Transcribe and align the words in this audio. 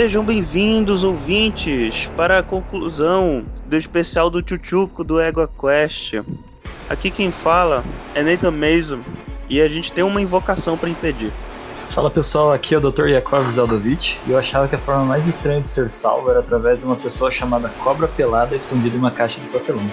Sejam 0.00 0.24
bem-vindos, 0.24 1.04
ouvintes, 1.04 2.10
para 2.16 2.38
a 2.38 2.42
conclusão 2.42 3.44
do 3.66 3.76
especial 3.76 4.30
do 4.30 4.42
Chuchuco 4.42 5.04
do 5.04 5.20
Ego 5.20 5.46
Quest. 5.46 6.14
Aqui 6.88 7.10
quem 7.10 7.30
fala 7.30 7.84
é 8.14 8.22
Nathan 8.22 8.50
Mason 8.50 9.02
e 9.46 9.60
a 9.60 9.68
gente 9.68 9.92
tem 9.92 10.02
uma 10.02 10.22
invocação 10.22 10.78
para 10.78 10.88
impedir. 10.88 11.30
Fala 11.90 12.10
pessoal, 12.10 12.50
aqui 12.50 12.74
é 12.74 12.78
o 12.78 12.80
Dr. 12.80 13.08
Yakov 13.08 13.46
Zeldovic 13.50 14.16
e 14.26 14.30
eu 14.30 14.38
achava 14.38 14.66
que 14.66 14.74
a 14.74 14.78
forma 14.78 15.04
mais 15.04 15.28
estranha 15.28 15.60
de 15.60 15.68
ser 15.68 15.90
salvo 15.90 16.30
era 16.30 16.40
através 16.40 16.78
de 16.78 16.86
uma 16.86 16.96
pessoa 16.96 17.30
chamada 17.30 17.68
Cobra 17.84 18.08
Pelada 18.08 18.56
escondida 18.56 18.96
em 18.96 18.98
uma 18.98 19.10
caixa 19.10 19.38
de 19.38 19.48
papelão. 19.48 19.84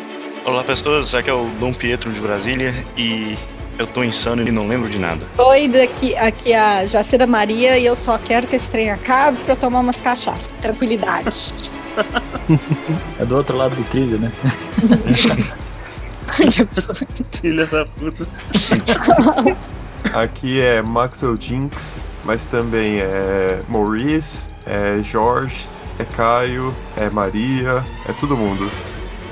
Olá 0.46 0.64
pessoas, 0.64 1.14
aqui 1.14 1.30
é 1.30 1.34
o 1.34 1.50
Dom 1.60 1.74
Pietro 1.74 2.14
de 2.14 2.22
Brasília 2.22 2.74
e 2.96 3.38
eu 3.78 3.86
tô 3.88 4.04
insano 4.04 4.48
e 4.48 4.52
não 4.52 4.68
lembro 4.68 4.90
de 4.90 4.98
nada. 4.98 5.26
Oi, 5.38 5.68
daqui, 5.68 6.16
aqui 6.16 6.52
é 6.52 6.60
a 6.60 6.86
Jacira 6.86 7.28
Maria 7.28 7.78
e 7.78 7.86
eu 7.86 7.96
só 7.96 8.18
quero 8.18 8.48
que 8.48 8.56
esse 8.56 8.70
trem 8.70 8.90
acabe 8.90 9.38
pra 9.46 9.56
tomar 9.56 9.80
umas 9.82 10.02
cachaças. 10.02 10.50
Tranquilidade. 10.62 11.72
é 13.20 13.26
do 13.26 13.36
outro 13.36 13.56
lado 13.56 13.76
do 13.76 13.84
trilho, 13.86 14.20
né? 14.20 14.32
Filha 17.32 17.66
da 17.68 17.86
puta. 17.86 18.28
Aqui 20.14 20.62
é 20.62 20.82
Maxwell 20.82 21.38
Jinx, 21.40 22.00
mas 22.24 22.46
também 22.46 23.00
é 23.00 23.60
Maurice, 23.68 24.50
é 24.66 25.00
Jorge, 25.04 25.66
é 26.00 26.06
Caio, 26.06 26.74
é 26.96 27.10
Maria, 27.10 27.84
é 28.08 28.14
todo 28.14 28.36
mundo. 28.36 28.70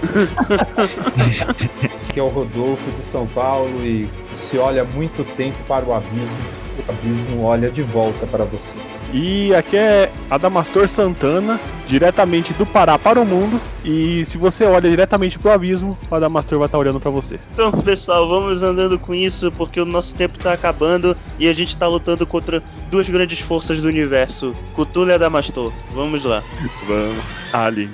que 2.14 2.20
é 2.20 2.24
o 2.24 2.28
Rodolfo 2.28 2.90
de 2.92 3.02
São 3.02 3.28
Paulo 3.28 3.86
e 3.86 4.10
se 4.34 4.58
olha 4.58 4.84
muito 4.84 5.24
tempo 5.36 5.58
para 5.68 5.86
o 5.86 5.94
abismo, 5.94 6.42
o 6.88 6.92
abismo 6.92 7.44
olha 7.44 7.70
de 7.70 7.82
volta 7.82 8.26
para 8.26 8.46
você. 8.46 8.76
E 9.14 9.54
aqui 9.54 9.78
é 9.78 10.12
Adamastor 10.30 10.88
Santana, 10.88 11.60
diretamente 11.88 12.54
do 12.54 12.66
Pará 12.66 12.98
para 12.98 13.20
o 13.20 13.26
mundo. 13.26 13.60
E 13.84 14.26
se 14.26 14.38
você 14.38 14.66
olha 14.66 14.90
diretamente 14.90 15.38
para 15.38 15.52
o 15.52 15.54
abismo, 15.54 15.98
o 16.10 16.16
Adamastor 16.16 16.58
vai 16.58 16.68
estar 16.68 16.78
olhando 16.78 17.00
para 17.00 17.12
você. 17.12 17.40
Então, 17.54 17.72
pessoal, 17.72 18.28
vamos 18.28 18.64
andando 18.64 18.98
com 18.98 19.14
isso 19.14 19.52
porque 19.52 19.80
o 19.80 19.86
nosso 19.86 20.16
tempo 20.16 20.38
está 20.38 20.54
acabando 20.54 21.16
e 21.40 21.48
a 21.48 21.54
gente 21.54 21.70
está 21.70 21.88
lutando 21.88 22.26
contra 22.26 22.64
duas 22.90 23.10
grandes 23.10 23.40
forças 23.40 23.82
do 23.82 23.88
universo, 23.88 24.56
Cthulhu 24.74 25.10
e 25.10 25.14
Adamastor. 25.14 25.72
Vamos 25.94 26.24
lá. 26.24 26.44
Vamos. 26.88 27.24
Ali. 27.54 27.90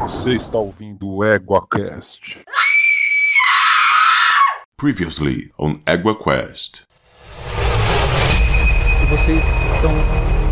Você 0.00 0.32
está 0.32 0.58
ouvindo 0.58 1.06
o 1.06 1.24
EguaCast. 1.24 2.40
Previously 4.76 5.52
on 5.58 5.74
EguaQuest. 5.86 6.84
Vocês 9.10 9.66
estão 9.66 9.92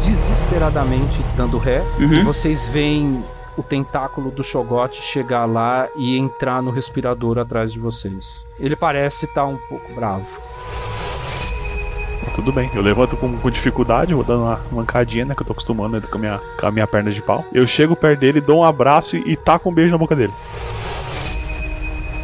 desesperadamente 0.04 1.22
dando 1.34 1.56
ré. 1.56 1.80
Uhum. 1.98 2.12
E 2.12 2.22
vocês 2.22 2.66
veem 2.66 3.24
o 3.56 3.62
tentáculo 3.62 4.30
do 4.30 4.44
Shogot 4.44 5.00
chegar 5.00 5.46
lá 5.46 5.88
e 5.96 6.18
entrar 6.18 6.62
no 6.62 6.70
respirador 6.70 7.38
atrás 7.38 7.72
de 7.72 7.78
vocês. 7.78 8.44
Ele 8.60 8.76
parece 8.76 9.24
estar 9.24 9.46
um 9.46 9.56
pouco 9.56 9.92
bravo. 9.94 10.40
Tudo 12.34 12.52
bem, 12.52 12.70
eu 12.74 12.82
levanto 12.82 13.16
com, 13.16 13.36
com 13.36 13.50
dificuldade, 13.50 14.14
vou 14.14 14.24
dando 14.24 14.42
uma 14.42 14.60
mancadinha, 14.70 15.24
né? 15.24 15.34
Que 15.34 15.42
eu 15.42 15.46
tô 15.46 15.52
acostumando 15.52 16.00
né, 16.00 16.06
com, 16.08 16.16
a 16.16 16.20
minha, 16.20 16.40
com 16.58 16.66
a 16.66 16.70
minha 16.70 16.86
perna 16.86 17.10
de 17.10 17.22
pau. 17.22 17.44
Eu 17.52 17.66
chego 17.66 17.96
perto 17.96 18.20
dele, 18.20 18.40
dou 18.40 18.60
um 18.60 18.64
abraço 18.64 19.16
e, 19.16 19.32
e 19.32 19.36
taco 19.36 19.68
um 19.68 19.72
beijo 19.72 19.92
na 19.92 19.98
boca 19.98 20.14
dele. 20.14 20.32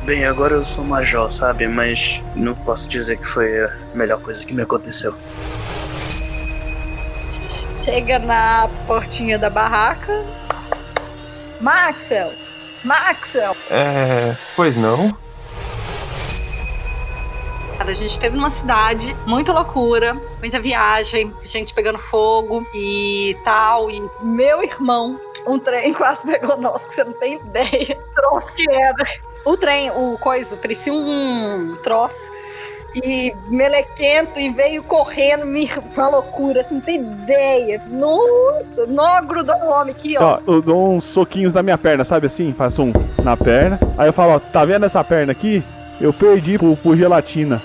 Bem, 0.04 0.26
agora 0.26 0.54
eu 0.54 0.62
sou 0.62 0.84
major, 0.84 1.32
sabe? 1.32 1.66
Mas 1.66 2.22
não 2.36 2.54
posso 2.54 2.88
dizer 2.88 3.16
que 3.16 3.26
foi 3.26 3.64
a 3.64 3.74
melhor 3.94 4.20
coisa 4.20 4.44
que 4.44 4.52
me 4.52 4.62
aconteceu. 4.62 5.14
Chega 7.82 8.18
na 8.18 8.68
portinha 8.86 9.38
da 9.38 9.48
barraca. 9.48 10.24
Maxwell! 11.60 12.32
Maxwell! 12.84 13.56
É. 13.70 14.36
Pois 14.54 14.76
não? 14.76 15.16
A 17.78 17.92
gente 17.92 18.10
esteve 18.10 18.36
numa 18.36 18.50
cidade, 18.50 19.14
muita 19.26 19.52
loucura, 19.52 20.14
muita 20.40 20.60
viagem, 20.60 21.32
gente 21.44 21.74
pegando 21.74 21.98
fogo 21.98 22.66
e 22.74 23.36
tal. 23.44 23.90
E 23.90 24.02
meu 24.22 24.62
irmão, 24.62 25.20
um 25.46 25.58
trem 25.58 25.92
quase 25.94 26.26
pegou 26.26 26.56
nós, 26.56 26.86
que 26.86 26.94
você 26.94 27.04
não 27.04 27.12
tem 27.14 27.34
ideia. 27.34 27.98
Troço 28.14 28.52
que 28.52 28.70
era. 28.70 29.04
O 29.44 29.56
trem, 29.56 29.90
o 29.90 30.16
coiso, 30.18 30.56
parecia 30.56 30.92
um 30.92 31.76
troço. 31.82 32.32
E 33.02 33.34
melequento 33.48 34.38
e 34.38 34.50
veio 34.50 34.80
correndo, 34.84 35.44
me, 35.44 35.68
uma 35.96 36.08
loucura, 36.08 36.62
você 36.62 36.74
não 36.74 36.80
tem 36.80 37.00
ideia. 37.00 37.82
Nossa, 37.90 38.86
não 38.86 39.26
grudou 39.26 39.56
um 39.56 39.72
homem 39.72 39.92
aqui, 39.92 40.16
ó. 40.16 40.38
Ó, 40.46 40.52
eu 40.52 40.62
dou 40.62 40.92
uns 40.92 41.02
soquinhos 41.02 41.52
na 41.52 41.60
minha 41.60 41.76
perna, 41.76 42.04
sabe 42.04 42.28
assim? 42.28 42.52
Faço 42.52 42.84
um 42.84 42.92
na 43.24 43.36
perna. 43.36 43.80
Aí 43.98 44.08
eu 44.08 44.12
falo, 44.12 44.34
ó, 44.34 44.38
tá 44.38 44.64
vendo 44.64 44.86
essa 44.86 45.02
perna 45.02 45.32
aqui? 45.32 45.62
Eu 46.00 46.12
perdi 46.12 46.58
por, 46.58 46.76
por 46.76 46.96
gelatina. 46.96 47.62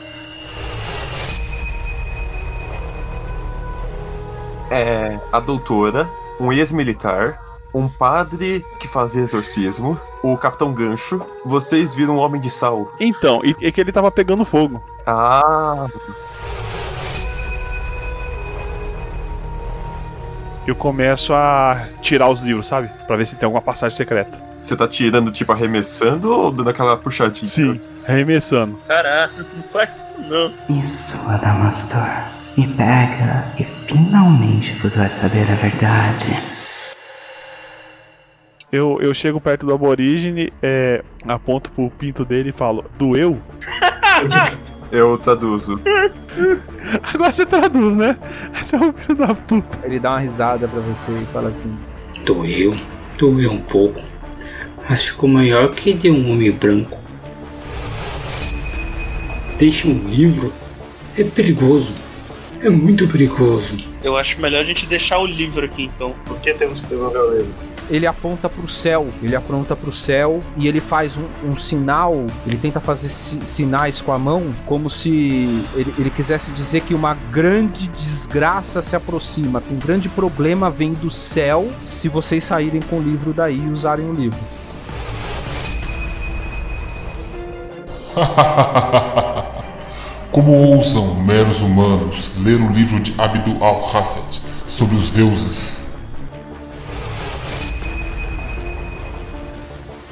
É. 4.69 5.19
A 5.31 5.40
doutora, 5.40 6.09
um 6.39 6.53
ex-militar, 6.53 7.41
um 7.73 7.88
padre 7.88 8.63
que 8.79 8.88
fazia 8.88 9.22
exorcismo, 9.22 10.00
o 10.23 10.38
Capitão 10.38 10.73
Gancho. 10.73 11.25
Vocês 11.45 11.94
viram 11.94 12.18
um 12.18 12.19
homem 12.19 12.39
de 12.39 12.50
sal. 12.50 12.91
Então, 13.00 13.41
e, 13.44 13.56
e 13.59 13.72
que 13.72 13.81
ele 13.81 13.91
tava 13.91 14.12
pegando 14.12 14.45
fogo. 14.45 14.81
Ah. 15.06 15.88
Eu 20.68 20.75
começo 20.75 21.34
a 21.34 21.88
tirar 22.01 22.29
os 22.29 22.41
livros, 22.41 22.68
sabe? 22.68 22.89
Pra 23.07 23.16
ver 23.16 23.25
se 23.25 23.35
tem 23.35 23.45
alguma 23.45 23.62
passagem 23.62 23.97
secreta. 23.97 24.49
Você 24.62 24.75
tá 24.75 24.88
tirando, 24.88 25.31
tipo, 25.31 25.52
arremessando 25.52 26.31
ou 26.31 26.52
dando 26.52 26.70
aquela 26.70 26.97
puxadinha? 26.97 27.46
Sim, 27.46 27.80
arremessando. 28.08 28.78
Caraca, 28.88 29.46
não 29.56 29.64
faz 29.64 29.90
isso 29.96 30.22
não. 30.22 30.53
Isso, 30.84 31.16
Adamastor. 31.28 32.08
Me 32.58 32.68
pega 32.68 33.46
e 33.58 33.64
finalmente 33.64 34.78
tu 34.81 34.90
vai 34.90 35.09
saber 35.09 35.50
a 35.50 35.56
verdade. 35.56 36.38
Eu, 38.72 39.00
eu 39.02 39.14
chego 39.14 39.40
perto 39.40 39.66
do 39.66 39.74
aborígene, 39.74 40.52
é, 40.62 41.03
aponto 41.25 41.72
pro 41.72 41.90
pinto 41.90 42.25
dele 42.25 42.50
e 42.50 42.53
falo, 42.53 42.86
doeu? 42.98 43.42
Eu 44.92 45.18
traduzo. 45.19 45.80
Agora 47.14 47.31
você 47.31 47.46
traduz, 47.46 47.96
né? 47.96 48.18
Você 48.53 48.75
é 48.75 48.80
um 48.80 48.92
filho 48.92 49.16
da 49.16 49.36
puta. 49.36 49.80
Ele 49.84 50.00
dá 50.00 50.12
uma 50.12 50.19
risada 50.19 50.68
pra 50.68 50.80
você 50.80 51.12
e 51.12 51.25
fala 51.25 51.50
assim: 51.50 51.78
Doeu, 52.25 52.75
doeu 53.16 53.52
um 53.52 53.62
pouco. 53.62 54.02
Mas 54.89 55.05
ficou 55.05 55.29
maior 55.29 55.69
que 55.69 55.94
de 55.94 56.09
um 56.09 56.31
homem 56.31 56.51
branco. 56.51 56.97
Deixa 59.57 59.88
um 59.88 59.94
livro. 60.07 60.51
É 61.16 61.23
perigoso. 61.23 61.94
É 62.61 62.69
muito 62.69 63.07
perigoso. 63.07 63.77
Eu 64.03 64.17
acho 64.17 64.41
melhor 64.41 64.61
a 64.61 64.66
gente 64.66 64.85
deixar 64.88 65.19
o 65.19 65.25
livro 65.25 65.63
aqui 65.63 65.83
então. 65.83 66.16
Por 66.25 66.39
que 66.39 66.53
temos 66.53 66.81
que 66.81 66.88
devolver 66.88 67.22
o 67.22 67.31
livro? 67.33 67.53
Ele 67.89 68.05
aponta 68.05 68.47
pro 68.47 68.67
céu, 68.67 69.07
ele 69.22 69.35
aponta 69.35 69.75
pro 69.75 69.91
céu 69.91 70.39
e 70.55 70.67
ele 70.67 70.79
faz 70.79 71.17
um, 71.17 71.50
um 71.50 71.57
sinal, 71.57 72.23
ele 72.45 72.56
tenta 72.57 72.79
fazer 72.79 73.09
si- 73.09 73.39
sinais 73.45 74.00
com 74.00 74.11
a 74.11 74.17
mão, 74.19 74.51
como 74.67 74.91
se 74.91 75.09
ele, 75.75 75.91
ele 75.97 76.09
quisesse 76.11 76.51
dizer 76.51 76.81
que 76.81 76.94
uma 76.94 77.16
grande 77.31 77.88
desgraça 77.88 78.79
se 78.79 78.95
aproxima, 78.95 79.59
que 79.59 79.73
um 79.73 79.79
grande 79.79 80.07
problema 80.07 80.69
vem 80.69 80.94
do 80.94 81.09
céu 81.09 81.68
se 81.81 82.07
vocês 82.07 82.44
saírem 82.44 82.80
com 82.80 83.00
o 83.00 83.01
livro 83.01 83.33
daí 83.33 83.57
e 83.57 83.69
usarem 83.71 84.07
o 84.07 84.13
livro. 84.13 84.38
Como 90.31 90.51
ousam 90.51 91.15
meros 91.15 91.61
humanos 91.61 92.31
ler 92.38 92.61
o 92.61 92.71
livro 92.71 93.00
de 93.00 93.13
Abdul 93.19 93.63
al-Hassad 93.63 94.41
sobre 94.65 94.95
os 94.95 95.11
deuses? 95.11 95.89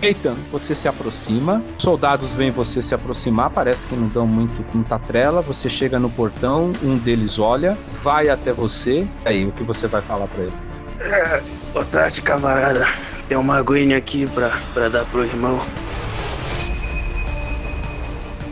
Eitan, 0.01 0.35
você 0.51 0.75
se 0.75 0.87
aproxima, 0.87 1.63
soldados 1.77 2.35
veem 2.35 2.51
você 2.51 2.83
se 2.83 2.93
aproximar, 2.93 3.49
parece 3.49 3.87
que 3.87 3.95
não 3.95 4.07
dão 4.07 4.27
muito 4.27 4.63
muita 4.73 4.99
trela. 4.99 5.41
Você 5.41 5.69
chega 5.69 5.97
no 5.97 6.09
portão, 6.09 6.71
um 6.83 6.97
deles 6.97 7.39
olha, 7.39 7.77
vai 8.03 8.29
até 8.29 8.53
você. 8.53 9.07
E 9.25 9.27
aí, 9.27 9.45
o 9.45 9.51
que 9.51 9.63
você 9.63 9.87
vai 9.87 10.01
falar 10.01 10.27
pra 10.27 10.43
ele? 10.43 10.53
É, 10.99 11.41
boa 11.73 11.85
tarde, 11.85 12.21
camarada. 12.21 12.85
Tem 13.27 13.37
uma 13.37 13.57
aguinha 13.57 13.97
aqui 13.97 14.27
pra, 14.27 14.51
pra 14.73 14.87
dar 14.87 15.05
pro 15.05 15.23
irmão. 15.23 15.61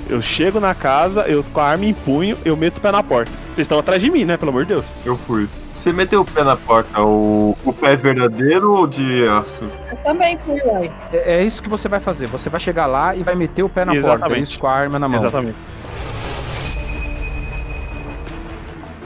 Eu 0.08 0.22
chego 0.22 0.60
na 0.60 0.76
casa, 0.76 1.22
eu 1.22 1.44
com 1.44 1.60
a 1.60 1.66
arma 1.66 1.86
em 1.86 1.94
punho, 1.94 2.38
eu 2.46 2.56
meto 2.56 2.78
o 2.78 2.82
pé 2.82 2.92
na 2.92 3.02
porta. 3.02 3.32
Vocês 3.48 3.66
estão 3.66 3.80
atrás 3.80 4.02
de 4.02 4.12
mim, 4.12 4.24
né? 4.26 4.38
Pelo 4.38 4.50
amor 4.52 4.64
de 4.64 4.74
Deus. 4.76 4.86
Eu 5.04 5.18
fui. 5.18 5.48
Você 5.74 5.92
meteu 5.92 6.22
o 6.22 6.26
pé 6.26 6.44
na 6.44 6.56
porta, 6.56 7.02
o, 7.02 7.58
o 7.66 7.74
pé 7.74 7.96
verdadeiro 7.96 8.72
ou 8.74 8.88
de 8.88 9.28
aço? 9.28 9.68
Eu 9.90 9.98
também 9.98 10.38
fui, 10.46 10.62
uai. 10.64 10.94
É, 11.12 11.38
é 11.38 11.44
isso 11.44 11.62
que 11.62 11.70
você 11.70 11.90
vai 11.90 12.00
fazer. 12.00 12.28
Você 12.28 12.50
vai 12.50 12.60
chegar 12.60 12.86
lá 12.86 13.16
e 13.16 13.24
vai 13.24 13.36
meter 13.36 13.64
o 13.64 13.70
pé 13.70 13.84
na 13.84 13.94
porta. 13.94 14.08
É 14.08 14.12
Exatamente. 14.12 14.44
isso 14.44 14.60
com 14.60 14.68
a 14.68 14.74
arma 14.74 15.00
na 15.00 15.08
mão. 15.10 15.20
Exatamente. 15.22 15.58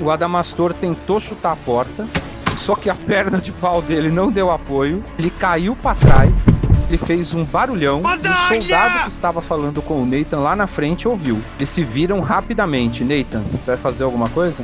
O 0.01 0.10
Adamastor 0.12 0.74
tentou 0.74 1.19
chutar 1.19 1.51
a 1.54 1.56
porta, 1.56 2.07
Só 2.56 2.75
que 2.75 2.90
a 2.90 2.96
perna 2.96 3.38
de 3.38 3.54
pau 3.54 3.81
dele 3.81 4.10
não 4.10 4.30
deu 4.30 4.50
apoio, 4.51 5.01
ele 5.18 5.30
caiu 5.30 5.78
pra 5.78 5.96
trás, 5.96 6.59
ele 6.89 6.97
fez 6.97 7.33
um 7.33 7.45
barulhão. 7.45 8.01
e 8.01 8.27
O 8.27 8.36
soldado 8.47 9.03
que 9.03 9.09
estava 9.09 9.41
falando 9.41 9.81
com 9.81 10.01
o 10.01 10.06
Nathan 10.06 10.39
lá 10.39 10.56
na 10.56 10.68
frente 10.68 11.07
ouviu. 11.07 11.39
Eles 11.57 11.69
se 11.69 11.83
viram 11.83 12.19
rapidamente. 12.19 13.03
Nathan, 13.03 13.41
você 13.51 13.68
vai 13.68 13.77
fazer 13.77 14.03
alguma 14.03 14.27
coisa? 14.30 14.63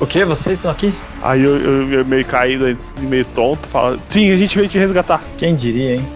O 0.00 0.06
que? 0.06 0.24
Vocês 0.24 0.58
estão 0.60 0.70
aqui? 0.70 0.94
Aí 1.22 1.42
eu, 1.42 1.56
eu- 1.56 1.92
eu 1.92 2.04
meio 2.04 2.24
caído, 2.24 2.64
meio 3.00 3.24
tonto, 3.24 3.66
fala: 3.66 3.98
Sim, 4.08 4.30
a 4.30 4.36
gente 4.36 4.56
veio 4.56 4.68
te 4.68 4.78
resgatar. 4.78 5.20
Quem 5.36 5.56
diria, 5.56 5.96
hein? 5.96 6.06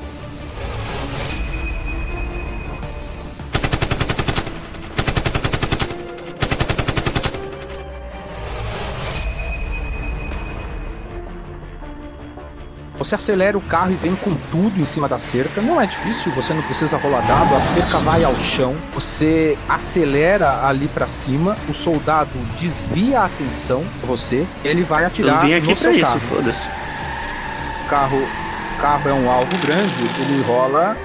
Você 13.02 13.16
acelera 13.16 13.58
o 13.58 13.60
carro 13.60 13.90
e 13.90 13.94
vem 13.96 14.14
com 14.14 14.32
tudo 14.52 14.80
em 14.80 14.84
cima 14.84 15.08
da 15.08 15.18
cerca. 15.18 15.60
Não 15.60 15.80
é 15.80 15.86
difícil, 15.86 16.30
você 16.30 16.54
não 16.54 16.62
precisa 16.62 16.96
rolar 16.96 17.20
dado. 17.22 17.52
A 17.56 17.60
cerca 17.60 17.98
vai 17.98 18.22
ao 18.22 18.32
chão. 18.36 18.76
Você 18.92 19.58
acelera 19.68 20.64
ali 20.68 20.86
pra 20.86 21.08
cima. 21.08 21.56
O 21.68 21.74
soldado 21.74 22.30
desvia 22.60 23.22
a 23.22 23.24
atenção 23.24 23.82
de 24.00 24.06
você. 24.06 24.46
Ele 24.64 24.84
vai 24.84 25.02
Eu 25.02 25.06
atirar 25.08 25.40
vim 25.40 25.52
aqui 25.52 25.66
no 25.66 25.72
pra 25.72 25.76
seu 25.82 25.92
isso, 25.92 26.06
carro. 26.06 26.20
foda-se. 26.20 26.68
O 27.84 27.88
carro, 27.90 28.28
carro 28.80 29.10
é 29.10 29.12
um 29.14 29.28
alvo 29.28 29.58
grande. 29.58 30.10
Ele 30.20 30.40
rola 30.44 30.96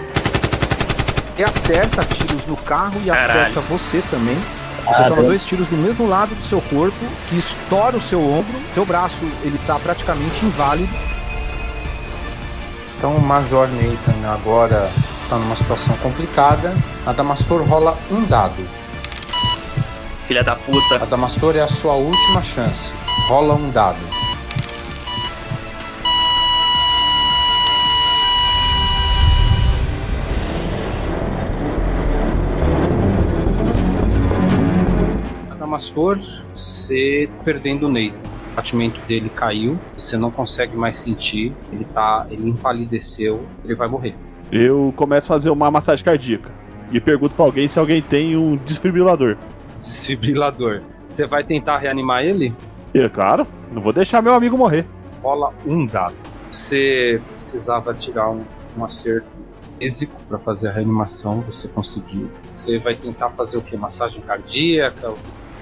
e 1.35 1.43
acerta 1.43 2.03
tiros 2.03 2.45
no 2.45 2.57
carro 2.57 3.01
e 3.03 3.07
Caralho. 3.07 3.25
acerta 3.27 3.59
você 3.61 4.03
também. 4.11 4.37
Você 4.85 5.03
toma 5.03 5.23
dois 5.23 5.43
tiros 5.43 5.67
no 5.71 5.79
mesmo 5.79 6.07
lado 6.07 6.35
do 6.35 6.43
seu 6.45 6.61
corpo, 6.61 6.95
que 7.27 7.39
estoura 7.39 7.97
o 7.97 8.01
seu 8.01 8.21
ombro. 8.21 8.53
Seu 8.75 8.85
braço 8.85 9.25
ele 9.43 9.55
está 9.55 9.79
praticamente 9.79 10.45
inválido. 10.45 11.16
Então 12.97 13.15
o 13.15 13.21
Major 13.21 13.69
Nathan 13.69 14.27
agora 14.27 14.89
está 15.21 15.37
numa 15.37 15.55
situação 15.55 15.95
complicada. 15.97 16.75
Adamastor 17.05 17.61
rola 17.61 17.95
um 18.09 18.25
dado. 18.25 18.67
Filha 20.25 20.43
da 20.43 20.55
puta. 20.55 20.95
Adamastor 20.95 21.55
é 21.55 21.61
a 21.61 21.67
sua 21.67 21.93
última 21.93 22.41
chance. 22.41 22.91
Rola 23.27 23.53
um 23.53 23.69
dado. 23.69 23.99
Adamastor, 35.51 36.17
você 36.51 37.29
perdendo 37.45 37.85
o 37.85 37.89
Nathan. 37.89 38.26
O 38.57 38.59
batimento 38.59 38.99
dele 39.01 39.29
caiu, 39.29 39.77
você 39.95 40.17
não 40.17 40.31
consegue 40.31 40.75
mais 40.75 40.97
sentir. 40.97 41.53
Ele 41.71 41.85
tá. 41.85 42.25
Ele 42.31 42.49
empalideceu, 42.49 43.45
ele 43.63 43.75
vai 43.75 43.87
morrer. 43.87 44.15
Eu 44.51 44.91
começo 44.95 45.31
a 45.31 45.35
fazer 45.35 45.51
uma 45.51 45.69
massagem 45.69 46.03
cardíaca. 46.03 46.49
E 46.91 46.99
pergunto 46.99 47.35
pra 47.35 47.45
alguém 47.45 47.67
se 47.67 47.77
alguém 47.77 48.01
tem 48.01 48.35
um 48.35 48.55
desfibrilador. 48.55 49.37
Desfibrilador. 49.77 50.81
Você 51.05 51.27
vai 51.27 51.43
tentar 51.43 51.77
reanimar 51.77 52.23
ele? 52.25 52.51
E, 52.95 53.07
claro, 53.09 53.45
não 53.71 53.79
vou 53.79 53.93
deixar 53.93 54.23
meu 54.23 54.33
amigo 54.33 54.57
morrer. 54.57 54.87
rola 55.21 55.53
um 55.63 55.85
dado. 55.85 56.15
Você 56.49 57.21
precisava 57.35 57.93
tirar 57.93 58.31
um, 58.31 58.41
um 58.75 58.83
acerto 58.83 59.27
físico 59.77 60.19
para 60.27 60.39
fazer 60.39 60.69
a 60.69 60.71
reanimação, 60.71 61.41
você 61.41 61.67
conseguiu. 61.67 62.31
Você 62.55 62.79
vai 62.79 62.95
tentar 62.95 63.29
fazer 63.29 63.57
o 63.57 63.61
que? 63.61 63.77
Massagem 63.77 64.19
cardíaca? 64.21 65.13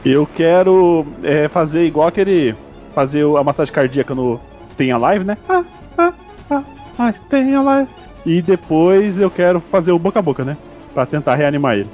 Eu 0.06 0.26
quero 0.26 1.06
é, 1.24 1.50
fazer 1.50 1.84
igual 1.84 2.08
aquele. 2.08 2.56
Fazer 2.96 3.24
a 3.38 3.44
massagem 3.44 3.74
cardíaca 3.74 4.16
no 4.16 4.40
Stay 4.72 4.90
Alive, 4.90 5.26
né? 5.26 5.38
Ah, 5.50 5.64
ah, 5.98 6.14
ah, 6.50 6.64
ah, 6.98 7.12
Stay 7.12 7.54
Alive. 7.54 7.90
E 8.26 8.42
depois 8.42 9.20
eu 9.20 9.30
quero 9.30 9.60
fazer 9.60 9.92
o 9.92 10.00
boca 10.00 10.20
a 10.20 10.22
boca, 10.22 10.46
né? 10.46 10.58
Pra 10.94 11.06
tentar 11.06 11.36
reanimar 11.36 11.76
ele. 11.76 11.90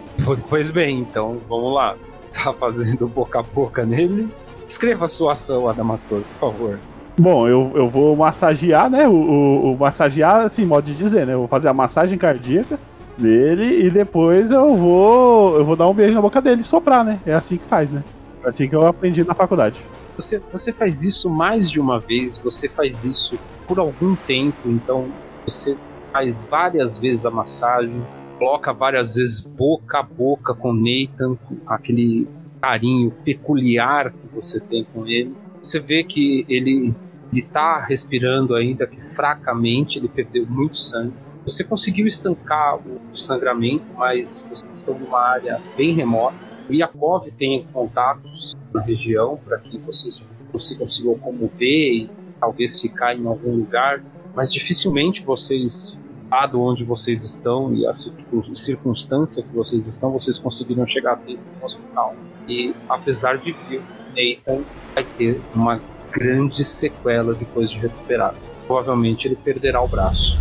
Pois, 0.47 0.69
bem, 0.69 0.99
então 0.99 1.37
vamos 1.49 1.73
lá. 1.73 1.95
Tá 2.31 2.53
fazendo 2.53 3.09
boca 3.09 3.39
a 3.39 3.43
boca 3.43 3.85
nele. 3.85 4.29
Escreva 4.65 5.03
a 5.03 5.07
sua 5.07 5.33
ação, 5.33 5.67
Adamastor, 5.67 6.21
por 6.21 6.37
favor. 6.37 6.79
Bom, 7.19 7.45
eu, 7.45 7.73
eu 7.75 7.89
vou 7.89 8.15
massagear, 8.15 8.89
né? 8.89 9.05
O, 9.05 9.11
o, 9.11 9.73
o 9.73 9.77
massagear, 9.77 10.45
assim, 10.45 10.63
modo 10.63 10.85
de 10.85 10.95
dizer, 10.95 11.27
né? 11.27 11.33
Eu 11.33 11.39
vou 11.39 11.47
fazer 11.49 11.67
a 11.67 11.73
massagem 11.73 12.17
cardíaca 12.17 12.79
dele 13.17 13.85
e 13.85 13.89
depois 13.89 14.49
eu 14.49 14.75
vou. 14.77 15.57
Eu 15.57 15.65
vou 15.65 15.75
dar 15.75 15.89
um 15.89 15.93
beijo 15.93 16.13
na 16.13 16.21
boca 16.21 16.41
dele 16.41 16.61
e 16.61 16.63
soprar, 16.63 17.03
né? 17.03 17.19
É 17.25 17.33
assim 17.33 17.57
que 17.57 17.65
faz, 17.65 17.89
né? 17.89 18.01
Assim 18.43 18.67
que 18.67 18.75
eu 18.75 18.85
aprendi 18.85 19.23
na 19.23 19.33
faculdade. 19.33 19.83
Você, 20.15 20.41
você 20.51 20.73
faz 20.73 21.03
isso 21.03 21.29
mais 21.29 21.69
de 21.69 21.79
uma 21.79 21.99
vez, 21.99 22.37
você 22.37 22.67
faz 22.67 23.03
isso 23.03 23.39
por 23.67 23.79
algum 23.79 24.15
tempo, 24.15 24.69
então 24.69 25.09
você 25.45 25.77
faz 26.11 26.45
várias 26.45 26.97
vezes 26.97 27.25
a 27.25 27.31
massagem, 27.31 28.03
coloca 28.37 28.73
várias 28.73 29.15
vezes 29.15 29.41
boca 29.41 29.99
a 29.99 30.03
boca 30.03 30.53
com 30.53 30.73
Nathan, 30.73 31.35
com 31.35 31.57
aquele 31.67 32.27
carinho 32.61 33.11
peculiar 33.23 34.11
que 34.11 34.27
você 34.33 34.59
tem 34.59 34.85
com 34.93 35.07
ele. 35.07 35.33
Você 35.61 35.79
vê 35.79 36.03
que 36.03 36.45
ele 36.49 36.93
ele 37.31 37.41
tá 37.43 37.79
respirando 37.79 38.55
ainda 38.55 38.85
que 38.85 38.99
fracamente, 38.99 39.97
ele 39.97 40.09
perdeu 40.09 40.45
muito 40.45 40.77
sangue. 40.77 41.13
Você 41.45 41.63
conseguiu 41.63 42.05
estancar 42.05 42.75
o 42.75 43.15
sangramento, 43.15 43.85
mas 43.95 44.45
vocês 44.49 44.69
estão 44.73 44.99
numa 44.99 45.19
área 45.19 45.59
bem 45.77 45.93
remota. 45.93 46.50
O 46.71 46.73
Yakov 46.73 47.27
tem 47.37 47.67
contatos 47.73 48.55
na 48.73 48.81
região 48.81 49.37
para 49.43 49.57
que 49.57 49.77
vocês 49.79 50.25
se 50.57 50.77
consigam 50.77 51.19
comover 51.19 51.59
e 51.67 52.09
talvez 52.39 52.79
ficar 52.79 53.13
em 53.13 53.27
algum 53.27 53.57
lugar, 53.57 54.01
mas 54.33 54.53
dificilmente 54.53 55.21
vocês, 55.21 55.99
dado 56.29 56.61
onde 56.61 56.85
vocês 56.85 57.25
estão 57.25 57.75
e 57.75 57.85
a 57.85 57.91
circun- 57.91 58.53
circunstância 58.53 59.43
que 59.43 59.53
vocês 59.53 59.85
estão, 59.85 60.11
vocês 60.13 60.39
conseguiram 60.39 60.87
chegar 60.87 61.11
a 61.11 61.17
tempo 61.17 61.41
no 61.59 61.65
hospital. 61.65 62.15
E 62.47 62.73
apesar 62.87 63.37
de 63.37 63.51
vir, 63.67 63.81
Nathan 64.15 64.63
vai 64.95 65.03
ter 65.17 65.41
uma 65.53 65.81
grande 66.09 66.63
sequela 66.63 67.33
depois 67.33 67.69
de 67.69 67.79
recuperar. 67.79 68.33
Provavelmente 68.65 69.27
ele 69.27 69.35
perderá 69.35 69.81
o 69.81 69.89
braço. 69.89 70.39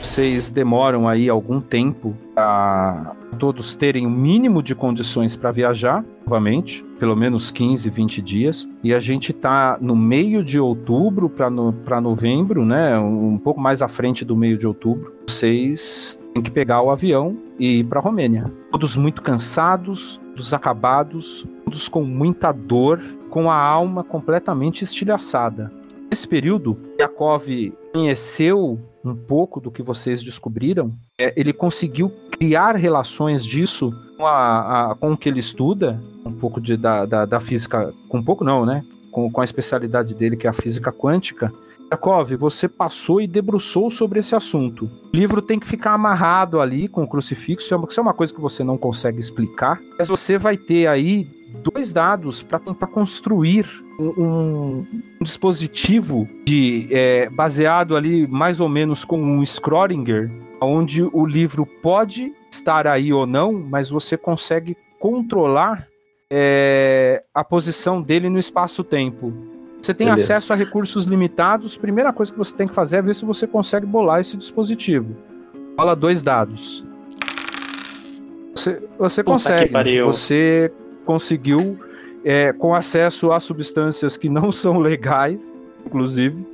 Vocês 0.00 0.50
demoram 0.50 1.08
aí 1.08 1.28
algum 1.28 1.60
tempo 1.60 2.16
para 2.32 3.17
todos 3.38 3.74
terem 3.76 4.06
o 4.06 4.10
mínimo 4.10 4.62
de 4.62 4.74
condições 4.74 5.36
para 5.36 5.52
viajar, 5.52 6.04
novamente, 6.24 6.84
pelo 6.98 7.16
menos 7.16 7.50
15, 7.50 7.88
20 7.88 8.20
dias. 8.20 8.68
E 8.82 8.92
a 8.92 9.00
gente 9.00 9.32
tá 9.32 9.78
no 9.80 9.96
meio 9.96 10.42
de 10.44 10.58
outubro 10.58 11.30
para 11.30 11.48
no, 11.48 11.72
novembro, 12.02 12.64
né? 12.64 12.98
Um, 12.98 13.34
um 13.34 13.38
pouco 13.38 13.60
mais 13.60 13.80
à 13.80 13.88
frente 13.88 14.24
do 14.24 14.36
meio 14.36 14.58
de 14.58 14.66
outubro. 14.66 15.14
Vocês 15.26 16.18
têm 16.34 16.42
que 16.42 16.50
pegar 16.50 16.82
o 16.82 16.90
avião 16.90 17.36
e 17.58 17.78
ir 17.78 17.84
para 17.84 18.00
Romênia. 18.00 18.52
Todos 18.70 18.96
muito 18.96 19.22
cansados, 19.22 20.20
todos 20.30 20.52
acabados, 20.52 21.46
todos 21.64 21.88
com 21.88 22.02
muita 22.02 22.52
dor, 22.52 23.00
com 23.30 23.50
a 23.50 23.56
alma 23.56 24.02
completamente 24.02 24.82
estilhaçada. 24.82 25.72
Nesse 26.10 26.26
período, 26.26 26.78
Yakov 27.00 27.46
conheceu 27.92 28.78
um 29.04 29.14
pouco 29.14 29.60
do 29.60 29.70
que 29.70 29.82
vocês 29.82 30.22
descobriram. 30.22 30.94
É, 31.18 31.32
ele 31.36 31.52
conseguiu 31.52 32.10
criar 32.38 32.76
relações 32.76 33.44
disso 33.44 33.92
com, 34.16 34.26
a, 34.26 34.90
a- 34.90 34.94
com 34.94 35.12
o 35.12 35.16
que 35.16 35.28
ele 35.28 35.40
estuda, 35.40 36.00
um 36.24 36.32
pouco 36.32 36.60
de, 36.60 36.76
da, 36.76 37.04
da, 37.06 37.24
da 37.24 37.40
física, 37.40 37.92
com 38.08 38.18
um 38.18 38.22
pouco 38.22 38.44
não, 38.44 38.64
né? 38.64 38.84
Com, 39.10 39.30
com 39.30 39.40
a 39.40 39.44
especialidade 39.44 40.14
dele, 40.14 40.36
que 40.36 40.46
é 40.46 40.50
a 40.50 40.52
física 40.52 40.92
quântica. 40.92 41.52
Yakov, 41.90 42.32
você 42.36 42.68
passou 42.68 43.20
e 43.20 43.26
debruçou 43.26 43.88
sobre 43.90 44.20
esse 44.20 44.36
assunto. 44.36 44.84
O 45.12 45.16
livro 45.16 45.40
tem 45.40 45.58
que 45.58 45.66
ficar 45.66 45.94
amarrado 45.94 46.60
ali 46.60 46.86
com 46.86 47.02
o 47.02 47.08
crucifixo, 47.08 47.72
é 47.72 47.76
uma- 47.76 47.86
isso 47.88 47.98
é 47.98 48.02
uma 48.02 48.12
coisa 48.12 48.34
que 48.34 48.40
você 48.40 48.62
não 48.62 48.76
consegue 48.76 49.18
explicar, 49.18 49.80
mas 49.96 50.06
você 50.08 50.36
vai 50.36 50.56
ter 50.58 50.86
aí 50.86 51.26
dois 51.72 51.92
dados 51.94 52.42
para 52.42 52.58
tentar 52.58 52.88
construir 52.88 53.64
um, 53.98 54.04
um- 54.22 54.86
um 55.20 55.24
dispositivo 55.24 56.28
de 56.44 56.88
é, 56.90 57.30
baseado 57.30 57.96
ali 57.96 58.26
mais 58.26 58.60
ou 58.60 58.68
menos 58.68 59.02
com 59.02 59.18
um 59.20 59.42
Schrödinger, 59.42 60.30
onde 60.60 61.02
o 61.02 61.24
livro 61.24 61.66
pode 61.66 62.32
estar 62.50 62.86
aí 62.86 63.12
ou 63.12 63.26
não, 63.26 63.52
mas 63.52 63.90
você 63.90 64.16
consegue 64.16 64.76
controlar 64.98 65.86
é, 66.30 67.22
a 67.34 67.44
posição 67.44 68.02
dele 68.02 68.28
no 68.28 68.38
espaço-tempo. 68.38 69.32
Você 69.80 69.94
tem 69.94 70.08
Beleza. 70.08 70.34
acesso 70.34 70.52
a 70.52 70.56
recursos 70.56 71.04
limitados. 71.04 71.76
Primeira 71.76 72.12
coisa 72.12 72.32
que 72.32 72.38
você 72.38 72.54
tem 72.54 72.66
que 72.66 72.74
fazer 72.74 72.96
é 72.96 73.02
ver 73.02 73.14
se 73.14 73.24
você 73.24 73.46
consegue 73.46 73.86
bolar 73.86 74.20
esse 74.20 74.36
dispositivo. 74.36 75.16
Rola 75.78 75.94
dois 75.94 76.20
dados. 76.22 76.84
Você, 78.54 78.82
você 78.98 79.22
Puta 79.22 79.34
consegue. 79.34 80.02
Você 80.02 80.72
conseguiu 81.04 81.78
é, 82.24 82.52
com 82.52 82.74
acesso 82.74 83.30
a 83.30 83.38
substâncias 83.38 84.18
que 84.18 84.28
não 84.28 84.50
são 84.52 84.78
legais, 84.78 85.56
inclusive. 85.86 86.44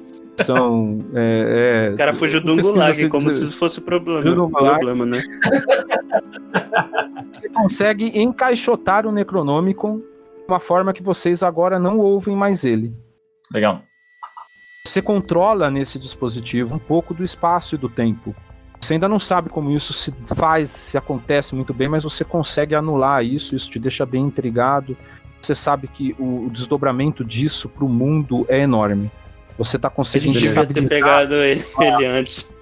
São. 0.41 0.99
É, 1.15 1.89
é, 1.91 1.95
O 1.95 1.97
cara 1.97 2.13
fugiu 2.13 2.41
do 2.41 2.57
Gulag, 2.57 3.09
como 3.09 3.33
se- 3.33 3.43
isso 3.43 3.57
fosse 3.57 3.81
problema. 3.81 4.23
Problema, 4.51 5.07
né? 5.07 5.23
Você 7.33 7.49
consegue 7.51 8.19
encaixotar 8.19 9.07
o 9.07 9.13
Necronomicon 9.13 9.99
de 9.99 10.05
uma 10.49 10.61
forma 10.61 10.93
que 10.93 11.03
vocês 11.03 11.43
agora 11.43 11.79
não 11.79 11.99
ouvem 11.99 12.37
mais 12.37 12.65
ele. 12.65 12.93
Legal. 13.53 13.83
Você 14.87 15.01
controla 15.01 15.71
nesse 15.71 15.99
dispositivo 15.99 16.75
um 16.75 16.79
pouco 16.79 17.15
do 17.15 17.25
espaço 17.25 17.75
e 17.75 17.79
do 17.79 17.89
tempo. 17.89 18.35
Você 18.81 18.95
ainda 18.95 19.09
não 19.09 19.19
sabe 19.19 19.49
como 19.49 19.71
isso 19.71 19.93
se 19.95 20.13
faz, 20.37 20.69
se 20.69 20.99
acontece 20.99 21.55
muito 21.55 21.73
bem, 21.73 21.89
mas 21.89 22.05
você 22.05 22.23
consegue 22.23 22.75
anular 22.75 23.25
isso, 23.25 23.57
isso 23.57 23.71
te 23.71 23.79
deixa 23.79 24.05
bem 24.05 24.25
intrigado. 24.27 24.95
Você 25.41 25.55
sabe 25.55 25.89
que 25.89 26.15
o, 26.19 26.47
o 26.47 26.51
desdobramento 26.51 27.25
disso 27.25 27.69
para 27.69 27.85
o 27.85 27.89
mundo 27.89 28.45
é 28.49 28.61
enorme. 28.61 29.11
Você 29.59 29.77
está 29.77 29.89
A 29.89 29.91
gente 29.91 29.97
conseguindo 29.97 30.39
estabilizar 30.39 30.99
pegado 30.99 31.35
ele, 31.35 31.65
ele 31.81 32.07
antes. 32.07 32.55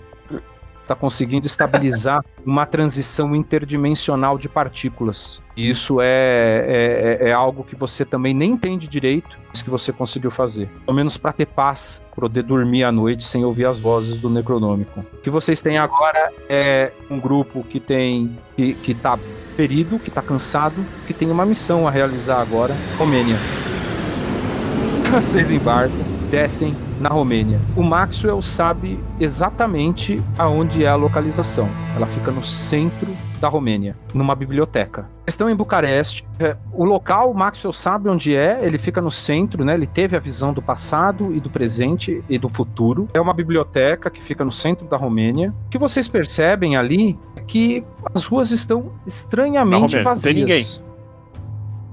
está 0.83 0.95
conseguindo 0.95 1.47
estabilizar 1.47 2.25
uma 2.45 2.67
transição 2.67 3.35
interdimensional 3.35 4.37
de 4.37 4.49
partículas. 4.49 5.41
E 5.57 5.69
Isso 5.69 6.01
é, 6.01 7.19
é, 7.21 7.29
é 7.29 7.33
algo 7.33 7.63
que 7.65 7.77
você 7.77 8.05
também 8.05 8.35
nem 8.35 8.53
entende 8.53 8.89
direito, 8.89 9.39
mas 9.49 9.63
que 9.63 9.71
você 9.71 9.93
conseguiu 9.93 10.31
fazer. 10.31 10.69
Pelo 10.85 10.97
menos 10.97 11.17
para 11.17 11.33
ter 11.33 11.47
paz, 11.47 12.03
poder 12.15 12.43
dormir 12.43 12.85
à 12.85 12.93
noite 12.93 13.25
sem 13.25 13.45
ouvir 13.45 13.67
as 13.67 13.79
vozes 13.79 14.21
do 14.21 14.29
Necronômico. 14.29 15.01
O 15.13 15.19
que 15.19 15.31
vocês 15.31 15.61
têm 15.61 15.79
agora 15.79 16.33
é 16.49 16.93
um 17.11 17.19
grupo 17.19 17.63
que 17.65 17.81
tem 17.81 18.37
que, 18.57 18.75
que 18.75 18.95
tá 18.95 19.19
ferido, 19.57 19.99
que 19.99 20.11
tá 20.11 20.23
cansado, 20.23 20.85
que 21.07 21.13
tem 21.15 21.31
uma 21.31 21.45
missão 21.47 21.87
a 21.87 21.91
realizar 21.91 22.41
agora, 22.41 22.75
Romênia. 22.99 23.37
Vocês 25.13 25.51
embarcam, 25.51 25.95
descem 26.33 26.75
na 26.99 27.11
Romênia. 27.11 27.61
O 27.77 27.83
Maxwell 27.83 28.41
sabe 28.41 28.99
exatamente 29.21 30.23
aonde 30.39 30.83
é 30.83 30.89
a 30.89 30.95
localização. 30.95 31.69
Ela 31.95 32.07
fica 32.07 32.31
no 32.31 32.43
centro 32.43 33.15
da 33.39 33.49
Romênia, 33.49 33.95
numa 34.15 34.35
biblioteca. 34.35 35.07
Estão 35.27 35.51
em 35.51 35.55
Bucareste. 35.55 36.25
É, 36.39 36.57
o 36.73 36.87
local, 36.87 37.31
o 37.31 37.35
Maxwell 37.35 37.73
sabe 37.75 38.09
onde 38.09 38.35
é, 38.35 38.61
ele 38.63 38.79
fica 38.79 39.03
no 39.03 39.11
centro, 39.11 39.63
né? 39.63 39.75
Ele 39.75 39.87
teve 39.87 40.17
a 40.17 40.19
visão 40.19 40.55
do 40.55 40.63
passado 40.63 41.35
e 41.35 41.41
do 41.41 41.51
presente 41.51 42.25
e 42.31 42.39
do 42.39 42.49
futuro. 42.49 43.09
É 43.13 43.21
uma 43.21 43.35
biblioteca 43.35 44.09
que 44.09 44.23
fica 44.23 44.43
no 44.43 44.53
centro 44.53 44.89
da 44.89 44.97
Romênia. 44.97 45.53
O 45.67 45.69
que 45.69 45.77
vocês 45.77 46.09
percebem 46.09 46.77
ali 46.77 47.19
é 47.37 47.43
que 47.43 47.85
as 48.15 48.25
ruas 48.25 48.51
estão 48.53 48.91
estranhamente 49.07 50.03
vazias. 50.03 50.23
tem 50.23 50.35
ninguém. 50.35 50.92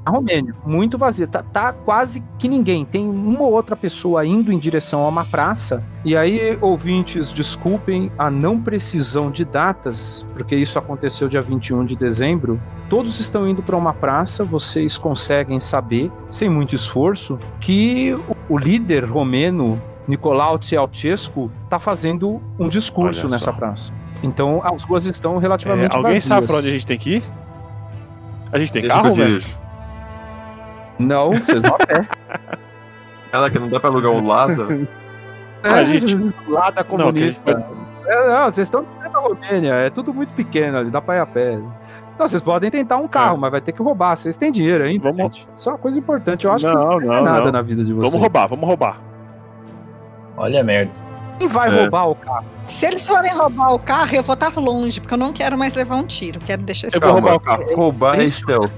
A 0.05 0.11
Romênia, 0.11 0.55
muito 0.65 0.97
vazia. 0.97 1.27
Tá, 1.27 1.43
tá 1.43 1.71
quase 1.73 2.23
que 2.39 2.47
ninguém. 2.47 2.83
Tem 2.85 3.07
uma 3.07 3.41
ou 3.43 3.51
outra 3.53 3.75
pessoa 3.75 4.25
indo 4.25 4.51
em 4.51 4.57
direção 4.57 5.03
a 5.03 5.07
uma 5.07 5.23
praça. 5.25 5.83
E 6.03 6.15
aí, 6.17 6.57
ouvintes, 6.61 7.31
desculpem 7.31 8.11
a 8.17 8.31
não 8.31 8.59
precisão 8.59 9.29
de 9.29 9.45
datas, 9.45 10.25
porque 10.33 10.55
isso 10.55 10.79
aconteceu 10.79 11.27
dia 11.27 11.41
21 11.41 11.85
de 11.85 11.95
dezembro. 11.95 12.59
Todos 12.89 13.19
estão 13.19 13.47
indo 13.47 13.61
para 13.61 13.75
uma 13.75 13.93
praça, 13.93 14.43
vocês 14.43 14.97
conseguem 14.97 15.59
saber, 15.59 16.11
sem 16.29 16.49
muito 16.49 16.73
esforço, 16.73 17.37
que 17.59 18.17
o- 18.49 18.57
líder 18.57 19.03
romeno, 19.05 19.79
Nicolau 20.07 20.57
Ceausescu, 20.63 21.51
está 21.65 21.77
fazendo 21.77 22.41
um 22.57 22.67
discurso 22.67 23.27
nessa 23.29 23.53
praça. 23.53 23.93
Então, 24.23 24.59
as 24.65 24.81
ruas 24.83 25.05
estão 25.05 25.37
É, 25.37 25.39
relativamente 25.39 25.95
alguém 25.95 26.13
vazias. 26.13 26.23
sabe 26.23 26.47
pra 26.47 26.55
onde 26.55 26.67
a 26.67 26.71
gente 26.71 26.85
tem 26.85 26.97
que 26.97 27.17
ir? 27.17 27.23
A 28.51 28.57
gente 28.57 28.71
tem 28.71 28.87
carro, 28.87 29.13
velho? 29.13 29.39
Não, 30.99 31.31
vocês 31.31 31.61
vão 31.61 31.75
a 31.75 31.77
pé. 31.85 32.05
Ela 33.31 33.49
que 33.49 33.57
não 33.57 33.69
dá 33.69 33.79
pra 33.79 33.89
alugar 33.89 34.11
um 34.11 34.25
Lada. 34.27 34.67
A 35.63 35.83
gente- 35.83 36.33
Lá 36.47 36.69
da 36.69 36.83
Não, 36.83 36.89
comunista. 36.89 37.55
que- 37.55 38.11
É, 38.11 38.27
não, 38.29 38.45
vocês 38.51 38.67
estão 38.67 38.81
no 38.81 38.91
centro 38.93 39.11
da 39.13 39.19
Romênia, 39.19 39.73
é 39.73 39.89
tudo 39.89 40.13
muito 40.13 40.33
pequeno 40.33 40.77
ali, 40.77 40.89
dá 40.89 41.01
pra 41.01 41.17
ir 41.17 41.19
a 41.19 41.25
pé. 41.25 41.59
Então 42.15 42.27
vocês 42.27 42.41
podem 42.41 42.71
tentar 42.71 42.97
um 42.97 43.07
carro, 43.07 43.37
mas 43.37 43.51
vai 43.51 43.61
ter 43.61 43.71
que 43.71 43.81
roubar. 43.81 44.15
Vocês 44.15 44.35
têm 44.37 44.51
dinheiro 44.51 44.83
ainda, 44.83 45.11
Vamos- 45.11 45.35
gente. 45.35 45.47
Isso 45.55 45.69
é 45.69 45.71
uma 45.73 45.77
coisa 45.77 45.99
importante. 45.99 46.45
Eu 46.45 46.51
acho 46.51 46.65
que 46.65 46.71
vocês 46.71 46.81
Não, 46.83 46.91
não 46.91 46.99
têm 46.99 47.07
não, 47.09 47.23
nada 47.23 47.45
não. 47.45 47.51
na 47.51 47.61
vida 47.61 47.83
de 47.83 47.93
vocês. 47.93 48.11
Vamos 48.11 48.21
roubar, 48.21 48.47
vamos 48.47 48.65
roubar. 48.67 48.97
Olha 50.37 50.61
a 50.61 50.63
merda. 50.63 50.91
Quem 51.37 51.47
vai 51.47 51.69
É. 51.69 51.81
roubar 51.81 52.05
o 52.09 52.15
carro? 52.15 52.45
Se 52.69 52.85
eles 52.85 53.07
forem 53.07 53.35
roubar 53.35 53.73
o 53.73 53.79
carro, 53.79 54.15
eu 54.15 54.21
vou 54.21 54.35
estar 54.35 54.53
longe, 54.59 55.01
porque 55.01 55.13
eu 55.15 55.17
não 55.17 55.33
quero 55.33 55.57
mais 55.57 55.73
levar 55.73 55.95
um 55.95 56.05
tiro. 56.05 56.39
Quero 56.39 56.61
deixar 56.61 56.87
esse 56.87 56.97
Eu 56.97 57.01
vou 57.01 57.13
Calma. 57.13 57.31
roubar 57.31 57.35
o 57.35 57.39
carro. 57.65 57.75
Roubar 57.75 58.19
é 58.19 58.27
stealth. 58.27 58.71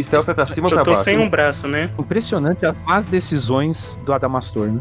Stealth- 0.00 0.28
é 0.28 0.34
pra 0.34 0.46
cima 0.46 0.68
ou 0.68 0.72
pra 0.72 0.80
Eu 0.80 0.84
tô 0.84 0.90
baixo? 0.92 1.02
sem 1.04 1.18
um 1.18 1.28
braço, 1.28 1.66
né? 1.66 1.90
Impressionante 1.98 2.64
as 2.64 2.80
más 2.82 3.08
decisões 3.08 3.98
do 4.04 4.12
Adamastor, 4.12 4.68
né? 4.68 4.80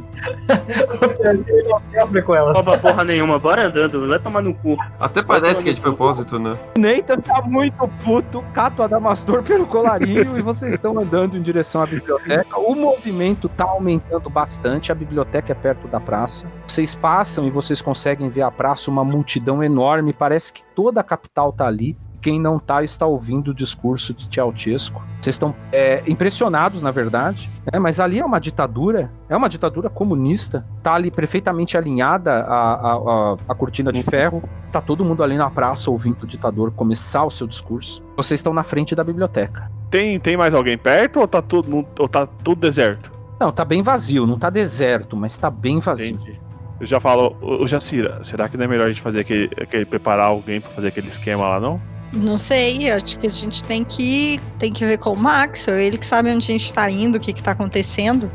Ele 1.48 1.63
não 1.67 1.79
sofre 1.79 2.22
com 2.22 2.36
elas. 2.36 2.55
Rouba 2.55 2.77
porra 2.77 3.03
nenhuma, 3.03 3.39
bora 3.39 3.65
andando, 3.67 4.07
vai 4.07 4.19
tomar 4.19 4.43
no 4.43 4.53
cu. 4.53 4.77
Até 5.00 5.24
parece 5.24 5.63
que 5.63 5.72
é 5.72 5.74
de 5.74 5.81
propósito, 5.81 6.38
né? 6.38 6.55
O 6.77 6.79
Nathan 6.79 7.17
tá 7.22 7.41
muito 7.41 7.88
puto, 8.05 8.43
cata 8.53 8.83
o 8.83 8.86
Adamastor 8.86 9.41
pelo 9.41 9.65
colarinho 9.65 10.38
e 10.38 10.41
vocês 10.43 10.75
estão 10.75 11.00
andando 11.00 11.36
em 11.38 11.41
direção 11.41 11.81
à 11.81 11.88
biblioteca. 11.88 12.60
O 12.60 12.75
movimento 12.75 13.50
tá 13.50 13.65
aumentando 13.65 14.29
bastante, 14.29 14.91
a 14.91 14.95
biblioteca 14.95 15.51
é 15.51 15.55
perto 15.55 15.88
da 15.88 16.00
praça. 16.00 16.45
Vocês 16.67 16.93
passam 16.93 17.48
e 17.48 17.50
vocês 17.50 17.81
conseguem 17.81 18.29
ver 18.29 18.43
a 18.44 18.52
praça, 18.52 18.92
uma 18.92 19.04
multidão 19.04 19.64
enorme, 19.64 20.14
parece 20.14 20.54
que 20.54 20.64
toda 20.76 21.02
a 21.02 21.04
capital 21.04 21.52
tá 21.52 21.68
ali. 21.68 21.98
Quem 22.22 22.40
não 22.40 22.58
tá 22.58 22.82
está 22.84 23.06
ouvindo 23.06 23.52
o 23.52 23.54
discurso 23.54 24.14
de 24.14 24.34
Ceausescu. 24.34 25.02
Vocês 25.22 25.36
estão 25.36 25.54
é, 25.74 26.02
impressionados, 26.08 26.82
na 26.82 26.90
verdade, 26.90 27.50
né? 27.72 27.80
mas 27.80 28.00
ali 28.00 28.20
é 28.20 28.26
uma 28.26 28.40
ditadura, 28.40 29.12
é 29.28 29.36
uma 29.36 29.50
ditadura 29.50 29.90
comunista. 29.90 30.66
Tá 30.82 30.94
ali 30.94 31.12
perfeitamente 31.12 31.78
alinhada 31.78 32.32
a, 32.32 32.74
a, 32.74 33.38
a, 33.50 33.56
cortina 33.56 33.92
de 33.92 34.02
ferro. 34.04 34.42
Tá 34.72 34.80
todo 34.80 35.04
mundo 35.04 35.22
ali 35.22 35.38
na 35.38 35.50
praça 35.50 35.92
ouvindo 35.92 36.24
o 36.24 36.28
ditador 36.28 36.72
começar 36.72 37.26
o 37.26 37.32
seu 37.32 37.46
discurso. 37.46 38.02
Vocês 38.16 38.40
estão 38.40 38.54
na 38.54 38.64
frente 38.64 38.96
da 38.96 39.04
biblioteca. 39.04 39.70
Tem, 39.90 40.20
tem 40.20 40.36
mais 40.36 40.54
alguém 40.54 40.78
perto 40.78 41.20
ou 41.20 41.28
tá 41.28 41.42
tudo, 41.42 41.86
ou 42.00 42.08
tá 42.08 42.26
tudo 42.26 42.62
deserto? 42.62 43.12
Não, 43.40 43.52
tá 43.52 43.66
bem 43.66 43.82
vazio, 43.82 44.26
não 44.26 44.40
tá 44.40 44.50
deserto, 44.50 45.16
mas 45.16 45.38
tá 45.38 45.50
bem 45.50 45.80
vazio. 45.80 46.16
Entendi. 46.16 46.40
Eu 46.84 46.88
já 46.88 47.00
falo, 47.00 47.38
ô 47.42 47.66
Jacira, 47.66 48.22
será 48.25 48.50
que 48.50 48.58
não 48.58 48.66
é 48.66 48.68
melhor 48.68 48.88
a 48.88 48.92
gente 48.92 49.02
fazer 49.02 49.22
aquele, 49.22 49.50
aquele 49.56 49.86
preparar 49.86 50.25
alguém 50.25 50.60
pra 50.60 50.70
fazer 50.72 50.90
aquele 50.90 51.08
esquema 51.08 51.48
lá, 51.48 51.58
não? 51.58 51.82
Não 52.12 52.38
sei, 52.38 52.92
acho 52.92 53.18
que 53.18 53.25
a 53.25 53.30
gente 53.30 53.63
tem 53.63 53.86
que, 53.86 54.38
tem 54.60 54.70
que 54.70 54.86
ver 54.86 54.98
com 54.98 55.12
o 55.12 55.16
Max, 55.16 55.66
ele 55.70 55.98
que 55.98 56.06
sabe 56.06 56.30
onde 56.30 56.44
a 56.44 56.58
gente 56.58 56.74
tá 56.74 56.90
indo, 56.90 57.16
o 57.16 57.20
que 57.22 57.32
que 57.32 57.42
tá 57.42 57.52
acontecendo. 57.52 58.30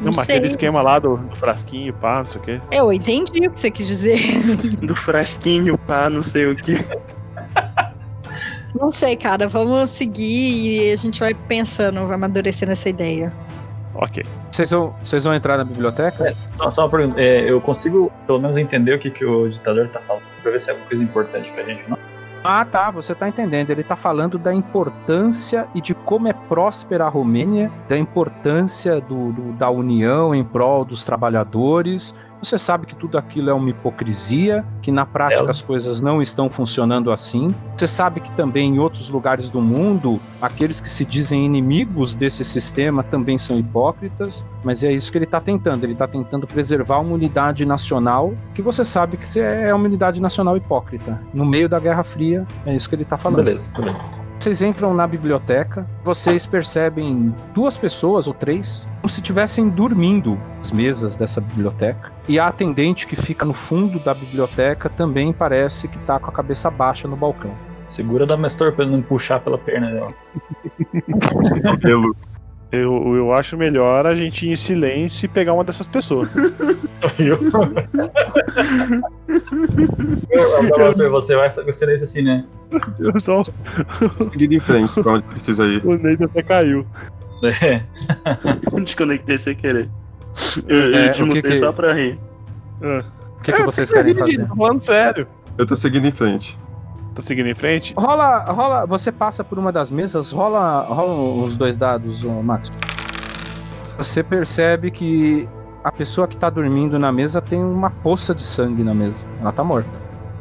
Não, 0.00 0.06
Não, 0.06 0.12
mas 0.12 0.24
sei. 0.24 0.34
aquele 0.38 0.50
esquema 0.50 0.82
lá 0.82 0.98
do, 0.98 1.16
do 1.18 1.36
frasquinho, 1.36 1.94
pá, 1.94 2.18
não 2.18 2.24
sei 2.24 2.40
o 2.40 2.44
quê. 2.44 2.60
Eu 2.72 2.92
entendi 2.92 3.46
o 3.46 3.50
que 3.52 3.60
você 3.60 3.70
quis 3.70 3.86
dizer. 3.86 4.18
Do 4.84 4.96
frasquinho, 4.96 5.78
pá, 5.78 6.10
não 6.10 6.20
sei 6.20 6.46
o 6.46 6.56
que. 6.56 6.74
Não 8.78 8.90
sei, 8.90 9.14
cara, 9.14 9.46
vamos 9.46 9.88
seguir 9.90 10.88
e 10.88 10.92
a 10.92 10.96
gente 10.96 11.20
vai 11.20 11.32
pensando, 11.32 12.04
vai 12.08 12.16
amadurecendo 12.16 12.72
essa 12.72 12.88
ideia. 12.88 13.32
Ok. 13.94 14.24
Vocês 14.54 14.70
vão, 14.70 14.94
vocês 15.02 15.24
vão 15.24 15.34
entrar 15.34 15.58
na 15.58 15.64
biblioteca? 15.64 16.28
É, 16.28 16.30
só, 16.30 16.70
só 16.70 16.82
uma 16.84 16.88
pergunta. 16.88 17.20
É, 17.20 17.50
eu 17.50 17.60
consigo 17.60 18.12
pelo 18.24 18.38
menos 18.38 18.56
entender 18.56 18.94
o 18.94 19.00
que, 19.00 19.10
que 19.10 19.24
o 19.24 19.48
ditador 19.48 19.88
tá 19.88 19.98
falando, 19.98 20.22
pra 20.44 20.52
ver 20.52 20.60
se 20.60 20.68
é 20.70 20.72
alguma 20.74 20.86
coisa 20.88 21.02
importante 21.02 21.50
pra 21.50 21.64
gente, 21.64 21.82
não? 21.90 21.98
Ah, 22.44 22.64
tá, 22.64 22.88
você 22.88 23.16
tá 23.16 23.28
entendendo. 23.28 23.70
Ele 23.70 23.82
tá 23.82 23.96
falando 23.96 24.38
da 24.38 24.54
importância 24.54 25.66
e 25.74 25.80
de 25.80 25.92
como 25.92 26.28
é 26.28 26.32
próspera 26.32 27.04
a 27.06 27.08
Romênia, 27.08 27.68
da 27.88 27.98
importância 27.98 29.00
do, 29.00 29.32
do- 29.32 29.52
da 29.54 29.70
união 29.70 30.32
em 30.32 30.44
prol 30.44 30.84
dos 30.84 31.02
trabalhadores. 31.04 32.14
Você 32.44 32.58
sabe 32.58 32.86
que 32.86 32.94
tudo 32.94 33.16
aquilo 33.16 33.48
é 33.50 33.54
uma 33.54 33.70
hipocrisia, 33.70 34.64
que 34.82 34.92
na 34.92 35.06
prática 35.06 35.46
É. 35.46 35.50
as 35.50 35.62
coisas 35.62 36.00
não 36.00 36.20
estão 36.20 36.50
funcionando 36.50 37.10
assim. 37.10 37.54
Você 37.76 37.86
sabe 37.86 38.20
que 38.20 38.30
também 38.32 38.74
em 38.74 38.78
outros 38.78 39.08
lugares 39.08 39.50
do 39.50 39.60
mundo, 39.60 40.20
aqueles 40.40 40.80
que 40.80 40.88
se 40.88 41.04
dizem 41.04 41.44
inimigos 41.44 42.14
desse 42.14 42.44
sistema 42.44 43.02
também 43.02 43.38
são 43.38 43.58
hipócritas, 43.58 44.44
mas 44.62 44.84
é 44.84 44.92
isso 44.92 45.10
que 45.10 45.18
ele 45.18 45.24
está 45.24 45.40
tentando. 45.40 45.84
Ele 45.84 45.94
está 45.94 46.06
tentando 46.06 46.46
preservar 46.46 46.98
uma 47.00 47.14
unidade 47.14 47.64
nacional, 47.64 48.34
que 48.54 48.62
você 48.62 48.84
sabe 48.84 49.16
que 49.16 49.40
é 49.40 49.74
uma 49.74 49.84
unidade 49.86 50.20
nacional 50.20 50.56
hipócrita. 50.56 51.20
No 51.32 51.44
meio 51.44 51.68
da 51.68 51.78
Guerra 51.78 52.02
Fria, 52.02 52.46
é 52.66 52.74
isso 52.74 52.88
que 52.88 52.94
ele 52.94 53.02
está 53.02 53.16
falando. 53.16 53.44
Beleza, 53.44 53.70
beleza. 53.72 54.23
Vocês 54.44 54.60
entram 54.60 54.92
na 54.92 55.06
biblioteca, 55.06 55.86
vocês 56.04 56.44
percebem 56.44 57.34
duas 57.54 57.78
pessoas 57.78 58.28
ou 58.28 58.34
três 58.34 58.86
como 58.96 59.08
se 59.08 59.22
estivessem 59.22 59.70
dormindo 59.70 60.38
nas 60.58 60.70
mesas 60.70 61.16
dessa 61.16 61.40
biblioteca. 61.40 62.12
E 62.28 62.38
a 62.38 62.48
atendente 62.48 63.06
que 63.06 63.16
fica 63.16 63.46
no 63.46 63.54
fundo 63.54 63.98
da 63.98 64.12
biblioteca 64.12 64.90
também 64.90 65.32
parece 65.32 65.88
que 65.88 65.98
tá 66.00 66.20
com 66.20 66.28
a 66.28 66.32
cabeça 66.32 66.70
baixa 66.70 67.08
no 67.08 67.16
balcão. 67.16 67.56
Segura 67.86 68.26
da 68.26 68.36
Mestor 68.36 68.72
pra 68.72 68.84
ele 68.84 68.92
não 68.92 69.00
puxar 69.00 69.40
pela 69.40 69.56
perna 69.56 69.90
dela. 69.90 70.14
Cabelo. 71.62 72.14
Eu, 72.74 73.14
eu 73.16 73.32
acho 73.32 73.56
melhor 73.56 74.06
a 74.06 74.14
gente 74.14 74.46
ir 74.46 74.50
em 74.52 74.56
silêncio 74.56 75.24
e 75.26 75.28
pegar 75.28 75.52
uma 75.52 75.64
dessas 75.64 75.86
pessoas. 75.86 76.32
Viu? 77.18 77.38
Mestor, 80.78 81.10
você 81.10 81.36
vai 81.36 81.50
com 81.52 81.72
silêncio 81.72 82.04
assim, 82.04 82.22
né? 82.22 82.44
Eu 82.98 83.18
só, 83.20 83.42
Seguindo 84.30 84.52
em 84.54 84.58
frente, 84.60 84.92
pra 85.02 85.12
onde 85.12 85.24
precisa 85.24 85.64
ir. 85.66 85.84
o 85.84 85.96
Neide 85.96 86.24
até 86.24 86.42
caiu. 86.42 86.86
É. 87.62 87.82
Desconectei 88.82 89.38
sem 89.38 89.54
querer. 89.54 89.88
Eu, 90.66 90.76
eu 90.78 90.94
É, 90.96 91.08
desmutei 91.10 91.42
que 91.42 91.48
que- 91.50 91.56
só 91.56 91.72
pra 91.72 91.92
rir. 91.92 92.18
Ah. 92.82 93.04
O 93.38 93.42
que, 93.44 93.52
que 93.52 93.62
vocês 93.62 93.90
querem 93.90 94.14
fazer? 94.14 94.46
Tô 94.48 94.56
falando 94.56 94.80
sério. 94.80 95.26
Eu 95.58 95.66
tô 95.66 95.76
seguindo 95.76 96.06
em 96.06 96.10
frente. 96.10 96.58
Tá 97.14 97.22
seguindo 97.22 97.48
em 97.48 97.54
frente? 97.54 97.94
Rola, 97.96 98.38
rola, 98.50 98.86
você 98.86 99.12
passa 99.12 99.44
por 99.44 99.58
uma 99.58 99.70
das 99.70 99.90
mesas, 99.90 100.32
rola, 100.32 100.80
rola 100.82 101.44
os 101.46 101.56
dois 101.56 101.76
dados, 101.78 102.22
Max. 102.24 102.70
Você 103.96 104.22
percebe 104.22 104.90
que 104.90 105.48
A 105.84 105.92
pessoa 105.92 106.26
que 106.26 106.36
tá 106.38 106.48
dormindo 106.48 106.98
na 106.98 107.12
mesa 107.12 107.42
tem 107.42 107.62
uma 107.62 107.90
poça 107.90 108.34
de 108.34 108.42
sangue 108.42 108.82
na 108.82 108.94
mesa. 108.94 109.26
Ela 109.40 109.52
tá 109.52 109.62
morta. 109.62 109.90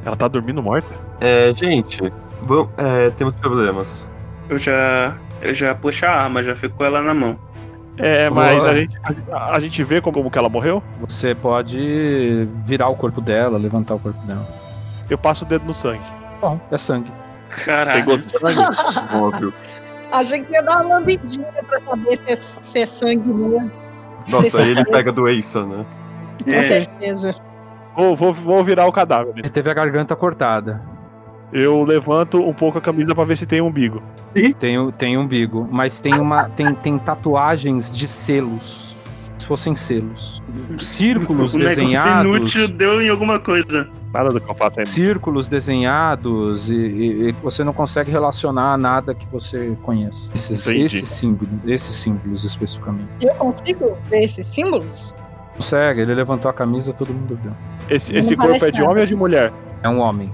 Ela 0.05 0.15
tá 0.15 0.27
dormindo 0.29 0.63
morta? 0.63 0.87
É, 1.19 1.53
gente, 1.53 2.01
vam- 2.43 2.69
é, 2.77 3.09
temos 3.09 3.35
problemas. 3.35 4.09
Eu 4.49 4.57
já. 4.57 5.17
Eu 5.41 5.53
já 5.53 5.75
puxo 5.75 6.05
a 6.05 6.11
arma, 6.11 6.41
já 6.41 6.55
fico 6.55 6.77
com 6.77 6.85
ela 6.85 7.01
na 7.01 7.13
mão. 7.13 7.37
É, 7.97 8.29
mas 8.29 8.57
Boa. 8.57 8.71
a 8.71 8.75
gente, 8.75 8.97
a, 9.33 9.55
a 9.55 9.59
gente 9.59 9.83
vê 9.83 9.99
como, 9.99 10.13
como 10.15 10.31
que 10.31 10.37
ela 10.37 10.47
morreu? 10.47 10.81
Você 11.01 11.35
pode 11.35 12.47
virar 12.65 12.87
o 12.87 12.95
corpo 12.95 13.19
dela, 13.19 13.57
levantar 13.57 13.95
o 13.95 13.99
corpo 13.99 14.25
dela. 14.25 14.47
Eu 15.09 15.17
passo 15.17 15.43
o 15.43 15.47
dedo 15.47 15.65
no 15.65 15.73
sangue. 15.73 16.01
Bom, 16.43 16.59
é 16.69 16.77
sangue. 16.77 17.11
Caralho. 17.65 18.03
Tem 18.05 18.05
gosto 18.05 18.25
de 18.27 18.39
sangue? 18.39 19.15
Óbvio. 19.15 19.53
Achei 20.11 20.43
que 20.43 20.53
ia 20.53 20.61
dar 20.61 20.83
uma 20.85 20.95
lambidinha 20.99 21.47
pra 21.67 21.79
saber 21.79 22.17
se 22.17 22.21
é, 22.31 22.35
se 22.35 22.79
é 22.79 22.85
sangue 22.85 23.27
mesmo. 23.33 23.71
Nossa, 24.27 24.61
aí 24.61 24.71
ele 24.71 24.85
pega 24.85 25.11
doença, 25.11 25.65
né? 25.65 25.85
Com 26.43 26.51
É. 26.51 26.63
certeza. 26.63 27.35
Vou, 27.95 28.15
vou, 28.15 28.33
vou 28.33 28.63
virar 28.63 28.85
o 28.87 28.91
cadáver. 28.91 29.33
Ele 29.37 29.49
teve 29.49 29.69
a 29.69 29.73
garganta 29.73 30.15
cortada. 30.15 30.81
Eu 31.51 31.83
levanto 31.83 32.39
um 32.39 32.53
pouco 32.53 32.77
a 32.77 32.81
camisa 32.81 33.13
pra 33.15 33.23
ver 33.25 33.37
se 33.37 33.45
tem 33.45 33.61
umbigo. 33.61 34.01
Tem, 34.59 34.91
tem 34.91 35.17
umbigo, 35.17 35.67
mas 35.71 35.99
tem 35.99 36.15
uma 36.15 36.49
tem, 36.49 36.73
tem 36.75 36.97
tatuagens 36.97 37.95
de 37.95 38.07
selos. 38.07 38.97
Se 39.37 39.45
fossem 39.45 39.75
selos. 39.75 40.41
Círculos 40.79 41.53
o 41.55 41.59
desenhados. 41.59 42.25
inútil 42.25 42.67
deu 42.67 43.01
em 43.01 43.09
alguma 43.09 43.39
coisa. 43.39 43.89
Nada 44.13 44.29
do 44.29 44.39
que 44.39 44.49
eu 44.49 44.53
faço 44.53 44.79
ainda. 44.79 44.89
Círculos 44.89 45.47
desenhados 45.47 46.69
e, 46.69 46.75
e- 46.75 47.29
e 47.29 47.31
você 47.41 47.63
não 47.63 47.73
consegue 47.73 48.11
relacionar 48.11 48.73
a 48.73 48.77
nada 48.77 49.13
que 49.15 49.25
você 49.27 49.75
conheça. 49.81 50.29
Esses, 50.33 50.67
esses 50.67 51.07
símbolos, 51.09 51.49
esses 51.65 51.95
símbolos 51.95 52.43
especificamente. 52.43 53.09
Eu 53.25 53.33
consigo 53.35 53.97
ver 54.09 54.23
esses 54.23 54.45
símbolos? 54.45 55.15
Consegue, 55.55 56.01
ele 56.01 56.13
levantou 56.13 56.49
a 56.49 56.53
camisa, 56.53 56.93
todo 56.93 57.13
mundo 57.13 57.37
viu. 57.41 57.51
Esse, 57.89 58.15
esse 58.15 58.35
corpo 58.35 58.63
é 58.65 58.71
de 58.71 58.79
nada. 58.79 58.91
homem 58.91 59.01
ou 59.01 59.07
de 59.07 59.15
mulher? 59.15 59.51
É 59.81 59.89
um 59.89 59.99
homem. 59.99 60.31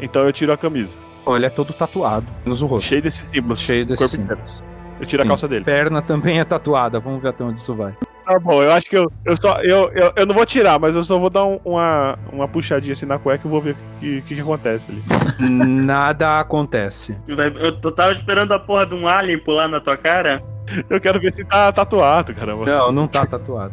Então 0.00 0.22
eu 0.22 0.32
tiro 0.32 0.52
a 0.52 0.56
camisa. 0.56 0.96
Bom, 1.24 1.36
ele 1.36 1.46
é 1.46 1.50
todo 1.50 1.72
tatuado, 1.72 2.26
menos 2.44 2.62
o 2.62 2.66
rosto. 2.66 2.86
Cheio 2.88 3.02
desses 3.02 3.26
símbolos. 3.26 3.60
Cheio 3.60 3.84
desses 3.84 4.10
corpo 4.10 4.22
inteiro. 4.24 4.40
símbolos. 4.48 4.68
Eu 5.00 5.06
tiro 5.06 5.22
a 5.22 5.24
Sim. 5.24 5.28
calça 5.28 5.46
dele. 5.48 5.64
Perna 5.64 6.00
também 6.02 6.40
é 6.40 6.44
tatuada, 6.44 6.98
vamos 6.98 7.20
ver 7.22 7.28
até 7.28 7.44
onde 7.44 7.60
isso 7.60 7.74
vai. 7.74 7.94
Tá 8.28 8.38
bom, 8.38 8.62
eu 8.62 8.70
acho 8.70 8.90
que 8.90 8.96
eu, 8.96 9.10
eu 9.24 9.34
só. 9.40 9.58
Eu, 9.62 9.90
eu, 9.94 10.12
eu 10.14 10.26
não 10.26 10.34
vou 10.34 10.44
tirar, 10.44 10.78
mas 10.78 10.94
eu 10.94 11.02
só 11.02 11.18
vou 11.18 11.30
dar 11.30 11.46
um- 11.46 11.58
uma, 11.64 12.18
uma 12.30 12.46
puxadinha 12.46 12.92
assim 12.92 13.06
na 13.06 13.18
cueca 13.18 13.48
e 13.48 13.50
vou 13.50 13.58
ver 13.58 13.72
o 13.72 13.98
que, 14.00 14.20
que, 14.20 14.34
que 14.34 14.40
acontece 14.42 14.90
ali. 14.90 15.02
Nada 15.50 16.38
acontece. 16.38 17.16
Eu 17.26 17.92
tava 17.92 18.12
esperando 18.12 18.52
a 18.52 18.58
porra 18.58 18.84
de 18.84 18.94
um 18.94 19.08
alien 19.08 19.38
pular 19.38 19.66
na 19.66 19.80
tua 19.80 19.96
cara. 19.96 20.42
Eu 20.90 21.00
quero 21.00 21.18
ver 21.18 21.32
se 21.32 21.42
tá 21.42 21.72
tatuado, 21.72 22.34
caramba. 22.34 22.66
Não, 22.66 22.92
não 22.92 23.08
tá 23.08 23.24
tatuado. 23.24 23.72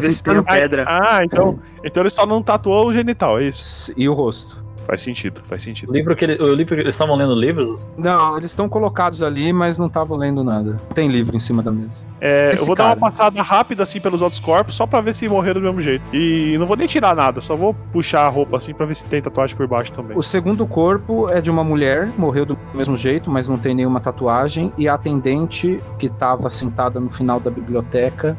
se 0.12 0.22
tem 0.22 0.44
pedra. 0.44 0.84
Ah, 0.86 1.24
então, 1.24 1.58
então 1.82 2.00
ele 2.04 2.10
só 2.10 2.24
não 2.24 2.40
tatuou 2.40 2.86
o 2.86 2.92
genital, 2.92 3.40
é 3.40 3.44
isso? 3.48 3.92
E 3.96 4.08
o 4.08 4.14
rosto. 4.14 4.63
Faz 4.86 5.00
sentido, 5.02 5.40
faz 5.46 5.62
O 5.62 5.64
sentido. 5.64 5.92
livro 5.92 6.14
que 6.14 6.24
ele, 6.24 6.42
o 6.42 6.54
livro 6.54 6.74
que 6.74 6.80
eles 6.80 6.94
estavam 6.94 7.16
lendo 7.16 7.34
livros? 7.34 7.84
Não, 7.96 8.36
eles 8.36 8.50
estão 8.50 8.68
colocados 8.68 9.22
ali, 9.22 9.52
mas 9.52 9.78
não 9.78 9.86
estavam 9.86 10.16
lendo 10.16 10.44
nada. 10.44 10.76
Tem 10.94 11.08
livro 11.08 11.36
em 11.36 11.40
cima 11.40 11.62
da 11.62 11.70
mesa. 11.70 12.04
É, 12.20 12.50
eu 12.52 12.66
vou 12.66 12.76
cara. 12.76 12.90
dar 12.90 12.96
uma 12.96 13.10
passada 13.10 13.42
rápida 13.42 13.82
assim 13.82 14.00
pelos 14.00 14.20
outros 14.20 14.40
corpos, 14.40 14.74
só 14.74 14.86
pra 14.86 15.00
ver 15.00 15.14
se 15.14 15.28
morreram 15.28 15.60
do 15.60 15.66
mesmo 15.66 15.80
jeito. 15.80 16.04
E 16.12 16.56
não 16.58 16.66
vou 16.66 16.76
nem 16.76 16.86
tirar 16.86 17.14
nada, 17.14 17.40
só 17.40 17.56
vou 17.56 17.74
puxar 17.92 18.22
a 18.26 18.28
roupa 18.28 18.56
assim 18.56 18.74
pra 18.74 18.86
ver 18.86 18.94
se 18.94 19.04
tem 19.04 19.22
tatuagem 19.22 19.56
por 19.56 19.66
baixo 19.66 19.92
também. 19.92 20.16
O 20.16 20.22
segundo 20.22 20.66
corpo 20.66 21.28
é 21.30 21.40
de 21.40 21.50
uma 21.50 21.64
mulher, 21.64 22.12
morreu 22.18 22.44
do 22.46 22.58
mesmo 22.74 22.96
jeito, 22.96 23.30
mas 23.30 23.48
não 23.48 23.58
tem 23.58 23.74
nenhuma 23.74 24.00
tatuagem. 24.00 24.72
E 24.76 24.88
a 24.88 24.94
atendente, 24.94 25.80
que 25.98 26.06
estava 26.06 26.48
sentada 26.50 27.00
no 27.00 27.10
final 27.10 27.38
da 27.40 27.50
biblioteca, 27.50 28.36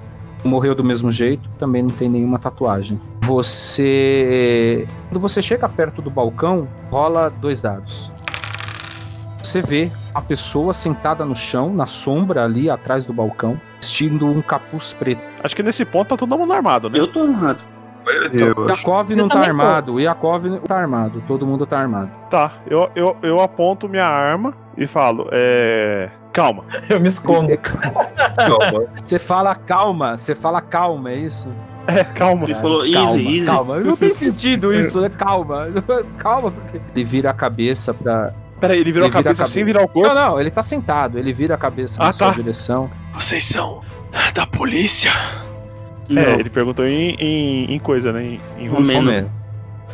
morreu 0.48 0.76
do 0.76 0.84
mesmo 0.84 1.12
jeito, 1.12 1.50
também 1.58 1.84
não 1.84 1.90
tem 1.90 2.10
nenhuma 2.10 2.40
tatuagem. 2.40 3.00
Você. 3.24 4.88
Quando 5.10 5.20
você 5.20 5.42
chega 5.42 5.68
perto 5.68 6.02
do 6.02 6.10
balcão, 6.10 6.68
rola 6.92 7.30
dois 7.30 7.62
dados. 7.62 8.12
Você 9.42 9.62
vê 9.62 9.92
a 10.14 10.22
pessoa 10.22 10.74
sentada 10.74 11.24
no 11.24 11.36
chão, 11.36 11.72
na 11.74 11.86
sombra 11.86 12.44
ali 12.44 12.70
atrás 12.70 13.06
do 13.06 13.14
balcão, 13.14 13.60
vestindo 13.80 14.26
um 14.26 14.42
capuz 14.42 14.94
preto. 14.94 15.22
Acho 15.44 15.56
que 15.56 15.62
nesse 15.62 15.86
ponto 15.86 16.10
tá 16.10 16.18
todo 16.18 16.36
mundo 16.38 16.52
armado, 16.52 16.90
né? 16.90 16.98
Eu 17.00 17.08
tô 17.08 17.22
armado. 17.22 17.64
Meu 18.06 18.26
O 18.26 18.30
Deus. 18.30 18.80
Yakov 18.80 19.12
Eu 19.12 19.18
não 19.18 19.28
tá 19.28 19.40
tô. 19.42 19.48
armado, 19.48 19.94
o 19.94 20.00
Yakov 20.00 20.46
não 20.46 20.60
tá 20.60 20.78
armado, 20.78 21.24
todo 21.28 21.46
mundo 21.46 21.66
tá 21.66 21.80
armado. 21.80 22.10
Tá, 22.30 22.54
eu, 22.68 22.90
eu, 22.96 23.18
eu 23.22 23.40
aponto 23.40 23.90
minha 23.90 24.06
arma 24.06 24.54
e 24.78 24.86
falo, 24.88 25.28
é. 25.32 26.10
Calma. 26.36 26.66
Eu 26.90 27.00
me 27.00 27.08
escondo. 27.08 27.48
Você 29.02 29.18
fala 29.18 29.56
calma, 29.56 30.18
você 30.18 30.36
fala 30.36 30.60
calma, 30.62 31.12
é 31.12 31.16
isso? 31.16 31.48
É, 31.88 32.04
calma. 32.04 32.44
Ele 32.44 32.56
falou 32.56 32.80
calma, 32.82 32.98
easy, 33.00 33.26
easy. 33.38 33.46
calma. 33.46 33.80
Não 33.80 33.96
tem 33.96 34.12
sentido 34.12 34.74
isso, 34.76 35.00
né? 35.00 35.10
Calma. 35.10 35.68
Calma, 36.18 36.52
porque. 36.52 36.82
Ele 36.94 37.04
vira 37.06 37.30
a 37.30 37.34
cabeça 37.34 37.94
pra. 37.94 38.34
Peraí, 38.60 38.80
ele 38.80 38.92
virou 38.92 39.08
Ele 39.08 39.16
a 39.16 39.18
vira 39.18 39.20
a 39.20 39.24
cabeça 39.24 39.40
cabeça. 39.44 39.54
sem 39.54 39.64
virar 39.64 39.84
o 39.84 39.88
corpo? 39.88 40.14
Não, 40.14 40.32
não, 40.32 40.40
ele 40.42 40.50
tá 40.52 40.62
sentado, 40.64 41.18
ele 41.20 41.32
vira 41.32 41.56
a 41.56 41.58
cabeça 41.58 42.02
na 42.02 42.10
Ah, 42.10 42.14
sua 42.14 42.28
tá. 42.28 42.34
direção. 42.34 42.90
Vocês 43.14 43.46
são 43.46 43.82
da 44.34 44.46
polícia? 44.46 45.12
Não. 46.10 46.22
É, 46.22 46.34
ele 46.40 46.50
perguntou 46.50 46.86
em, 46.88 47.16
em, 47.16 47.74
em 47.76 47.80
coisa, 47.80 48.12
né? 48.12 48.24
Em, 48.24 48.42
em 48.58 48.68
russo. 48.68 48.82
Romeno. 48.94 49.32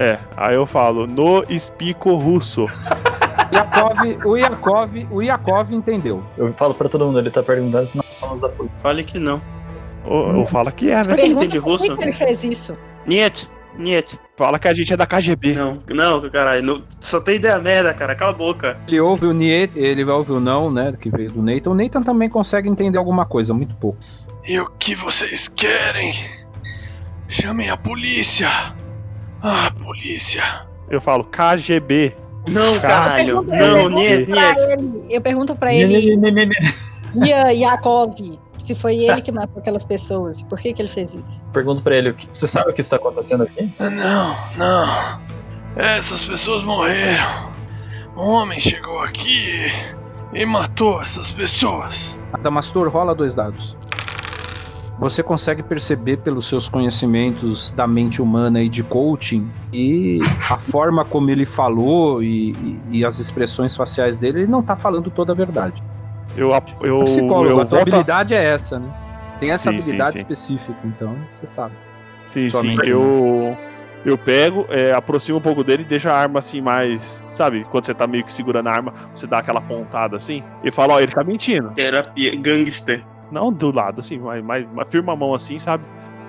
É, 0.01 0.17
aí 0.35 0.55
eu 0.55 0.65
falo, 0.65 1.05
no 1.05 1.43
espico 1.47 2.15
russo. 2.15 2.65
Yakov, 3.53 3.99
o 4.25 4.35
Yakov, 4.35 4.95
o 5.11 5.21
Yakov 5.21 5.71
entendeu. 5.71 6.23
Eu 6.35 6.51
falo 6.53 6.73
pra 6.73 6.89
todo 6.89 7.05
mundo, 7.05 7.19
ele 7.19 7.29
tá 7.29 7.43
perguntando 7.43 7.85
se 7.85 7.97
nós 7.97 8.11
somos 8.13 8.39
da 8.41 8.49
polícia. 8.49 8.79
Fale 8.79 9.03
que 9.03 9.19
não. 9.19 9.39
Ou, 10.03 10.37
ou 10.37 10.45
fala 10.47 10.71
que 10.71 10.89
é, 10.89 10.95
né? 10.95 11.03
Pergunta 11.03 11.21
Pergunta 11.21 11.47
de 11.47 11.59
por 11.59 11.65
que 11.65 11.69
russo? 11.87 11.97
que 11.97 12.03
ele 12.05 12.13
fez 12.13 12.43
isso. 12.43 12.75
Niet, 13.05 13.47
Niet. 13.77 14.19
Fala 14.35 14.57
que 14.57 14.67
a 14.67 14.73
gente 14.73 14.91
é 14.91 14.97
da 14.97 15.05
KGB. 15.05 15.53
Não, 15.53 15.79
não, 15.89 16.29
caralho. 16.31 16.63
não- 16.63 16.83
só 16.99 17.21
tem 17.21 17.35
ideia 17.35 17.59
merda, 17.59 17.93
cara. 17.93 18.15
Cala 18.15 18.31
a 18.31 18.35
boca. 18.35 18.77
Ele 18.87 18.99
ouve 18.99 19.27
o 19.27 19.33
Niet, 19.33 19.77
ele 19.77 20.03
vai 20.03 20.15
ouvir 20.15 20.31
o 20.31 20.39
não, 20.39 20.71
né? 20.71 20.93
Que 20.99 21.11
veio 21.11 21.31
do 21.31 21.43
Nathan. 21.43 21.69
O 21.69 21.75
Nathan 21.75 22.01
também 22.01 22.27
consegue 22.29 22.67
entender 22.67 22.97
alguma 22.97 23.25
coisa, 23.25 23.53
muito 23.53 23.75
pouco. 23.75 23.99
E 24.47 24.59
o 24.59 24.65
que 24.79 24.95
vocês 24.95 25.47
querem? 25.47 26.13
Chamem 27.27 27.69
a 27.69 27.77
polícia. 27.77 28.49
Ah, 29.41 29.71
polícia. 29.83 30.43
Eu 30.89 30.99
falo 31.01 31.23
KGB. 31.23 32.15
Não, 32.47 32.79
caralho. 32.79 33.37
Eu 33.37 33.43
pergunto- 33.43 33.53
eu 33.53 33.89
Não, 33.89 33.99
Niet, 33.99 34.31
Eu 35.09 35.21
pergunto 35.21 35.57
pra 35.57 35.73
ele, 35.73 36.15
Ian 37.15 37.51
Yakov, 37.51 38.13
se 38.57 38.73
foi 38.75 38.95
ele 38.95 39.21
que 39.21 39.31
matou 39.31 39.59
aquelas 39.59 39.85
pessoas. 39.85 40.43
Por 40.43 40.57
que, 40.59 40.71
que 40.73 40.81
ele 40.81 40.89
fez 40.89 41.13
isso? 41.15 41.45
Pergunto 41.53 41.81
pra 41.83 41.95
ele, 41.95 42.09
o 42.09 42.13
que- 42.13 42.27
você 42.31 42.47
sabe 42.47 42.71
o 42.71 42.73
que 42.73 42.81
está 42.81 42.95
acontecendo 42.95 43.43
aqui? 43.43 43.71
Não, 43.79 44.35
não. 44.57 45.21
Essas 45.75 46.23
pessoas 46.23 46.63
morreram. 46.63 47.51
Um 48.17 48.27
homem 48.29 48.59
chegou 48.59 48.99
aqui 48.99 49.71
e 50.33 50.45
matou 50.45 51.01
essas 51.01 51.31
pessoas. 51.31 52.17
Adamastor, 52.33 52.89
rola 52.89 53.13
dois 53.15 53.35
dados. 53.35 53.75
Você 55.01 55.23
consegue 55.23 55.63
perceber 55.63 56.17
pelos 56.17 56.45
seus 56.45 56.69
conhecimentos 56.69 57.71
da 57.71 57.87
mente 57.87 58.21
humana 58.21 58.61
e 58.61 58.69
de 58.69 58.83
coaching 58.83 59.49
e 59.73 60.19
a 60.47 60.59
forma 60.59 61.03
como 61.03 61.27
ele 61.31 61.43
falou 61.43 62.21
e, 62.21 62.51
e- 62.51 62.79
e 62.91 63.05
as 63.05 63.17
expressões 63.17 63.75
faciais 63.75 64.15
dele, 64.15 64.41
ele 64.41 64.47
não 64.47 64.61
tá 64.61 64.75
falando 64.75 65.09
toda 65.09 65.31
a 65.33 65.35
verdade. 65.35 65.81
Eu, 66.37 66.51
eu, 66.83 66.99
psicólogo, 67.03 67.49
eu 67.49 67.59
a 67.59 67.65
tua 67.65 67.81
habilidade 67.81 68.35
é 68.35 68.43
essa, 68.43 68.77
né? 68.77 68.93
Tem 69.39 69.49
essa 69.49 69.71
Sim, 69.71 69.81
sim, 69.81 69.83
habilidade 69.89 70.11
sim. 70.11 70.17
específica, 70.17 70.77
então 70.85 71.15
você 71.31 71.47
sabe. 71.47 71.73
Sim, 72.31 72.47
Sua 72.47 72.61
sim. 72.61 72.67
mente 72.67 72.87
Eu, 72.87 73.57
eu 74.05 74.15
pego, 74.19 74.67
é, 74.69 74.93
aproximo 74.93 75.39
um 75.39 75.41
pouco 75.41 75.63
dele 75.63 75.81
e 75.81 75.85
deixo 75.85 76.09
a 76.09 76.13
arma 76.13 76.37
assim 76.37 76.61
mais. 76.61 77.19
Sabe? 77.33 77.65
Quando 77.71 77.85
você 77.85 77.93
tá 77.95 78.05
meio 78.05 78.23
que 78.23 78.31
segurando 78.31 78.67
a 78.67 78.71
arma, 78.71 78.93
você 79.15 79.25
dá 79.25 79.39
aquela 79.39 79.61
pontada 79.61 80.15
assim 80.15 80.43
e 80.63 80.71
fala, 80.71 80.93
ó, 80.93 80.99
ele 80.99 81.11
tá 81.11 81.23
mentindo. 81.23 81.71
Terapia, 81.71 82.35
gangster. 82.39 83.03
Não 83.31 83.51
do 83.51 83.73
lado, 83.73 83.99
assim, 83.99 84.19
mas, 84.19 84.43
mas, 84.43 84.67
mas 84.73 84.89
firma 84.89 85.13
a 85.13 85.15
mão 85.15 85.33
assim, 85.33 85.57
sabe? 85.57 85.83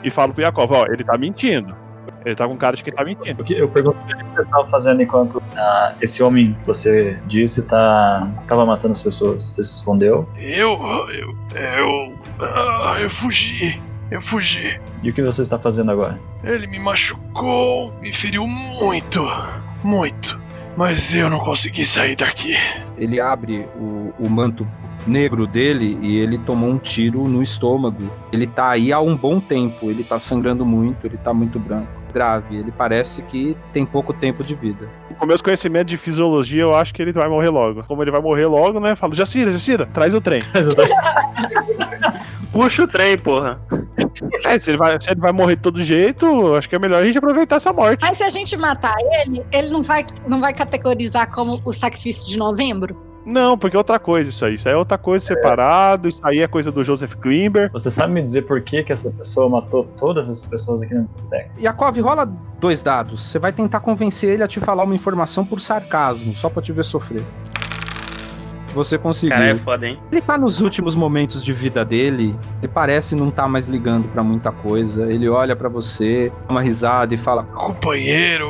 E 0.05 0.11
falo 0.11 0.33
pro 0.33 0.43
Yakov, 0.43 0.73
ó, 0.73 0.87
ele 0.87 1.05
tá 1.05 1.19
mentindo. 1.19 1.75
Ele 2.25 2.37
tá 2.37 2.47
com 2.47 2.57
cara 2.57 2.77
de 2.77 2.85
que 2.85 2.93
tá 2.93 3.05
mentindo. 3.05 3.45
Eu 3.53 3.69
pergunto 3.69 3.99
pra 3.99 4.13
ele 4.13 4.23
o 4.23 4.27
que 4.27 4.33
você 4.33 4.43
estava 4.43 4.67
fazendo 4.67 5.03
enquanto 5.03 5.43
ah, 5.57 5.95
esse 6.01 6.23
homem 6.23 6.57
que 6.61 6.67
você 6.67 7.19
disse 7.27 7.67
tá, 7.67 8.29
tava 8.47 8.65
matando 8.65 8.93
as 8.93 9.03
pessoas. 9.03 9.43
Você 9.43 9.65
se 9.65 9.75
escondeu? 9.77 10.29
Eu. 10.37 10.79
Eu. 11.11 11.37
Eu. 11.55 12.19
ah, 12.41 12.97
eu 13.01 13.11
fugi. 13.11 13.81
Eu 14.11 14.21
fugi. 14.21 14.81
E 15.03 15.11
o 15.11 15.13
que 15.13 15.23
você 15.23 15.43
está 15.43 15.59
fazendo 15.59 15.91
agora? 15.91 16.21
Ele 16.45 16.67
me 16.67 16.79
machucou, 16.79 17.93
me 18.01 18.13
feriu 18.13 18.47
muito. 18.47 19.25
Muito. 19.83 20.41
Mas 20.77 21.15
eu 21.15 21.29
não 21.29 21.41
consegui 21.41 21.85
sair 21.85 22.15
daqui. 22.15 22.55
Ele 22.97 23.21
abre 23.21 23.67
o, 23.77 24.13
o 24.19 24.31
manto 24.31 24.67
negro 25.07 25.47
dele 25.47 25.99
e 26.01 26.19
ele 26.19 26.39
tomou 26.39 26.71
um 26.71 26.79
tiro 26.79 27.27
no 27.29 27.43
estômago. 27.43 28.11
Ele 28.33 28.47
tá 28.47 28.71
aí 28.71 28.93
há 28.93 29.01
um 29.01 29.17
bom 29.17 29.41
tempo, 29.41 29.91
ele 29.91 30.05
tá 30.05 30.19
sangrando 30.19 30.65
muito, 30.65 31.07
ele 31.07 31.17
tá 31.17 31.33
muito 31.33 31.59
branco. 31.59 32.03
Grave, 32.13 32.57
ele 32.57 32.71
parece 32.71 33.23
que 33.23 33.57
tem 33.73 33.87
pouco 33.87 34.13
tempo 34.13 34.45
de 34.45 34.55
vida. 34.55 34.87
Com 35.19 35.25
meus 35.25 35.41
conhecimentos 35.41 35.91
de 35.91 35.97
fisiologia, 35.97 36.61
eu 36.63 36.75
acho 36.75 36.93
que 36.93 37.01
ele 37.01 37.13
vai 37.13 37.27
morrer 37.29 37.49
logo. 37.49 37.83
Como 37.85 38.03
ele 38.03 38.11
vai 38.11 38.21
morrer 38.21 38.45
logo, 38.47 38.79
né? 38.81 38.95
Falo, 38.95 39.15
Jacira, 39.15 39.51
Jacira, 39.51 39.87
traz 39.87 40.13
o 40.15 40.21
trem. 40.21 40.41
Puxa 42.53 42.85
o 42.85 42.89
trem, 42.89 43.17
porra. 43.17 43.63
É, 44.45 44.59
se 44.59 44.71
ele, 44.71 44.77
vai, 44.77 45.01
se 45.01 45.11
ele 45.11 45.21
vai 45.21 45.33
morrer 45.33 45.57
de 45.57 45.63
todo 45.63 45.83
jeito, 45.83 46.55
acho 46.55 46.69
que 46.69 46.77
é 46.77 46.79
melhor 46.79 47.03
a 47.03 47.07
gente 47.07 47.17
aproveitar 47.17 47.57
essa 47.57 47.73
morte. 47.73 48.03
Mas 48.03 48.19
se 48.19 48.25
a 48.25 48.29
gente 48.29 48.57
matar 48.59 48.95
ele, 49.25 49.43
ele 49.51 49.71
não 49.71 49.83
vai, 49.83 50.05
não 50.29 50.39
vai 50.39 50.53
categorizar 50.53 51.31
como 51.35 51.63
o 51.65 51.73
sacrifício 51.73 52.29
de 52.29 52.37
novembro? 52.37 53.12
Não, 53.25 53.57
porque 53.57 53.77
é 53.77 53.79
outra 53.79 53.99
coisa 53.99 54.31
isso 54.31 54.45
aí. 54.45 54.55
Isso 54.55 54.69
aí 54.69 54.75
é 54.75 54.77
outra 54.77 54.99
coisa 54.99 55.25
separado. 55.25 56.09
Isso 56.09 56.21
aí 56.23 56.41
é 56.41 56.49
coisa 56.49 56.71
do 56.73 56.83
Joseph 56.83 57.15
Klimber. 57.15 57.71
Você 57.73 57.91
sabe 57.91 58.13
me 58.13 58.23
dizer 58.23 58.43
por 58.43 58.61
que, 58.61 58.83
que 58.83 58.93
essa 58.93 59.11
pessoa 59.11 59.49
matou 59.49 59.85
todas 59.97 60.29
essas 60.29 60.45
pessoas 60.45 60.83
aqui 60.83 60.95
na 60.95 61.03
biblioteca? 61.03 61.51
Yakov, 61.61 61.99
rola 62.01 62.27
dois 62.61 62.83
dados. 62.83 63.23
Você 63.23 63.39
vai 63.39 63.53
tentar 63.53 63.81
convencer 63.81 64.31
ele 64.31 64.43
a 64.43 64.49
te 64.49 64.61
falar 64.61 64.85
uma 64.85 64.95
informação 64.95 65.45
por 65.45 65.61
sarcasmo, 65.61 66.35
só 66.35 66.49
pra 66.49 66.63
te 66.63 66.73
ver 66.73 66.85
sofrer. 66.85 67.25
Você 68.75 68.97
conseguiu. 68.97 69.37
Cara, 69.37 69.49
é 69.51 69.55
foda, 69.55 69.87
hein? 69.87 69.99
Ele 70.11 70.21
tá 70.21 70.39
nos 70.39 70.61
últimos 70.61 70.97
momentos 70.97 71.45
de 71.45 71.53
vida 71.53 71.85
dele. 71.85 72.35
Ele 72.59 72.69
parece 72.73 73.15
não 73.15 73.31
tá 73.31 73.47
mais 73.47 73.69
ligando 73.69 74.09
pra 74.09 74.23
muita 74.23 74.51
coisa. 74.51 75.13
Ele 75.13 75.29
olha 75.29 75.55
pra 75.55 75.69
você, 75.69 76.33
dá 76.47 76.55
uma 76.55 76.63
risada 76.63 77.15
e 77.15 77.19
fala: 77.19 77.45
Companheiro, 77.45 78.49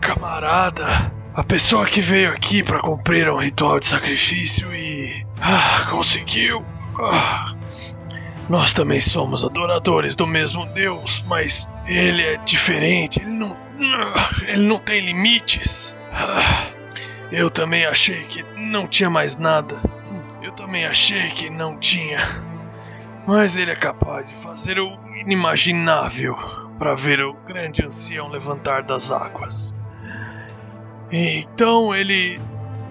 camarada, 0.00 1.12
a 1.36 1.44
pessoa 1.44 1.84
que 1.84 2.00
veio 2.00 2.30
aqui 2.30 2.62
pra 2.62 2.80
cumprir 2.80 3.28
um 3.28 3.36
ritual 3.36 3.78
de 3.78 3.84
sacrifício 3.86 4.74
e. 4.74 5.26
Ah, 5.38 5.86
conseguiu. 5.90 6.64
Ah, 6.98 7.54
nós 8.48 8.72
também 8.72 9.02
somos 9.02 9.44
adoradores 9.44 10.16
do 10.16 10.26
mesmo 10.26 10.64
Deus, 10.66 11.22
mas 11.28 11.70
ele 11.86 12.22
é 12.22 12.36
diferente. 12.38 13.20
Ele 13.20 13.32
não. 13.32 13.54
ah, 13.54 14.30
Ele 14.46 14.66
não 14.66 14.78
tem 14.78 15.04
limites. 15.04 15.94
Ah, 16.10 16.68
eu 17.30 17.50
também 17.50 17.84
achei 17.84 18.24
que 18.24 18.42
não 18.56 18.86
tinha 18.86 19.10
mais 19.10 19.38
nada. 19.38 19.78
Eu 20.42 20.52
também 20.52 20.86
achei 20.86 21.28
que 21.32 21.50
não 21.50 21.76
tinha. 21.78 22.18
Mas 23.26 23.58
ele 23.58 23.72
é 23.72 23.76
capaz 23.76 24.30
de 24.30 24.36
fazer 24.36 24.78
o 24.78 24.96
inimaginável 25.20 26.34
para 26.78 26.94
ver 26.94 27.20
o 27.20 27.34
grande 27.46 27.84
ancião 27.84 28.28
levantar 28.28 28.84
das 28.84 29.12
águas. 29.12 29.76
Então 31.10 31.94
ele 31.94 32.40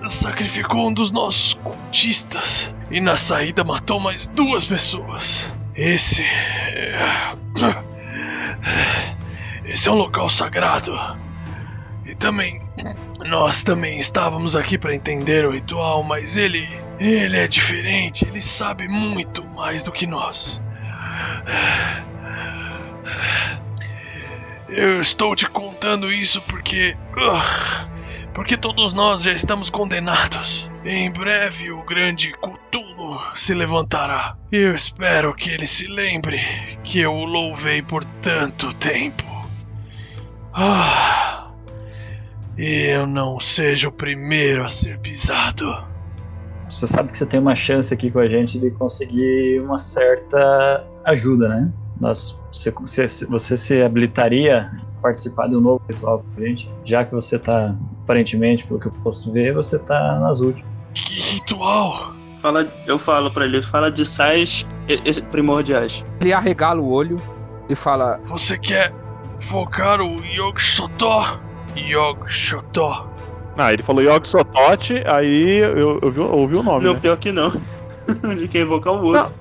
sacrificou 0.06 0.88
um 0.89 0.93
dos 0.93 1.12
nossos 1.12 1.54
cultistas 1.56 2.73
e 2.91 3.01
na 3.01 3.17
saída 3.17 3.63
matou 3.63 3.99
mais 3.99 4.28
duas 4.28 4.65
pessoas. 4.65 5.54
Esse. 5.75 6.23
é- 6.23 7.36
Esse 9.65 9.89
é 9.89 9.91
um 9.91 9.95
local 9.95 10.30
sagrado. 10.30 10.95
E 12.06 12.15
também. 12.15 12.63
Nós 13.25 13.63
também 13.63 13.99
estávamos 13.99 14.56
aqui 14.56 14.78
para 14.78 14.93
entender 14.95 15.45
o 15.45 15.51
ritual, 15.51 16.04
mas 16.04 16.38
ele. 16.38 16.67
Ele 16.99 17.36
é 17.38 17.47
diferente, 17.47 18.25
ele 18.25 18.39
sabe 18.41 18.88
muito 18.88 19.43
mais 19.45 19.84
do 19.84 19.91
que 19.91 20.06
nós. 20.08 20.62
Eu 24.69 24.99
estou 25.01 25.36
te 25.36 25.47
contando 25.49 26.12
isso 26.12 26.41
porque. 26.43 26.95
ah, 27.17 27.88
porque 28.36 28.58
todos 28.58 28.91
nós 28.91 29.24
já 29.24 29.32
estamos 29.32 29.69
condenados. 29.69 30.69
Em 30.84 31.10
breve 31.10 31.71
o 31.71 31.82
grande 31.84 32.34
Cthulhu 32.34 33.17
se 33.34 33.54
levantará. 33.54 34.36
E 34.52 34.58
eu 34.58 34.76
espero 34.76 35.34
que 35.34 35.50
ele 35.50 35.65
se 35.65 35.88
lembre 35.88 36.41
que 36.84 37.00
eu 37.00 37.13
o 37.13 37.24
louvei 37.24 37.82
por 37.82 38.04
tanto 38.21 38.74
tempo. 38.74 39.24
Ah, 40.54 41.50
e 42.58 42.93
eu 42.93 43.08
não 43.08 43.39
seja 43.39 43.88
o 43.88 43.91
primeiro 43.91 44.65
a 44.65 44.69
ser 44.69 45.00
pisado. 45.00 45.74
Você 46.69 46.86
sabe 46.88 47.12
que 47.12 47.17
você 47.17 47.26
tem 47.26 47.39
uma 47.39 47.56
chance 47.56 47.93
aqui 47.93 48.12
com 48.12 48.19
a 48.19 48.28
gente 48.28 48.60
de 48.60 48.69
conseguir 48.69 49.62
uma 49.62 49.78
certa 49.78 50.86
ajuda, 51.06 51.48
né? 51.48 51.71
Nós, 52.00 52.38
você, 52.52 52.69
você, 52.71 53.06
você 53.28 53.56
se 53.56 53.82
habilitaria 53.82 54.69
participar 55.06 55.48
de 55.48 55.56
um 55.56 55.62
novo 55.62 55.82
ritual 55.88 56.20
com 56.20 56.41
a 56.41 56.48
gente, 56.48 56.68
já 56.84 57.06
que 57.06 57.13
você 57.13 57.38
tá, 57.38 57.76
aparentemente, 58.04 58.65
pelo 58.65 58.80
que 58.80 58.88
eu 58.88 58.91
posso 59.04 59.32
ver, 59.32 59.54
você 59.54 59.78
tá 59.78 60.20
nas 60.20 60.41
últimas. 60.41 60.68
Que 60.96 61.22
ritual? 61.36 62.13
Fala, 62.38 62.68
eu 62.88 62.98
falo 62.98 63.30
pra 63.30 63.46
ele, 63.46 63.62
fala 63.62 63.91
de 63.91 64.04
sais 64.04 64.68
primordiais. 65.30 66.04
Ele 66.20 66.34
arregala 66.34 66.82
o 66.82 66.89
olho 66.89 67.22
e 67.70 67.76
fala: 67.76 68.20
Você 68.26 68.58
quer 68.58 68.91
invocar 69.39 70.02
o 70.02 70.15
Yog 70.26 70.60
Sotó? 70.60 71.39
Yog 71.78 72.28
Sotó. 72.28 73.08
Ah, 73.56 73.72
ele 73.72 73.84
falou 73.84 74.02
Yog 74.02 74.28
Sotote, 74.28 75.04
aí 75.06 75.60
eu, 75.60 76.00
eu, 76.02 76.12
vi, 76.12 76.20
eu 76.20 76.32
ouvi 76.32 76.56
o 76.56 76.63
nome. 76.63 76.84
Não, 76.84 76.94
né? 76.94 77.00
pior 77.00 77.18
que 77.18 77.32
não. 77.32 77.52
de 78.36 78.48
quem 78.48 78.63
invocar 78.63 78.94
o 78.94 79.04
outro. 79.06 79.34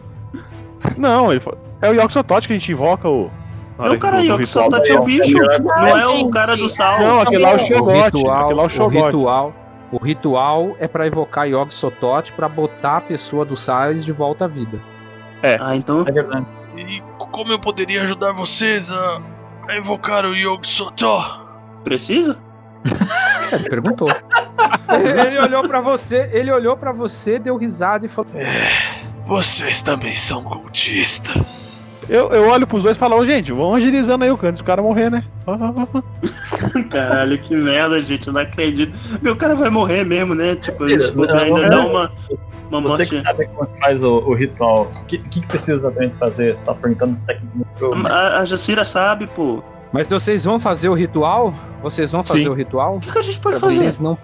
Não, 0.98 1.30
ele 1.30 1.40
falou, 1.40 1.58
é 1.80 1.88
o 1.88 1.94
Yog 1.94 2.12
Sotote 2.12 2.48
que 2.48 2.52
a 2.52 2.56
gente 2.58 2.70
invoca 2.70 3.08
o. 3.08 3.30
Não, 3.78 3.98
cara, 3.98 4.18
do 4.18 4.22
Yog 4.24 4.40
ritual 4.44 4.64
Sotote 4.70 4.88
da- 4.88 4.94
é 4.94 5.00
o 5.00 5.04
bicho. 5.04 5.38
Não 5.38 5.96
é 5.98 6.06
o 6.06 6.28
cara 6.30 6.56
do 6.56 6.68
sal. 6.68 6.98
Não, 7.00 7.20
aquele 7.20 7.42
lá 7.42 7.50
é 7.50 7.54
o 7.54 7.56
o 7.56 7.60
ritual, 7.60 8.02
Aquele 8.04 8.54
lá 8.54 8.62
é 8.62 8.62
o 8.62 8.66
o 8.66 8.68
Shogote. 8.68 9.06
ritual, 9.06 9.54
o 9.92 9.98
ritual 9.98 10.76
é 10.78 10.86
pra 10.88 11.06
evocar 11.06 11.48
Yog 11.48 11.72
Sothoth 11.74 12.30
pra 12.36 12.48
botar 12.48 12.98
a 12.98 13.00
pessoa 13.00 13.44
do 13.44 13.56
Sais 13.56 14.04
de 14.04 14.12
volta 14.12 14.44
à 14.44 14.48
vida. 14.48 14.80
É. 15.42 15.56
Ah, 15.60 15.74
então. 15.76 16.04
É 16.06 16.12
verdade. 16.12 16.46
E 16.76 17.02
como 17.18 17.52
eu 17.52 17.58
poderia 17.58 18.02
ajudar 18.02 18.32
vocês 18.32 18.90
a, 18.92 19.20
a 19.68 19.76
invocar 19.76 20.24
o 20.24 20.34
Yog? 20.34 20.62
Precisa? 21.82 22.38
Ele 23.52 23.68
perguntou. 23.68 24.08
ele 24.90 25.38
olhou 25.38 25.62
pra 25.62 25.80
você, 25.80 26.28
ele 26.32 26.50
olhou 26.50 26.76
para 26.76 26.92
você, 26.92 27.38
deu 27.38 27.56
risada 27.56 28.04
e 28.04 28.08
falou: 28.08 28.30
Vocês 29.26 29.80
também 29.82 30.16
são 30.16 30.42
cultistas. 30.42 31.73
Eu, 32.08 32.30
eu 32.30 32.48
olho 32.48 32.66
pros 32.66 32.82
dois 32.82 32.96
e 32.96 33.00
falo, 33.00 33.16
"Ô, 33.16 33.24
gente, 33.24 33.52
vamos 33.52 33.78
agilizando 33.78 34.24
aí 34.24 34.30
o 34.30 34.38
canto 34.38 34.54
dos 34.54 34.62
caras 34.62 34.84
morrer, 34.84 35.10
né? 35.10 35.24
Caralho, 36.90 37.38
que 37.38 37.54
merda, 37.54 38.02
gente. 38.02 38.28
Eu 38.28 38.32
não 38.32 38.40
acredito. 38.40 38.96
Meu 39.22 39.36
cara 39.36 39.54
vai 39.54 39.70
morrer 39.70 40.04
mesmo, 40.04 40.34
né? 40.34 40.56
Tipo, 40.56 40.88
isso 40.88 41.18
não, 41.18 41.34
ainda 41.34 41.62
dá 41.62 41.76
não. 41.76 41.90
uma, 41.90 42.12
uma 42.70 42.80
Você 42.82 43.04
que 43.06 43.16
sabe 43.16 43.46
como 43.46 43.68
faz 43.78 44.02
o, 44.02 44.18
o 44.18 44.34
ritual, 44.34 44.90
o 44.94 45.04
que, 45.06 45.18
que 45.18 45.40
que 45.40 45.46
precisa 45.46 45.72
exatamente 45.72 46.16
fazer? 46.16 46.56
Só 46.56 46.74
perguntando 46.74 47.18
pro 47.78 47.92
A, 48.06 48.40
a 48.40 48.44
Jacira 48.44 48.84
sabe, 48.84 49.26
pô. 49.26 49.62
Mas 49.92 50.06
vocês 50.08 50.44
vão 50.44 50.58
fazer 50.58 50.88
o 50.88 50.94
ritual? 50.94 51.54
Vocês 51.82 52.10
vão 52.10 52.24
fazer 52.24 52.42
Sim. 52.42 52.48
o 52.48 52.54
ritual? 52.54 52.96
O 52.96 53.00
que, 53.00 53.12
que 53.12 53.18
a 53.18 53.22
gente 53.22 53.38
pode 53.38 53.60
fazer? 53.60 53.76
Vocês 53.76 54.00
não, 54.00 54.18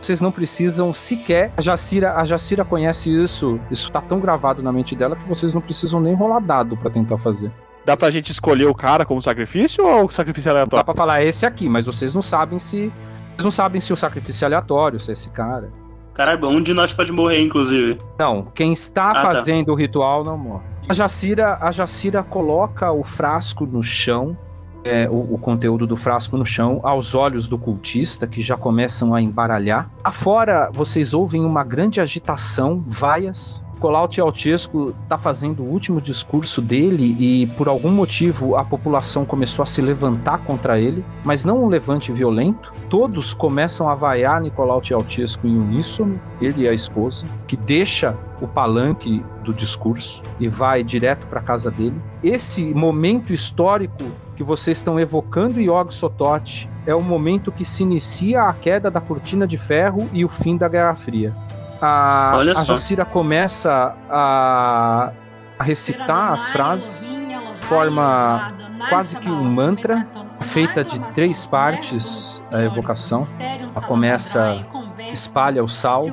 vocês 0.00 0.20
não 0.20 0.32
precisam 0.32 0.92
sequer. 0.94 1.52
A 1.56 1.60
Jacira, 1.60 2.14
a 2.14 2.24
Jacira 2.24 2.64
conhece 2.64 3.10
isso. 3.10 3.60
Isso 3.70 3.90
tá 3.92 4.00
tão 4.00 4.18
gravado 4.20 4.62
na 4.62 4.72
mente 4.72 4.94
dela 4.96 5.14
que 5.16 5.28
vocês 5.28 5.52
não 5.54 5.60
precisam 5.60 6.00
nem 6.00 6.14
rolar 6.14 6.40
dado 6.40 6.76
pra 6.76 6.90
tentar 6.90 7.18
fazer. 7.18 7.50
Dá 7.84 7.96
pra 7.96 8.10
gente 8.10 8.30
escolher 8.30 8.66
o 8.66 8.74
cara 8.74 9.04
como 9.04 9.20
sacrifício 9.22 9.84
ou 9.84 10.06
o 10.06 10.10
sacrifício 10.10 10.48
é 10.50 10.52
Dá 10.52 10.60
aleatório? 10.60 10.84
pra 10.84 10.94
falar 10.94 11.20
"É 11.22 11.26
esse 11.26 11.46
aqui, 11.46 11.68
mas 11.68 11.86
vocês 11.86 12.14
não 12.14 12.22
sabem 12.22 12.58
se. 12.58 12.92
Vocês 13.36 13.44
não 13.44 13.50
sabem 13.50 13.80
se 13.80 13.92
o 13.92 13.96
sacrifício 13.96 14.44
é 14.44 14.46
aleatório, 14.46 15.00
se 15.00 15.10
é 15.10 15.12
esse 15.12 15.30
cara. 15.30 15.70
Caralho, 16.12 16.46
um 16.48 16.62
de 16.62 16.74
nós 16.74 16.92
pode 16.92 17.10
morrer, 17.12 17.40
inclusive. 17.40 17.98
Não, 18.18 18.42
quem 18.54 18.72
está 18.72 19.10
Ah, 19.10 19.14
tá. 19.14 19.20
fazendo 19.22 19.70
o 19.72 19.74
ritual 19.74 20.22
não 20.24 20.36
morre. 20.36 20.64
A 20.88 20.92
Jacira, 20.92 21.56
a 21.60 21.70
Jacira 21.70 22.22
coloca 22.22 22.90
o 22.92 23.02
frasco 23.04 23.64
no 23.64 23.82
chão, 23.82 24.36
é, 24.84 25.08
o, 25.08 25.34
o 25.34 25.38
conteúdo 25.38 25.86
do 25.86 25.96
frasco 25.96 26.36
no 26.36 26.44
chão, 26.44 26.80
aos 26.82 27.14
olhos 27.14 27.48
do 27.48 27.58
cultista, 27.58 28.26
que 28.26 28.42
já 28.42 28.56
começam 28.56 29.14
a 29.14 29.20
embaralhar. 29.20 29.90
Afora, 30.02 30.70
vocês 30.72 31.14
ouvem 31.14 31.44
uma 31.44 31.64
grande 31.64 32.00
agitação, 32.00 32.82
vaias. 32.86 33.62
Colau 33.80 34.06
Tialtesco 34.06 34.94
está 35.02 35.16
fazendo 35.16 35.62
o 35.62 35.66
último 35.66 36.02
discurso 36.02 36.60
dele 36.60 37.16
e, 37.18 37.46
por 37.56 37.66
algum 37.66 37.90
motivo, 37.90 38.54
a 38.54 38.62
população 38.62 39.24
começou 39.24 39.62
a 39.62 39.66
se 39.66 39.80
levantar 39.80 40.44
contra 40.44 40.78
ele, 40.78 41.02
mas 41.24 41.46
não 41.46 41.64
um 41.64 41.66
levante 41.66 42.12
violento. 42.12 42.74
Todos 42.90 43.32
começam 43.32 43.88
a 43.88 43.94
vaiar 43.94 44.38
Nicolau 44.42 44.82
Tialtesco 44.82 45.46
em 45.46 45.56
uníssono, 45.56 46.20
ele 46.42 46.64
e 46.64 46.68
a 46.68 46.74
esposa, 46.74 47.26
que 47.46 47.56
deixa 47.56 48.14
o 48.38 48.46
palanque 48.46 49.24
do 49.42 49.54
discurso 49.54 50.22
e 50.38 50.46
vai 50.46 50.84
direto 50.84 51.26
para 51.26 51.40
casa 51.40 51.70
dele. 51.70 51.98
Esse 52.22 52.62
momento 52.74 53.32
histórico 53.32 54.04
que 54.40 54.44
vocês 54.44 54.78
estão 54.78 54.98
evocando 54.98 55.60
Yog 55.60 55.92
Sothoth 55.94 56.66
é 56.86 56.94
o 56.94 57.02
momento 57.02 57.52
que 57.52 57.62
se 57.62 57.82
inicia 57.82 58.44
a 58.44 58.54
queda 58.54 58.90
da 58.90 58.98
cortina 58.98 59.46
de 59.46 59.58
ferro 59.58 60.08
e 60.14 60.24
o 60.24 60.30
fim 60.30 60.56
da 60.56 60.66
Guerra 60.66 60.94
Fria. 60.94 61.34
A, 61.78 62.32
Olha 62.36 62.52
a 62.52 62.54
só. 62.54 62.72
Jacira 62.72 63.04
começa 63.04 63.94
a, 64.08 65.12
a 65.58 65.62
recitar 65.62 66.32
as 66.32 66.48
frases 66.48 67.18
de 67.60 67.66
forma 67.66 68.54
quase 68.88 69.18
que 69.18 69.28
um 69.28 69.44
mantra, 69.44 70.06
feita 70.40 70.82
de 70.82 70.98
três 71.12 71.44
partes 71.44 72.42
a 72.50 72.62
evocação. 72.62 73.20
Ela 73.38 73.82
começa, 73.86 74.64
espalha 75.12 75.62
o 75.62 75.68
sal, 75.68 76.06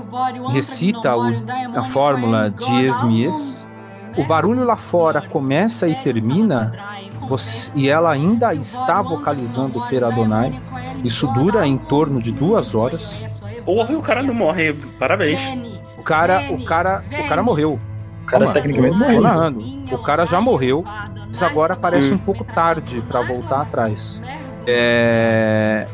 recita 0.50 1.16
o- 1.16 1.46
a 1.80 1.84
fórmula 1.86 2.50
dies 2.52 3.02
mies. 3.04 3.66
O 4.18 4.26
barulho 4.26 4.64
lá 4.66 4.76
fora 4.76 5.22
começa 5.22 5.88
e 5.88 5.96
termina 5.96 6.74
você- 7.28 7.72
e 7.76 7.90
ela 7.90 8.12
ainda 8.12 8.54
está 8.54 9.02
vocalizando 9.02 9.80
Per 9.88 10.04
Adonai. 10.04 10.60
Isso 11.04 11.28
dura 11.28 11.68
em 11.68 11.78
torno 11.78 12.22
de 12.22 12.32
duas 12.32 12.74
horas. 12.74 13.22
Porra, 13.66 13.96
o 13.98 14.02
cara 14.02 14.24
não 14.24 14.34
morre. 14.34 14.74
Parabéns. 14.98 15.42
O 15.98 16.04
cara, 16.04 16.52
o 16.52 16.64
cara, 16.66 17.04
o 17.12 17.28
cara 17.28 17.44
morreu. 17.44 17.80
O 18.24 18.26
cara 18.26 18.52
tecnicamente 18.52 18.98
morreu. 18.98 19.22
narrando. 19.22 19.64
O 19.92 19.98
cara 20.00 20.26
já 20.26 20.42
morreu, 20.42 20.84
mas 21.28 21.42
agora 21.44 21.76
parece 21.76 22.14
um 22.14 22.18
pouco 22.18 22.44
tarde 22.44 23.02
para 23.08 23.22
voltar 23.22 23.62
atrás. 23.62 24.22
É, 24.66 25.88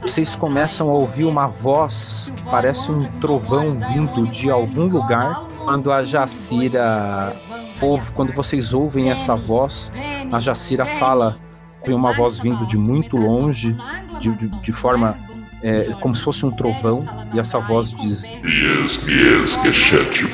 Vocês 0.00 0.34
começam 0.34 0.88
a 0.88 0.92
ouvir 0.94 1.24
uma 1.24 1.46
voz 1.46 2.32
que 2.34 2.42
parece 2.44 2.90
um 2.90 3.00
trovão 3.20 3.78
vindo 3.78 4.26
de 4.28 4.48
algum 4.50 4.84
lugar. 4.86 5.42
Quando 5.64 5.92
a 5.92 6.02
Jacira 6.04 7.34
ouve, 7.80 8.10
quando 8.12 8.32
vocês 8.32 8.72
ouvem 8.72 9.10
essa 9.10 9.36
voz, 9.36 9.92
a 10.32 10.40
Jacira 10.40 10.84
fala 10.84 11.38
com 11.80 11.94
uma 11.94 12.12
voz 12.12 12.38
vindo 12.38 12.66
de 12.66 12.76
muito 12.76 13.16
longe, 13.16 13.76
de, 14.20 14.30
de, 14.34 14.48
de 14.48 14.72
forma 14.72 15.16
é, 15.62 15.92
como 16.00 16.14
se 16.14 16.22
fosse 16.22 16.44
um 16.46 16.50
trovão, 16.50 17.04
e 17.34 17.38
essa 17.38 17.58
voz 17.58 17.90
diz: 17.90 18.30
mies, 18.42 19.56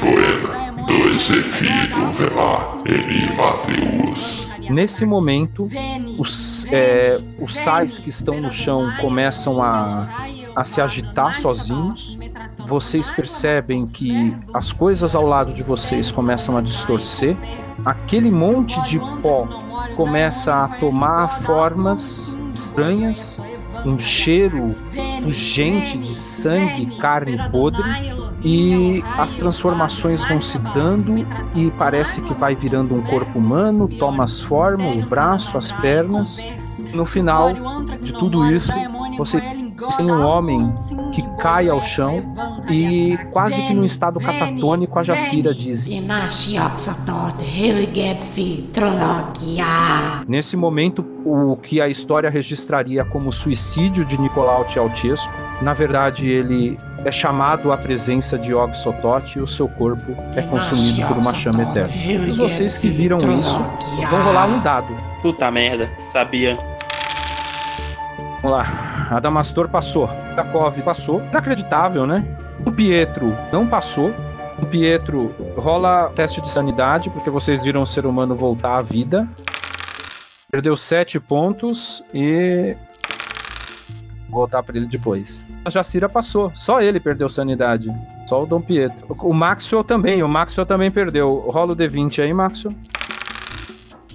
poema, 0.00 0.72
dois 0.86 1.28
velar, 2.18 2.78
eli 2.86 3.36
Mateus. 3.36 4.46
Nesse 4.70 5.06
momento, 5.06 5.68
os, 6.18 6.66
é, 6.70 7.20
os 7.40 7.54
sais 7.54 7.98
que 7.98 8.08
estão 8.08 8.40
no 8.40 8.50
chão 8.50 8.92
começam 9.00 9.62
a, 9.62 10.08
a 10.54 10.64
se 10.64 10.80
agitar 10.80 11.34
sozinhos. 11.34 12.18
Vocês 12.64 13.10
percebem 13.10 13.86
que 13.86 14.36
as 14.52 14.72
coisas 14.72 15.14
ao 15.14 15.26
lado 15.26 15.52
de 15.52 15.62
vocês 15.62 16.10
começam 16.10 16.56
a 16.56 16.60
distorcer. 16.60 17.36
Aquele 17.84 18.30
monte 18.30 18.80
de 18.82 18.98
pó 19.20 19.46
começa 19.94 20.64
a 20.64 20.68
tomar 20.68 21.28
formas 21.28 22.36
estranhas, 22.52 23.38
um 23.84 23.98
cheiro 23.98 24.74
pungente 25.22 25.98
de 25.98 26.14
sangue, 26.14 26.86
carne 26.98 27.38
podre, 27.50 27.84
e 28.42 29.02
as 29.18 29.36
transformações 29.36 30.24
vão 30.24 30.40
se 30.40 30.58
dando 30.58 31.26
e 31.54 31.70
parece 31.72 32.22
que 32.22 32.34
vai 32.34 32.54
virando 32.54 32.94
um 32.94 33.02
corpo 33.02 33.38
humano, 33.38 33.88
toma 33.88 34.24
as 34.24 34.40
formas, 34.40 34.96
o 34.96 35.06
braço, 35.06 35.56
as 35.58 35.70
pernas. 35.72 36.46
No 36.92 37.04
final 37.04 37.52
de 38.00 38.12
tudo 38.12 38.50
isso, 38.50 38.72
você 39.18 39.40
tem 39.96 40.10
um 40.10 40.26
homem 40.26 40.74
que 41.12 41.22
cai 41.36 41.68
ao 41.68 41.82
chão 41.84 42.34
e 42.70 43.18
quase 43.32 43.62
que 43.62 43.74
num 43.74 43.84
estado 43.84 44.18
catatônico 44.18 44.98
a 44.98 45.02
Jacira 45.02 45.54
diz: 45.54 45.86
Nesse 50.26 50.56
momento, 50.56 51.04
o 51.24 51.56
que 51.56 51.80
a 51.80 51.88
história 51.88 52.30
registraria 52.30 53.04
como 53.04 53.30
suicídio 53.30 54.04
de 54.04 54.18
Nicolau 54.20 54.68
Ceausescu, 54.68 55.32
na 55.60 55.72
verdade 55.74 56.28
ele 56.28 56.78
é 57.04 57.12
chamado 57.12 57.70
à 57.70 57.76
presença 57.76 58.36
de 58.36 58.52
Og 58.52 58.76
Sothoth 58.76 59.36
e 59.36 59.40
o 59.40 59.46
seu 59.46 59.68
corpo 59.68 60.12
é 60.34 60.42
consumido 60.42 61.06
por 61.06 61.16
uma 61.16 61.34
chama 61.34 61.62
eterna. 61.62 61.92
Todos 62.18 62.36
vocês 62.36 62.78
que 62.78 62.88
viram 62.88 63.18
isso 63.38 63.60
vão 64.10 64.24
rolar 64.24 64.46
um 64.46 64.60
dado. 64.60 64.92
Puta 65.22 65.50
merda. 65.50 65.88
Sabia. 66.08 66.58
Vamos 68.42 68.58
lá. 68.58 68.95
Adamastor 69.10 69.68
passou. 69.68 70.08
Dakov 70.34 70.80
passou. 70.82 71.20
Inacreditável, 71.20 72.06
né? 72.06 72.24
O 72.64 72.72
Pietro 72.72 73.36
não 73.52 73.66
passou. 73.66 74.12
O 74.60 74.66
Pietro 74.66 75.34
rola 75.56 76.10
teste 76.14 76.40
de 76.40 76.48
sanidade, 76.48 77.10
porque 77.10 77.28
vocês 77.28 77.62
viram 77.62 77.82
o 77.82 77.86
ser 77.86 78.06
humano 78.06 78.34
voltar 78.34 78.78
à 78.78 78.82
vida. 78.82 79.28
Perdeu 80.50 80.76
sete 80.76 81.20
pontos 81.20 82.02
e. 82.14 82.76
Vou 84.28 84.40
voltar 84.40 84.62
pra 84.62 84.76
ele 84.76 84.86
depois. 84.86 85.46
A 85.64 85.70
Jacira 85.70 86.08
passou. 86.08 86.50
Só 86.54 86.80
ele 86.80 86.98
perdeu 86.98 87.28
sanidade. 87.28 87.92
Só 88.26 88.42
o 88.42 88.46
Dom 88.46 88.60
Pietro. 88.60 89.06
O 89.20 89.32
Maxwell 89.32 89.84
também. 89.84 90.22
O 90.22 90.28
Maxwell 90.28 90.66
também 90.66 90.90
perdeu. 90.90 91.48
Rola 91.50 91.72
o 91.72 91.76
D20 91.76 92.22
aí, 92.22 92.32
Maxwell. 92.32 92.74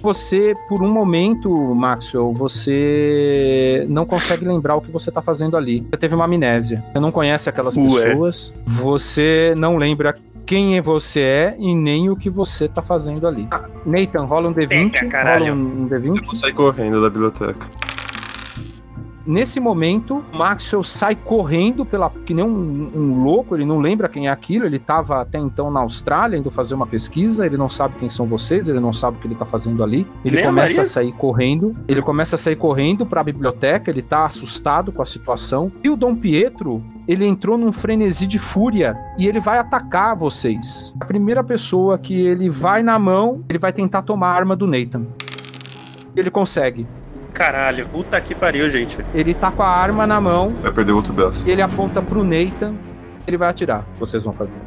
Você, 0.02 0.54
por 0.68 0.82
um 0.82 0.90
momento, 0.90 1.48
Maxwell, 1.74 2.32
você 2.32 3.86
não 3.88 4.04
consegue 4.04 4.44
lembrar 4.44 4.74
o 4.74 4.80
que 4.80 4.90
você 4.90 5.12
tá 5.12 5.22
fazendo 5.22 5.56
ali. 5.56 5.86
Você 5.90 5.96
teve 5.96 6.14
uma 6.14 6.24
amnésia. 6.24 6.84
Você 6.92 6.98
não 6.98 7.12
conhece 7.12 7.48
aquelas 7.48 7.76
Ué. 7.76 7.84
pessoas. 7.84 8.54
Você 8.66 9.54
não 9.56 9.76
lembra 9.76 10.18
quem 10.44 10.80
você 10.80 11.20
é 11.20 11.56
e 11.58 11.74
nem 11.74 12.10
o 12.10 12.16
que 12.16 12.28
você 12.28 12.68
tá 12.68 12.82
fazendo 12.82 13.26
ali. 13.26 13.46
Ah, 13.50 13.64
Nathan, 13.86 14.24
rola 14.24 14.48
um 14.48 14.54
D20. 14.54 14.90
Pega, 14.92 15.08
caralho. 15.08 15.54
rola 15.54 15.56
um, 15.56 15.82
um 15.82 15.88
D20. 15.88 16.24
Vou 16.24 16.34
sair 16.34 16.52
correndo 16.52 17.00
da 17.00 17.08
biblioteca. 17.08 17.66
Nesse 19.24 19.60
momento, 19.60 20.22
o 20.32 20.36
Maxwell 20.36 20.82
sai 20.82 21.14
correndo 21.14 21.84
pela 21.84 22.10
que 22.10 22.34
nem 22.34 22.44
um, 22.44 22.90
um 22.94 23.22
louco, 23.22 23.54
ele 23.56 23.64
não 23.64 23.78
lembra 23.78 24.08
quem 24.08 24.26
é 24.26 24.30
aquilo, 24.30 24.66
ele 24.66 24.76
estava 24.76 25.20
até 25.20 25.38
então 25.38 25.70
na 25.70 25.80
Austrália 25.80 26.36
indo 26.36 26.50
fazer 26.50 26.74
uma 26.74 26.86
pesquisa, 26.86 27.46
ele 27.46 27.56
não 27.56 27.68
sabe 27.68 27.94
quem 27.98 28.08
são 28.08 28.26
vocês, 28.26 28.68
ele 28.68 28.80
não 28.80 28.92
sabe 28.92 29.16
o 29.16 29.20
que 29.20 29.26
ele 29.28 29.34
tá 29.34 29.44
fazendo 29.44 29.82
ali. 29.82 30.06
Ele 30.24 30.36
Nem 30.36 30.44
a 30.44 30.48
começa 30.48 30.72
Maria? 30.72 30.82
a 30.82 30.84
sair 30.84 31.12
correndo, 31.12 31.76
ele 31.86 32.02
começa 32.02 32.34
a 32.34 32.38
sair 32.38 32.56
correndo 32.56 33.06
para 33.06 33.20
a 33.20 33.24
biblioteca, 33.24 33.90
ele 33.90 34.02
tá 34.02 34.26
assustado 34.26 34.90
com 34.90 35.02
a 35.02 35.06
situação. 35.06 35.70
E 35.84 35.88
o 35.88 35.96
Dom 35.96 36.14
Pietro, 36.14 36.82
ele 37.06 37.24
entrou 37.24 37.56
num 37.56 37.72
frenesi 37.72 38.26
de 38.26 38.38
fúria 38.38 38.96
e 39.18 39.28
ele 39.28 39.38
vai 39.40 39.58
atacar 39.58 40.16
vocês. 40.16 40.94
A 41.00 41.04
primeira 41.04 41.44
pessoa 41.44 41.98
que 41.98 42.14
ele 42.14 42.48
vai 42.50 42.82
na 42.82 42.98
mão, 42.98 43.44
ele 43.48 43.58
vai 43.58 43.72
tentar 43.72 44.02
tomar 44.02 44.28
a 44.28 44.34
arma 44.34 44.56
do 44.56 44.66
Nathan. 44.66 45.06
Ele 46.16 46.30
consegue. 46.30 46.86
Caralho. 47.32 47.86
Puta 47.88 48.20
que 48.20 48.34
pariu, 48.34 48.68
gente. 48.70 48.98
Ele 49.14 49.32
tá 49.34 49.50
com 49.50 49.62
a 49.62 49.68
arma 49.68 50.06
na 50.06 50.20
mão, 50.20 50.50
Vai 50.60 50.72
perder 50.72 50.92
o 50.92 50.96
outro 50.96 51.12
braço. 51.12 51.48
ele 51.48 51.62
aponta 51.62 52.00
pro 52.02 52.22
Nathan, 52.24 52.74
ele 53.26 53.36
vai 53.36 53.48
atirar. 53.48 53.80
O 53.80 53.92
que 53.94 54.00
Vocês 54.00 54.22
vão 54.22 54.32
fazer. 54.32 54.58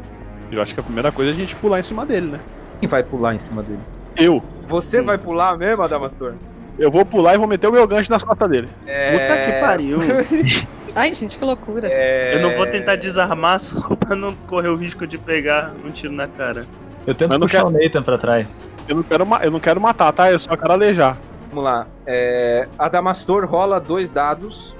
Eu 0.51 0.61
acho 0.61 0.73
que 0.73 0.79
a 0.79 0.83
primeira 0.83 1.11
coisa 1.11 1.31
é 1.31 1.33
a 1.33 1.35
gente 1.37 1.55
pular 1.55 1.79
em 1.79 1.83
cima 1.83 2.05
dele, 2.05 2.27
né? 2.31 2.39
Quem 2.79 2.87
vai 2.89 3.03
pular 3.03 3.33
em 3.33 3.39
cima 3.39 3.61
dele? 3.63 3.79
Eu. 4.17 4.41
Você 4.67 5.01
vai 5.01 5.17
pular 5.17 5.57
mesmo, 5.57 5.83
Adamastor? 5.83 6.33
Eu 6.77 6.91
vou 6.91 7.05
pular 7.05 7.35
e 7.35 7.37
vou 7.37 7.47
meter 7.47 7.67
o 7.67 7.71
meu 7.71 7.87
gancho 7.87 8.11
nas 8.11 8.23
costas 8.23 8.49
dele. 8.49 8.67
Puta 8.81 9.41
que 9.45 9.51
pariu. 9.59 9.99
Ai, 10.95 11.13
gente, 11.13 11.37
que 11.37 11.43
loucura. 11.43 11.87
Eu 11.89 12.41
não 12.41 12.55
vou 12.55 12.65
tentar 12.67 12.95
desarmar 12.95 13.59
só 13.61 13.95
pra 13.95 14.15
não 14.15 14.33
correr 14.47 14.69
o 14.69 14.75
risco 14.75 15.05
de 15.05 15.17
pegar 15.17 15.73
um 15.85 15.91
tiro 15.91 16.13
na 16.13 16.27
cara. 16.27 16.65
Eu 17.05 17.13
tento 17.13 17.31
não 17.31 17.39
puxar 17.41 17.59
quero- 17.63 17.69
o 17.69 17.71
Nathan 17.71 18.01
pra 18.01 18.17
trás. 18.17 18.71
Eu 18.87 18.95
não 18.95 19.03
quero, 19.03 19.25
ma- 19.25 19.43
eu 19.43 19.51
não 19.51 19.59
quero 19.59 19.79
matar, 19.79 20.11
tá? 20.11 20.31
Eu 20.31 20.39
só 20.39 20.55
quero 20.57 20.71
alejar. 20.71 21.17
Vamos 21.55 21.71
lá. 21.71 21.87
É, 22.05 22.67
Adamastor 22.77 23.45
rola 23.45 23.79
dois 23.79 24.11
dados. 24.11 24.75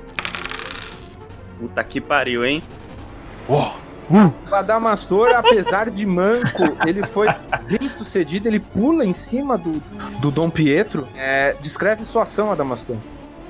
Puta 1.57 1.81
que 1.85 2.01
pariu, 2.01 2.43
hein? 2.43 2.61
O 3.47 4.53
Adamastor, 4.53 5.29
apesar 5.38 5.89
de 5.89 6.05
manco, 6.05 6.63
ele 6.85 7.05
foi 7.05 7.29
bem 7.65 7.88
sucedido, 7.88 8.49
ele 8.49 8.59
pula 8.59 9.05
em 9.05 9.13
cima 9.13 9.57
do, 9.57 9.81
do 10.19 10.29
Dom 10.29 10.49
Pietro. 10.49 11.07
É, 11.15 11.55
descreve 11.61 12.03
sua 12.03 12.23
ação, 12.23 12.51
Adamastor. 12.51 12.97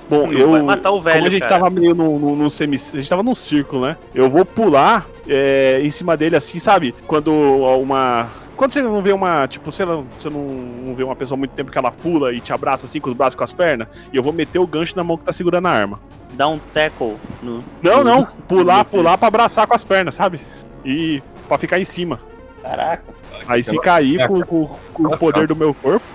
Bom, 0.07 0.31
eu 0.31 0.51
vai 0.51 0.61
matar 0.61 0.91
o 0.91 1.01
velho, 1.01 1.15
Como 1.15 1.27
a 1.27 1.31
gente 1.31 1.41
cara. 1.41 1.55
tava 1.55 1.69
meio 1.71 1.95
no, 1.95 2.19
no, 2.19 2.35
no 2.35 2.49
semi. 2.51 2.75
A 2.75 2.97
gente 2.97 3.09
tava 3.09 3.23
num 3.23 3.33
círculo, 3.33 3.87
né? 3.87 3.97
Eu 4.13 4.29
vou 4.29 4.45
pular 4.45 5.07
é, 5.27 5.79
em 5.81 5.89
cima 5.89 6.15
dele 6.15 6.35
assim, 6.35 6.59
sabe? 6.59 6.93
Quando 7.07 7.33
uma. 7.33 8.29
Quando 8.55 8.71
você 8.71 8.81
não 8.81 9.01
vê 9.01 9.11
uma. 9.13 9.47
Tipo, 9.47 9.71
sei 9.71 9.85
lá, 9.85 10.01
você 10.17 10.29
não, 10.29 10.41
não 10.43 10.95
vê 10.95 11.03
uma 11.03 11.15
pessoa 11.15 11.37
há 11.37 11.39
muito 11.39 11.51
tempo 11.51 11.71
que 11.71 11.77
ela 11.77 11.91
pula 11.91 12.33
e 12.33 12.39
te 12.39 12.51
abraça 12.53 12.85
assim 12.85 12.99
com 12.99 13.09
os 13.09 13.15
braços 13.15 13.33
e 13.33 13.37
com 13.37 13.43
as 13.43 13.53
pernas. 13.53 13.87
E 14.13 14.17
eu 14.17 14.23
vou 14.23 14.31
meter 14.33 14.59
o 14.59 14.67
gancho 14.67 14.95
na 14.95 15.03
mão 15.03 15.17
que 15.17 15.25
tá 15.25 15.33
segurando 15.33 15.65
a 15.67 15.71
arma. 15.71 15.99
Dá 16.33 16.47
um 16.47 16.57
tackle 16.73 17.17
no. 17.43 17.63
Não, 17.81 18.03
não. 18.03 18.25
Pular, 18.47 18.85
pular 18.85 19.17
pra 19.17 19.27
abraçar 19.27 19.65
com 19.67 19.75
as 19.75 19.83
pernas, 19.83 20.15
sabe? 20.15 20.41
E 20.83 21.21
pra 21.47 21.57
ficar 21.57 21.79
em 21.79 21.85
cima. 21.85 22.19
Caraca. 22.61 23.03
Aí 23.47 23.63
se 23.63 23.77
cair 23.79 24.27
com, 24.27 24.41
com- 24.41 24.69
com 24.93 25.03
o 25.07 25.17
poder 25.17 25.47
do 25.47 25.55
meu 25.55 25.73
corpo 25.73 26.05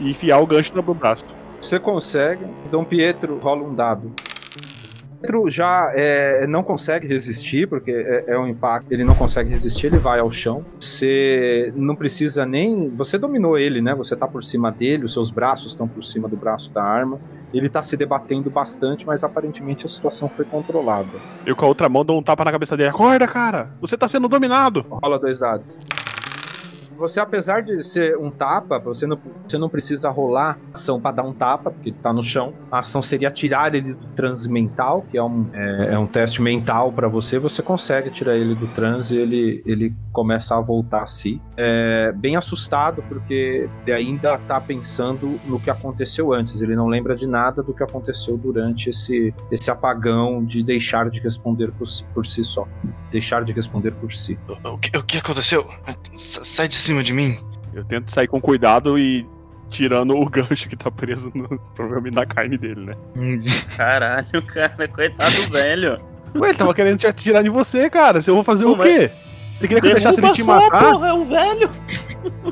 e 0.00 0.10
enfiar 0.10 0.38
o 0.38 0.46
gancho 0.46 0.74
no 0.74 0.82
meu 0.82 0.94
braço. 0.94 1.24
Você 1.60 1.78
consegue. 1.80 2.44
Dom 2.70 2.84
Pietro 2.84 3.38
rola 3.42 3.62
um 3.62 3.74
dado. 3.74 4.12
Pietro 5.20 5.50
já 5.50 5.90
é, 5.94 6.46
não 6.46 6.62
consegue 6.62 7.06
resistir, 7.06 7.68
porque 7.68 7.90
é, 7.90 8.24
é 8.28 8.38
um 8.38 8.46
impacto. 8.46 8.90
Ele 8.92 9.04
não 9.04 9.14
consegue 9.14 9.50
resistir, 9.50 9.86
ele 9.86 9.98
vai 9.98 10.20
ao 10.20 10.30
chão. 10.30 10.64
Você 10.78 11.72
não 11.74 11.96
precisa 11.96 12.44
nem. 12.44 12.88
Você 12.90 13.18
dominou 13.18 13.58
ele, 13.58 13.80
né? 13.80 13.94
Você 13.94 14.14
tá 14.16 14.26
por 14.26 14.44
cima 14.44 14.70
dele, 14.70 15.04
os 15.04 15.12
seus 15.12 15.30
braços 15.30 15.72
estão 15.72 15.88
por 15.88 16.02
cima 16.02 16.28
do 16.28 16.36
braço 16.36 16.72
da 16.72 16.82
arma. 16.82 17.18
Ele 17.52 17.68
tá 17.68 17.82
se 17.82 17.96
debatendo 17.96 18.50
bastante, 18.50 19.06
mas 19.06 19.24
aparentemente 19.24 19.84
a 19.84 19.88
situação 19.88 20.28
foi 20.28 20.44
controlada. 20.44 21.08
Eu 21.44 21.56
com 21.56 21.64
a 21.64 21.68
outra 21.68 21.88
mão 21.88 22.04
dou 22.04 22.18
um 22.18 22.22
tapa 22.22 22.44
na 22.44 22.52
cabeça 22.52 22.76
dele. 22.76 22.90
Acorda, 22.90 23.26
cara! 23.26 23.70
Você 23.80 23.96
tá 23.96 24.08
sendo 24.08 24.28
dominado! 24.28 24.84
Rola 24.90 25.18
dois 25.18 25.40
dados. 25.40 25.78
Você, 26.96 27.20
apesar 27.20 27.62
de 27.62 27.82
ser 27.82 28.16
um 28.16 28.30
tapa, 28.30 28.78
você 28.78 29.06
não, 29.06 29.18
você 29.46 29.58
não 29.58 29.68
precisa 29.68 30.10
rolar 30.10 30.58
ação 30.72 31.00
para 31.00 31.16
dar 31.16 31.22
um 31.22 31.32
tapa, 31.32 31.70
porque 31.70 31.90
ele 31.90 31.98
tá 32.02 32.12
no 32.12 32.22
chão. 32.22 32.54
A 32.70 32.78
ação 32.78 33.02
seria 33.02 33.30
tirar 33.30 33.74
ele 33.74 33.94
do 33.94 34.06
transe 34.12 34.50
mental, 34.50 35.04
que 35.10 35.16
é 35.16 35.22
um, 35.22 35.46
é, 35.52 35.94
é 35.94 35.98
um 35.98 36.06
teste 36.06 36.40
mental 36.42 36.92
para 36.92 37.08
você. 37.08 37.38
Você 37.38 37.62
consegue 37.62 38.10
tirar 38.10 38.36
ele 38.36 38.54
do 38.54 38.66
transe 38.68 39.14
e 39.14 39.18
ele, 39.18 39.62
ele 39.66 39.94
começa 40.12 40.56
a 40.56 40.60
voltar 40.60 41.02
a 41.02 41.06
si. 41.06 41.40
É, 41.56 42.12
bem 42.12 42.36
assustado, 42.36 43.02
porque 43.08 43.68
ele 43.86 43.92
ainda 43.92 44.38
tá 44.38 44.60
pensando 44.60 45.38
no 45.44 45.60
que 45.60 45.70
aconteceu 45.70 46.32
antes. 46.32 46.60
Ele 46.60 46.74
não 46.74 46.88
lembra 46.88 47.14
de 47.14 47.26
nada 47.26 47.62
do 47.62 47.74
que 47.74 47.82
aconteceu 47.82 48.36
durante 48.36 48.90
esse, 48.90 49.34
esse 49.50 49.70
apagão 49.70 50.44
de 50.44 50.62
deixar 50.62 51.10
de 51.10 51.20
responder 51.20 51.70
por 51.72 51.86
si, 51.86 52.04
por 52.14 52.26
si 52.26 52.44
só. 52.44 52.66
Deixar 53.10 53.44
de 53.44 53.52
responder 53.52 53.92
por 53.92 54.12
si. 54.12 54.38
O 54.64 54.78
que, 54.78 54.96
o 54.96 55.02
que 55.02 55.18
aconteceu? 55.18 55.66
Sai 56.16 56.68
de 56.68 56.74
cima 56.86 57.02
de 57.02 57.12
mim. 57.12 57.38
Eu 57.74 57.84
tento 57.84 58.10
sair 58.10 58.26
com 58.26 58.40
cuidado 58.40 58.98
e 58.98 59.26
tirando 59.68 60.16
o 60.16 60.24
gancho 60.30 60.68
que 60.68 60.76
tá 60.76 60.90
preso 60.90 61.30
no, 61.34 61.58
provavelmente 61.74 62.14
na 62.14 62.26
carne 62.26 62.56
dele, 62.56 62.86
né? 62.86 62.94
Caralho, 63.76 64.42
cara, 64.46 64.88
coitado 64.88 65.50
velho. 65.50 65.98
Ué, 66.34 66.50
ele 66.50 66.58
tava 66.58 66.74
querendo 66.74 66.98
te 66.98 67.06
atirar 67.06 67.44
em 67.44 67.50
você, 67.50 67.88
cara. 67.88 68.20
Você 68.20 68.30
eu 68.30 68.34
vou 68.34 68.44
fazer 68.44 68.64
Pô, 68.64 68.72
o 68.72 68.78
quê? 68.78 69.10
Você 69.58 69.68
queria 69.68 69.80
que 69.80 69.86
eu 69.88 69.92
deixasse 69.92 70.20
ele 70.20 70.32
te 70.32 70.42
só, 70.44 70.54
matar? 70.60 70.92
porra, 70.92 71.08
é 71.08 71.12
um 71.12 71.28
velho. 71.28 71.70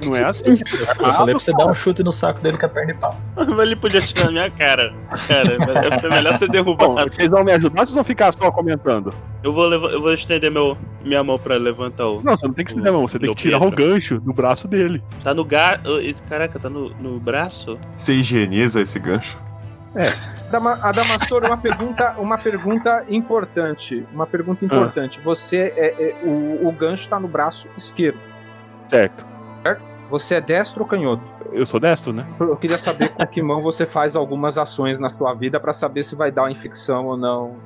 Não 0.05 0.15
é 0.17 0.25
assim. 0.25 0.51
Eu 1.01 1.13
falei 1.15 1.35
pra 1.35 1.41
você 1.43 1.53
dar 1.53 1.67
um 1.67 1.75
chute 1.75 2.03
no 2.03 2.13
saco 2.13 2.41
dele 2.41 2.57
com 2.57 2.67
a 2.67 2.69
perna 2.69 2.93
de 2.93 2.99
pau. 3.01 3.17
Ele 3.61 3.75
podia 3.77 3.99
atirar 4.01 4.27
na 4.27 4.31
minha 4.31 4.51
cara. 4.51 4.95
Cara, 5.27 6.01
foi 6.01 6.11
melhor 6.11 6.39
ter 6.39 6.47
Bom, 6.47 6.53
derrubado. 6.53 7.13
vocês 7.13 7.31
vão 7.31 7.43
me 7.45 7.53
ajudar 7.53 7.81
ou 7.81 7.87
vocês 7.87 7.95
vão 7.95 8.05
ficar 8.05 8.33
só 8.33 8.51
comentando? 8.53 9.13
Eu 9.43 9.53
vou, 9.53 9.73
eu 9.73 10.01
vou 10.01 10.15
estender 10.15 10.51
meu, 10.51 10.79
minha 11.05 11.23
mão 11.25 11.39
pra 11.39 11.57
levantar 11.57 12.07
o. 12.07 12.23
Não, 12.23 12.37
você 12.37 12.47
não 12.47 12.55
tem 12.55 12.65
que 12.65 12.71
estender 12.71 12.89
a 12.91 12.93
mão, 12.93 13.07
você 13.07 13.19
tem 13.19 13.29
que 13.29 13.35
tirar 13.35 13.63
o 13.63 13.71
gancho 13.71 14.21
do 14.21 14.33
braço 14.33 14.69
dele. 14.69 15.03
Tá 15.23 15.35
no 15.35 15.45
ga... 15.45 15.81
Caraca, 16.29 16.59
tá 16.59 16.71
no, 16.71 16.91
no 16.91 17.19
braço? 17.19 17.77
Você 17.99 18.15
higieniza 18.15 18.81
esse 18.81 18.99
gancho? 18.99 19.39
Dama- 19.95 20.34
Adamastor, 20.53 21.45
uma 21.45 21.57
pergunta, 21.57 22.15
uma 22.19 22.39
pergunta 22.39 23.05
importante. 23.09 24.07
Uma 24.13 24.27
pergunta 24.27 24.65
importante. 24.65 25.21
Você 25.21 25.73
é, 25.77 25.87
é- 26.03 26.15
o, 26.25 26.69
o 26.69 26.73
gancho 26.73 27.09
tá 27.09 27.19
no 27.19 27.27
braço 27.29 27.69
esquerdo. 27.77 28.19
Certo. 28.89 29.27
certo? 29.63 29.83
Você 30.11 30.37
é 30.37 30.41
destro 30.41 30.83
ou 30.83 30.89
canhoto? 30.89 31.23
Eu 31.53 31.65
sou 31.65 31.81
destro, 31.81 32.13
né? 32.13 32.27
Eu 32.39 32.57
queria 32.57 32.79
saber 32.79 33.09
com 33.11 33.27
que 33.27 33.43
mão 33.43 33.63
você 33.63 33.87
faz 33.87 34.17
algumas 34.17 34.59
ações 34.59 35.01
na 35.01 35.09
sua 35.09 35.35
vida 35.35 35.59
pra 35.59 35.73
saber 35.73 36.03
se 36.03 36.15
vai 36.15 36.31
dar 36.31 36.43
uma 36.43 36.51
infecção 36.51 37.07
ou 37.07 37.17
não. 37.17 37.57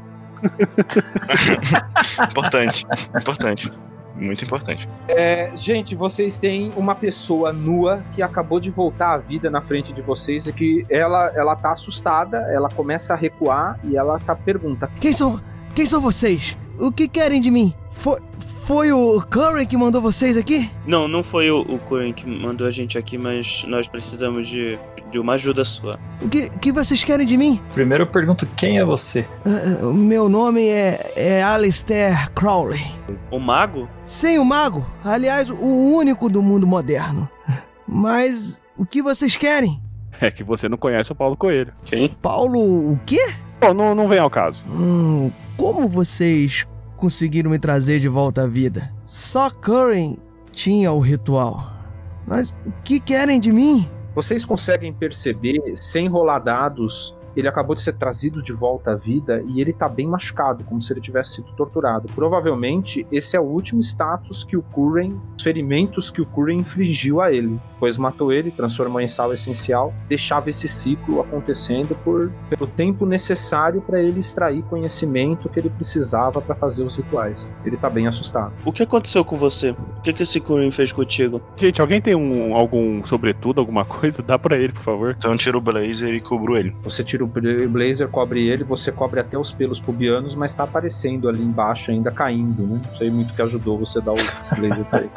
Importante. 2.30 2.86
Importante. 3.18 3.72
Muito 4.18 4.44
importante. 4.44 4.88
É, 5.08 5.50
gente, 5.54 5.94
vocês 5.94 6.38
têm 6.38 6.72
uma 6.76 6.94
pessoa 6.94 7.52
nua 7.52 8.02
que 8.12 8.20
acabou 8.20 8.58
de 8.58 8.70
voltar 8.70 9.14
à 9.14 9.16
vida 9.16 9.48
na 9.48 9.60
frente 9.60 9.92
de 9.92 10.02
vocês 10.02 10.48
e 10.48 10.52
que 10.52 10.84
ela, 10.90 11.32
ela 11.34 11.54
tá 11.54 11.72
assustada, 11.72 12.38
ela 12.50 12.68
começa 12.68 13.14
a 13.14 13.16
recuar 13.16 13.78
e 13.84 13.96
ela 13.96 14.18
tá 14.18 14.34
pergunta: 14.34 14.90
Quem 15.00 15.12
são, 15.12 15.40
quem 15.74 15.86
são 15.86 16.00
vocês? 16.00 16.56
O 16.78 16.92
que 16.92 17.08
querem 17.08 17.40
de 17.40 17.50
mim? 17.50 17.74
Foi, 17.90 18.20
foi 18.38 18.92
o 18.92 19.20
Curry 19.22 19.66
que 19.66 19.76
mandou 19.76 20.00
vocês 20.00 20.36
aqui? 20.36 20.70
Não, 20.86 21.08
não 21.08 21.22
foi 21.22 21.50
o, 21.50 21.60
o 21.60 21.78
Coen 21.80 22.12
que 22.12 22.26
mandou 22.28 22.66
a 22.66 22.70
gente 22.70 22.96
aqui, 22.96 23.18
mas 23.18 23.64
nós 23.66 23.88
precisamos 23.88 24.46
de, 24.46 24.78
de 25.10 25.18
uma 25.18 25.34
ajuda 25.34 25.64
sua. 25.64 25.98
O 26.22 26.28
que, 26.28 26.48
que 26.58 26.70
vocês 26.70 27.02
querem 27.02 27.26
de 27.26 27.36
mim? 27.36 27.60
Primeiro 27.74 28.04
eu 28.04 28.06
pergunto 28.06 28.46
quem 28.56 28.78
é 28.78 28.84
você. 28.84 29.26
O 29.82 29.92
meu 29.92 30.28
nome 30.28 30.66
é, 30.68 31.12
é 31.16 31.42
Alistair 31.42 32.30
Crowley. 32.32 32.84
O 33.30 33.38
mago? 33.38 33.88
Sim, 34.04 34.38
o 34.38 34.44
mago. 34.44 34.86
Aliás, 35.04 35.50
o 35.50 35.94
único 35.96 36.28
do 36.28 36.42
mundo 36.42 36.66
moderno. 36.66 37.28
Mas 37.86 38.60
o 38.76 38.84
que 38.84 39.02
vocês 39.02 39.34
querem? 39.36 39.80
É 40.20 40.32
que 40.32 40.42
você 40.42 40.68
não 40.68 40.76
conhece 40.76 41.12
o 41.12 41.14
Paulo 41.14 41.36
Coelho. 41.36 41.72
Quem? 41.84 42.08
Paulo, 42.08 42.58
o 42.58 42.98
quê? 43.06 43.24
Bom, 43.60 43.72
não, 43.72 43.94
não 43.94 44.08
vem 44.08 44.18
ao 44.18 44.28
caso. 44.28 44.64
Hum, 44.68 45.30
como 45.58 45.88
vocês 45.88 46.64
conseguiram 46.96 47.50
me 47.50 47.58
trazer 47.58 47.98
de 47.98 48.08
volta 48.08 48.44
à 48.44 48.46
vida? 48.46 48.94
Só 49.04 49.50
Curry 49.50 50.16
tinha 50.52 50.92
o 50.92 51.00
ritual. 51.00 51.72
Mas 52.24 52.48
o 52.64 52.72
que 52.84 53.00
querem 53.00 53.40
de 53.40 53.52
mim? 53.52 53.86
Vocês 54.14 54.44
conseguem 54.44 54.92
perceber, 54.92 55.60
sem 55.74 56.08
rolar 56.08 56.38
dados, 56.38 57.17
ele 57.38 57.48
acabou 57.48 57.74
de 57.74 57.82
ser 57.82 57.94
trazido 57.94 58.42
de 58.42 58.52
volta 58.52 58.92
à 58.92 58.94
vida 58.96 59.42
e 59.46 59.60
ele 59.60 59.72
tá 59.72 59.88
bem 59.88 60.08
machucado, 60.08 60.64
como 60.64 60.82
se 60.82 60.92
ele 60.92 61.00
tivesse 61.00 61.36
sido 61.36 61.52
torturado. 61.52 62.08
Provavelmente 62.14 63.06
esse 63.12 63.36
é 63.36 63.40
o 63.40 63.44
último 63.44 63.80
status 63.80 64.42
que 64.42 64.56
o 64.56 64.62
Curren, 64.62 65.16
os 65.36 65.42
ferimentos 65.42 66.10
que 66.10 66.20
o 66.20 66.26
Curren 66.26 66.58
infligiu 66.58 67.20
a 67.20 67.32
ele, 67.32 67.60
pois 67.78 67.96
matou 67.96 68.32
ele, 68.32 68.50
transformou 68.50 69.00
em 69.00 69.06
sal 69.06 69.32
essencial, 69.32 69.94
deixava 70.08 70.50
esse 70.50 70.66
ciclo 70.66 71.20
acontecendo 71.20 71.94
por 72.02 72.32
pelo 72.50 72.66
tempo 72.66 73.06
necessário 73.06 73.80
para 73.80 74.02
ele 74.02 74.18
extrair 74.18 74.62
conhecimento 74.64 75.48
que 75.48 75.60
ele 75.60 75.70
precisava 75.70 76.40
para 76.40 76.54
fazer 76.54 76.82
os 76.82 76.96
rituais. 76.96 77.52
Ele 77.64 77.76
tá 77.76 77.88
bem 77.88 78.06
assustado. 78.06 78.52
O 78.64 78.72
que 78.72 78.82
aconteceu 78.82 79.24
com 79.24 79.36
você? 79.36 79.70
O 79.70 80.02
que, 80.02 80.12
que 80.12 80.22
esse 80.22 80.40
Coen 80.40 80.70
fez 80.70 80.92
contigo? 80.92 81.40
Gente, 81.56 81.80
alguém 81.80 82.00
tem 82.00 82.14
um, 82.14 82.56
algum 82.56 83.04
sobretudo, 83.04 83.60
alguma 83.60 83.84
coisa? 83.84 84.22
Dá 84.22 84.38
pra 84.38 84.56
ele, 84.56 84.72
por 84.72 84.82
favor. 84.82 85.14
Então 85.16 85.36
tira 85.36 85.56
o 85.56 85.60
blazer 85.60 86.14
e 86.14 86.20
cubro 86.20 86.56
ele. 86.56 86.74
Você 86.82 87.04
tira 87.04 87.24
o 87.24 87.27
blazer, 87.68 88.08
cobre 88.08 88.48
ele, 88.48 88.64
você 88.64 88.90
cobre 88.90 89.20
até 89.20 89.38
os 89.38 89.52
pelos 89.52 89.80
pubianos, 89.80 90.34
mas 90.34 90.54
tá 90.54 90.64
aparecendo 90.64 91.28
ali 91.28 91.42
embaixo 91.42 91.90
ainda 91.90 92.10
caindo, 92.10 92.66
né? 92.66 92.80
Não 92.84 92.96
sei 92.96 93.10
muito 93.10 93.34
que 93.34 93.42
ajudou 93.42 93.78
você 93.78 94.00
dar 94.00 94.12
o 94.12 94.56
blazer 94.56 94.84
pra 94.86 95.00
ele. 95.00 95.10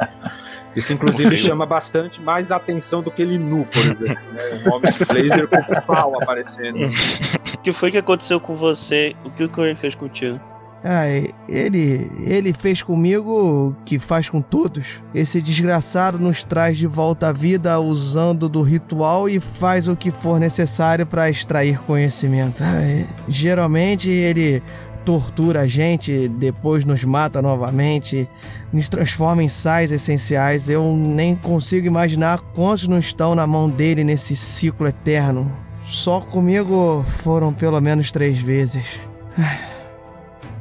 Isso, 0.74 0.92
inclusive, 0.92 1.34
chama 1.36 1.66
bastante 1.66 2.20
mais 2.20 2.50
atenção 2.50 3.02
do 3.02 3.10
que 3.10 3.22
ele 3.22 3.38
nu, 3.38 3.66
por 3.66 3.90
exemplo. 3.90 4.32
Né? 4.32 4.64
Um 4.66 4.72
homem 4.72 4.92
de 4.92 5.04
blazer 5.04 5.48
com 5.48 5.56
o 5.56 5.82
pau 5.82 6.22
aparecendo. 6.22 6.78
O 7.54 7.58
que 7.58 7.72
foi 7.72 7.90
que 7.90 7.98
aconteceu 7.98 8.40
com 8.40 8.56
você? 8.56 9.14
O 9.24 9.30
que 9.30 9.44
o 9.44 9.48
Coen 9.48 9.76
fez 9.76 9.94
contigo? 9.94 10.40
Ah, 10.84 11.06
ele, 11.48 12.10
ele 12.24 12.52
fez 12.52 12.82
comigo 12.82 13.30
o 13.30 13.84
que 13.84 13.98
faz 13.98 14.28
com 14.28 14.40
todos. 14.40 15.00
Esse 15.14 15.40
desgraçado 15.40 16.18
nos 16.18 16.42
traz 16.42 16.76
de 16.76 16.86
volta 16.86 17.28
à 17.28 17.32
vida 17.32 17.78
usando 17.78 18.48
do 18.48 18.62
ritual 18.62 19.28
e 19.28 19.38
faz 19.38 19.86
o 19.86 19.94
que 19.94 20.10
for 20.10 20.40
necessário 20.40 21.06
para 21.06 21.30
extrair 21.30 21.78
conhecimento. 21.82 22.64
Ah, 22.64 23.06
geralmente 23.28 24.10
ele 24.10 24.62
tortura 25.04 25.62
a 25.62 25.66
gente, 25.66 26.28
depois 26.28 26.84
nos 26.84 27.04
mata 27.04 27.42
novamente, 27.42 28.28
nos 28.72 28.88
transforma 28.88 29.42
em 29.42 29.48
sais 29.48 29.92
essenciais. 29.92 30.68
Eu 30.68 30.96
nem 30.96 31.36
consigo 31.36 31.86
imaginar 31.86 32.40
quantos 32.54 32.86
não 32.88 32.98
estão 32.98 33.34
na 33.34 33.46
mão 33.46 33.68
dele 33.68 34.04
nesse 34.04 34.34
ciclo 34.34 34.86
eterno. 34.86 35.50
Só 35.82 36.20
comigo 36.20 37.04
foram 37.18 37.52
pelo 37.52 37.80
menos 37.80 38.10
três 38.10 38.38
vezes. 38.38 39.00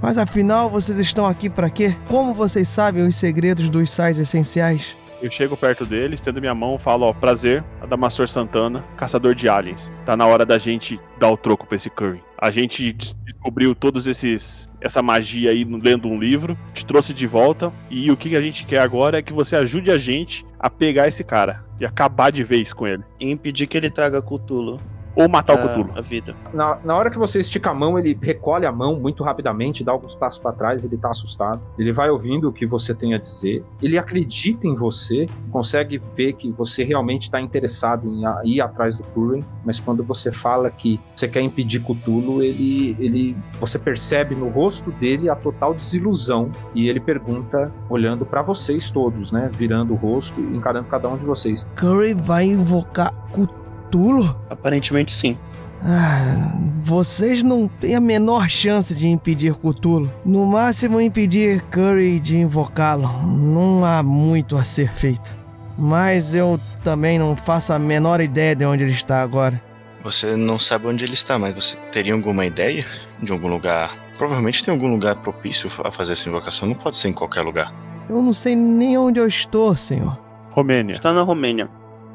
Mas 0.02 0.18
afinal, 0.18 0.70
vocês 0.70 0.98
estão 0.98 1.28
aqui 1.28 1.50
para 1.50 1.70
quê? 1.70 1.96
Como 2.08 2.34
vocês 2.34 2.68
sabem 2.68 3.08
os 3.08 3.16
segredos 3.16 3.70
dos 3.70 3.92
sais 3.92 4.18
essenciais? 4.18 4.96
Eu 5.22 5.30
chego 5.30 5.56
perto 5.56 5.86
dele, 5.86 6.16
estendo 6.16 6.42
minha 6.42 6.56
mão 6.56 6.80
falo, 6.80 7.06
ó, 7.06 7.14
prazer, 7.14 7.64
Adamastor 7.80 8.28
Santana, 8.28 8.84
caçador 8.98 9.36
de 9.36 9.48
aliens. 9.48 9.92
Tá 10.04 10.18
na 10.18 10.26
hora 10.26 10.44
da 10.44 10.58
gente 10.58 11.00
dar 11.20 11.30
o 11.30 11.38
troco 11.38 11.68
pra 11.68 11.76
esse 11.76 11.92
Curry. 11.92 12.24
A 12.36 12.50
gente 12.50 12.92
descobriu 12.92 13.76
todos 13.76 14.08
esses 14.08 14.68
essa 14.82 15.04
magia 15.04 15.52
aí 15.52 15.64
lendo 15.64 16.08
um 16.08 16.20
livro, 16.20 16.58
te 16.74 16.84
trouxe 16.84 17.14
de 17.14 17.28
volta 17.28 17.72
e 17.88 18.10
o 18.10 18.18
que 18.18 18.36
a 18.36 18.42
gente 18.42 18.66
quer 18.66 18.80
agora 18.80 19.20
é 19.20 19.22
que 19.22 19.32
você 19.32 19.56
ajude 19.56 19.92
a 19.92 19.98
gente 20.00 20.44
a 20.60 20.72
pegar 20.72 21.08
esse 21.08 21.24
cara 21.24 21.64
e 21.80 21.86
acabar 21.86 22.32
de 22.32 22.44
vez 22.44 22.74
com 22.74 22.88
ele. 22.88 23.04
E 23.20 23.30
impedir 23.30 23.68
que 23.68 23.78
ele 23.78 23.92
traga 23.92 24.24
Cthulhu. 24.24 24.82
Ou 25.16 25.28
matar 25.28 25.58
a, 25.58 25.66
o 25.66 25.70
Cthulhu. 25.70 25.92
A 25.96 26.02
vida. 26.02 26.36
Na, 26.54 26.78
na 26.84 26.96
hora 26.96 27.10
que 27.10 27.18
você 27.18 27.40
estica 27.40 27.72
a 27.72 27.74
mão, 27.74 27.98
ele 27.98 28.18
recolhe 28.22 28.66
a 28.66 28.72
mão 28.72 29.00
muito 29.00 29.24
rapidamente, 29.24 29.84
dá 29.84 29.92
alguns 29.92 30.16
passos 30.16 30.40
para 30.40 30.52
trás, 30.52 30.86
ele 30.86 30.98
tá 30.98 31.10
assustado. 31.10 31.62
Ele 31.78 31.92
vai 31.92 32.10
ouvindo 32.10 32.50
o 32.50 32.54
que 32.54 32.66
você 32.66 32.94
tem 32.94 33.14
a 33.14 33.18
dizer. 33.18 33.64
Ele 33.82 33.98
acredita 33.98 34.68
em 34.68 34.76
você, 34.76 35.28
consegue 35.52 36.02
ver 36.16 36.34
que 36.34 36.52
você 36.52 36.84
realmente 36.84 37.24
está 37.24 37.42
interessado 37.42 38.08
em 38.08 38.26
a, 38.26 38.42
ir 38.44 38.62
atrás 38.62 38.98
do 38.98 39.04
Curren, 39.04 39.44
mas 39.66 39.80
quando 39.80 40.04
você 40.04 40.32
fala 40.32 40.70
que 40.70 41.00
você 41.16 41.28
quer 41.28 41.42
impedir 41.42 41.82
Cthulhu, 41.82 42.42
ele, 42.42 42.96
ele, 43.00 43.38
você 43.60 43.78
percebe 43.78 44.36
no 44.36 44.50
rosto 44.50 44.92
dele 44.92 45.30
a 45.30 45.36
total 45.36 45.74
desilusão 45.74 46.52
e 46.74 46.88
ele 46.88 47.00
pergunta, 47.00 47.72
olhando 47.90 48.26
para 48.26 48.42
vocês 48.42 48.90
todos, 48.90 49.32
né, 49.32 49.50
virando 49.54 49.94
o 49.94 49.96
rosto 49.96 50.40
e 50.40 50.56
encarando 50.56 50.88
cada 50.88 51.10
um 51.10 51.18
de 51.18 51.26
vocês. 51.26 51.70
Curry 51.76 52.14
vai 52.14 52.46
invocar 52.46 53.14
Cthulhu? 53.32 53.61
Cthulhu? 53.92 54.36
Aparentemente 54.50 55.12
sim. 55.12 55.38
Ah, 55.84 56.54
vocês 56.80 57.44
não 57.44 57.68
têm 57.68 57.96
a 57.96 58.00
menor 58.00 58.48
chance 58.48 58.96
de 58.96 59.08
impedir 59.08 59.54
Cthulhu. 59.56 60.10
No 60.24 60.46
máximo, 60.46 61.02
impedir 61.02 61.62
Curry 61.64 62.20
de 62.20 62.38
invocá-lo. 62.38 63.10
Não 63.28 63.84
há 63.84 64.02
muito 64.02 64.56
a 64.56 64.64
ser 64.64 64.90
feito. 64.92 65.36
Mas 65.78 66.34
eu 66.34 66.60
também 66.84 67.20
não 67.20 67.36
faço 67.36 67.74
a 67.74 67.80
menor 67.80 68.22
ideia 68.22 68.56
de 68.56 68.66
onde 68.66 68.84
ele 68.84 68.94
está 68.94 69.22
agora. 69.22 69.62
Você 70.04 70.36
não 70.36 70.58
sabe 70.58 70.88
onde 70.88 71.04
ele 71.04 71.14
está, 71.14 71.38
mas 71.38 71.54
você 71.54 71.78
teria 71.92 72.14
alguma 72.14 72.46
ideia 72.46 72.86
de 73.22 73.32
algum 73.32 73.48
lugar? 73.48 73.96
Provavelmente 74.18 74.64
tem 74.64 74.74
algum 74.74 74.90
lugar 74.90 75.16
propício 75.18 75.70
a 75.84 75.92
fazer 75.92 76.14
essa 76.14 76.30
invocação. 76.30 76.68
Não 76.68 76.76
pode 76.76 76.96
ser 76.96 77.10
em 77.10 77.14
qualquer 77.14 77.42
lugar. 77.42 77.74
Eu 78.10 78.22
não 78.22 78.34
sei 78.34 78.56
nem 78.56 78.98
onde 78.98 79.20
eu 79.20 79.28
estou, 79.28 79.76
senhor. 79.76 80.20
Romênia. 80.52 80.94
Está 80.94 81.12
na 81.14 81.22
Romênia. 81.22 81.70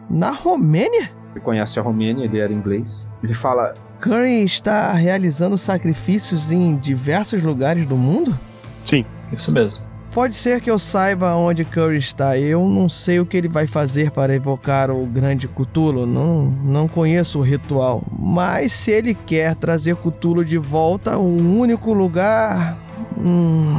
Na 0.09 0.31
Romênia? 0.31 1.11
Ele 1.37 1.45
conhece 1.45 1.79
a 1.79 1.83
Romênia, 1.83 2.25
ele 2.25 2.39
era 2.39 2.51
inglês. 2.51 3.11
Ele 3.23 3.35
fala: 3.35 3.75
Curry 4.01 4.43
está 4.43 4.91
realizando 4.93 5.59
sacrifícios 5.59 6.51
em 6.51 6.77
diversos 6.77 7.43
lugares 7.43 7.85
do 7.85 7.95
mundo? 7.95 8.39
Sim. 8.83 9.05
Isso 9.31 9.53
mesmo. 9.53 9.85
Pode 10.13 10.35
ser 10.35 10.63
que 10.63 10.71
eu 10.71 10.79
saiba 10.79 11.35
onde 11.35 11.63
Curry 11.63 11.99
está. 11.99 12.39
Eu 12.39 12.67
não 12.67 12.89
sei 12.89 13.21
o 13.21 13.27
que 13.27 13.37
ele 13.37 13.49
vai 13.49 13.67
fazer 13.67 14.11
para 14.11 14.35
evocar 14.35 14.91
o 14.91 15.05
grande 15.05 15.47
Cthulhu. 15.47 16.07
Não, 16.07 16.47
não 16.47 16.89
conheço 16.89 17.39
o 17.39 17.43
ritual. 17.43 18.03
Mas 18.19 18.73
se 18.73 18.91
ele 18.93 19.13
quer 19.13 19.55
trazer 19.57 19.95
Cthulhu 19.97 20.43
de 20.43 20.57
volta, 20.57 21.19
o 21.19 21.37
único 21.37 21.93
lugar. 21.93 22.79
Hum, 23.19 23.75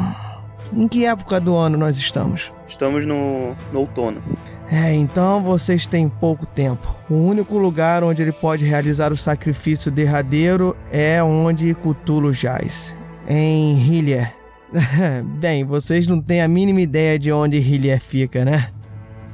em 0.76 0.88
que 0.88 1.06
época 1.06 1.40
do 1.40 1.56
ano 1.56 1.76
nós 1.76 1.98
estamos? 1.98 2.52
Estamos 2.68 3.04
no, 3.04 3.56
no 3.74 3.80
outono. 3.80 4.22
É, 4.70 4.94
então 4.94 5.42
vocês 5.42 5.86
têm 5.86 6.10
pouco 6.10 6.46
tempo. 6.46 6.96
O 7.10 7.16
único 7.16 7.58
lugar 7.58 8.04
onde 8.04 8.22
ele 8.22 8.34
pode 8.34 8.66
realizar 8.66 9.14
o 9.14 9.18
sacrifício 9.18 9.90
derradeiro 9.90 10.76
é 10.92 11.24
onde 11.24 11.74
Cthulhu 11.74 12.34
jaz. 12.34 12.96
Em 13.28 13.78
Hillier. 13.78 14.36
Bem, 15.40 15.64
vocês 15.64 16.06
não 16.06 16.22
têm 16.22 16.42
a 16.42 16.48
mínima 16.48 16.82
ideia 16.82 17.18
de 17.18 17.32
onde 17.32 17.58
Hillier 17.58 18.02
fica, 18.02 18.44
né? 18.44 18.68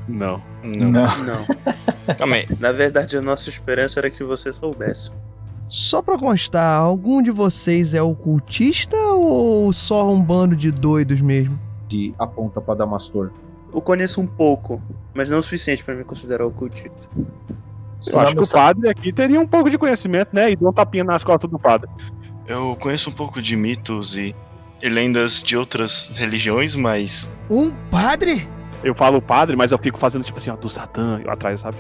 Não. 0.08 0.42
Não. 0.64 0.92
Não. 0.92 1.46
Calma 2.16 2.36
aí. 2.36 2.48
Na 2.60 2.72
verdade, 2.72 3.18
a 3.18 3.22
nossa 3.22 3.50
esperança 3.50 4.00
era 4.00 4.10
que 4.10 4.24
você 4.24 4.54
soubesse. 4.54 5.12
Só 5.68 6.04
pra 6.04 6.20
constar, 6.20 6.80
algum 6.80 7.22
de 7.22 7.32
vocês 7.32 7.96
é 7.96 8.02
ocultista 8.02 8.96
ou 8.96 9.74
só 9.74 10.08
um 10.12 10.22
bando 10.22 10.56
de 10.56 10.72
doidos 10.72 11.20
mesmo? 11.20 11.60
De 11.88 12.14
aponta 12.20 12.62
pra 12.62 12.76
Damastor. 12.76 13.32
Eu 13.74 13.82
conheço 13.82 14.22
um 14.22 14.28
pouco, 14.28 14.82
mas 15.14 15.30
não 15.30 15.40
o 15.40 15.42
suficiente 15.42 15.84
para 15.84 15.96
me 15.96 16.04
considerar 16.04 16.46
ocultista. 16.46 17.10
Eu 18.12 18.20
acho 18.20 18.36
que 18.36 18.44
o 18.44 18.48
padre 18.48 18.90
aqui 18.90 19.14
teria 19.14 19.40
um 19.40 19.48
pouco 19.48 19.70
de 19.70 19.78
conhecimento, 19.78 20.30
né? 20.34 20.52
E 20.52 20.56
dá 20.56 20.70
um 20.70 20.74
tapinha 20.74 21.04
nas 21.04 21.24
costas 21.24 21.50
do 21.50 21.58
padre. 21.58 21.90
Eu 22.46 22.76
conheço 22.80 23.10
um 23.10 23.14
pouco 23.14 23.42
de 23.42 23.56
mitos 23.56 24.18
e, 24.18 24.36
e 24.82 24.90
lendas 24.90 25.42
de 25.42 25.56
outras 25.56 26.12
religiões, 26.14 26.76
mas 26.76 27.32
Um 27.50 27.72
padre? 27.90 28.48
Eu 28.84 28.94
falo 28.94 29.22
padre, 29.22 29.56
mas 29.56 29.72
eu 29.72 29.78
fico 29.78 29.98
fazendo 29.98 30.24
tipo 30.24 30.38
assim, 30.38 30.50
ó, 30.50 30.56
do 30.56 30.68
Satã 30.68 31.22
atrás, 31.28 31.62
sabe? 31.62 31.78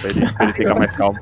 Pra 0.00 0.10
ele, 0.10 0.32
pra 0.32 0.44
ele 0.44 0.52
ficar 0.54 0.74
mais 0.78 0.92
calmo. 0.92 1.18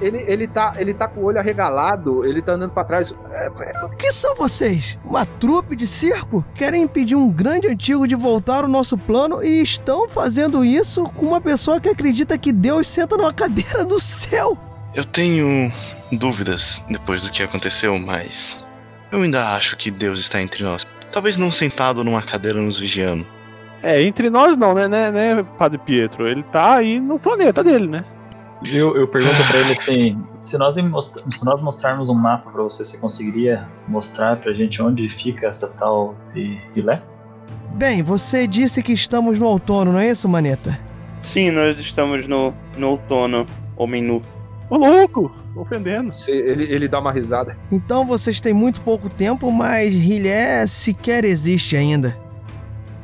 Ele, 0.00 0.24
ele, 0.26 0.46
tá, 0.46 0.74
ele 0.76 0.94
tá 0.94 1.08
com 1.08 1.20
o 1.20 1.24
olho 1.24 1.38
arregalado, 1.38 2.24
ele 2.24 2.42
tá 2.42 2.52
andando 2.52 2.72
pra 2.72 2.84
trás. 2.84 3.10
O 3.10 3.90
que 3.96 4.12
são 4.12 4.34
vocês? 4.34 4.98
Uma 5.04 5.24
trupe 5.24 5.76
de 5.76 5.86
circo? 5.86 6.44
Querem 6.54 6.82
impedir 6.82 7.14
um 7.14 7.30
grande 7.30 7.68
antigo 7.68 8.06
de 8.06 8.14
voltar 8.14 8.64
ao 8.64 8.68
nosso 8.68 8.96
plano 8.98 9.42
e 9.42 9.62
estão 9.62 10.08
fazendo 10.08 10.64
isso 10.64 11.04
com 11.04 11.26
uma 11.26 11.40
pessoa 11.40 11.80
que 11.80 11.88
acredita 11.88 12.36
que 12.38 12.52
Deus 12.52 12.86
senta 12.86 13.16
numa 13.16 13.32
cadeira 13.32 13.84
do 13.84 14.00
céu. 14.00 14.56
eu 14.94 15.04
tenho 15.04 15.72
dúvidas 16.12 16.82
depois 16.88 17.22
do 17.22 17.30
que 17.30 17.42
aconteceu, 17.42 17.98
mas 17.98 18.64
eu 19.10 19.22
ainda 19.22 19.54
acho 19.54 19.76
que 19.76 19.90
Deus 19.90 20.18
está 20.20 20.40
entre 20.40 20.62
nós. 20.64 20.86
Talvez 21.12 21.36
não 21.36 21.50
sentado 21.50 22.02
numa 22.02 22.22
cadeira 22.22 22.60
nos 22.60 22.78
vigiando. 22.78 23.26
É, 23.82 24.02
entre 24.02 24.30
nós 24.30 24.56
não, 24.56 24.74
né, 24.74 24.88
né, 24.88 25.10
né, 25.10 25.44
Padre 25.58 25.78
Pietro? 25.78 26.26
Ele 26.26 26.42
tá 26.42 26.76
aí 26.76 26.98
no 26.98 27.18
planeta 27.18 27.62
dele, 27.62 27.86
né? 27.86 28.04
Eu, 28.72 28.96
eu 28.96 29.08
pergunto 29.08 29.36
pra 29.48 29.58
ele 29.58 29.72
assim: 29.78 30.22
se 30.40 30.56
nós, 30.58 30.74
se 30.74 31.44
nós 31.44 31.62
mostrarmos 31.62 32.08
um 32.08 32.14
mapa 32.14 32.50
pra 32.50 32.62
você, 32.62 32.84
você 32.84 32.96
conseguiria 32.98 33.68
mostrar 33.88 34.36
pra 34.36 34.52
gente 34.52 34.82
onde 34.82 35.08
fica 35.08 35.46
essa 35.46 35.68
tal 35.68 36.14
de 36.32 36.58
Ilé? 36.74 37.02
Bem, 37.74 38.02
você 38.02 38.46
disse 38.46 38.82
que 38.82 38.92
estamos 38.92 39.38
no 39.38 39.46
outono, 39.46 39.92
não 39.92 39.98
é 39.98 40.10
isso, 40.10 40.28
Maneta? 40.28 40.78
Sim, 41.20 41.50
nós 41.50 41.78
estamos 41.80 42.28
no, 42.28 42.54
no 42.76 42.90
outono, 42.90 43.46
homem 43.76 44.02
nu. 44.02 44.22
Ô 44.70 44.76
louco, 44.76 45.34
ofendendo. 45.56 46.10
Ele, 46.28 46.64
ele 46.64 46.86
dá 46.86 47.00
uma 47.00 47.12
risada. 47.12 47.56
Então 47.72 48.06
vocês 48.06 48.40
têm 48.40 48.52
muito 48.52 48.80
pouco 48.80 49.08
tempo, 49.08 49.50
mas 49.50 49.94
Rilé 49.94 50.66
sequer 50.66 51.24
existe 51.24 51.76
ainda. 51.76 52.16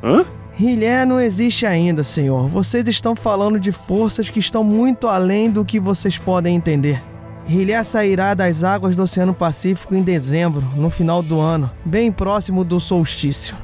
Hã? 0.03 0.25
Rilé 0.53 1.05
não 1.05 1.19
existe 1.19 1.65
ainda, 1.65 2.03
senhor. 2.03 2.47
Vocês 2.47 2.87
estão 2.87 3.15
falando 3.15 3.59
de 3.59 3.71
forças 3.71 4.29
que 4.29 4.39
estão 4.39 4.63
muito 4.63 5.07
além 5.07 5.49
do 5.49 5.63
que 5.63 5.79
vocês 5.79 6.17
podem 6.17 6.55
entender. 6.55 7.01
Rilé 7.45 7.81
sairá 7.83 8.33
das 8.33 8.63
águas 8.63 8.95
do 8.95 9.03
Oceano 9.03 9.33
Pacífico 9.33 9.95
em 9.95 10.03
dezembro, 10.03 10.61
no 10.75 10.89
final 10.89 11.23
do 11.23 11.39
ano, 11.39 11.71
bem 11.83 12.11
próximo 12.11 12.63
do 12.63 12.79
solstício. 12.79 13.57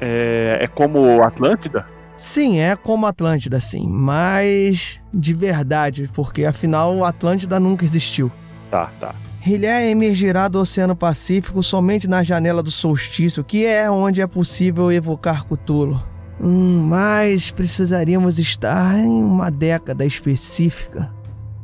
É, 0.00 0.58
é 0.62 0.66
como 0.66 1.22
Atlântida? 1.22 1.86
Sim, 2.16 2.58
é 2.58 2.74
como 2.76 3.06
Atlântida, 3.06 3.60
sim, 3.60 3.86
mas 3.88 5.00
de 5.12 5.32
verdade, 5.32 6.10
porque 6.12 6.44
afinal 6.44 7.04
Atlântida 7.04 7.60
nunca 7.60 7.84
existiu. 7.84 8.30
Tá, 8.70 8.90
tá. 8.98 9.14
Rilé 9.40 9.90
emergirá 9.90 10.48
do 10.48 10.60
Oceano 10.60 10.94
Pacífico 10.94 11.62
somente 11.62 12.06
na 12.06 12.22
janela 12.22 12.62
do 12.62 12.70
solstício, 12.70 13.42
que 13.42 13.64
é 13.64 13.90
onde 13.90 14.20
é 14.20 14.26
possível 14.26 14.92
evocar 14.92 15.46
Cthulhu. 15.46 16.02
Hum, 16.42 16.86
mas 16.88 17.50
precisaríamos 17.50 18.38
estar 18.38 18.98
em 18.98 19.22
uma 19.22 19.50
década 19.50 20.06
específica. 20.06 21.12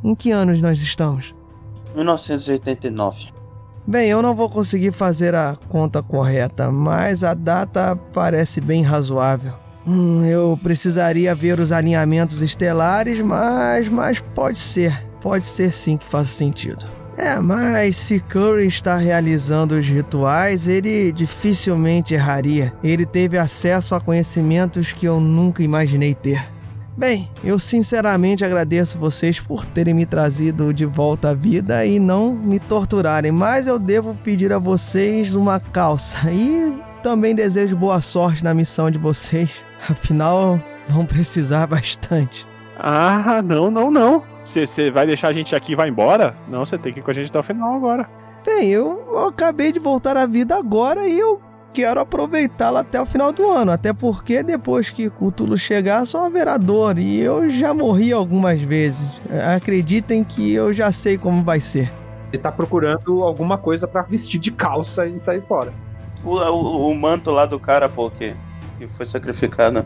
Em 0.03 0.13
que 0.13 0.31
anos 0.31 0.61
nós 0.61 0.79
estamos? 0.79 1.33
1989. 1.95 3.29
Bem, 3.87 4.09
eu 4.09 4.21
não 4.21 4.35
vou 4.35 4.49
conseguir 4.49 4.91
fazer 4.91 5.33
a 5.33 5.55
conta 5.69 6.03
correta, 6.03 6.69
mas 6.71 7.23
a 7.23 7.33
data 7.33 7.95
parece 8.13 8.61
bem 8.61 8.83
razoável. 8.83 9.53
Hum, 9.87 10.25
eu 10.25 10.59
precisaria 10.61 11.33
ver 11.33 11.59
os 11.59 11.71
alinhamentos 11.71 12.41
estelares, 12.41 13.19
mas, 13.21 13.87
mas 13.87 14.19
pode 14.19 14.59
ser. 14.59 15.05
Pode 15.21 15.45
ser 15.45 15.71
sim 15.71 15.97
que 15.97 16.05
faça 16.05 16.29
sentido. 16.29 16.96
É, 17.17 17.39
mas 17.39 17.97
se 17.97 18.19
Curry 18.19 18.67
está 18.67 18.95
realizando 18.95 19.73
os 19.73 19.87
rituais, 19.87 20.67
ele 20.67 21.11
dificilmente 21.11 22.13
erraria. 22.13 22.71
Ele 22.83 23.07
teve 23.07 23.39
acesso 23.39 23.95
a 23.95 23.99
conhecimentos 23.99 24.93
que 24.93 25.07
eu 25.07 25.19
nunca 25.19 25.63
imaginei 25.63 26.13
ter. 26.13 26.47
Bem, 26.95 27.29
eu 27.43 27.57
sinceramente 27.57 28.45
agradeço 28.45 28.99
vocês 28.99 29.39
por 29.39 29.65
terem 29.65 29.93
me 29.93 30.05
trazido 30.05 30.73
de 30.73 30.85
volta 30.85 31.29
à 31.29 31.33
vida 31.33 31.85
e 31.85 31.99
não 31.99 32.33
me 32.33 32.59
torturarem, 32.59 33.31
mas 33.31 33.67
eu 33.67 33.77
devo 33.77 34.15
pedir 34.15 34.53
a 34.53 34.59
vocês 34.59 35.35
uma 35.35 35.59
calça 35.59 36.31
e 36.31 36.75
também 37.03 37.35
desejo 37.35 37.75
boa 37.75 38.01
sorte 38.01 38.43
na 38.43 38.53
missão 38.53 38.89
de 38.91 38.97
vocês. 38.97 39.63
Afinal, 39.89 40.59
vão 40.87 41.05
precisar 41.05 41.65
bastante. 41.69 42.47
Ah, 42.79 43.41
não, 43.43 43.71
não, 43.71 43.89
não. 43.89 44.36
Você 44.47 44.89
vai 44.89 45.05
deixar 45.05 45.27
a 45.27 45.33
gente 45.33 45.53
aqui 45.53 45.73
e 45.73 45.75
vai 45.75 45.89
embora? 45.89 46.33
Não, 46.47 46.65
você 46.65 46.77
tem 46.77 46.93
que 46.93 46.99
ir 46.99 47.03
com 47.03 47.11
a 47.11 47.13
gente 47.13 47.29
até 47.29 47.37
o 47.37 47.43
final 47.43 47.75
agora. 47.75 48.09
Bem, 48.45 48.69
eu 48.69 49.27
acabei 49.27 49.73
de 49.73 49.79
voltar 49.79 50.15
à 50.15 50.25
vida 50.25 50.55
agora 50.55 51.05
e 51.05 51.19
eu 51.19 51.41
quero 51.73 51.99
aproveitá-la 51.99 52.79
até 52.79 52.99
o 53.01 53.05
final 53.05 53.33
do 53.33 53.45
ano. 53.45 53.71
Até 53.71 53.91
porque 53.91 54.41
depois 54.41 54.89
que 54.89 55.09
Cthulhu 55.09 55.57
chegar, 55.57 56.05
só 56.05 56.25
haverá 56.25 56.55
dor. 56.55 56.97
E 56.97 57.19
eu 57.19 57.49
já 57.49 57.73
morri 57.73 58.13
algumas 58.13 58.61
vezes. 58.61 59.11
Acreditem 59.53 60.23
que 60.23 60.53
eu 60.53 60.71
já 60.71 60.93
sei 60.93 61.17
como 61.17 61.43
vai 61.43 61.59
ser. 61.59 61.91
Ele 62.31 62.41
tá 62.41 62.51
procurando 62.51 63.23
alguma 63.23 63.57
coisa 63.57 63.85
pra 63.85 64.01
vestir 64.01 64.39
de 64.39 64.51
calça 64.51 65.05
e 65.07 65.19
sair 65.19 65.41
fora. 65.41 65.73
O, 66.23 66.37
o, 66.37 66.91
o 66.91 66.95
manto 66.95 67.31
lá 67.31 67.45
do 67.45 67.59
cara, 67.59 67.89
pô, 67.89 68.09
que, 68.09 68.33
que 68.77 68.87
foi 68.87 69.05
sacrificado. 69.05 69.85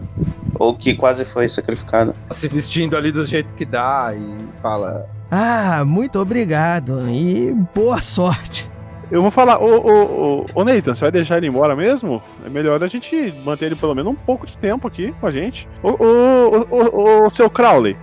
Ou 0.59 0.73
que 0.75 0.93
quase 0.93 1.25
foi 1.25 1.47
sacrificado. 1.49 2.13
Tá 2.13 2.33
Se 2.33 2.47
vestindo 2.47 2.95
ali 2.95 3.11
do 3.11 3.25
jeito 3.25 3.53
que 3.53 3.65
dá 3.65 4.13
e 4.15 4.61
fala. 4.61 5.09
Ah, 5.29 5.83
muito 5.85 6.19
obrigado 6.19 7.09
e 7.09 7.53
boa 7.73 8.01
sorte. 8.01 8.69
Eu 9.09 9.21
vou 9.21 9.29
falar, 9.29 9.59
ô, 9.59 9.65
ô, 9.65 10.41
ô, 10.41 10.45
ô 10.55 10.63
Nathan, 10.63 10.95
você 10.95 11.01
vai 11.01 11.11
deixar 11.11 11.37
ele 11.37 11.47
embora 11.47 11.75
mesmo? 11.75 12.21
É 12.45 12.49
melhor 12.49 12.81
a 12.81 12.87
gente 12.87 13.33
manter 13.43 13.65
ele 13.65 13.75
pelo 13.75 13.93
menos 13.93 14.13
um 14.13 14.15
pouco 14.15 14.47
de 14.47 14.57
tempo 14.57 14.87
aqui 14.87 15.13
com 15.19 15.27
a 15.27 15.31
gente. 15.31 15.67
Ô, 15.83 15.89
ô, 15.89 16.65
ô, 16.69 16.77
ô, 16.77 17.25
ô 17.25 17.29
seu 17.29 17.49
Crowley, 17.49 17.97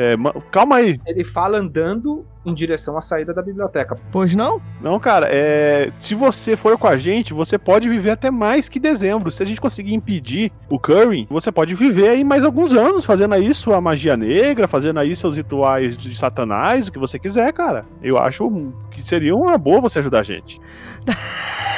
é, 0.00 0.16
ma- 0.16 0.32
calma 0.50 0.76
aí. 0.76 0.98
Ele 1.06 1.22
fala 1.24 1.58
andando 1.58 2.24
em 2.44 2.54
direção 2.54 2.96
à 2.96 3.00
saída 3.02 3.34
da 3.34 3.42
biblioteca. 3.42 3.98
Pois 4.10 4.34
não? 4.34 4.60
Não, 4.80 4.98
cara, 4.98 5.28
é, 5.30 5.92
se 6.00 6.14
você 6.14 6.56
for 6.56 6.78
com 6.78 6.86
a 6.86 6.96
gente, 6.96 7.34
você 7.34 7.58
pode 7.58 7.86
viver 7.88 8.12
até 8.12 8.30
mais 8.30 8.68
que 8.68 8.80
dezembro. 8.80 9.30
Se 9.30 9.42
a 9.42 9.46
gente 9.46 9.60
conseguir 9.60 9.92
impedir 9.94 10.50
o 10.68 10.78
Curry, 10.78 11.26
você 11.28 11.52
pode 11.52 11.74
viver 11.74 12.08
aí 12.08 12.24
mais 12.24 12.42
alguns 12.44 12.72
anos 12.72 13.04
fazendo 13.04 13.34
aí 13.34 13.52
sua 13.52 13.78
magia 13.80 14.16
negra, 14.16 14.66
fazendo 14.66 14.98
aí 15.00 15.14
seus 15.14 15.36
rituais 15.36 15.98
de 15.98 16.16
satanás, 16.16 16.88
o 16.88 16.92
que 16.92 16.98
você 16.98 17.18
quiser, 17.18 17.52
cara. 17.52 17.84
Eu 18.02 18.16
acho 18.16 18.72
que 18.90 19.02
seria 19.02 19.36
uma 19.36 19.58
boa 19.58 19.80
você 19.82 19.98
ajudar 19.98 20.20
a 20.20 20.24
gente. 20.24 20.58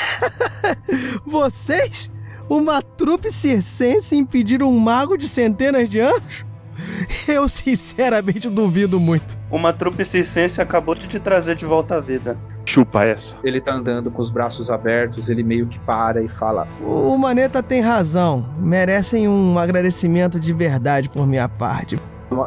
Vocês? 1.26 2.10
Uma 2.48 2.82
trupe 2.82 3.30
circense 3.30 4.14
impedir 4.16 4.62
um 4.62 4.78
mago 4.78 5.16
de 5.16 5.26
centenas 5.26 5.88
de 5.88 5.98
anos? 6.00 6.44
Eu 7.28 7.48
sinceramente 7.48 8.48
duvido 8.48 8.98
muito. 8.98 9.38
Uma 9.50 9.72
trupe 9.72 10.04
circense 10.04 10.60
acabou 10.60 10.94
de 10.94 11.06
te 11.06 11.18
trazer 11.18 11.54
de 11.54 11.64
volta 11.64 11.96
à 11.96 12.00
vida. 12.00 12.38
Chupa 12.64 13.04
essa. 13.04 13.36
Ele 13.42 13.60
tá 13.60 13.74
andando 13.74 14.10
com 14.10 14.22
os 14.22 14.30
braços 14.30 14.70
abertos, 14.70 15.28
ele 15.28 15.42
meio 15.42 15.66
que 15.66 15.78
para 15.80 16.22
e 16.22 16.28
fala: 16.28 16.66
O 16.80 17.16
Maneta 17.18 17.62
tem 17.62 17.80
razão. 17.80 18.48
Merecem 18.58 19.28
um 19.28 19.58
agradecimento 19.58 20.38
de 20.38 20.52
verdade 20.52 21.08
por 21.08 21.26
minha 21.26 21.48
parte. 21.48 21.98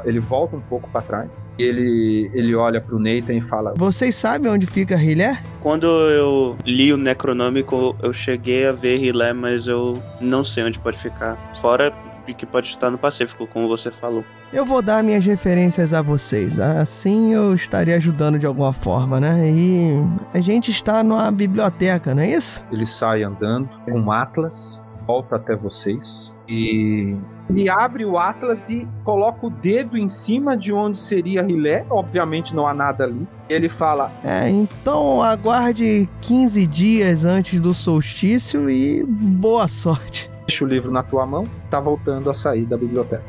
Ele 0.03 0.19
volta 0.19 0.55
um 0.55 0.61
pouco 0.61 0.89
pra 0.89 1.01
trás. 1.01 1.53
E 1.59 1.63
ele, 1.63 2.31
ele 2.33 2.55
olha 2.55 2.81
pro 2.81 2.97
Nathan 2.97 3.33
e 3.33 3.41
fala: 3.41 3.73
Vocês 3.77 4.15
sabem 4.15 4.51
onde 4.51 4.65
fica 4.65 4.95
Rilé? 4.95 5.37
Quando 5.61 5.85
eu 5.85 6.57
li 6.65 6.91
o 6.91 6.97
Necronômico, 6.97 7.95
eu 8.01 8.13
cheguei 8.13 8.67
a 8.67 8.71
ver 8.71 8.97
Rilé, 8.97 9.33
mas 9.33 9.67
eu 9.67 10.01
não 10.19 10.43
sei 10.43 10.63
onde 10.63 10.79
pode 10.79 10.97
ficar. 10.97 11.37
Fora 11.61 11.93
de 12.25 12.33
que 12.33 12.45
pode 12.45 12.67
estar 12.67 12.89
no 12.89 12.97
Pacífico, 12.97 13.47
como 13.47 13.67
você 13.67 13.91
falou. 13.91 14.23
Eu 14.51 14.65
vou 14.65 14.81
dar 14.81 15.03
minhas 15.03 15.25
referências 15.25 15.93
a 15.93 16.01
vocês. 16.01 16.59
Assim 16.59 17.33
eu 17.33 17.53
estaria 17.53 17.95
ajudando 17.95 18.39
de 18.39 18.45
alguma 18.45 18.73
forma, 18.73 19.19
né? 19.19 19.49
E 19.49 19.89
a 20.33 20.41
gente 20.41 20.71
está 20.71 21.03
numa 21.03 21.31
biblioteca, 21.31 22.15
não 22.15 22.23
é 22.23 22.27
isso? 22.27 22.65
Ele 22.71 22.85
sai 22.85 23.23
andando 23.23 23.69
com 23.85 23.91
um 23.99 24.11
Atlas, 24.11 24.81
volta 25.05 25.35
até 25.35 25.55
vocês 25.55 26.35
e 26.47 27.15
ele 27.49 27.69
abre 27.69 28.05
o 28.05 28.17
Atlas 28.17 28.69
e 28.69 28.87
coloca 29.03 29.45
o 29.45 29.49
dedo 29.49 29.97
em 29.97 30.07
cima 30.07 30.57
de 30.57 30.73
onde 30.73 30.97
seria 30.97 31.43
Rilé. 31.43 31.85
Obviamente 31.89 32.55
não 32.55 32.67
há 32.67 32.73
nada 32.73 33.03
ali. 33.03 33.27
Ele 33.47 33.69
fala: 33.69 34.11
É, 34.23 34.49
então 34.49 35.21
aguarde 35.21 36.09
15 36.21 36.65
dias 36.65 37.23
antes 37.23 37.59
do 37.59 37.73
solstício 37.73 38.69
e 38.69 39.03
boa 39.03 39.67
sorte. 39.67 40.29
Deixa 40.47 40.63
o 40.63 40.67
livro 40.67 40.91
na 40.91 41.01
tua 41.03 41.25
mão, 41.25 41.45
tá 41.69 41.79
voltando 41.79 42.29
a 42.29 42.33
sair 42.33 42.65
da 42.65 42.77
biblioteca. 42.77 43.23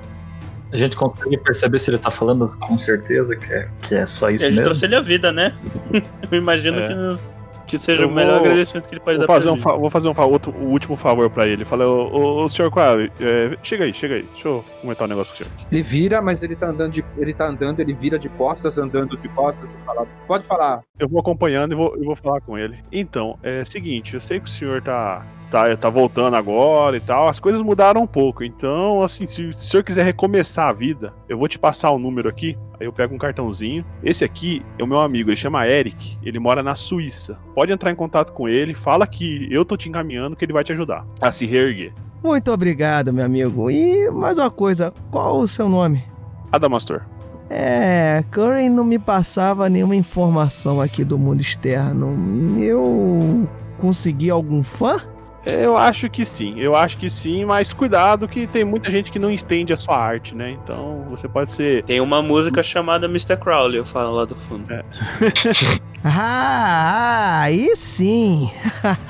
A 0.73 0.77
gente 0.77 0.97
consegue 0.97 1.39
perceber 1.39 1.79
se 1.79 1.91
ele 1.91 1.99
tá 1.99 2.11
falando 2.11 2.45
com 2.59 2.77
certeza 2.77 3.35
que 3.37 3.53
é, 3.53 3.69
que 3.81 3.95
é 3.95 4.05
só 4.05 4.29
isso 4.31 4.45
a 4.45 4.49
gente 4.49 4.57
mesmo. 4.59 4.65
trouxe 4.65 4.85
ele 4.85 4.97
a 4.97 5.01
vida, 5.01 5.33
né? 5.33 5.57
eu 6.31 6.37
imagino 6.37 6.79
É. 6.81 6.89
que, 6.89 6.95
nos- 6.95 7.25
que 7.67 7.79
seja 7.79 8.03
Eu 8.05 8.09
o 8.09 8.13
melhor 8.13 8.33
vou- 8.39 8.41
agradecimento 8.47 8.89
que 8.89 8.95
ele 8.95 9.01
pode 9.01 9.17
Vou 9.19 9.27
dar 9.27 9.33
fazer, 9.33 9.49
pra 9.61 9.75
um 9.75 9.81
vou 9.81 9.91
fazer 9.91 10.09
um 10.09 10.21
outro, 10.31 10.53
o 10.53 10.65
último 10.67 10.97
favor 10.97 11.29
pra 11.31 11.47
ele. 11.49 11.65
Falei, 11.65 11.87
ô, 11.87 12.49
senhor 12.49 12.71
Qual, 12.71 13.01
é, 13.01 13.57
chega 13.63 13.85
aí, 13.85 13.95
chega 13.95 14.17
aí. 14.17 14.23
Deixa 14.23 14.47
eu 14.49 14.65
comentar 14.81 15.07
um 15.07 15.09
negócio 15.09 15.37
com 15.37 15.43
o 15.43 15.47
senhor. 15.47 15.67
Ele 15.73 15.83
vira, 15.83 16.21
mas 16.23 16.43
ele 16.43 16.55
tá 16.57 16.69
andando, 16.69 16.93
de, 16.93 17.05
ele 17.17 17.33
tá 17.35 17.47
andando, 17.49 17.81
ele 17.81 17.93
vira 17.95 18.19
de 18.19 18.29
costas, 18.29 18.79
andando 18.79 19.17
de 19.17 19.29
costas 19.31 19.73
e 19.75 19.79
fala: 19.87 20.07
Pode 20.29 20.47
falar. 20.47 20.83
Eu 20.99 21.09
vou 21.09 21.19
acompanhando 21.21 21.73
e 21.73 21.75
vou, 21.77 21.97
eu 21.97 22.05
vou 22.05 22.15
falar 22.17 22.41
com 22.41 22.57
ele. 22.59 22.79
Então, 22.93 23.37
é 23.43 23.63
o 23.63 23.67
seguinte, 23.67 24.15
eu 24.15 24.21
sei 24.21 24.39
que 24.39 24.47
o 24.47 24.51
senhor 24.53 24.81
tá, 24.83 25.25
tá, 25.51 25.77
tá 25.77 25.91
voltando 25.91 26.35
agora 26.37 26.97
e 26.97 27.01
tal. 27.01 27.29
As 27.29 27.41
coisas 27.41 27.63
mudaram 27.63 28.03
um 28.03 28.07
pouco. 28.07 28.45
Então, 28.45 29.03
assim, 29.03 29.27
se, 29.27 29.35
se 29.35 29.43
o 29.43 29.53
senhor 29.53 29.83
quiser 29.83 30.05
recomeçar 30.05 30.69
a 30.69 30.73
vida, 30.73 31.13
eu 31.29 31.39
vou 31.39 31.49
te 31.49 31.59
passar 31.59 31.91
o 31.91 31.99
número 31.99 32.29
aqui. 32.29 32.57
Aí 32.79 32.87
eu 32.87 32.93
pego 32.93 33.15
um 33.15 33.19
cartãozinho. 33.19 33.85
Esse 34.03 34.25
aqui 34.25 34.63
é 34.79 34.85
o 34.85 34.87
meu 34.87 35.01
amigo, 35.01 35.31
ele 35.31 35.37
chama 35.37 35.67
Eric. 35.67 36.19
Ele 36.23 36.39
mora 36.39 36.63
na 36.63 36.75
Suíça. 36.75 37.39
Pode 37.55 37.73
entrar 37.73 37.91
em 37.91 37.97
contato 37.97 38.33
com 38.33 38.49
ele, 38.49 38.75
fala 38.75 39.07
que 39.07 39.49
eu 39.51 39.65
tô 39.65 39.77
te 39.77 39.89
encaminhando, 39.89 40.37
que 40.37 40.45
ele 40.45 40.53
vai 40.53 40.65
te 40.65 40.73
ajudar 40.73 41.07
a 41.21 41.33
se 41.33 41.47
reerguer. 41.47 41.93
Muito 42.23 42.51
obrigado, 42.51 43.13
meu 43.13 43.25
amigo. 43.25 43.71
E 43.71 44.11
mais 44.11 44.39
uma 44.39 44.51
coisa, 44.51 44.93
qual 45.11 45.39
o 45.39 45.49
seu 45.49 45.69
nome? 45.69 46.03
Adamastor. 46.51 47.03
É, 47.49 48.25
Curry 48.31 48.69
não 48.69 48.85
me 48.85 48.99
passava 48.99 49.69
nenhuma 49.69 49.95
informação 49.95 50.81
aqui 50.81 51.05
do 51.05 51.17
mundo 51.17 51.41
externo. 51.41 52.17
Eu 52.61 53.49
consegui 53.79 54.31
algum 54.31 54.63
fã? 54.63 55.01
Eu 55.47 55.77
acho 55.77 56.11
que 56.11 56.25
sim, 56.25 56.59
eu 56.59 56.75
acho 56.75 56.99
que 56.99 57.09
sim, 57.09 57.45
mas 57.45 57.73
cuidado 57.73 58.27
que 58.27 58.49
tem 58.49 58.65
muita 58.65 58.91
gente 58.91 59.13
que 59.13 59.19
não 59.19 59.31
entende 59.31 59.73
a 59.73 59.77
sua 59.77 59.97
arte, 59.97 60.35
né? 60.35 60.51
Então 60.51 61.07
você 61.09 61.29
pode 61.29 61.53
ser. 61.53 61.85
Tem 61.85 62.01
uma 62.01 62.21
música 62.21 62.65
chamada 62.65 63.07
Mr. 63.07 63.37
Crowley, 63.37 63.79
eu 63.79 63.87
falo 63.87 64.17
lá 64.17 64.25
do 64.25 64.35
fundo. 64.35 64.67
Ah, 66.09 67.41
aí 67.41 67.75
sim. 67.75 68.49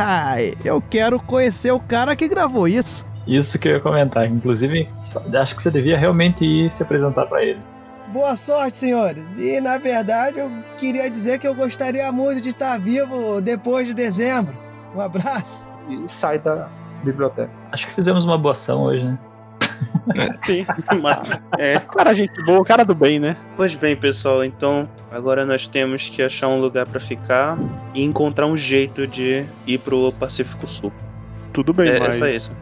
eu 0.64 0.80
quero 0.80 1.20
conhecer 1.20 1.70
o 1.70 1.78
cara 1.78 2.16
que 2.16 2.26
gravou 2.26 2.66
isso. 2.66 3.04
Isso 3.26 3.58
que 3.58 3.68
eu 3.68 3.72
ia 3.72 3.80
comentar. 3.80 4.26
Inclusive, 4.26 4.88
acho 5.34 5.54
que 5.54 5.62
você 5.62 5.70
devia 5.70 5.98
realmente 5.98 6.42
ir 6.42 6.72
se 6.72 6.82
apresentar 6.82 7.26
pra 7.26 7.44
ele. 7.44 7.60
Boa 8.08 8.34
sorte, 8.34 8.78
senhores. 8.78 9.26
E 9.36 9.60
na 9.60 9.76
verdade, 9.76 10.38
eu 10.38 10.50
queria 10.78 11.10
dizer 11.10 11.38
que 11.38 11.46
eu 11.46 11.54
gostaria 11.54 12.10
muito 12.10 12.40
de 12.40 12.50
estar 12.50 12.78
vivo 12.78 13.42
depois 13.42 13.86
de 13.86 13.92
dezembro. 13.92 14.56
Um 14.94 15.00
abraço. 15.02 15.68
E 15.88 16.08
sai 16.08 16.38
da 16.38 16.68
biblioteca. 17.04 17.50
Acho 17.72 17.86
que 17.86 17.92
fizemos 17.94 18.24
uma 18.24 18.36
boa 18.38 18.52
ação 18.52 18.82
hoje, 18.82 19.04
né? 19.04 19.18
Sim, 20.44 20.64
mas- 21.02 21.40
é. 21.58 21.78
Cara, 21.80 22.14
gente 22.14 22.42
boa, 22.44 22.64
cara 22.64 22.84
do 22.84 22.94
bem, 22.94 23.18
né? 23.18 23.36
Pois 23.56 23.74
bem, 23.74 23.94
pessoal, 23.96 24.44
então 24.44 24.88
agora 25.10 25.44
nós 25.44 25.66
temos 25.66 26.08
que 26.08 26.22
achar 26.22 26.48
um 26.48 26.60
lugar 26.60 26.86
pra 26.86 27.00
ficar 27.00 27.58
e 27.94 28.02
encontrar 28.04 28.46
um 28.46 28.56
jeito 28.56 29.06
de 29.06 29.44
ir 29.66 29.78
pro 29.78 30.12
Pacífico 30.12 30.66
Sul. 30.66 30.92
Tudo 31.52 31.72
bem, 31.72 31.88
é, 31.90 31.98
mas. 31.98 32.16
é 32.16 32.18
só 32.18 32.26
isso. 32.28 32.52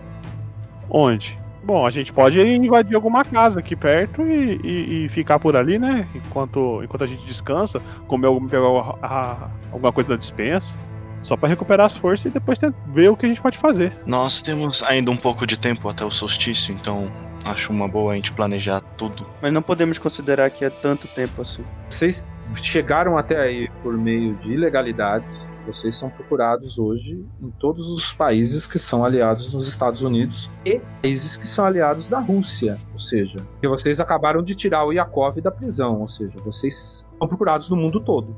Onde? 0.89 1.39
Bom, 1.63 1.87
a 1.87 1.91
gente 1.91 2.13
pode 2.13 2.39
invadir 2.41 2.95
alguma 2.95 3.25
casa 3.25 3.61
aqui 3.61 3.75
perto 3.75 4.21
e, 4.23 4.61
e- 4.63 5.05
e 5.05 5.09
ficar 5.09 5.39
por 5.39 5.57
ali, 5.57 5.79
né? 5.79 6.07
Enquanto, 6.15 6.83
enquanto 6.83 7.05
a 7.05 7.07
gente 7.07 7.25
descansa, 7.25 7.81
comer 8.07 8.27
algum, 8.27 8.47
pegar 8.47 8.67
a- 8.67 8.97
a- 9.03 9.49
alguma 9.73 9.91
coisa 9.93 10.11
da 10.11 10.17
dispensa. 10.17 10.79
Só 11.25 11.37
pra 11.37 11.49
recuperar 11.49 11.87
as 11.87 11.97
forças 11.97 12.27
e 12.27 12.31
depois 12.31 12.61
ver 12.89 13.11
o 13.11 13.17
que 13.17 13.25
a 13.25 13.29
gente 13.29 13.41
pode 13.41 13.59
fazer. 13.59 13.97
Nós 14.07 14.43
temos 14.43 14.83
ainda 14.83 15.11
um 15.11 15.17
pouco 15.17 15.47
de 15.47 15.59
tempo 15.59 15.89
até 15.89 16.05
o 16.05 16.11
solstício, 16.11 16.73
então 16.73 17.11
acho 17.45 17.73
uma 17.73 17.89
boa 17.89 18.13
a 18.13 18.17
gente 18.17 18.33
planejar 18.33 18.81
tudo. 18.81 19.27
Mas 19.41 19.53
não 19.53 19.63
podemos 19.63 19.99
considerar 19.99 20.51
que 20.51 20.65
é 20.65 20.71
tanto 20.71 21.09
tempo 21.09 21.41
assim. 21.41 21.65
Vocês 21.89 22.29
chegaram 22.63 23.17
até 23.17 23.41
aí 23.41 23.71
por 23.83 23.97
meio 23.97 24.35
de 24.37 24.53
ilegalidades. 24.53 25.53
Vocês 25.67 25.97
são 25.97 26.11
procurados 26.11 26.79
hoje 26.79 27.25
em 27.43 27.51
todos 27.53 27.89
os 27.89 28.13
países 28.13 28.67
que 28.67 28.79
são 28.79 29.05
aliados 29.05 29.51
dos 29.51 29.67
Estados 29.67 30.03
Unidos 30.03 30.51
e 30.65 30.81
países 31.01 31.37
que 31.37 31.47
são 31.47 31.65
aliados 31.65 32.09
da 32.09 32.19
Rússia. 32.19 32.79
Ou 32.93 32.99
seja, 32.99 33.39
que 33.61 33.69
vocês 33.69 34.01
acabaram 34.01 34.43
de 34.43 34.55
tirar 34.55 34.85
o 34.85 34.93
Yakov 34.93 35.41
da 35.41 35.51
prisão. 35.51 36.01
Ou 36.01 36.09
seja, 36.09 36.39
vocês 36.45 37.09
são 37.19 37.29
procurados 37.29 37.71
no 37.71 37.77
mundo 37.77 38.01
todo. 38.01 38.37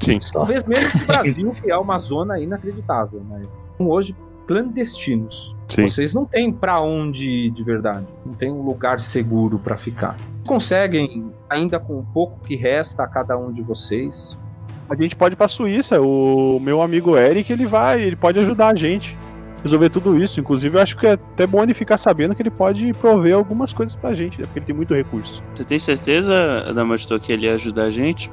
Sim. 0.00 0.18
Talvez 0.32 0.64
menos 0.64 0.94
no 0.94 1.04
Brasil, 1.06 1.52
que 1.52 1.70
é 1.70 1.76
uma 1.76 1.98
zona 1.98 2.38
inacreditável, 2.40 3.22
mas 3.28 3.58
são 3.76 3.88
hoje 3.88 4.16
clandestinos. 4.46 5.54
Sim. 5.68 5.86
Vocês 5.86 6.12
não 6.12 6.24
têm 6.24 6.52
pra 6.52 6.80
onde 6.80 7.28
ir 7.30 7.50
de 7.50 7.62
verdade, 7.62 8.06
não 8.26 8.34
tem 8.34 8.50
um 8.50 8.62
lugar 8.62 9.00
seguro 9.00 9.58
pra 9.58 9.76
ficar. 9.76 10.16
Conseguem, 10.46 11.30
ainda 11.48 11.78
com 11.78 11.98
o 11.98 12.06
pouco 12.12 12.40
que 12.44 12.56
resta 12.56 13.04
a 13.04 13.06
cada 13.06 13.36
um 13.38 13.52
de 13.52 13.62
vocês, 13.62 14.38
A 14.88 14.96
gente 14.96 15.14
pode 15.14 15.34
ir 15.34 15.36
pra 15.36 15.46
Suíça. 15.46 16.00
O 16.00 16.58
meu 16.58 16.82
amigo 16.82 17.16
Eric, 17.16 17.52
ele 17.52 17.64
vai, 17.64 18.02
ele 18.02 18.16
pode 18.16 18.40
ajudar 18.40 18.70
a 18.70 18.74
gente 18.74 19.16
a 19.60 19.62
resolver 19.62 19.88
tudo 19.88 20.18
isso. 20.20 20.40
Inclusive, 20.40 20.76
eu 20.76 20.82
acho 20.82 20.96
que 20.96 21.06
é 21.06 21.12
até 21.12 21.46
bom 21.46 21.62
ele 21.62 21.72
ficar 21.74 21.96
sabendo 21.96 22.34
que 22.34 22.42
ele 22.42 22.50
pode 22.50 22.92
prover 22.94 23.36
algumas 23.36 23.72
coisas 23.72 23.94
pra 23.94 24.12
gente, 24.14 24.40
né? 24.40 24.46
Porque 24.46 24.58
ele 24.58 24.66
tem 24.66 24.74
muito 24.74 24.92
recurso. 24.92 25.44
Você 25.54 25.62
tem 25.62 25.78
certeza, 25.78 26.72
Damastor, 26.74 27.20
que 27.20 27.32
ele 27.32 27.46
ia 27.46 27.54
ajudar 27.54 27.84
a 27.84 27.90
gente? 27.90 28.32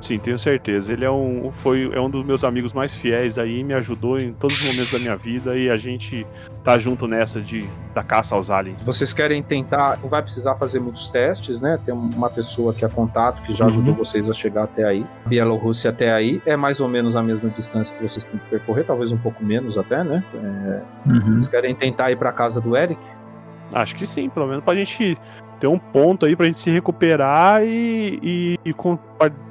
Sim, 0.00 0.18
tenho 0.18 0.38
certeza. 0.38 0.92
Ele 0.92 1.04
é 1.04 1.10
um, 1.10 1.50
foi, 1.50 1.90
é 1.92 2.00
um 2.00 2.08
dos 2.08 2.24
meus 2.24 2.44
amigos 2.44 2.72
mais 2.72 2.94
fiéis 2.94 3.36
aí, 3.38 3.64
me 3.64 3.74
ajudou 3.74 4.18
em 4.18 4.32
todos 4.32 4.56
os 4.60 4.66
momentos 4.66 4.92
da 4.92 4.98
minha 4.98 5.16
vida 5.16 5.56
e 5.56 5.68
a 5.68 5.76
gente 5.76 6.24
tá 6.62 6.78
junto 6.78 7.08
nessa 7.08 7.40
de, 7.40 7.68
da 7.94 8.02
caça 8.02 8.34
aos 8.34 8.48
aliens. 8.50 8.84
Vocês 8.84 9.12
querem 9.12 9.42
tentar, 9.42 9.98
não 10.00 10.08
vai 10.08 10.22
precisar 10.22 10.54
fazer 10.54 10.78
muitos 10.80 11.10
testes, 11.10 11.60
né? 11.60 11.78
Tem 11.84 11.92
uma 11.92 12.30
pessoa 12.30 12.72
que 12.72 12.84
é 12.84 12.88
contato 12.88 13.42
que 13.42 13.52
já 13.52 13.64
Uhum. 13.64 13.70
ajudou 13.70 13.94
vocês 13.94 14.30
a 14.30 14.32
chegar 14.32 14.64
até 14.64 14.84
aí. 14.84 15.04
Bielorrússia 15.26 15.90
até 15.90 16.12
aí 16.12 16.40
é 16.46 16.56
mais 16.56 16.80
ou 16.80 16.88
menos 16.88 17.16
a 17.16 17.22
mesma 17.22 17.48
distância 17.50 17.96
que 17.96 18.02
vocês 18.02 18.24
têm 18.24 18.38
que 18.38 18.46
percorrer, 18.46 18.84
talvez 18.84 19.12
um 19.12 19.18
pouco 19.18 19.44
menos 19.44 19.76
até, 19.78 20.02
né? 20.04 20.22
É, 20.34 20.80
Vocês 21.32 21.48
querem 21.48 21.74
tentar 21.74 22.10
ir 22.12 22.16
pra 22.16 22.30
casa 22.32 22.60
do 22.60 22.76
Eric? 22.76 23.00
Acho 23.72 23.94
que 23.96 24.06
sim, 24.06 24.28
pelo 24.30 24.46
menos 24.46 24.64
pra 24.64 24.74
gente 24.74 25.18
ter 25.60 25.66
um 25.66 25.78
ponto 25.78 26.26
aí 26.26 26.34
pra 26.36 26.46
gente 26.46 26.60
se 26.60 26.70
recuperar 26.70 27.62
e, 27.64 28.18
e, 28.22 28.58
e 28.64 28.72
com- 28.72 28.98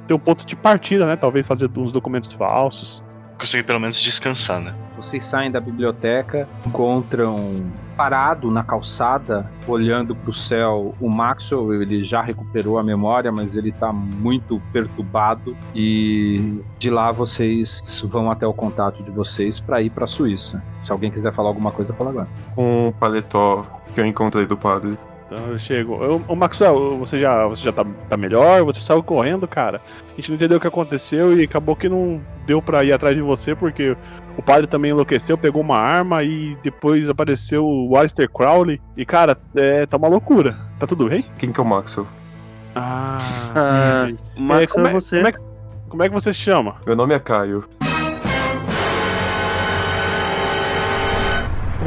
ter 0.06 0.14
um 0.14 0.18
ponto 0.18 0.46
de 0.46 0.56
partida, 0.56 1.06
né? 1.06 1.16
Talvez 1.16 1.46
fazer 1.46 1.70
uns 1.76 1.92
documentos 1.92 2.32
falsos. 2.32 3.02
Conseguir 3.38 3.62
pelo 3.64 3.78
menos 3.78 4.00
descansar, 4.02 4.60
né? 4.60 4.74
Vocês 4.96 5.24
saem 5.24 5.48
da 5.48 5.60
biblioteca, 5.60 6.48
encontram 6.66 7.70
parado 7.96 8.50
na 8.50 8.64
calçada, 8.64 9.48
olhando 9.66 10.14
para 10.16 10.30
o 10.30 10.34
céu, 10.34 10.94
o 11.00 11.08
Maxwell. 11.08 11.72
Ele 11.80 12.02
já 12.02 12.20
recuperou 12.20 12.78
a 12.78 12.82
memória, 12.82 13.30
mas 13.30 13.56
ele 13.56 13.68
está 13.70 13.92
muito 13.92 14.60
perturbado. 14.72 15.56
E 15.72 16.60
de 16.80 16.90
lá 16.90 17.12
vocês 17.12 18.02
vão 18.08 18.28
até 18.28 18.46
o 18.46 18.52
contato 18.52 19.04
de 19.04 19.10
vocês 19.12 19.60
para 19.60 19.80
ir 19.82 19.90
para 19.90 20.02
a 20.04 20.08
Suíça. 20.08 20.60
Se 20.80 20.90
alguém 20.90 21.10
quiser 21.10 21.32
falar 21.32 21.48
alguma 21.50 21.70
coisa, 21.70 21.92
fala 21.94 22.10
agora. 22.10 22.28
Com 22.56 22.88
o 22.88 22.92
paletó 22.92 23.64
que 23.94 24.00
eu 24.00 24.06
encontrei 24.06 24.46
do 24.46 24.56
padre. 24.56 24.98
Então 25.30 25.46
eu 25.48 25.58
chego. 25.58 26.02
Eu, 26.02 26.22
ô 26.26 26.34
Maxwell, 26.34 26.96
você 26.98 27.18
já, 27.18 27.46
você 27.46 27.62
já 27.62 27.72
tá, 27.72 27.84
tá 28.08 28.16
melhor? 28.16 28.64
Você 28.64 28.80
saiu 28.80 29.02
correndo, 29.02 29.46
cara. 29.46 29.80
A 30.12 30.16
gente 30.16 30.30
não 30.30 30.36
entendeu 30.36 30.56
o 30.56 30.60
que 30.60 30.66
aconteceu 30.66 31.38
e 31.38 31.44
acabou 31.44 31.76
que 31.76 31.88
não 31.88 32.20
deu 32.46 32.62
pra 32.62 32.82
ir 32.82 32.92
atrás 32.94 33.14
de 33.14 33.20
você, 33.20 33.54
porque 33.54 33.94
o 34.38 34.42
padre 34.42 34.66
também 34.66 34.90
enlouqueceu, 34.90 35.36
pegou 35.36 35.60
uma 35.60 35.76
arma 35.76 36.22
e 36.22 36.56
depois 36.62 37.06
apareceu 37.08 37.62
o 37.66 37.94
Alistair 37.96 38.30
Crowley. 38.30 38.80
E, 38.96 39.04
cara, 39.04 39.36
é, 39.54 39.84
tá 39.84 39.98
uma 39.98 40.08
loucura. 40.08 40.56
Tá 40.78 40.86
tudo 40.86 41.08
bem? 41.10 41.26
Quem 41.36 41.52
que 41.52 41.60
é 41.60 41.62
o 41.62 41.66
Maxwell? 41.66 42.06
Ah, 42.74 43.18
Ah, 43.54 44.08
o 44.36 44.40
Maxwell 44.40 44.68
como 44.68 44.86
é 44.88 44.92
você. 44.92 45.16
Como 45.16 45.28
é, 45.28 45.32
como 45.90 46.02
é 46.04 46.08
que 46.08 46.14
você 46.14 46.32
se 46.32 46.40
chama? 46.40 46.76
Meu 46.86 46.96
nome 46.96 47.14
é 47.14 47.18
Caio. 47.18 47.64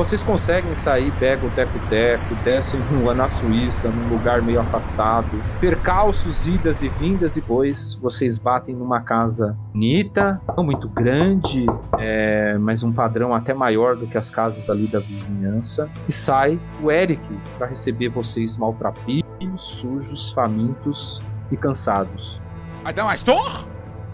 Vocês 0.04 0.24
conseguem 0.24 0.76
sair, 0.76 1.14
pegam 1.20 1.48
o 1.48 1.52
teco-teco, 1.52 2.34
descem 2.44 2.80
lá 3.04 3.14
na 3.14 3.28
Suíça, 3.28 3.88
num 3.88 4.10
lugar 4.10 4.42
meio 4.42 4.60
afastado. 4.60 5.30
Percalços, 5.60 6.48
idas 6.48 6.82
e 6.82 6.90
vindas, 6.90 7.38
e 7.38 7.42
depois 7.42 7.94
vocês 8.02 8.40
batem 8.40 8.74
numa 8.74 9.02
casa 9.02 9.56
bonita, 9.72 10.42
não 10.58 10.64
muito 10.64 10.90
grande, 10.90 11.68
é, 12.00 12.58
mas 12.58 12.82
um 12.82 12.92
padrão 12.92 13.36
até 13.36 13.54
maior 13.54 13.96
do 13.96 14.08
que 14.08 14.18
as 14.18 14.32
casas 14.32 14.72
ali 14.72 14.88
da 14.88 14.98
vizinhança. 14.98 15.88
E 16.10 16.12
sai 16.12 16.60
o 16.82 16.90
Eric 16.90 17.22
para 17.60 17.68
receber 17.68 18.10
vocês 18.10 18.58
maltrapilhos, 18.58 19.62
sujos, 19.62 20.32
famintos 20.32 21.24
e 21.52 21.56
cansados. 21.56 22.42
Adamastor? 22.84 23.68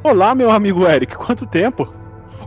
Olá, 0.04 0.36
meu 0.36 0.52
amigo 0.52 0.86
Eric, 0.86 1.16
quanto 1.16 1.46
tempo? 1.46 1.94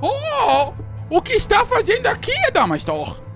Oh! 0.03 0.75
O 1.09 1.23
que 1.23 1.33
está 1.33 1.65
fazendo 1.65 2.07
aqui, 2.07 2.33
Adamastor? 2.47 3.30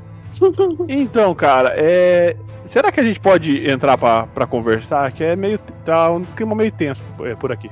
Então, 0.88 1.34
cara, 1.34 1.72
é. 1.76 2.36
Será 2.64 2.90
que 2.90 2.98
a 2.98 3.04
gente 3.04 3.20
pode 3.20 3.68
entrar 3.68 3.98
pra, 3.98 4.26
pra 4.26 4.46
conversar? 4.46 5.10
Que 5.12 5.22
é 5.24 5.36
meio. 5.36 5.58
tá 5.84 6.10
um 6.10 6.24
clima 6.24 6.54
meio 6.54 6.72
tenso 6.72 7.02
é, 7.20 7.34
por 7.34 7.52
aqui. 7.52 7.70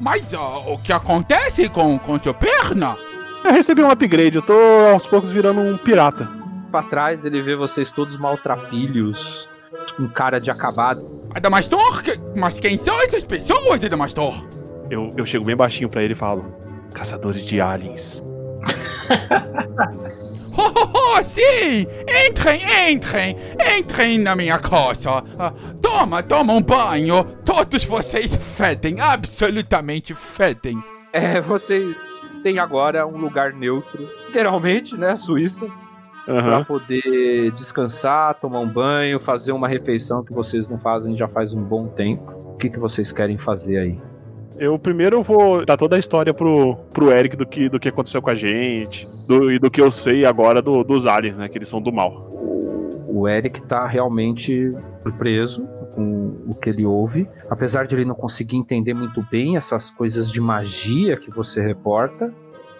Mas 0.00 0.32
ó, 0.32 0.62
o 0.68 0.78
que 0.78 0.92
acontece 0.92 1.68
com, 1.68 1.98
com 1.98 2.18
sua 2.20 2.32
perna? 2.34 2.96
Eu 3.44 3.52
recebi 3.52 3.82
um 3.82 3.90
upgrade, 3.90 4.36
eu 4.36 4.42
tô 4.42 4.52
aos 4.92 5.06
poucos 5.06 5.30
virando 5.30 5.60
um 5.60 5.76
pirata. 5.76 6.28
Pra 6.70 6.82
trás 6.84 7.24
ele 7.24 7.42
vê 7.42 7.56
vocês 7.56 7.90
todos 7.90 8.16
maltrapilhos, 8.16 9.48
com 9.96 10.08
cara 10.08 10.40
de 10.40 10.50
acabado. 10.50 11.18
Adamastor? 11.34 12.02
Que- 12.02 12.18
Mas 12.36 12.60
quem 12.60 12.76
são 12.78 13.00
essas 13.02 13.24
pessoas, 13.24 13.82
Adamastor? 13.84 14.34
Eu, 14.90 15.10
eu 15.16 15.26
chego 15.26 15.44
bem 15.44 15.56
baixinho 15.56 15.88
pra 15.88 16.02
ele 16.02 16.12
e 16.12 16.16
falo: 16.16 16.44
Caçadores 16.94 17.42
de 17.42 17.60
aliens. 17.60 18.22
Oh, 20.60 20.72
oh, 20.74 21.18
oh, 21.18 21.24
sim! 21.24 21.86
Entrem, 22.26 22.60
entrem! 22.90 23.36
Entrem 23.78 24.18
na 24.18 24.34
minha 24.34 24.58
casa! 24.58 25.22
Ah, 25.38 25.52
toma, 25.80 26.20
toma 26.20 26.52
um 26.52 26.60
banho! 26.60 27.22
Todos 27.44 27.84
vocês 27.84 28.34
fedem, 28.34 29.00
absolutamente 29.00 30.16
fedem! 30.16 30.82
É, 31.12 31.40
vocês 31.40 32.20
têm 32.42 32.58
agora 32.58 33.06
um 33.06 33.16
lugar 33.16 33.52
neutro, 33.52 34.08
literalmente, 34.26 34.96
né? 34.96 35.14
Suíça. 35.14 35.68
Aham. 36.28 36.64
Pra 36.64 36.64
poder 36.64 37.52
descansar, 37.52 38.34
tomar 38.34 38.58
um 38.58 38.68
banho, 38.68 39.18
fazer 39.20 39.52
uma 39.52 39.68
refeição 39.68 40.24
que 40.24 40.34
vocês 40.34 40.68
não 40.68 40.78
fazem 40.78 41.16
já 41.16 41.28
faz 41.28 41.54
um 41.54 41.62
bom 41.62 41.86
tempo. 41.86 42.32
O 42.32 42.56
que, 42.56 42.68
que 42.68 42.78
vocês 42.78 43.12
querem 43.12 43.38
fazer 43.38 43.78
aí? 43.78 44.00
Eu 44.58 44.78
primeiro 44.78 45.22
vou 45.22 45.64
dar 45.64 45.76
toda 45.76 45.94
a 45.96 45.98
história 45.98 46.34
pro, 46.34 46.74
pro 46.92 47.12
Eric 47.12 47.36
do 47.36 47.46
que, 47.46 47.68
do 47.68 47.78
que 47.78 47.88
aconteceu 47.88 48.20
com 48.20 48.30
a 48.30 48.34
gente 48.34 49.06
do, 49.26 49.52
e 49.52 49.58
do 49.58 49.70
que 49.70 49.80
eu 49.80 49.90
sei 49.90 50.24
agora 50.24 50.60
do- 50.60 50.82
dos 50.82 51.06
aliens, 51.06 51.36
né? 51.36 51.48
Que 51.48 51.58
eles 51.58 51.68
são 51.68 51.80
do 51.80 51.92
mal. 51.92 52.28
O 53.06 53.28
Eric 53.28 53.62
tá 53.62 53.86
realmente 53.86 54.70
surpreso 55.02 55.64
com 55.94 56.36
o 56.46 56.54
que 56.54 56.70
ele 56.70 56.84
ouve, 56.84 57.28
apesar 57.48 57.86
de 57.86 57.94
ele 57.94 58.04
não 58.04 58.14
conseguir 58.14 58.56
entender 58.56 58.94
muito 58.94 59.24
bem 59.30 59.56
essas 59.56 59.90
coisas 59.90 60.30
de 60.30 60.40
magia 60.40 61.16
que 61.16 61.30
você 61.30 61.60
reporta. 61.62 62.32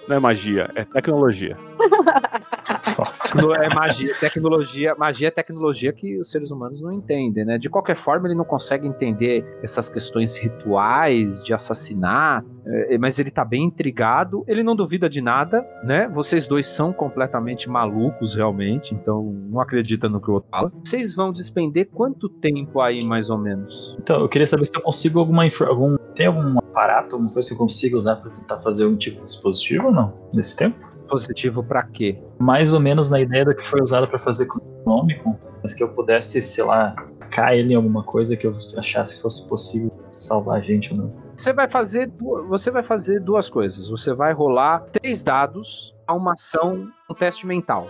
Não 0.09 0.17
é 0.17 0.19
magia, 0.21 0.71
é 0.75 0.85
tecnologia. 0.85 1.57
Tecno- 2.95 3.55
É 3.55 3.69
magia, 3.75 4.15
tecnologia, 4.21 4.95
magia 4.97 5.29
é 5.29 5.31
tecnologia 5.31 5.93
que 5.93 6.19
os 6.19 6.31
seres 6.31 6.51
humanos 6.51 6.81
não 6.81 6.93
entendem, 6.93 7.45
né? 7.45 7.59
De 7.59 7.69
qualquer 7.69 7.97
forma, 7.97 8.29
ele 8.29 8.35
não 8.37 8.45
consegue 8.45 8.87
entender 8.87 9.45
essas 9.63 9.89
questões 9.89 10.37
rituais 10.39 11.43
de 11.43 11.53
assassinar, 11.55 12.45
é, 12.67 12.99
mas 12.99 13.19
ele 13.19 13.31
tá 13.31 13.45
bem 13.45 13.65
intrigado, 13.65 14.45
ele 14.47 14.63
não 14.63 14.77
duvida 14.77 15.09
de 15.09 15.21
nada, 15.21 15.65
né? 15.83 16.09
Vocês 16.09 16.47
dois 16.47 16.67
são 16.67 16.93
completamente 16.93 17.69
malucos, 17.69 18.35
realmente, 18.35 18.95
então 18.95 19.23
não 19.51 19.61
acredita 19.61 20.09
no 20.09 20.21
que 20.21 20.31
o 20.31 20.35
outro 20.35 20.51
fala. 20.51 20.73
Vocês 20.85 21.15
vão 21.15 21.33
despender 21.33 21.89
quanto 21.93 22.29
tempo 22.29 22.81
aí, 22.81 23.05
mais 23.05 23.31
ou 23.31 23.39
menos? 23.39 23.97
Então, 24.01 24.21
eu 24.21 24.29
queria 24.29 24.47
saber 24.47 24.65
se 24.67 24.77
eu 24.77 24.83
consigo 24.83 25.19
alguma 25.19 25.45
algum 25.67 25.97
tem 26.15 26.27
algum 26.27 26.59
aparato, 26.59 27.15
alguma 27.15 27.33
coisa 27.33 27.49
que 27.49 27.55
eu 27.55 27.59
consiga 27.59 27.97
usar 27.97 28.17
pra 28.17 28.31
tentar 28.31 28.59
fazer 28.59 28.85
algum 28.85 28.97
tipo 28.97 29.17
de 29.19 29.23
dispositivo 29.23 29.87
ou 29.87 29.93
não 29.93 30.13
nesse 30.33 30.57
tempo? 30.57 30.77
Positivo 31.09 31.63
pra 31.65 31.83
quê? 31.83 32.19
Mais 32.39 32.73
ou 32.73 32.81
menos 32.81 33.09
na 33.11 33.21
ideia 33.21 33.45
do 33.45 33.55
que 33.55 33.65
foi 33.65 33.81
usado 33.83 34.07
pra 34.07 34.19
fazer 34.19 34.47
com 34.47 34.59
o 34.59 34.91
Omicron, 34.91 35.37
mas 35.63 35.75
que 35.75 35.83
eu 35.83 35.89
pudesse, 35.89 36.41
sei 36.43 36.65
lá, 36.65 36.95
cair 37.31 37.61
ele 37.61 37.73
em 37.73 37.77
alguma 37.77 38.03
coisa 38.03 38.37
que 38.37 38.47
eu 38.47 38.55
achasse 38.77 39.17
que 39.17 39.23
fosse 39.23 39.49
possível 39.49 39.93
salvar 40.11 40.59
a 40.59 40.61
gente 40.61 40.93
ou 40.93 40.99
não. 40.99 41.29
Você 41.37 41.53
vai 41.53 41.69
fazer, 41.69 42.11
você 42.49 42.71
vai 42.71 42.83
fazer 42.83 43.21
duas 43.21 43.49
coisas. 43.49 43.89
Você 43.89 44.13
vai 44.13 44.33
rolar 44.33 44.81
três 44.93 45.23
dados 45.23 45.95
a 46.07 46.15
uma 46.15 46.33
ação, 46.33 46.89
um 47.09 47.15
teste 47.15 47.47
mental. 47.47 47.89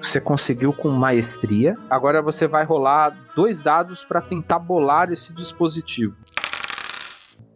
Você 0.00 0.20
conseguiu 0.20 0.72
com 0.72 0.88
maestria. 0.90 1.74
Agora 1.88 2.20
você 2.20 2.46
vai 2.46 2.64
rolar 2.64 3.16
dois 3.34 3.62
dados 3.62 4.04
para 4.04 4.20
tentar 4.20 4.58
bolar 4.58 5.10
esse 5.10 5.32
dispositivo. 5.32 6.16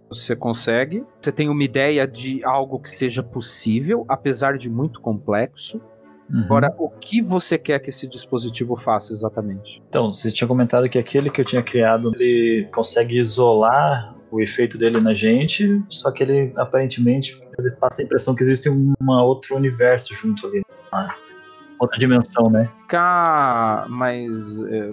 Você 0.08 0.36
consegue. 0.36 1.04
Você 1.20 1.32
tem 1.32 1.48
uma 1.48 1.64
ideia 1.64 2.06
de 2.06 2.44
algo 2.44 2.78
que 2.78 2.90
seja 2.90 3.22
possível, 3.22 4.04
apesar 4.08 4.56
de 4.56 4.70
muito 4.70 5.00
complexo. 5.00 5.80
Uhum. 6.32 6.40
Agora, 6.44 6.74
o 6.78 6.88
que 6.88 7.22
você 7.22 7.56
quer 7.56 7.78
que 7.78 7.90
esse 7.90 8.08
dispositivo 8.08 8.76
faça 8.76 9.12
exatamente? 9.12 9.82
Então, 9.88 10.12
você 10.12 10.30
tinha 10.30 10.46
comentado 10.46 10.88
que 10.88 10.98
aquele 10.98 11.30
que 11.30 11.40
eu 11.40 11.44
tinha 11.44 11.62
criado, 11.62 12.12
ele 12.14 12.68
consegue 12.72 13.18
isolar 13.18 14.14
o 14.30 14.40
efeito 14.40 14.76
dele 14.76 15.00
na 15.00 15.14
gente, 15.14 15.80
só 15.88 16.10
que 16.10 16.22
ele 16.22 16.52
aparentemente 16.56 17.40
ele 17.58 17.70
passa 17.70 18.02
a 18.02 18.04
impressão 18.04 18.34
que 18.34 18.42
existe 18.42 18.68
uma 18.68 19.24
outro 19.24 19.56
universo 19.56 20.14
junto 20.14 20.46
ali. 20.46 20.62
uma 20.92 21.14
outra 21.78 21.98
dimensão, 21.98 22.50
né? 22.50 22.68
ficar 22.82 23.88
mais 23.88 24.60
é, 24.62 24.92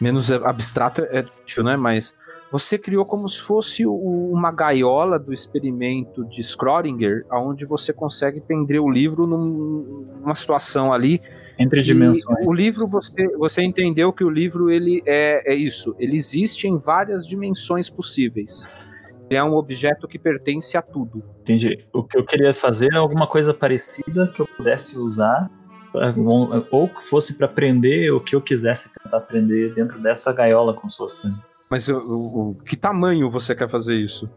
menos 0.00 0.30
abstrato 0.30 1.02
é 1.02 1.22
difícil, 1.22 1.64
né? 1.64 1.76
Mas 1.76 2.14
você 2.54 2.78
criou 2.78 3.04
como 3.04 3.28
se 3.28 3.40
fosse 3.40 3.84
uma 3.84 4.52
gaiola 4.52 5.18
do 5.18 5.32
experimento 5.32 6.24
de 6.26 6.40
Schrödinger, 6.40 7.26
onde 7.32 7.66
você 7.66 7.92
consegue 7.92 8.40
prender 8.40 8.80
o 8.80 8.88
livro 8.88 9.26
num- 9.26 10.06
numa 10.20 10.36
situação 10.36 10.92
ali 10.92 11.20
Entre 11.58 11.82
dimensões. 11.82 12.46
O 12.46 12.54
livro 12.54 12.86
você 12.86 13.26
você 13.36 13.60
entendeu 13.60 14.12
que 14.12 14.22
o 14.22 14.30
livro 14.30 14.70
ele 14.70 15.02
é, 15.04 15.52
é 15.52 15.54
isso, 15.56 15.96
ele 15.98 16.14
existe 16.14 16.68
em 16.68 16.78
várias 16.78 17.26
dimensões 17.26 17.90
possíveis. 17.90 18.70
Ele 19.28 19.36
é 19.36 19.42
um 19.42 19.54
objeto 19.54 20.06
que 20.06 20.16
pertence 20.16 20.76
a 20.76 20.82
tudo. 20.82 21.24
Entendi. 21.40 21.76
O 21.92 22.04
que 22.04 22.16
eu 22.16 22.24
queria 22.24 22.54
fazer 22.54 22.92
é 22.92 22.96
alguma 22.98 23.26
coisa 23.26 23.52
parecida 23.52 24.28
que 24.28 24.40
eu 24.40 24.46
pudesse 24.56 24.96
usar, 24.96 25.50
pra- 25.90 26.14
ou 26.70 26.88
que 26.88 27.02
fosse 27.08 27.36
para 27.36 27.46
aprender 27.46 28.12
o 28.12 28.20
que 28.20 28.36
eu 28.36 28.40
quisesse 28.40 28.92
tentar 28.92 29.16
aprender 29.16 29.74
dentro 29.74 30.00
dessa 30.00 30.32
gaiola, 30.32 30.72
como 30.72 30.88
se 30.88 30.98
fosse. 30.98 31.28
Mas 31.70 31.88
o, 31.88 31.96
o- 31.98 32.50
o- 32.50 32.54
que 32.56 32.76
tamanho 32.76 33.30
você 33.30 33.54
quer 33.54 33.68
fazer 33.68 33.96
isso? 33.96 34.28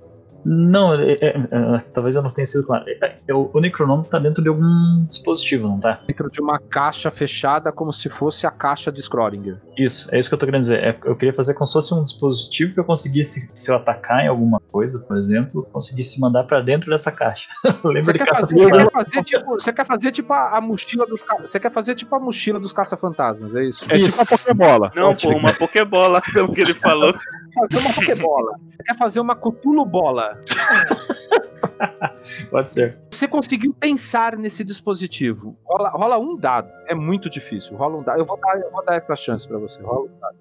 Não, 0.45 0.93
é- 0.93 1.13
é- 1.13 1.27
é- 1.51 1.79
talvez 1.93 2.15
eu 2.15 2.21
não 2.21 2.29
tenha 2.29 2.45
sido 2.45 2.65
claro. 2.65 2.85
É- 2.87 3.15
é- 3.27 3.33
o, 3.33 3.49
o 3.53 3.59
Necronome 3.59 4.05
tá 4.05 4.17
dentro 4.19 4.41
de 4.41 4.49
algum 4.49 5.05
dispositivo, 5.05 5.67
não 5.67 5.79
tá? 5.79 5.99
Dentro 6.07 6.29
de 6.31 6.41
uma 6.41 6.59
caixa 6.59 7.11
fechada, 7.11 7.71
como 7.71 7.91
se 7.91 8.09
fosse 8.09 8.47
a 8.47 8.51
caixa 8.51 8.91
de 8.91 9.01
Schrödinger. 9.01 9.57
Isso, 9.77 10.13
é 10.13 10.19
isso 10.19 10.29
que 10.29 10.35
eu 10.35 10.39
tô 10.39 10.45
querendo 10.45 10.61
dizer. 10.61 10.83
É- 10.83 10.97
eu 11.05 11.15
queria 11.15 11.33
fazer 11.33 11.53
como 11.53 11.67
se 11.67 11.73
fosse 11.73 11.93
um 11.93 12.03
dispositivo 12.03 12.73
que 12.73 12.79
eu 12.79 12.85
conseguisse, 12.85 13.49
se 13.53 13.69
eu 13.69 13.75
atacar 13.75 14.23
em 14.23 14.27
alguma 14.27 14.59
coisa, 14.71 14.99
por 14.99 15.17
exemplo, 15.17 15.67
conseguisse 15.71 16.19
mandar 16.19 16.43
pra 16.43 16.61
dentro 16.61 16.89
dessa 16.89 17.11
caixa. 17.11 17.47
Lembra 17.83 18.03
Você 18.03 18.13
de 18.13 18.19
caça 18.19 18.41
fazer, 18.47 18.55
você 18.55 18.71
quer 18.71 18.91
fazer 18.91 19.23
tipo, 19.23 19.51
você 19.51 19.73
quer 19.73 19.85
fazer 19.85 20.11
tipo 20.11 20.33
a, 20.33 20.57
a 20.57 20.61
mochila 20.61 21.05
dos 21.05 21.21
você 21.41 21.59
quer 21.59 21.71
fazer 21.71 21.95
tipo 21.95 22.15
a 22.15 22.19
mochila 22.19 22.59
dos 22.59 22.73
caça-fantasmas, 22.73 23.55
é 23.55 23.63
isso? 23.63 23.85
É 23.89 23.97
tipo 23.97 24.15
uma 24.15 24.25
Pokébola. 24.25 24.91
Não, 24.95 25.15
pô, 25.15 25.29
uma 25.35 25.53
Pokébola, 25.53 26.21
pelo 26.33 26.53
que 26.53 26.61
ele 26.61 26.73
falou. 26.73 27.13
Fazer 27.53 27.77
uma 27.77 27.93
Pokébola. 27.93 28.59
Você 28.65 28.83
quer 28.83 28.97
fazer 28.97 29.19
uma 29.19 29.35
Cthulhu 29.35 29.85
bola. 29.85 30.41
Pode 32.49 32.73
ser. 32.73 32.99
Você 33.11 33.27
conseguiu 33.27 33.73
pensar 33.73 34.37
nesse 34.37 34.63
dispositivo. 34.63 35.57
Rola, 35.65 35.89
rola 35.89 36.17
um 36.17 36.35
dado. 36.35 36.69
É 36.87 36.95
muito 36.95 37.29
difícil. 37.29 37.77
Rola 37.77 37.97
um 37.97 38.03
dado. 38.03 38.19
Eu 38.19 38.25
vou 38.25 38.39
dar, 38.39 38.59
eu 38.59 38.71
vou 38.71 38.83
dar 38.85 38.95
essa 38.95 39.15
chance 39.15 39.47
pra 39.47 39.57
você. 39.57 39.81
Rola 39.81 40.01
um 40.01 40.19
dado. 40.19 40.37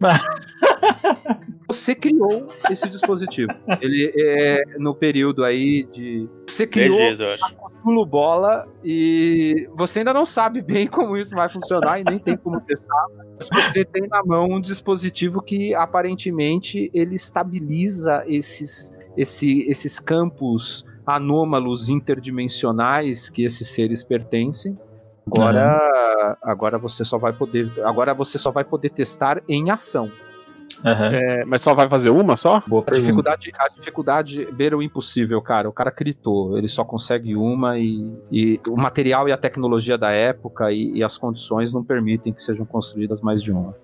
Você 1.66 1.94
criou 1.94 2.48
esse 2.70 2.88
dispositivo. 2.88 3.52
Ele 3.80 4.12
é 4.16 4.62
no 4.78 4.94
período 4.94 5.44
aí 5.44 5.86
de. 5.92 6.28
Você 6.54 6.68
criou 6.68 6.96
Beleza, 6.96 7.24
eu 7.24 7.32
acho. 7.32 7.44
a 7.44 7.70
Cthulhu 7.70 8.06
bola 8.06 8.68
e 8.84 9.68
você 9.74 9.98
ainda 9.98 10.12
não 10.12 10.24
sabe 10.24 10.62
bem 10.62 10.86
como 10.86 11.16
isso 11.16 11.34
vai 11.34 11.48
funcionar 11.48 11.98
e 11.98 12.04
nem 12.04 12.18
tem 12.18 12.36
como 12.36 12.60
testar. 12.60 13.06
Mas 13.52 13.66
você 13.66 13.84
tem 13.84 14.06
na 14.06 14.22
mão 14.24 14.46
um 14.46 14.60
dispositivo 14.60 15.42
que 15.42 15.74
aparentemente 15.74 16.90
ele 16.94 17.16
estabiliza 17.16 18.22
esses, 18.28 18.96
esse, 19.16 19.68
esses 19.68 19.98
campos 19.98 20.86
anômalos 21.04 21.88
interdimensionais 21.88 23.28
que 23.28 23.44
esses 23.44 23.74
seres 23.74 24.04
pertencem. 24.04 24.78
Agora, 25.26 26.38
agora 26.40 26.78
você 26.78 27.04
só 27.04 27.18
vai 27.18 27.32
poder, 27.32 27.68
agora 27.84 28.14
você 28.14 28.38
só 28.38 28.52
vai 28.52 28.62
poder 28.62 28.90
testar 28.90 29.42
em 29.48 29.70
ação. 29.70 30.08
É, 30.84 31.44
mas 31.44 31.62
só 31.62 31.74
vai 31.74 31.88
fazer 31.88 32.10
uma 32.10 32.36
só? 32.36 32.62
Boa 32.66 32.84
A 32.86 32.92
dificuldade, 32.92 33.52
a 33.58 33.68
dificuldade 33.68 34.48
beira 34.52 34.76
o 34.76 34.82
impossível, 34.82 35.40
cara. 35.40 35.68
O 35.68 35.72
cara 35.72 35.90
critou, 35.90 36.58
ele 36.58 36.68
só 36.68 36.84
consegue 36.84 37.34
uma 37.34 37.78
e, 37.78 38.12
e 38.30 38.60
o 38.68 38.76
material 38.76 39.28
e 39.28 39.32
a 39.32 39.36
tecnologia 39.36 39.96
da 39.96 40.10
época 40.10 40.70
e, 40.70 40.98
e 40.98 41.02
as 41.02 41.16
condições 41.16 41.72
não 41.72 41.82
permitem 41.82 42.32
que 42.32 42.42
sejam 42.42 42.66
construídas 42.66 43.22
mais 43.22 43.42
de 43.42 43.50
uma. 43.50 43.74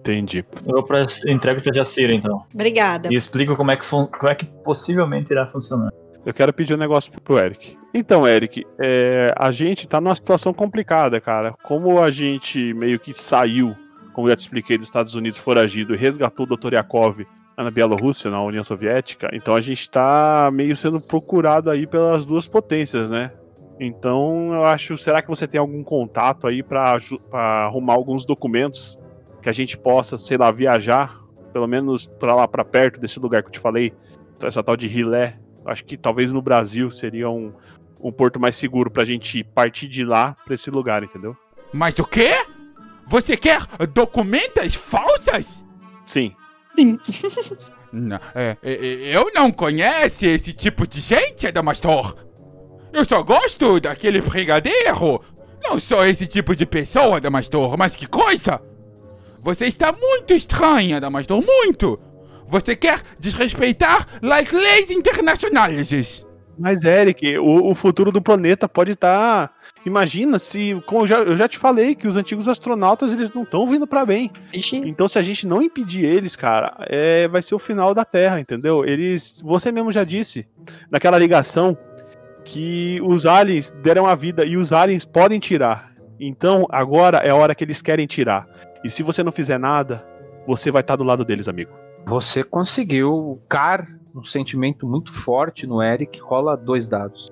Entendi. 0.00 0.44
Eu 0.66 0.82
pra, 0.82 1.06
entrego 1.26 1.62
pra 1.62 1.72
Jacira, 1.72 2.14
então. 2.14 2.42
Obrigada. 2.52 3.08
E 3.10 3.16
explico 3.16 3.56
como 3.56 3.70
é 3.70 3.76
que, 3.76 3.88
como 3.88 4.28
é 4.28 4.34
que 4.34 4.44
possivelmente 4.44 5.32
irá 5.32 5.46
funcionar. 5.46 5.90
Eu 6.26 6.32
quero 6.32 6.52
pedir 6.52 6.74
um 6.74 6.78
negócio 6.78 7.12
pro 7.22 7.38
Eric. 7.38 7.76
Então, 7.92 8.26
Eric, 8.26 8.66
é, 8.78 9.34
a 9.36 9.50
gente 9.50 9.86
tá 9.86 10.00
numa 10.00 10.14
situação 10.14 10.54
complicada, 10.54 11.20
cara. 11.20 11.54
Como 11.62 12.02
a 12.02 12.10
gente 12.10 12.72
meio 12.74 12.98
que 12.98 13.12
saiu, 13.12 13.74
como 14.14 14.28
já 14.28 14.36
te 14.36 14.40
expliquei, 14.40 14.78
dos 14.78 14.86
Estados 14.86 15.14
Unidos 15.14 15.38
foragido 15.38 15.94
e 15.94 15.98
resgatou 15.98 16.46
o 16.46 16.56
Dr. 16.56 16.74
Yakov 16.74 17.20
na 17.56 17.70
Bielorrússia, 17.70 18.30
na 18.30 18.42
União 18.42 18.64
Soviética, 18.64 19.28
então 19.32 19.54
a 19.54 19.60
gente 19.60 19.88
tá 19.90 20.50
meio 20.52 20.74
sendo 20.74 21.00
procurado 21.00 21.70
aí 21.70 21.86
pelas 21.86 22.24
duas 22.24 22.46
potências, 22.46 23.10
né? 23.10 23.30
Então, 23.78 24.52
eu 24.54 24.64
acho, 24.64 24.96
será 24.96 25.20
que 25.20 25.28
você 25.28 25.46
tem 25.46 25.58
algum 25.58 25.82
contato 25.82 26.46
aí 26.46 26.62
pra 26.62 26.96
arrumar 27.32 27.94
alguns 27.94 28.24
documentos 28.24 28.98
que 29.42 29.48
a 29.48 29.52
gente 29.52 29.76
possa, 29.76 30.16
sei 30.16 30.36
lá, 30.36 30.50
viajar, 30.50 31.20
pelo 31.52 31.66
menos 31.66 32.06
pra 32.06 32.34
lá, 32.34 32.48
pra 32.48 32.64
perto 32.64 33.00
desse 33.00 33.18
lugar 33.20 33.42
que 33.42 33.48
eu 33.48 33.52
te 33.52 33.58
falei, 33.58 33.92
essa 34.42 34.62
tal 34.62 34.76
de 34.76 34.86
Rilé, 34.86 35.38
acho 35.66 35.84
que 35.84 35.96
talvez 35.96 36.32
no 36.32 36.42
Brasil 36.42 36.90
seria 36.90 37.28
um, 37.28 37.52
um 38.00 38.12
porto 38.12 38.38
mais 38.38 38.56
seguro 38.56 38.90
pra 38.90 39.04
gente 39.04 39.42
partir 39.42 39.88
de 39.88 40.04
lá 40.04 40.36
pra 40.44 40.54
esse 40.54 40.70
lugar, 40.70 41.02
entendeu? 41.02 41.36
Mas 41.72 41.98
o 41.98 42.04
quê? 42.04 42.32
Você 43.06 43.36
quer 43.36 43.60
documentas 43.92 44.74
falsas? 44.74 45.64
Sim. 46.06 46.34
Sim. 46.76 46.98
Não, 47.96 48.18
é, 48.34 48.56
é, 48.60 48.72
é, 48.72 49.16
eu 49.16 49.30
não 49.32 49.52
conheço 49.52 50.26
esse 50.26 50.52
tipo 50.52 50.84
de 50.84 51.00
gente, 51.00 51.46
Adamastor. 51.46 52.16
Eu 52.92 53.04
só 53.04 53.22
gosto 53.22 53.78
daquele 53.78 54.20
brigadeiro. 54.20 55.22
Não 55.62 55.78
sou 55.78 56.04
esse 56.04 56.26
tipo 56.26 56.56
de 56.56 56.66
pessoa, 56.66 57.18
Adamastor, 57.18 57.78
mas 57.78 57.94
que 57.94 58.08
coisa! 58.08 58.60
Você 59.40 59.66
está 59.66 59.92
muito 59.92 60.34
estranha, 60.34 60.96
Adamastor, 60.96 61.40
muito! 61.40 62.00
Você 62.48 62.74
quer 62.74 63.00
desrespeitar 63.18 64.08
as 64.20 64.50
leis 64.50 64.90
internacionais. 64.90 66.26
Mas, 66.58 66.84
Eric, 66.84 67.38
o, 67.38 67.70
o 67.70 67.74
futuro 67.74 68.12
do 68.12 68.22
planeta 68.22 68.68
pode 68.68 68.92
estar. 68.92 69.52
Imagina 69.84 70.38
se. 70.38 70.80
Como 70.86 71.02
eu 71.02 71.06
já, 71.06 71.18
eu 71.18 71.36
já 71.36 71.48
te 71.48 71.58
falei, 71.58 71.94
que 71.94 72.06
os 72.06 72.16
antigos 72.16 72.48
astronautas 72.48 73.12
eles 73.12 73.32
não 73.32 73.42
estão 73.42 73.66
vindo 73.66 73.86
pra 73.86 74.06
bem. 74.06 74.30
Então, 74.86 75.08
se 75.08 75.18
a 75.18 75.22
gente 75.22 75.46
não 75.46 75.62
impedir 75.62 76.04
eles, 76.04 76.36
cara, 76.36 76.76
é, 76.88 77.26
vai 77.28 77.42
ser 77.42 77.54
o 77.54 77.58
final 77.58 77.94
da 77.94 78.04
Terra, 78.04 78.40
entendeu? 78.40 78.84
Eles. 78.84 79.40
Você 79.42 79.72
mesmo 79.72 79.92
já 79.92 80.04
disse, 80.04 80.46
naquela 80.90 81.18
ligação, 81.18 81.76
que 82.44 83.00
os 83.02 83.26
aliens 83.26 83.70
deram 83.82 84.06
a 84.06 84.14
vida 84.14 84.44
e 84.44 84.56
os 84.56 84.72
aliens 84.72 85.04
podem 85.04 85.40
tirar. 85.40 85.92
Então, 86.20 86.66
agora 86.70 87.18
é 87.18 87.30
a 87.30 87.34
hora 87.34 87.54
que 87.54 87.64
eles 87.64 87.82
querem 87.82 88.06
tirar. 88.06 88.46
E 88.84 88.90
se 88.90 89.02
você 89.02 89.22
não 89.22 89.32
fizer 89.32 89.58
nada, 89.58 90.04
você 90.46 90.70
vai 90.70 90.80
estar 90.80 90.96
do 90.96 91.04
lado 91.04 91.24
deles, 91.24 91.48
amigo. 91.48 91.72
Você 92.06 92.44
conseguiu 92.44 93.42
car 93.48 93.88
um 94.14 94.22
sentimento 94.22 94.86
muito 94.86 95.12
forte 95.12 95.66
no 95.66 95.82
Eric, 95.82 96.20
rola 96.20 96.56
dois 96.56 96.88
dados. 96.88 97.28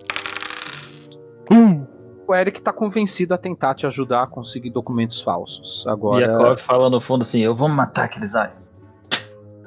O 2.26 2.34
Eric 2.34 2.60
tá 2.60 2.72
convencido 2.72 3.34
a 3.34 3.38
tentar 3.38 3.74
te 3.74 3.86
ajudar 3.86 4.24
a 4.24 4.26
conseguir 4.26 4.70
documentos 4.70 5.20
falsos. 5.20 5.86
Agora. 5.86 6.26
Yakov 6.26 6.58
fala 6.58 6.90
no 6.90 7.00
fundo 7.00 7.22
assim: 7.22 7.40
eu 7.40 7.54
vou 7.54 7.68
matar 7.68 8.04
aqueles 8.04 8.34
aliens. 8.34 8.68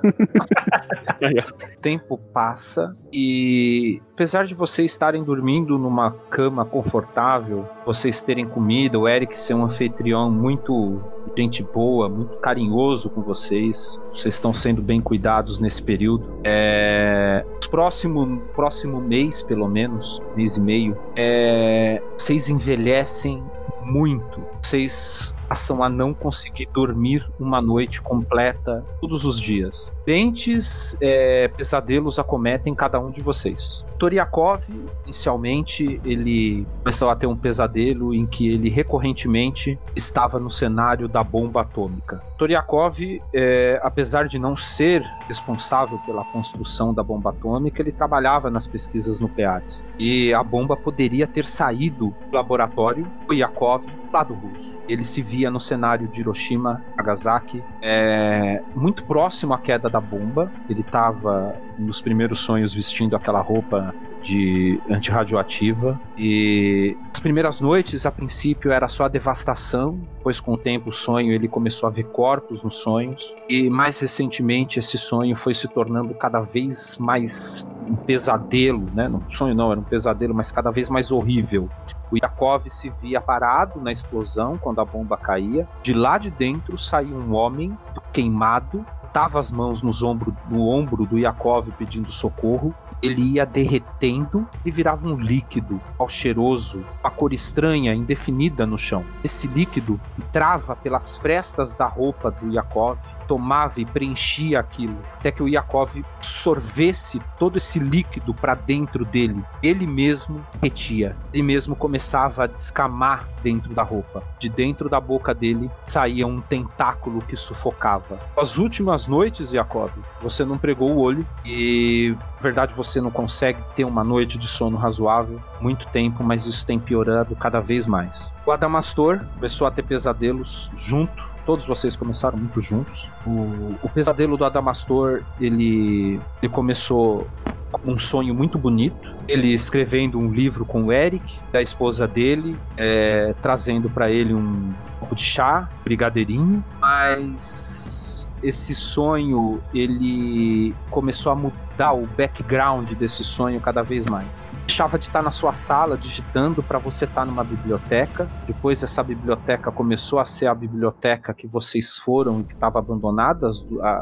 O 0.04 1.82
tempo 1.82 2.18
passa 2.34 2.96
e, 3.12 4.02
apesar 4.14 4.46
de 4.46 4.54
vocês 4.54 4.92
estarem 4.92 5.24
dormindo 5.24 5.80
numa 5.80 6.12
cama 6.12 6.64
confortável, 6.66 7.68
vocês 7.86 8.22
terem 8.22 8.48
comida, 8.48 9.00
o 9.00 9.08
Eric 9.08 9.38
ser 9.38 9.54
um 9.54 9.64
anfitrião 9.64 10.30
muito 10.30 11.02
gente 11.44 11.64
boa, 11.64 12.08
muito 12.08 12.38
carinhoso 12.38 13.10
com 13.10 13.22
vocês, 13.22 14.00
vocês 14.14 14.34
estão 14.36 14.54
sendo 14.54 14.82
bem 14.82 15.02
cuidados 15.02 15.60
nesse 15.60 15.82
período. 15.82 16.40
É, 16.44 17.46
próximo, 17.70 18.42
próximo 18.54 19.02
mês, 19.02 19.42
pelo 19.42 19.68
menos, 19.68 20.22
mês 20.36 20.56
e 20.56 20.62
meio, 20.62 20.98
é, 21.16 22.02
vocês 22.18 22.50
envelhecem 22.50 23.44
muito. 23.84 24.42
Vocês 24.62 25.36
passam 25.48 25.84
a 25.84 25.90
não 25.90 26.14
conseguir 26.14 26.68
dormir 26.74 27.28
uma 27.40 27.62
noite 27.62 28.02
completa 28.02 28.84
todos 29.00 29.26
os 29.26 29.40
dias. 29.40 29.94
Dentes, 30.06 30.98
é, 31.02 31.48
pesadelos 31.48 32.20
acometem 32.20 32.74
cada 32.74 33.00
um 33.00 33.12
de 33.12 33.22
vocês. 33.22 33.86
Toriakov, 33.98 34.68
inicialmente, 35.04 36.00
ele 36.04 36.66
começou 36.80 37.10
a 37.10 37.16
ter 37.16 37.28
um 37.28 37.36
pesadelo 37.36 38.14
em 38.14 38.26
que 38.26 38.50
ele 38.50 38.70
recorrentemente 38.70 39.80
estava 39.96 40.40
no 40.40 40.50
cenário 40.50 41.08
da 41.08 41.24
bomba 41.24 41.62
atômica. 41.62 42.22
Toriakov, 42.38 43.00
é, 43.34 43.80
apesar 43.84 44.28
de 44.28 44.38
não 44.38 44.58
ser 44.58 45.02
responsável 45.28 45.98
pela 46.06 46.24
construção 46.26 46.94
da 46.94 47.04
bomba 47.04 47.30
atômica, 47.30 47.82
ele 47.82 47.92
trabalhava 47.92 48.50
nas 48.50 48.68
pesquisas 48.68 49.20
nucleares. 49.20 49.84
E 49.98 50.34
a 50.34 50.44
bomba 50.44 50.76
poderia 50.76 51.28
ter 51.28 51.46
saído 51.46 52.14
do 52.30 52.36
laboratório 52.36 53.08
do 53.28 53.34
Yakov 53.34 53.84
lado 54.12 54.34
russo. 54.34 54.78
Ele 54.88 55.04
se 55.04 55.22
via 55.22 55.50
no 55.50 55.60
cenário 55.60 56.08
de 56.08 56.20
Hiroshima, 56.20 56.82
Nagasaki, 56.96 57.64
é, 57.82 58.62
muito 58.76 59.04
próximo 59.06 59.54
à 59.54 59.60
queda 59.60 59.90
da 59.90 60.00
bomba. 60.00 60.52
Ele 60.70 60.82
estava 60.82 61.56
nos 61.78 62.02
primeiros 62.02 62.40
sonhos 62.40 62.74
vestindo 62.74 63.16
aquela 63.16 63.42
roupa 63.42 63.94
de 64.26 64.82
antirradioativa 64.90 66.00
e 66.18 66.98
as 67.12 67.20
primeiras 67.20 67.62
noites 67.62 68.06
a 68.06 68.12
princípio 68.12 68.72
era 68.72 68.88
só 68.88 69.06
a 69.06 69.08
devastação, 69.08 70.02
pois 70.24 70.40
com 70.40 70.54
o 70.54 70.58
tempo 70.58 70.90
o 70.90 70.92
sonho 70.92 71.32
ele 71.32 71.48
começou 71.48 71.88
a 71.88 71.92
ver 71.92 72.06
corpos 72.06 72.64
nos 72.64 72.78
sonhos 72.78 73.34
e 73.48 73.70
mais 73.70 74.00
recentemente 74.00 74.80
esse 74.80 74.98
sonho 74.98 75.36
foi 75.36 75.54
se 75.54 75.68
tornando 75.68 76.14
cada 76.16 76.42
vez 76.42 76.98
mais 77.00 77.66
um 77.88 77.96
pesadelo, 77.96 78.90
né? 78.94 79.08
Não 79.08 79.22
sonho 79.30 79.54
não, 79.54 79.72
era 79.72 79.80
um 79.80 79.84
pesadelo, 79.84 80.34
mas 80.34 80.52
cada 80.52 80.72
vez 80.72 80.90
mais 80.90 81.12
horrível. 81.12 81.70
O 82.12 82.18
Yakov 82.18 82.70
se 82.70 82.90
via 82.90 83.20
parado 83.20 83.82
na 83.82 83.92
explosão 83.92 84.58
quando 84.58 84.80
a 84.80 84.86
bomba 84.86 85.18
caía. 85.18 85.68
De 85.82 85.94
lá 85.94 86.18
de 86.18 86.30
dentro 86.30 86.78
saiu 86.78 87.16
um 87.18 87.34
homem 87.34 87.78
queimado, 88.14 88.86
botava 89.02 89.40
as 89.40 89.50
mãos 89.50 89.82
nos 89.82 90.04
ombro, 90.04 90.36
no 90.50 90.68
ombro 90.68 91.06
do 91.06 91.18
Yakov 91.18 91.70
pedindo 91.78 92.12
socorro. 92.12 92.76
Ele 93.02 93.22
ia 93.22 93.46
derretendo 93.46 94.48
e 94.66 94.72
virava 94.72 95.08
um 95.08 95.18
líquido, 95.18 95.80
ao 95.98 96.10
cheiroso, 96.10 96.84
uma 97.02 97.12
cor 97.12 97.32
estranha, 97.32 97.94
indefinida 97.94 98.66
no 98.66 98.78
chão. 98.78 99.06
Esse 99.24 99.48
líquido 99.48 100.00
entrava 100.18 100.76
pelas 100.76 101.16
frestas 101.16 101.76
da 101.76 101.86
roupa 101.86 102.32
do 102.32 102.54
Yakov, 102.54 102.98
tomava 103.28 103.80
e 103.80 103.86
preenchia 103.86 104.60
aquilo, 104.60 104.98
até 105.20 105.32
que 105.32 105.44
o 105.44 105.48
Yakov 105.48 106.04
sorvesse 106.22 107.22
todo 107.40 107.58
esse 107.58 107.80
líquido 107.80 108.34
para 108.34 108.56
dentro 108.56 109.06
dele. 109.06 109.44
Ele 109.62 109.86
mesmo 109.86 110.46
retia, 110.62 111.16
ele 111.34 111.44
mesmo 111.44 111.76
começava 111.76 112.44
a 112.44 112.48
descamar 112.48 113.28
dentro 113.42 113.74
da 113.74 113.84
roupa. 113.84 114.24
De 114.40 114.50
dentro 114.50 114.90
da 114.90 115.00
boca 115.00 115.34
dele 115.34 115.70
saía 115.88 116.26
um 116.26 116.42
tentáculo 116.42 117.22
que 117.22 117.36
sufocava. 117.36 118.20
As 118.38 118.58
últimas 118.58 119.08
noites, 119.08 119.54
Yakov, 119.54 119.92
você 120.22 120.44
não 120.44 120.58
pregou 120.58 120.92
o 120.92 121.00
olho 121.00 121.26
e, 121.46 122.16
na 122.36 122.42
verdade, 122.42 122.74
você 122.76 123.00
não 123.00 123.12
consegue 123.12 123.60
ter 123.76 123.86
uma 123.86 124.04
noite 124.04 124.38
de 124.38 124.48
sono 124.48 124.78
razoável 124.78 125.40
muito 125.60 125.88
tempo, 125.88 126.24
mas 126.24 126.46
isso 126.46 126.66
tem 126.66 126.80
piorado 126.80 127.36
cada 127.36 127.60
vez 127.60 127.86
mais. 127.86 128.34
O 128.46 128.52
Adamastor 128.52 129.20
começou 129.36 129.68
a 129.68 129.72
ter 129.72 129.84
pesadelos 129.84 130.72
junto 130.76 131.35
todos 131.46 131.66
vocês 131.66 131.96
começaram 131.96 132.38
muito 132.38 132.60
juntos. 132.60 133.12
O, 133.26 133.76
o 133.84 133.90
pesadelo 133.94 134.36
do 134.38 134.46
Adamastor, 134.46 135.24
ele, 135.40 136.20
ele 136.42 136.52
começou 136.52 137.28
com 137.72 137.92
um 137.92 138.00
sonho 138.00 138.34
muito 138.34 138.58
bonito. 138.58 139.14
Ele 139.28 139.54
escrevendo 139.54 140.20
um 140.20 140.32
livro 140.32 140.66
com 140.66 140.86
o 140.86 140.92
Eric, 140.92 141.24
da 141.52 141.62
esposa 141.62 142.08
dele, 142.08 142.58
é, 142.78 143.34
trazendo 143.42 143.90
para 143.90 144.10
ele 144.10 144.34
um 144.34 144.74
copo 145.00 145.16
de 145.16 145.24
chá, 145.24 145.70
brigadeirinho, 145.84 146.64
mas 146.80 147.95
esse 148.44 148.76
sonho 148.76 149.62
ele 149.74 150.74
começou 150.90 151.32
a 151.32 151.36
mudar 151.36 151.94
o 151.94 152.06
background 152.06 152.92
desse 152.94 153.24
sonho 153.24 153.60
cada 153.60 153.82
vez 153.82 154.06
mais. 154.06 154.52
Deixava 154.66 154.98
de 154.98 155.06
estar 155.06 155.22
na 155.22 155.32
sua 155.32 155.54
sala 155.54 155.98
digitando 155.98 156.62
para 156.64 156.78
você 156.78 157.06
estar 157.06 157.26
numa 157.26 157.44
biblioteca. 157.44 158.30
Depois 158.48 158.84
essa 158.84 159.04
biblioteca 159.04 159.72
começou 159.72 160.20
a 160.20 160.26
ser 160.26 160.48
a 160.48 160.56
biblioteca 160.56 161.34
que 161.34 161.48
vocês 161.48 161.98
foram 161.98 162.42
e 162.42 162.44
que 162.44 162.54
estava 162.54 162.80
abandonada, 162.80 163.50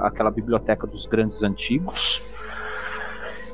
aquela 0.04 0.30
biblioteca 0.30 0.86
dos 0.86 1.06
grandes 1.06 1.44
antigos. 1.44 2.22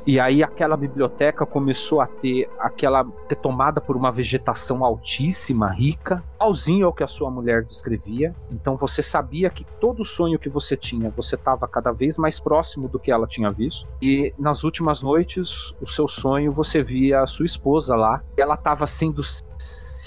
E 0.06 0.20
aí 0.20 0.44
aquela 0.44 0.76
biblioteca 0.76 1.46
começou 1.46 2.02
a 2.02 2.08
ter 2.08 2.50
aquela 2.60 3.06
ser 3.28 3.36
tomada 3.36 3.80
por 3.80 3.96
uma 3.96 4.12
vegetação 4.12 4.84
altíssima, 4.84 5.72
rica, 5.72 6.24
igualzinho 6.36 6.88
ao 6.88 6.94
que 6.94 7.04
a 7.04 7.08
sua 7.08 7.30
mulher 7.30 7.64
descrevia. 7.64 8.36
Então 8.52 8.76
você 8.76 9.04
sabia 9.04 9.50
que 9.50 9.64
todo 9.80 10.04
sonho 10.04 10.40
que 10.40 10.50
você 10.50 10.76
tinha, 10.76 11.10
você 11.16 11.36
estava 11.36 11.68
cada 11.68 11.92
vez 11.92 12.18
mais 12.18 12.40
próximo 12.40 12.88
do 12.88 13.00
que 13.00 13.12
ela 13.12 13.28
tinha 13.28 13.50
visto. 13.50 13.88
E 14.02 14.34
nas 14.38 14.64
últimas 14.64 15.02
noites, 15.02 15.74
o 15.82 15.88
seu 15.88 16.08
sonho 16.08 16.52
você 16.52 16.82
via 16.82 17.22
a 17.22 17.28
sua 17.28 17.46
esposa 17.46 17.96
lá, 17.96 18.24
e 18.38 18.42
ela 18.42 18.56
estava 18.56 18.88
sendo 18.88 19.22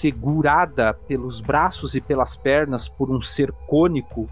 segurada 0.03 0.93
pelos 1.07 1.39
braços 1.39 1.95
e 1.95 2.01
pelas 2.01 2.35
pernas 2.35 2.89
por 2.89 3.09
um 3.09 3.21
ser 3.21 3.53
cônico, 3.65 4.27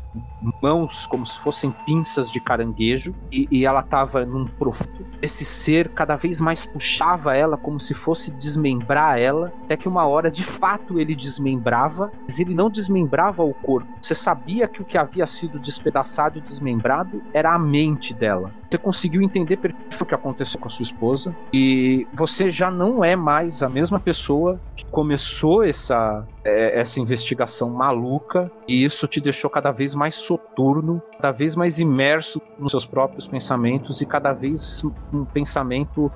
mãos 0.62 1.08
como 1.08 1.26
se 1.26 1.40
fossem 1.40 1.72
pinças 1.86 2.30
de 2.30 2.42
caranguejo, 2.42 3.16
e, 3.32 3.48
e 3.50 3.66
ela 3.66 3.80
estava 3.80 4.26
num 4.26 4.46
profundo. 4.46 5.06
Esse 5.22 5.46
ser 5.46 5.88
cada 5.94 6.18
vez 6.18 6.42
mais 6.42 6.66
puxava 6.66 7.38
ela 7.38 7.56
como 7.56 7.80
se 7.80 7.94
fosse 7.94 8.32
desmembrar 8.32 9.18
ela, 9.18 9.54
até 9.64 9.78
que 9.78 9.88
uma 9.88 10.06
hora 10.06 10.30
de 10.30 10.44
fato 10.44 11.00
ele 11.00 11.16
desmembrava, 11.16 12.12
mas 12.24 12.38
ele 12.38 12.54
não 12.54 12.70
desmembrava 12.70 13.42
o 13.42 13.54
corpo. 13.54 13.88
Você 14.02 14.14
sabia 14.14 14.68
que 14.68 14.82
o 14.82 14.86
que 14.86 14.98
havia 14.98 15.26
sido 15.26 15.58
despedaçado 15.58 16.38
e 16.38 16.42
desmembrado 16.42 17.24
era 17.34 17.56
a 17.56 17.60
mente 17.60 18.14
dela. 18.14 18.54
Você 18.72 18.78
conseguiu 18.78 19.22
entender 19.22 19.60
o 20.00 20.06
que 20.06 20.16
aconteceu 20.16 20.58
com 20.58 20.68
a 20.68 20.72
sua 20.72 20.84
esposa 20.84 21.36
e 21.52 22.08
você 22.14 22.50
já 22.50 22.72
não 22.72 23.04
é 23.04 23.18
mais 23.18 23.62
a 23.62 23.68
mesma 23.68 24.00
pessoa 24.00 24.62
que 24.78 24.86
começou 24.86 25.62
essa, 25.62 26.26
é, 26.44 26.80
essa 26.80 27.00
investigação 27.00 27.70
maluca 27.70 28.52
e 28.68 28.84
isso 28.84 29.08
te 29.08 29.20
deixou 29.20 29.50
cada 29.50 29.72
vez 29.72 29.94
mais 29.94 30.16
soturno, 30.16 31.02
cada 31.18 31.32
vez 31.32 31.56
mais 31.56 31.80
imerso 31.80 32.42
nos 32.58 32.72
seus 32.72 32.86
próprios 32.86 33.28
pensamentos 33.28 34.02
e 34.02 34.06
cada 34.06 34.34
vez 34.34 34.84
um 35.14 35.26
pensamento 35.26 36.12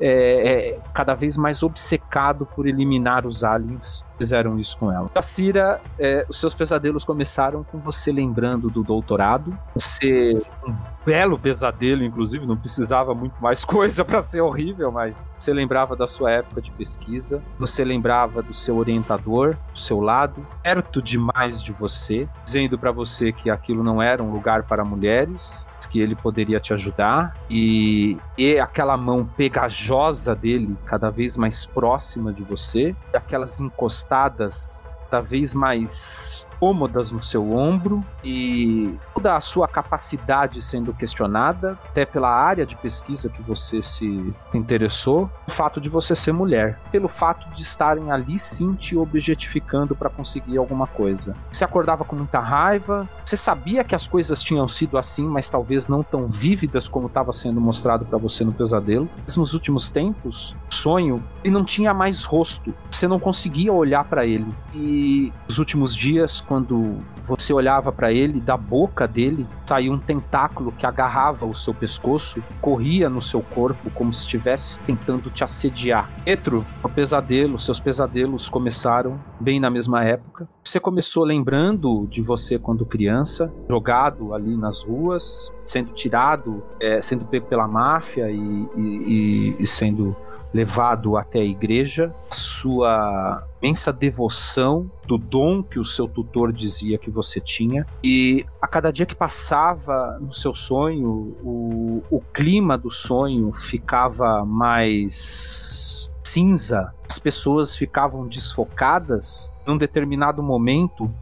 é, 0.00 0.70
é, 0.70 0.78
cada 0.94 1.14
vez 1.14 1.36
mais 1.36 1.62
obcecado 1.62 2.46
por 2.46 2.66
eliminar 2.66 3.26
os 3.26 3.44
aliens. 3.44 4.06
Fizeram 4.16 4.58
isso 4.58 4.76
com 4.78 4.90
ela. 4.90 5.10
A 5.14 5.22
Cira, 5.22 5.80
é, 5.98 6.24
os 6.28 6.40
seus 6.40 6.54
pesadelos 6.54 7.04
começaram 7.04 7.62
com 7.64 7.78
você 7.78 8.10
lembrando 8.10 8.70
do 8.70 8.82
doutorado. 8.82 9.56
Você. 9.74 10.40
Um 10.66 10.74
belo 11.04 11.38
pesadelo, 11.38 12.04
inclusive, 12.04 12.46
não 12.46 12.56
precisava 12.56 13.14
muito 13.14 13.40
mais 13.40 13.64
coisa 13.66 14.04
para 14.04 14.20
ser 14.20 14.40
horrível, 14.40 14.92
mas 14.92 15.26
você 15.38 15.52
lembrava 15.52 15.96
da 15.96 16.06
sua 16.06 16.30
época 16.30 16.60
de 16.60 16.70
pesquisa, 16.72 17.42
você 17.58 17.84
lembrava 17.84 18.42
do 18.42 18.52
seu 18.52 18.76
orientador, 18.76 19.56
do 19.72 19.80
seu 19.80 20.00
lado, 20.00 20.46
perto 20.62 21.00
demais 21.02 21.62
de 21.62 21.72
você, 21.72 22.28
dizendo 22.44 22.78
para 22.78 22.90
você 22.90 23.32
que 23.32 23.50
aquilo 23.50 23.82
não 23.82 24.02
era 24.02 24.22
um 24.22 24.30
lugar 24.30 24.64
para 24.64 24.84
mulheres, 24.84 25.66
que 25.90 26.00
ele 26.00 26.14
poderia 26.14 26.60
te 26.60 26.72
ajudar 26.72 27.34
e, 27.48 28.16
e 28.38 28.60
aquela 28.60 28.96
mão 28.96 29.24
pegajosa 29.24 30.36
dele 30.36 30.76
cada 30.84 31.10
vez 31.10 31.36
mais 31.36 31.66
próxima 31.66 32.32
de 32.32 32.44
você, 32.44 32.94
aquelas 33.12 33.58
encostadas 33.58 34.96
cada 35.10 35.20
vez 35.20 35.52
mais 35.52 36.46
cômodas 36.60 37.10
no 37.10 37.22
seu 37.22 37.52
ombro 37.52 38.04
e 38.22 38.94
toda 39.14 39.34
a 39.34 39.40
sua 39.40 39.66
capacidade 39.66 40.60
sendo 40.60 40.92
questionada, 40.92 41.78
até 41.88 42.04
pela 42.04 42.30
área 42.30 42.66
de 42.66 42.76
pesquisa 42.76 43.30
que 43.30 43.42
você 43.42 43.82
se 43.82 44.32
interessou, 44.52 45.30
o 45.48 45.50
fato 45.50 45.80
de 45.80 45.88
você 45.88 46.14
ser 46.14 46.32
mulher, 46.32 46.78
pelo 46.92 47.08
fato 47.08 47.48
de 47.54 47.62
estarem 47.62 48.12
ali 48.12 48.38
sim 48.38 48.74
te 48.74 48.96
objetificando 48.96 49.96
para 49.96 50.10
conseguir 50.10 50.58
alguma 50.58 50.86
coisa. 50.86 51.34
Você 51.50 51.64
acordava 51.64 52.04
com 52.04 52.14
muita 52.14 52.38
raiva, 52.40 53.08
você 53.24 53.36
sabia 53.36 53.82
que 53.82 53.94
as 53.94 54.06
coisas 54.06 54.42
tinham 54.42 54.68
sido 54.68 54.98
assim, 54.98 55.26
mas 55.26 55.48
talvez 55.48 55.88
não 55.88 56.02
tão 56.02 56.26
vívidas 56.26 56.88
como 56.88 57.06
estava 57.06 57.32
sendo 57.32 57.60
mostrado 57.60 58.04
para 58.04 58.18
você 58.18 58.44
no 58.44 58.52
pesadelo. 58.52 59.08
Mas 59.24 59.36
nos 59.36 59.54
últimos 59.54 59.88
tempos, 59.88 60.54
sonho, 60.68 61.22
ele 61.42 61.54
não 61.54 61.64
tinha 61.64 61.94
mais 61.94 62.24
rosto. 62.24 62.74
Você 62.90 63.08
não 63.08 63.18
conseguia 63.18 63.72
olhar 63.72 64.04
para 64.04 64.26
ele. 64.26 64.46
E 64.74 65.32
nos 65.48 65.58
últimos 65.58 65.94
dias, 65.94 66.40
quando 66.50 66.96
você 67.22 67.52
olhava 67.52 67.92
para 67.92 68.12
ele, 68.12 68.40
da 68.40 68.56
boca 68.56 69.06
dele 69.06 69.46
saía 69.64 69.92
um 69.92 70.00
tentáculo 70.00 70.72
que 70.72 70.84
agarrava 70.84 71.46
o 71.46 71.54
seu 71.54 71.72
pescoço, 71.72 72.42
corria 72.60 73.08
no 73.08 73.22
seu 73.22 73.40
corpo 73.40 73.88
como 73.92 74.12
se 74.12 74.22
estivesse 74.22 74.80
tentando 74.80 75.30
te 75.30 75.44
assediar. 75.44 76.10
Petro, 76.24 76.66
o 76.82 76.88
pesadelo, 76.88 77.56
seus 77.56 77.78
pesadelos 77.78 78.48
começaram 78.48 79.20
bem 79.38 79.60
na 79.60 79.70
mesma 79.70 80.02
época. 80.02 80.48
Você 80.60 80.80
começou 80.80 81.22
lembrando 81.22 82.08
de 82.10 82.20
você 82.20 82.58
quando 82.58 82.84
criança, 82.84 83.52
jogado 83.70 84.34
ali 84.34 84.56
nas 84.56 84.82
ruas, 84.82 85.52
sendo 85.64 85.92
tirado, 85.92 86.64
é, 86.80 87.00
sendo 87.00 87.24
pego 87.26 87.46
pela 87.46 87.68
máfia 87.68 88.28
e, 88.28 88.68
e, 88.76 89.56
e 89.56 89.66
sendo 89.68 90.16
levado 90.52 91.16
até 91.16 91.40
a 91.40 91.44
igreja, 91.44 92.14
a 92.30 92.34
sua 92.34 93.46
imensa 93.62 93.92
devoção 93.92 94.90
do 95.06 95.16
dom 95.16 95.62
que 95.62 95.78
o 95.78 95.84
seu 95.84 96.08
tutor 96.08 96.52
dizia 96.52 96.98
que 96.98 97.10
você 97.10 97.40
tinha. 97.40 97.86
E 98.02 98.44
a 98.60 98.66
cada 98.66 98.92
dia 98.92 99.06
que 99.06 99.14
passava 99.14 100.18
no 100.20 100.32
seu 100.32 100.54
sonho, 100.54 101.36
o, 101.42 102.02
o 102.10 102.20
clima 102.32 102.76
do 102.76 102.90
sonho 102.90 103.52
ficava 103.52 104.44
mais 104.44 106.10
cinza, 106.22 106.94
as 107.08 107.18
pessoas 107.18 107.74
ficavam 107.74 108.26
desfocadas. 108.26 109.50
Num 109.66 109.76
determinado 109.76 110.42
momento, 110.42 111.12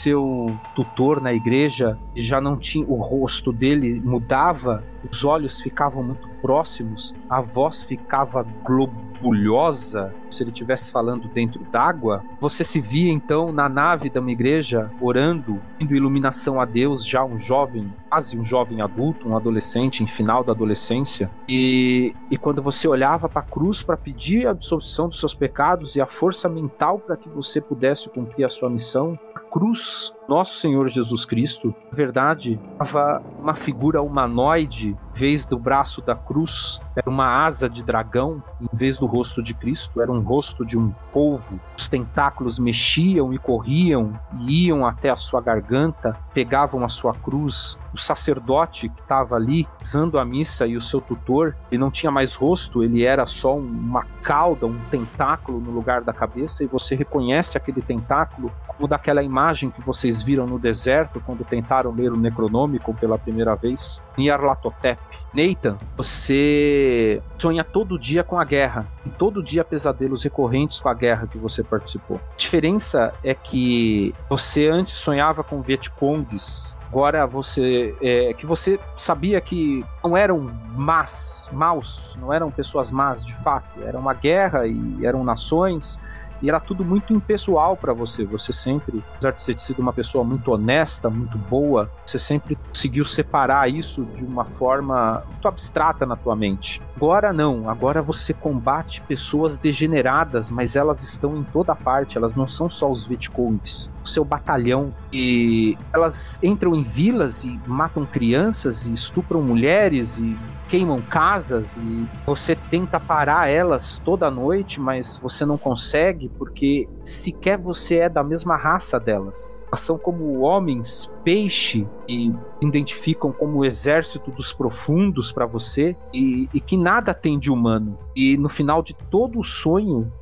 seu 0.00 0.56
tutor 0.74 1.20
na 1.20 1.32
igreja 1.32 1.98
já 2.16 2.40
não 2.40 2.56
tinha 2.56 2.86
o 2.86 2.96
rosto 2.96 3.52
dele 3.52 4.00
mudava, 4.00 4.82
os 5.10 5.24
olhos 5.24 5.60
ficavam 5.60 6.02
muito 6.02 6.28
próximos, 6.40 7.14
a 7.28 7.40
voz 7.40 7.82
ficava 7.82 8.46
globulhosa, 8.64 10.14
se 10.28 10.42
ele 10.42 10.50
estivesse 10.50 10.90
falando 10.90 11.28
dentro 11.28 11.60
d'água. 11.70 12.22
Você 12.40 12.64
se 12.64 12.80
via 12.80 13.12
então 13.12 13.52
na 13.52 13.68
nave 13.68 14.08
de 14.08 14.18
uma 14.18 14.30
igreja 14.30 14.90
orando, 15.00 15.60
indo 15.78 15.94
iluminação 15.94 16.60
a 16.60 16.64
Deus, 16.64 17.06
já 17.06 17.24
um 17.24 17.38
jovem, 17.38 17.92
quase 18.08 18.38
um 18.38 18.44
jovem 18.44 18.80
adulto, 18.80 19.28
um 19.28 19.36
adolescente 19.36 20.02
em 20.02 20.06
final 20.06 20.42
da 20.42 20.52
adolescência. 20.52 21.30
E, 21.48 22.14
e 22.30 22.36
quando 22.36 22.62
você 22.62 22.88
olhava 22.88 23.28
para 23.28 23.40
a 23.40 23.44
cruz 23.44 23.82
para 23.82 23.96
pedir 23.96 24.46
a 24.46 24.50
absolvição 24.50 25.08
dos 25.08 25.20
seus 25.20 25.34
pecados 25.34 25.96
e 25.96 26.00
a 26.00 26.06
força 26.06 26.48
mental 26.48 26.98
para 26.98 27.16
que 27.16 27.28
você 27.28 27.60
pudesse 27.60 28.08
cumprir 28.08 28.44
a 28.44 28.48
sua 28.48 28.70
missão, 28.70 29.18
cruz 29.50 30.14
nosso 30.28 30.58
Senhor 30.58 30.88
Jesus 30.88 31.24
Cristo, 31.24 31.74
na 31.90 31.96
verdade, 31.96 32.58
estava 32.72 33.22
uma 33.38 33.54
figura 33.54 34.00
humanoide, 34.00 34.96
em 35.14 35.18
vez 35.18 35.44
do 35.44 35.58
braço 35.58 36.00
da 36.00 36.14
cruz, 36.14 36.80
era 36.96 37.08
uma 37.08 37.44
asa 37.44 37.68
de 37.68 37.82
dragão, 37.82 38.42
em 38.60 38.76
vez 38.76 38.98
do 38.98 39.06
rosto 39.06 39.42
de 39.42 39.54
Cristo, 39.54 40.00
era 40.00 40.10
um 40.10 40.20
rosto 40.20 40.64
de 40.64 40.78
um 40.78 40.92
polvo. 41.12 41.60
Os 41.76 41.88
tentáculos 41.88 42.58
mexiam 42.58 43.32
e 43.32 43.38
corriam 43.38 44.18
e 44.40 44.66
iam 44.66 44.86
até 44.86 45.10
a 45.10 45.16
sua 45.16 45.40
garganta, 45.40 46.16
pegavam 46.32 46.84
a 46.84 46.88
sua 46.88 47.12
cruz. 47.14 47.78
O 47.92 47.98
sacerdote 47.98 48.88
que 48.88 49.00
estava 49.00 49.34
ali, 49.34 49.66
rezando 49.78 50.18
a 50.18 50.24
missa 50.24 50.66
e 50.66 50.76
o 50.76 50.80
seu 50.80 51.00
tutor, 51.00 51.56
ele 51.70 51.80
não 51.80 51.90
tinha 51.90 52.10
mais 52.10 52.34
rosto, 52.34 52.84
ele 52.84 53.04
era 53.04 53.26
só 53.26 53.56
uma 53.56 54.04
cauda, 54.22 54.66
um 54.66 54.78
tentáculo 54.90 55.60
no 55.60 55.70
lugar 55.70 56.02
da 56.02 56.12
cabeça, 56.12 56.62
e 56.62 56.66
você 56.66 56.94
reconhece 56.94 57.56
aquele 57.56 57.82
tentáculo 57.82 58.52
como 58.68 58.86
daquela 58.86 59.22
imagem 59.22 59.70
que 59.70 59.82
vocês 59.82 60.22
viram 60.22 60.46
no 60.46 60.58
deserto 60.58 61.20
quando 61.24 61.44
tentaram 61.44 61.90
ler 61.92 62.12
o 62.12 62.16
Necronômico 62.16 62.94
pela 62.94 63.18
primeira 63.18 63.54
vez, 63.54 64.02
Nyarlathotep. 64.16 64.99
Nathan, 65.32 65.78
você 65.96 67.22
sonha 67.38 67.62
todo 67.62 67.98
dia 67.98 68.24
com 68.24 68.38
a 68.38 68.44
guerra, 68.44 68.86
e 69.06 69.10
todo 69.10 69.42
dia 69.42 69.64
pesadelos 69.64 70.24
recorrentes 70.24 70.80
com 70.80 70.88
a 70.88 70.94
guerra 70.94 71.26
que 71.26 71.38
você 71.38 71.62
participou. 71.62 72.20
A 72.32 72.36
diferença 72.36 73.12
é 73.22 73.34
que 73.34 74.14
você 74.28 74.68
antes 74.68 74.98
sonhava 74.98 75.44
com 75.44 75.62
Vietcongs, 75.62 76.76
agora 76.88 77.24
você 77.26 77.94
é, 78.02 78.34
que 78.34 78.44
você 78.44 78.80
sabia 78.96 79.40
que 79.40 79.84
não 80.02 80.16
eram 80.16 80.50
más, 80.74 81.48
maus, 81.52 82.18
não 82.20 82.32
eram 82.32 82.50
pessoas 82.50 82.90
más 82.90 83.24
de 83.24 83.34
fato, 83.36 83.80
era 83.84 83.96
uma 83.96 84.14
guerra 84.14 84.66
e 84.66 85.06
eram 85.06 85.22
nações 85.22 86.00
e 86.42 86.48
era 86.48 86.60
tudo 86.60 86.84
muito 86.84 87.12
impessoal 87.12 87.76
para 87.76 87.92
você. 87.92 88.24
Você 88.24 88.52
sempre, 88.52 89.02
apesar 89.14 89.32
de 89.32 89.46
ter 89.46 89.60
sido 89.60 89.80
uma 89.80 89.92
pessoa 89.92 90.24
muito 90.24 90.50
honesta, 90.52 91.10
muito 91.10 91.36
boa, 91.36 91.90
você 92.04 92.18
sempre 92.18 92.56
conseguiu 92.56 93.04
separar 93.04 93.68
isso 93.68 94.04
de 94.16 94.24
uma 94.24 94.44
forma 94.44 95.22
muito 95.30 95.48
abstrata 95.48 96.06
na 96.06 96.16
tua 96.16 96.34
mente. 96.36 96.80
Agora 96.96 97.32
não, 97.32 97.68
agora 97.68 98.02
você 98.02 98.32
combate 98.34 99.00
pessoas 99.02 99.58
degeneradas, 99.58 100.50
mas 100.50 100.76
elas 100.76 101.02
estão 101.02 101.36
em 101.36 101.42
toda 101.42 101.74
parte, 101.74 102.18
elas 102.18 102.36
não 102.36 102.46
são 102.46 102.68
só 102.68 102.90
os 102.90 103.04
Vietcongs. 103.04 103.90
O 104.04 104.08
seu 104.08 104.24
batalhão 104.24 104.94
e 105.12 105.76
elas 105.92 106.38
entram 106.42 106.74
em 106.74 106.82
vilas 106.82 107.44
e 107.44 107.58
matam 107.66 108.04
crianças 108.06 108.86
e 108.86 108.92
estupram 108.92 109.42
mulheres 109.42 110.18
e 110.18 110.36
queimam 110.70 111.02
casas 111.02 111.76
e 111.76 112.06
você 112.24 112.54
tenta 112.54 113.00
parar 113.00 113.50
elas 113.50 114.00
toda 114.04 114.30
noite, 114.30 114.80
mas 114.80 115.18
você 115.20 115.44
não 115.44 115.58
consegue 115.58 116.28
porque 116.28 116.88
sequer 117.02 117.58
você 117.58 117.96
é 117.96 118.08
da 118.08 118.22
mesma 118.22 118.56
raça 118.56 119.00
delas. 119.00 119.60
Elas 119.66 119.80
são 119.80 119.98
como 119.98 120.40
homens 120.40 121.10
peixe 121.24 121.88
e 122.08 122.32
se 122.32 122.66
identificam 122.66 123.32
como 123.32 123.58
o 123.58 123.64
exército 123.64 124.30
dos 124.30 124.52
profundos 124.52 125.32
para 125.32 125.44
você 125.44 125.96
e, 126.14 126.48
e 126.54 126.60
que 126.60 126.76
nada 126.76 127.12
tem 127.12 127.36
de 127.36 127.50
humano. 127.50 127.98
E 128.14 128.36
no 128.36 128.48
final 128.48 128.80
de 128.80 128.94
todo 128.94 129.40
o 129.40 129.44
sonho, 129.44 130.12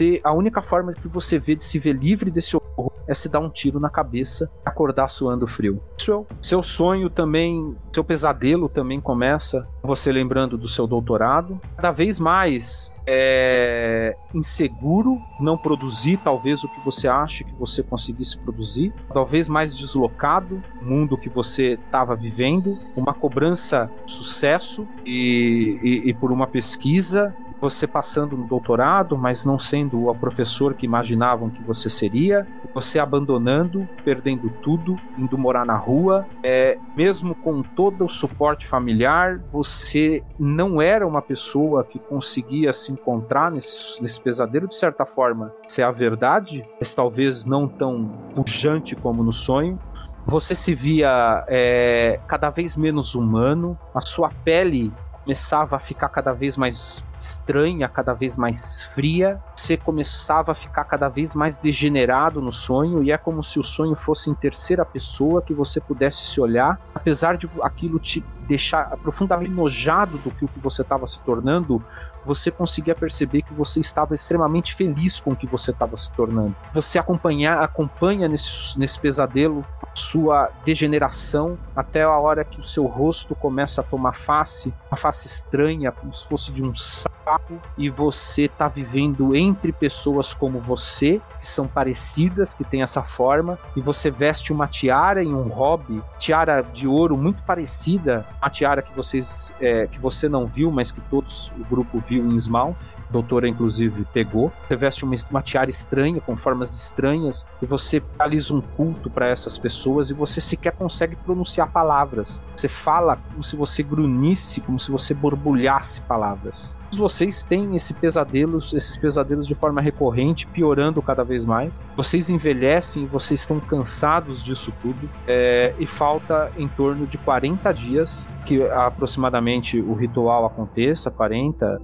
você, 0.00 0.20
a 0.24 0.32
única 0.32 0.62
forma 0.62 0.94
que 0.94 1.06
você 1.06 1.38
vê 1.38 1.54
de 1.54 1.62
se 1.62 1.78
ver 1.78 1.92
livre 1.92 2.30
desse 2.30 2.56
horror 2.56 2.90
é 3.06 3.12
se 3.12 3.28
dar 3.28 3.40
um 3.40 3.50
tiro 3.50 3.78
na 3.78 3.90
cabeça, 3.90 4.50
acordar 4.64 5.08
suando 5.08 5.46
frio. 5.46 5.82
Seu, 5.98 6.26
seu 6.40 6.62
sonho 6.62 7.10
também, 7.10 7.76
seu 7.92 8.04
pesadelo 8.04 8.68
também 8.68 9.00
começa 9.00 9.68
você 9.82 10.12
lembrando 10.12 10.56
do 10.56 10.68
seu 10.68 10.86
doutorado. 10.86 11.60
Cada 11.76 11.90
vez 11.90 12.18
mais 12.18 12.92
é 13.06 14.16
inseguro, 14.32 15.18
não 15.40 15.58
produzir 15.58 16.18
talvez 16.22 16.62
o 16.62 16.68
que 16.68 16.84
você 16.84 17.08
acha 17.08 17.42
que 17.42 17.54
você 17.56 17.82
conseguisse 17.82 18.38
produzir, 18.38 18.94
talvez 19.12 19.48
mais 19.48 19.76
deslocado, 19.76 20.62
mundo 20.80 21.18
que 21.18 21.28
você 21.28 21.72
estava 21.72 22.14
vivendo, 22.14 22.78
uma 22.94 23.12
cobrança 23.12 23.90
sucesso 24.06 24.86
e, 25.04 25.78
e, 25.82 26.10
e 26.10 26.14
por 26.14 26.30
uma 26.30 26.46
pesquisa 26.46 27.34
você 27.60 27.86
passando 27.86 28.36
no 28.36 28.46
doutorado, 28.46 29.16
mas 29.16 29.44
não 29.44 29.58
sendo 29.58 30.08
o 30.08 30.14
professor 30.14 30.74
que 30.74 30.86
imaginavam 30.86 31.50
que 31.50 31.62
você 31.62 31.90
seria, 31.90 32.46
você 32.74 32.98
abandonando, 32.98 33.88
perdendo 34.04 34.48
tudo, 34.62 34.98
indo 35.18 35.36
morar 35.36 35.66
na 35.66 35.76
rua, 35.76 36.26
é, 36.42 36.78
mesmo 36.96 37.34
com 37.34 37.62
todo 37.62 38.04
o 38.04 38.08
suporte 38.08 38.66
familiar, 38.66 39.40
você 39.50 40.22
não 40.38 40.80
era 40.80 41.06
uma 41.06 41.20
pessoa 41.20 41.84
que 41.84 41.98
conseguia 41.98 42.72
se 42.72 42.92
encontrar 42.92 43.50
nesse, 43.50 44.02
nesse 44.02 44.20
pesadelo, 44.20 44.66
de 44.66 44.76
certa 44.76 45.04
forma, 45.04 45.52
se 45.68 45.82
é 45.82 45.84
a 45.84 45.90
verdade, 45.90 46.64
mas 46.78 46.94
talvez 46.94 47.44
não 47.44 47.68
tão 47.68 48.06
pujante 48.34 48.96
como 48.96 49.22
no 49.22 49.32
sonho, 49.32 49.78
você 50.24 50.54
se 50.54 50.74
via 50.74 51.44
é, 51.48 52.20
cada 52.26 52.50
vez 52.50 52.76
menos 52.76 53.14
humano, 53.14 53.76
a 53.94 54.00
sua 54.00 54.30
pele 54.44 54.92
começava 55.30 55.76
a 55.76 55.78
ficar 55.78 56.08
cada 56.08 56.32
vez 56.32 56.56
mais 56.56 57.06
estranha, 57.16 57.88
cada 57.88 58.12
vez 58.12 58.36
mais 58.36 58.82
fria, 58.82 59.40
você 59.54 59.76
começava 59.76 60.50
a 60.50 60.54
ficar 60.56 60.82
cada 60.82 61.08
vez 61.08 61.36
mais 61.36 61.56
degenerado 61.56 62.40
no 62.40 62.50
sonho 62.50 63.00
e 63.00 63.12
é 63.12 63.16
como 63.16 63.40
se 63.40 63.56
o 63.60 63.62
sonho 63.62 63.94
fosse 63.94 64.28
em 64.28 64.34
terceira 64.34 64.84
pessoa 64.84 65.40
que 65.40 65.54
você 65.54 65.80
pudesse 65.80 66.24
se 66.24 66.40
olhar, 66.40 66.80
apesar 66.92 67.36
de 67.36 67.48
aquilo 67.62 68.00
te 68.00 68.24
deixar 68.48 68.96
profundamente 68.96 69.52
nojado 69.52 70.18
do 70.18 70.32
que 70.32 70.44
o 70.44 70.48
que 70.48 70.58
você 70.58 70.82
estava 70.82 71.06
se 71.06 71.20
tornando, 71.20 71.80
você 72.24 72.50
conseguia 72.50 72.94
perceber 72.94 73.42
que 73.42 73.54
você 73.54 73.80
estava 73.80 74.14
extremamente 74.14 74.74
feliz 74.74 75.18
com 75.18 75.32
o 75.32 75.36
que 75.36 75.46
você 75.46 75.70
estava 75.70 75.96
se 75.96 76.10
tornando. 76.12 76.54
Você 76.74 76.98
acompanhar, 76.98 77.62
acompanha 77.62 78.28
nesse, 78.28 78.78
nesse 78.78 78.98
pesadelo 78.98 79.64
sua 79.94 80.50
degeneração 80.64 81.58
até 81.74 82.02
a 82.02 82.16
hora 82.16 82.44
que 82.44 82.60
o 82.60 82.64
seu 82.64 82.86
rosto 82.86 83.34
começa 83.34 83.80
a 83.80 83.84
tomar 83.84 84.12
face, 84.12 84.72
uma 84.90 84.96
face 84.96 85.26
estranha, 85.26 85.90
como 85.92 86.14
se 86.14 86.26
fosse 86.26 86.52
de 86.52 86.62
um 86.62 86.74
sapo, 86.74 87.60
e 87.76 87.88
você 87.88 88.44
está 88.44 88.68
vivendo 88.68 89.34
entre 89.36 89.72
pessoas 89.72 90.34
como 90.34 90.58
você, 90.58 91.20
que 91.38 91.46
são 91.46 91.66
parecidas, 91.66 92.54
que 92.54 92.64
têm 92.64 92.82
essa 92.82 93.02
forma, 93.02 93.58
e 93.76 93.80
você 93.80 94.10
veste 94.10 94.52
uma 94.52 94.66
tiara 94.66 95.22
e 95.22 95.28
um 95.28 95.48
hobby, 95.48 96.02
tiara 96.18 96.62
de 96.62 96.86
ouro 96.86 97.16
muito 97.16 97.42
parecida, 97.42 98.26
a 98.40 98.50
tiara 98.50 98.82
que 98.82 98.94
vocês 98.94 99.54
é, 99.60 99.86
que 99.86 99.98
você 99.98 100.28
não 100.28 100.46
viu, 100.46 100.70
mas 100.70 100.92
que 100.92 101.00
todos 101.02 101.52
o 101.58 101.64
grupo 101.64 101.98
viu 102.10 102.28
em 102.28 102.36
Smouth. 102.36 102.99
Doutora, 103.10 103.48
inclusive, 103.48 104.06
pegou. 104.12 104.52
Você 104.68 104.76
veste 104.76 105.04
uma, 105.04 105.14
uma 105.30 105.42
tiara 105.42 105.68
estranha, 105.68 106.20
com 106.20 106.36
formas 106.36 106.74
estranhas, 106.74 107.46
e 107.60 107.66
você 107.66 108.02
realiza 108.18 108.54
um 108.54 108.60
culto 108.60 109.10
para 109.10 109.28
essas 109.28 109.58
pessoas 109.58 110.10
e 110.10 110.14
você 110.14 110.40
sequer 110.40 110.72
consegue 110.72 111.16
pronunciar 111.16 111.70
palavras. 111.70 112.42
Você 112.56 112.68
fala 112.68 113.16
como 113.16 113.42
se 113.42 113.56
você 113.56 113.82
grunisse, 113.82 114.60
como 114.60 114.78
se 114.78 114.90
você 114.90 115.14
borbulhasse 115.14 116.00
palavras. 116.02 116.78
Vocês 116.92 117.44
têm 117.44 117.76
esse 117.76 117.94
pesadelos, 117.94 118.74
esses 118.74 118.96
pesadelos 118.96 119.46
de 119.46 119.54
forma 119.54 119.80
recorrente, 119.80 120.46
piorando 120.46 121.00
cada 121.00 121.22
vez 121.22 121.44
mais. 121.44 121.84
Vocês 121.96 122.28
envelhecem, 122.28 123.06
vocês 123.06 123.40
estão 123.40 123.60
cansados 123.60 124.42
disso 124.42 124.72
tudo. 124.82 125.08
É, 125.26 125.74
e 125.78 125.86
falta 125.86 126.50
em 126.56 126.66
torno 126.66 127.06
de 127.06 127.16
40 127.18 127.72
dias 127.72 128.26
que 128.44 128.62
aproximadamente 128.68 129.80
o 129.80 129.94
ritual 129.94 130.44
aconteça 130.46 131.10
40, 131.10 131.80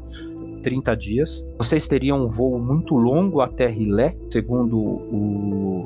30 0.67 0.97
dias. 0.97 1.47
Vocês 1.59 1.87
teriam 1.87 2.25
um 2.25 2.27
voo 2.27 2.59
muito 2.59 2.97
longo 2.97 3.41
até 3.41 3.69
Rilé, 3.69 4.17
segundo 4.29 4.77
o 4.77 5.85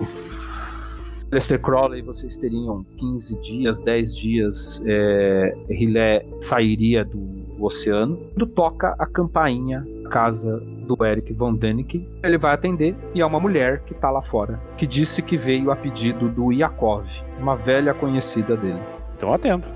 Lester 1.30 1.60
Crowley, 1.60 2.00
vocês 2.00 2.38
teriam 2.38 2.82
15 2.96 3.40
dias, 3.42 3.82
10 3.82 4.16
dias, 4.16 4.82
é, 4.86 5.54
Rilé 5.68 6.24
sairia 6.40 7.04
do 7.04 7.62
oceano. 7.62 8.16
Quando 8.32 8.46
toca 8.46 8.96
a 8.98 9.04
campainha 9.04 9.86
casa 10.10 10.58
do 10.58 11.04
Eric 11.04 11.30
Von 11.34 11.54
Däniken, 11.56 12.08
ele 12.24 12.38
vai 12.38 12.54
atender 12.54 12.96
e 13.14 13.20
é 13.20 13.26
uma 13.26 13.38
mulher 13.38 13.82
que 13.84 13.92
está 13.92 14.10
lá 14.10 14.22
fora, 14.22 14.58
que 14.78 14.86
disse 14.86 15.20
que 15.20 15.36
veio 15.36 15.70
a 15.70 15.76
pedido 15.76 16.30
do 16.30 16.50
Yakov, 16.50 17.04
uma 17.38 17.54
velha 17.54 17.92
conhecida 17.92 18.56
dele. 18.56 18.80
Então 19.14 19.30
atendo. 19.30 19.66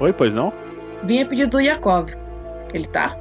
Oi, 0.00 0.12
pois 0.12 0.34
não? 0.34 0.52
Vim 1.04 1.22
a 1.22 1.26
pedido 1.26 1.52
do 1.52 1.60
Yakov. 1.60 2.10
Ele 2.74 2.86
tá? 2.86 3.16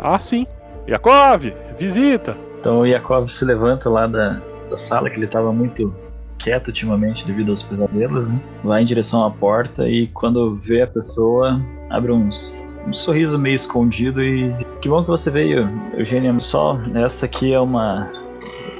Ah, 0.00 0.18
sim. 0.18 0.46
Yakov, 0.90 1.44
visita! 1.78 2.36
Então 2.58 2.80
o 2.80 2.86
Yakov 2.86 3.28
se 3.28 3.44
levanta 3.44 3.88
lá 3.88 4.08
da, 4.08 4.42
da 4.68 4.76
sala, 4.76 5.08
que 5.08 5.16
ele 5.16 5.26
estava 5.26 5.52
muito 5.52 5.94
quieto 6.36 6.68
ultimamente 6.68 7.24
devido 7.24 7.50
aos 7.50 7.62
pesadelos, 7.62 8.26
né? 8.26 8.42
Vai 8.64 8.82
em 8.82 8.84
direção 8.84 9.24
à 9.24 9.30
porta 9.30 9.88
e 9.88 10.08
quando 10.08 10.56
vê 10.56 10.82
a 10.82 10.88
pessoa, 10.88 11.64
abre 11.90 12.10
uns, 12.10 12.68
um 12.88 12.92
sorriso 12.92 13.38
meio 13.38 13.54
escondido 13.54 14.20
e 14.20 14.52
que 14.80 14.88
bom 14.88 15.02
que 15.02 15.08
você 15.08 15.30
veio, 15.30 15.70
Eugênia. 15.96 16.36
Só 16.40 16.76
essa 16.96 17.26
aqui 17.26 17.52
é 17.52 17.60
uma, 17.60 18.10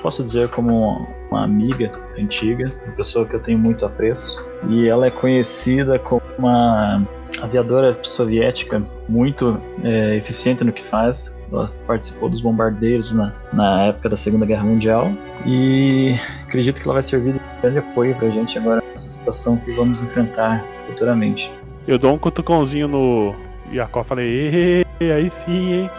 posso 0.02 0.24
dizer 0.24 0.48
como 0.48 1.06
uma 1.30 1.44
amiga 1.44 1.92
antiga, 2.18 2.72
uma 2.86 2.96
pessoa 2.96 3.24
que 3.24 3.36
eu 3.36 3.40
tenho 3.40 3.58
muito 3.58 3.86
apreço 3.86 4.44
e 4.68 4.88
ela 4.88 5.06
é 5.06 5.10
conhecida 5.12 5.96
como 5.96 6.22
uma 6.36 7.06
aviadora 7.40 7.96
soviética 8.02 8.82
muito 9.08 9.60
é, 9.84 10.16
eficiente 10.16 10.64
no 10.64 10.72
que 10.72 10.82
faz. 10.82 11.38
Ela 11.52 11.72
participou 11.86 12.28
dos 12.28 12.40
bombardeiros 12.40 13.12
na, 13.12 13.32
na 13.52 13.84
época 13.86 14.08
da 14.08 14.16
Segunda 14.16 14.46
Guerra 14.46 14.64
Mundial 14.64 15.12
e 15.44 16.14
acredito 16.42 16.80
que 16.80 16.86
ela 16.86 16.94
vai 16.94 17.02
servir 17.02 17.34
de 17.34 17.40
grande 17.60 17.78
apoio 17.78 18.14
para 18.14 18.28
a 18.28 18.30
gente 18.30 18.58
agora 18.58 18.82
nessa 18.88 19.08
situação 19.08 19.56
que 19.56 19.72
vamos 19.72 20.02
enfrentar 20.02 20.64
futuramente. 20.86 21.50
Eu 21.86 21.98
dou 21.98 22.14
um 22.14 22.18
cutucãozinho 22.18 22.86
no 22.86 23.34
Yakov 23.72 24.06
falei, 24.06 24.84
aí 25.00 25.30
sim, 25.30 25.72
hein? 25.72 25.90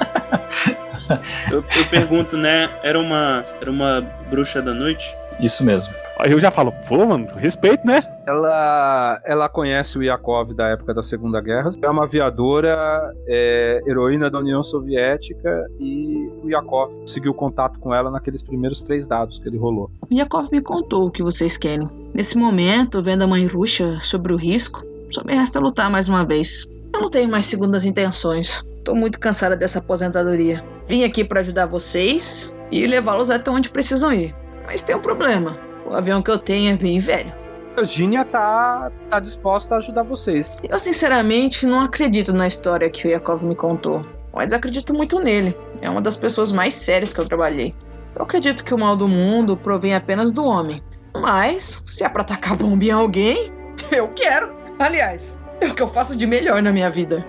eu, 1.51 1.57
eu 1.57 1.85
pergunto, 1.89 2.37
né? 2.37 2.69
Era 2.83 2.99
uma, 2.99 3.45
era 3.59 3.69
uma 3.69 4.01
bruxa 4.29 4.61
da 4.61 4.73
noite? 4.73 5.15
Isso 5.39 5.65
mesmo. 5.65 5.93
Aí 6.19 6.31
eu 6.31 6.39
já 6.39 6.51
falo, 6.51 6.71
pô, 6.87 7.05
mano, 7.05 7.27
respeito, 7.35 7.85
né? 7.85 8.03
Ela, 8.27 9.19
ela 9.25 9.49
conhece 9.49 9.97
o 9.97 10.03
Yakov 10.03 10.53
da 10.53 10.67
época 10.67 10.93
da 10.93 11.01
Segunda 11.01 11.41
Guerra. 11.41 11.69
É 11.81 11.89
uma 11.89 12.03
aviadora, 12.03 13.11
é, 13.27 13.81
heroína 13.87 14.29
da 14.29 14.39
União 14.39 14.61
Soviética 14.61 15.65
e 15.79 16.29
o 16.43 16.49
Yakov 16.49 16.93
conseguiu 16.99 17.33
contato 17.33 17.79
com 17.79 17.93
ela 17.93 18.11
naqueles 18.11 18.41
primeiros 18.41 18.83
três 18.83 19.07
dados 19.07 19.39
que 19.39 19.47
ele 19.49 19.57
rolou. 19.57 19.89
O 20.09 20.13
Yakov 20.13 20.47
me 20.51 20.61
contou 20.61 21.07
o 21.07 21.11
que 21.11 21.23
vocês 21.23 21.57
querem. 21.57 21.89
Nesse 22.13 22.37
momento, 22.37 23.01
vendo 23.01 23.23
a 23.23 23.27
mãe 23.27 23.47
Ruxa 23.47 23.97
sobre 23.99 24.33
o 24.33 24.37
risco, 24.37 24.83
só 25.09 25.23
me 25.23 25.33
resta 25.33 25.59
lutar 25.59 25.89
mais 25.89 26.07
uma 26.07 26.23
vez. 26.23 26.67
Eu 26.93 27.01
não 27.01 27.09
tenho 27.09 27.29
mais 27.29 27.45
segundas 27.45 27.83
intenções. 27.83 28.63
Tô 28.83 28.93
muito 28.93 29.19
cansada 29.19 29.55
dessa 29.55 29.79
aposentadoria. 29.79 30.63
Vim 30.87 31.03
aqui 31.03 31.23
para 31.23 31.39
ajudar 31.39 31.65
vocês 31.65 32.53
e 32.71 32.85
levá-los 32.85 33.29
até 33.29 33.49
onde 33.49 33.69
precisam 33.69 34.13
ir. 34.13 34.35
Mas 34.65 34.83
tem 34.83 34.95
um 34.95 35.01
problema. 35.01 35.57
O 35.91 35.93
avião 35.93 36.21
que 36.21 36.31
eu 36.31 36.39
tenho 36.39 36.71
é 36.71 36.77
bem 36.77 36.99
velho. 36.99 37.33
A 37.75 37.81
Virginia 37.81 38.23
tá, 38.23 38.89
tá 39.09 39.19
disposta 39.19 39.75
a 39.75 39.77
ajudar 39.79 40.03
vocês. 40.03 40.49
Eu 40.63 40.79
sinceramente 40.79 41.67
não 41.67 41.81
acredito 41.81 42.31
na 42.31 42.47
história 42.47 42.89
que 42.89 43.05
o 43.05 43.11
Yakov 43.11 43.43
me 43.43 43.57
contou. 43.57 44.05
Mas 44.33 44.53
acredito 44.53 44.93
muito 44.93 45.19
nele. 45.19 45.53
É 45.81 45.89
uma 45.89 45.99
das 45.99 46.15
pessoas 46.15 46.49
mais 46.49 46.75
sérias 46.75 47.11
que 47.11 47.19
eu 47.19 47.25
trabalhei. 47.25 47.75
Eu 48.15 48.23
acredito 48.23 48.63
que 48.63 48.73
o 48.73 48.77
mal 48.77 48.95
do 48.95 49.05
mundo 49.05 49.57
provém 49.57 49.93
apenas 49.93 50.31
do 50.31 50.45
homem. 50.45 50.81
Mas, 51.13 51.83
se 51.85 52.05
é 52.05 52.09
pra 52.09 52.21
atacar 52.21 52.55
bomba 52.55 52.85
em 52.85 52.91
alguém, 52.91 53.51
eu 53.91 54.07
quero. 54.07 54.49
Aliás, 54.79 55.37
é 55.59 55.67
o 55.67 55.75
que 55.75 55.83
eu 55.83 55.89
faço 55.89 56.17
de 56.17 56.25
melhor 56.25 56.61
na 56.61 56.71
minha 56.71 56.89
vida. 56.89 57.25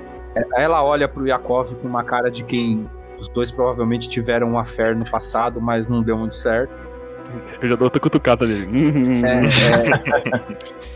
Ela 0.55 0.85
olha 0.85 1.09
pro 1.09 1.27
Yakov 1.27 1.75
com 1.75 1.89
uma 1.89 2.05
cara 2.05 2.31
de 2.31 2.45
quem 2.45 2.89
os 3.19 3.29
dois 3.29 3.51
provavelmente 3.51 4.09
tiveram 4.09 4.53
um 4.53 4.59
affair 4.59 4.95
no 4.95 5.11
passado, 5.11 5.61
mas 5.61 5.89
não 5.89 6.01
deu 6.01 6.17
muito 6.17 6.35
certo 6.35 6.92
Eu 7.61 7.69
já 7.69 7.77
dou 7.77 7.85
outra 7.85 8.01
cutucada 8.01 8.47
nele. 8.47 8.67
Hum, 8.67 9.23
É, 9.25 9.41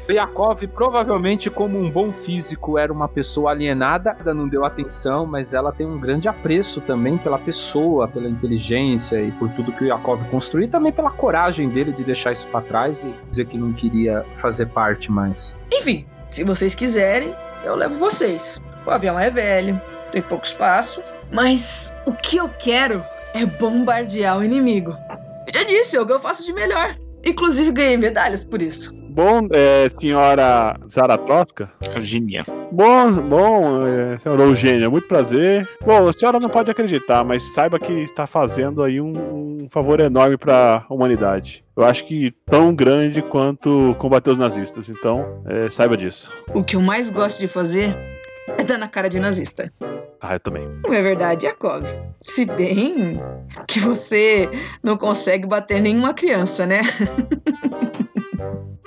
é. 0.09 0.12
Yakov, 0.12 0.62
provavelmente, 0.68 1.51
como 1.51 1.78
um 1.78 1.91
bom 1.91 2.12
físico, 2.12 2.78
era 2.78 2.93
uma 2.93 3.09
pessoa 3.09 3.51
alienada, 3.51 4.12
ainda 4.12 4.32
não 4.32 4.49
deu 4.49 4.64
atenção, 4.64 5.26
mas 5.26 5.53
ela 5.53 5.72
tem 5.72 5.87
um 5.87 5.99
grande 5.99 6.28
apreço 6.28 6.80
também 6.80 7.18
pela 7.18 7.39
pessoa, 7.39 8.07
pela 8.07 8.28
inteligência 8.28 9.20
e 9.20 9.32
por 9.32 9.49
tudo 9.51 9.72
que 9.72 9.84
o 9.84 9.87
Yakov 9.87 10.24
construiu, 10.26 10.66
e 10.66 10.70
também 10.70 10.93
pela 10.93 11.11
coragem 11.11 11.68
dele 11.68 11.93
de 11.93 12.05
deixar 12.05 12.32
isso 12.32 12.49
pra 12.49 12.61
trás 12.61 13.03
e 13.03 13.14
dizer 13.30 13.47
que 13.47 13.59
não 13.59 13.72
queria 13.72 14.24
fazer 14.37 14.66
parte 14.66 15.11
mais. 15.11 15.59
Enfim, 15.72 16.07
se 16.30 16.45
vocês 16.45 16.74
quiserem, 16.74 17.34
eu 17.64 17.74
levo 17.74 17.97
vocês. 17.97 18.61
O 18.87 18.91
avião 18.91 19.18
é 19.18 19.28
velho, 19.30 19.80
tem 20.12 20.22
pouco 20.22 20.45
espaço, 20.45 21.03
mas 21.32 21.95
o 22.07 22.12
que 22.12 22.37
eu 22.37 22.49
quero 22.49 23.03
é 23.34 23.45
bombardear 23.45 24.39
o 24.39 24.45
inimigo. 24.45 24.97
Eu 25.47 25.53
já 25.53 25.62
disse, 25.62 25.97
é 25.97 26.01
o 26.01 26.07
que 26.07 26.12
eu 26.12 26.20
faço 26.20 26.44
de 26.44 26.53
melhor. 26.53 26.97
Inclusive 27.24 27.72
ganhei 27.72 27.97
medalhas 27.97 28.44
por 28.44 28.62
isso. 28.62 28.94
Bom, 29.11 29.49
é, 29.51 29.88
senhora 29.88 30.78
Zaratroska. 30.90 31.70
Eugênia. 31.94 32.44
Bom, 32.70 33.12
bom, 33.12 33.80
é, 33.86 34.18
senhora 34.18 34.42
Eugênia, 34.42 34.90
muito 34.90 35.09
prazer. 35.09 35.66
Bom, 35.84 36.07
a 36.07 36.12
senhora 36.12 36.38
não 36.38 36.51
pode 36.51 36.70
acreditar, 36.70 37.24
mas 37.24 37.42
saiba 37.55 37.78
que 37.78 37.92
está 37.92 38.26
fazendo 38.26 38.82
aí 38.82 39.01
um, 39.01 39.14
um 39.64 39.68
favor 39.70 40.01
enorme 40.01 40.36
para 40.36 40.84
a 40.86 40.92
humanidade. 40.92 41.64
Eu 41.74 41.84
acho 41.84 42.05
que 42.05 42.30
tão 42.44 42.74
grande 42.74 43.22
quanto 43.22 43.97
combater 43.99 44.30
os 44.30 44.38
nazistas. 44.38 44.88
Então, 44.88 45.42
é, 45.47 45.70
saiba 45.70 45.97
disso. 45.97 46.30
O 46.55 46.62
que 46.62 46.76
eu 46.76 46.82
mais 46.82 47.09
gosto 47.09 47.40
de 47.40 47.49
fazer 47.49 47.97
é 48.59 48.62
dar 48.62 48.76
na 48.76 48.86
cara 48.86 49.09
de 49.09 49.18
nazista. 49.18 49.72
Ah, 50.20 50.34
eu 50.34 50.40
também. 50.40 50.68
Não 50.84 50.94
é 50.94 51.02
verdade, 51.02 51.46
Yakov? 51.46 51.84
Se 52.20 52.44
bem 52.44 53.20
que 53.68 53.80
você 53.80 54.48
não 54.82 54.96
consegue 54.96 55.46
bater 55.46 55.80
nenhuma 55.80 56.14
criança, 56.14 56.66
né? 56.66 56.80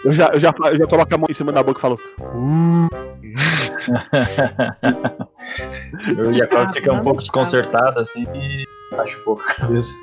Eu 0.03 0.11
já, 0.13 0.29
eu 0.33 0.39
já, 0.39 0.53
eu 0.71 0.77
já 0.77 0.87
coloco 0.87 1.13
a 1.13 1.17
mão 1.17 1.27
em 1.29 1.33
cima 1.33 1.51
da 1.51 1.61
boca 1.61 1.79
e 1.79 1.81
falo. 1.81 1.99
"Uh". 2.33 2.87
Eu 6.07 6.47
Cláudia 6.47 6.73
fica 6.73 6.93
um 6.93 7.01
pouco 7.01 7.19
desconcertada 7.19 8.01
assim 8.01 8.25
e 8.33 8.65
acho 8.97 9.19
um 9.19 9.23
pouco 9.23 9.41
a 9.41 9.53
cabeça. 9.53 9.93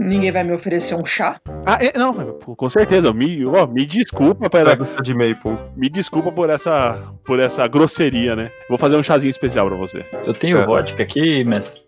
Ninguém 0.00 0.32
vai 0.32 0.42
me 0.42 0.52
oferecer 0.54 0.94
um 0.94 1.04
chá? 1.04 1.38
Ah, 1.66 1.78
é, 1.78 1.96
não, 1.96 2.14
com 2.14 2.68
certeza. 2.70 3.12
Me, 3.12 3.44
ó, 3.46 3.66
me 3.66 3.84
desculpa 3.84 4.48
pela, 4.48 4.74
de 4.74 5.14
maple. 5.14 5.58
Me 5.76 5.90
desculpa 5.90 6.32
por 6.32 6.48
essa, 6.48 7.12
por 7.22 7.38
essa 7.38 7.66
grosseria, 7.66 8.34
né? 8.34 8.50
Vou 8.66 8.78
fazer 8.78 8.96
um 8.96 9.02
chazinho 9.02 9.30
especial 9.30 9.66
pra 9.66 9.76
você. 9.76 10.02
Eu 10.24 10.32
tenho 10.32 10.64
vodka 10.64 11.02
aqui, 11.02 11.44
mestre. 11.44 11.82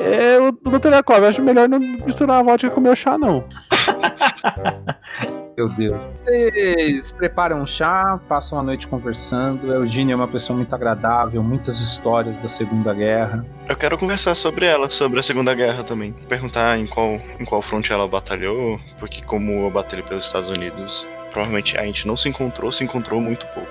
É, 0.00 0.38
o 0.40 0.50
Dr. 0.52 0.92
Yakov, 0.92 1.24
acho 1.24 1.42
melhor 1.42 1.68
não 1.68 1.78
misturar 1.78 2.40
a 2.40 2.42
vodka 2.42 2.70
com 2.70 2.80
o 2.80 2.82
meu 2.82 2.96
chá, 2.96 3.18
não. 3.18 3.44
Meu 5.60 5.68
Deus. 5.68 6.00
Vocês 6.14 7.12
preparam 7.12 7.60
um 7.60 7.66
chá, 7.66 8.18
passam 8.26 8.58
a 8.58 8.62
noite 8.62 8.88
conversando. 8.88 9.70
Eugênia 9.70 10.14
é 10.14 10.16
uma 10.16 10.26
pessoa 10.26 10.56
muito 10.56 10.74
agradável, 10.74 11.42
muitas 11.42 11.80
histórias 11.80 12.38
da 12.38 12.48
Segunda 12.48 12.94
Guerra. 12.94 13.44
Eu 13.68 13.76
quero 13.76 13.98
conversar 13.98 14.34
sobre 14.34 14.64
ela, 14.64 14.88
sobre 14.88 15.20
a 15.20 15.22
Segunda 15.22 15.52
Guerra 15.52 15.84
também. 15.84 16.14
Perguntar 16.30 16.78
em 16.78 16.86
qual, 16.86 17.20
em 17.38 17.44
qual 17.44 17.60
fronte 17.60 17.92
ela 17.92 18.08
batalhou, 18.08 18.80
porque 18.98 19.22
como 19.22 19.52
eu 19.52 19.70
batalhei 19.70 20.02
pelos 20.02 20.24
Estados 20.24 20.48
Unidos, 20.48 21.06
provavelmente 21.30 21.76
a 21.76 21.82
gente 21.82 22.06
não 22.06 22.16
se 22.16 22.30
encontrou, 22.30 22.72
se 22.72 22.82
encontrou 22.82 23.20
muito 23.20 23.46
pouco. 23.48 23.68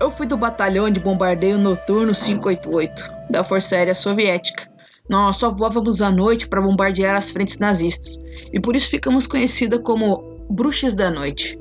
Eu 0.00 0.10
fui 0.10 0.26
do 0.26 0.36
batalhão 0.36 0.88
de 0.88 0.98
bombardeio 0.98 1.58
noturno 1.58 2.14
588 2.14 3.12
da 3.28 3.44
Força 3.44 3.76
Aérea 3.76 3.94
Soviética. 3.94 4.77
Nós 5.08 5.36
só 5.36 5.50
voávamos 5.50 6.02
à 6.02 6.10
noite 6.10 6.46
para 6.46 6.60
bombardear 6.60 7.16
as 7.16 7.30
frentes 7.30 7.58
nazistas 7.58 8.20
e 8.52 8.60
por 8.60 8.76
isso 8.76 8.90
ficamos 8.90 9.26
conhecidas 9.26 9.80
como 9.82 10.22
Bruxas 10.50 10.94
da 10.94 11.10
Noite. 11.10 11.58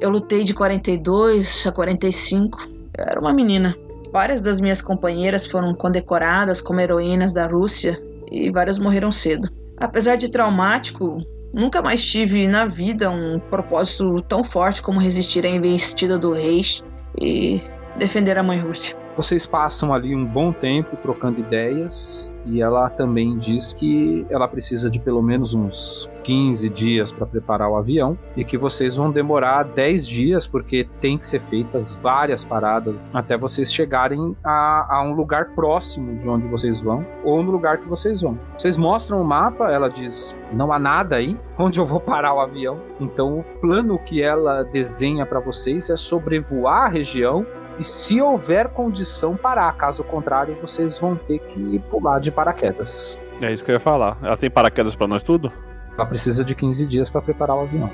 Eu 0.00 0.10
lutei 0.10 0.42
de 0.42 0.54
42 0.54 1.66
a 1.66 1.72
45. 1.72 2.68
Eu 2.96 3.04
era 3.04 3.20
uma 3.20 3.32
menina. 3.32 3.76
Várias 4.12 4.42
das 4.42 4.60
minhas 4.60 4.80
companheiras 4.80 5.46
foram 5.46 5.74
condecoradas 5.74 6.60
como 6.60 6.80
heroínas 6.80 7.32
da 7.32 7.46
Rússia 7.46 8.00
e 8.30 8.50
várias 8.50 8.78
morreram 8.78 9.10
cedo. 9.10 9.48
Apesar 9.76 10.16
de 10.16 10.28
traumático, 10.28 11.22
nunca 11.52 11.80
mais 11.80 12.04
tive 12.04 12.48
na 12.48 12.66
vida 12.66 13.10
um 13.10 13.38
propósito 13.38 14.20
tão 14.22 14.42
forte 14.42 14.82
como 14.82 15.00
resistir 15.00 15.44
à 15.44 15.48
investida 15.48 16.18
do 16.18 16.32
Reich 16.32 16.82
e 17.20 17.62
defender 17.96 18.38
a 18.38 18.42
mãe 18.42 18.60
Rússia. 18.60 18.96
Vocês 19.18 19.44
passam 19.44 19.92
ali 19.92 20.14
um 20.14 20.24
bom 20.24 20.52
tempo 20.52 20.96
trocando 20.96 21.40
ideias 21.40 22.32
e 22.46 22.62
ela 22.62 22.88
também 22.88 23.36
diz 23.36 23.72
que 23.72 24.24
ela 24.30 24.46
precisa 24.46 24.88
de 24.88 25.00
pelo 25.00 25.20
menos 25.20 25.54
uns 25.54 26.08
15 26.22 26.68
dias 26.68 27.10
para 27.10 27.26
preparar 27.26 27.68
o 27.68 27.76
avião 27.76 28.16
e 28.36 28.44
que 28.44 28.56
vocês 28.56 28.94
vão 28.94 29.10
demorar 29.10 29.64
10 29.64 30.06
dias 30.06 30.46
porque 30.46 30.88
tem 31.00 31.18
que 31.18 31.26
ser 31.26 31.40
feitas 31.40 31.96
várias 31.96 32.44
paradas 32.44 33.04
até 33.12 33.36
vocês 33.36 33.74
chegarem 33.74 34.36
a, 34.44 34.98
a 34.98 35.02
um 35.02 35.14
lugar 35.14 35.46
próximo 35.48 36.16
de 36.20 36.28
onde 36.28 36.46
vocês 36.46 36.80
vão 36.80 37.04
ou 37.24 37.42
no 37.42 37.50
lugar 37.50 37.78
que 37.78 37.88
vocês 37.88 38.22
vão. 38.22 38.38
Vocês 38.56 38.76
mostram 38.76 39.20
o 39.20 39.24
mapa, 39.24 39.72
ela 39.72 39.88
diz: 39.88 40.38
não 40.52 40.72
há 40.72 40.78
nada 40.78 41.16
aí 41.16 41.36
onde 41.58 41.80
eu 41.80 41.84
vou 41.84 42.00
parar 42.00 42.34
o 42.34 42.40
avião. 42.40 42.80
Então 43.00 43.40
o 43.40 43.44
plano 43.60 43.98
que 43.98 44.22
ela 44.22 44.62
desenha 44.62 45.26
para 45.26 45.40
vocês 45.40 45.90
é 45.90 45.96
sobrevoar 45.96 46.86
a 46.86 46.88
região 46.88 47.44
e 47.78 47.84
se 47.84 48.20
houver 48.20 48.68
condição 48.68 49.36
parar, 49.36 49.72
caso 49.74 50.02
contrário, 50.02 50.56
vocês 50.60 50.98
vão 50.98 51.14
ter 51.14 51.38
que 51.38 51.78
pular 51.90 52.18
de 52.18 52.30
paraquedas. 52.30 53.20
É 53.40 53.52
isso 53.52 53.64
que 53.64 53.70
eu 53.70 53.74
ia 53.74 53.80
falar. 53.80 54.18
Ela 54.22 54.36
tem 54.36 54.50
paraquedas 54.50 54.96
pra 54.96 55.06
nós 55.06 55.22
tudo? 55.22 55.52
Ela 55.96 56.06
precisa 56.06 56.44
de 56.44 56.54
15 56.54 56.86
dias 56.86 57.08
para 57.08 57.22
preparar 57.22 57.56
o 57.56 57.60
avião. 57.60 57.90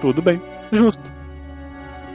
Tudo 0.00 0.20
bem, 0.20 0.42
justo. 0.72 1.02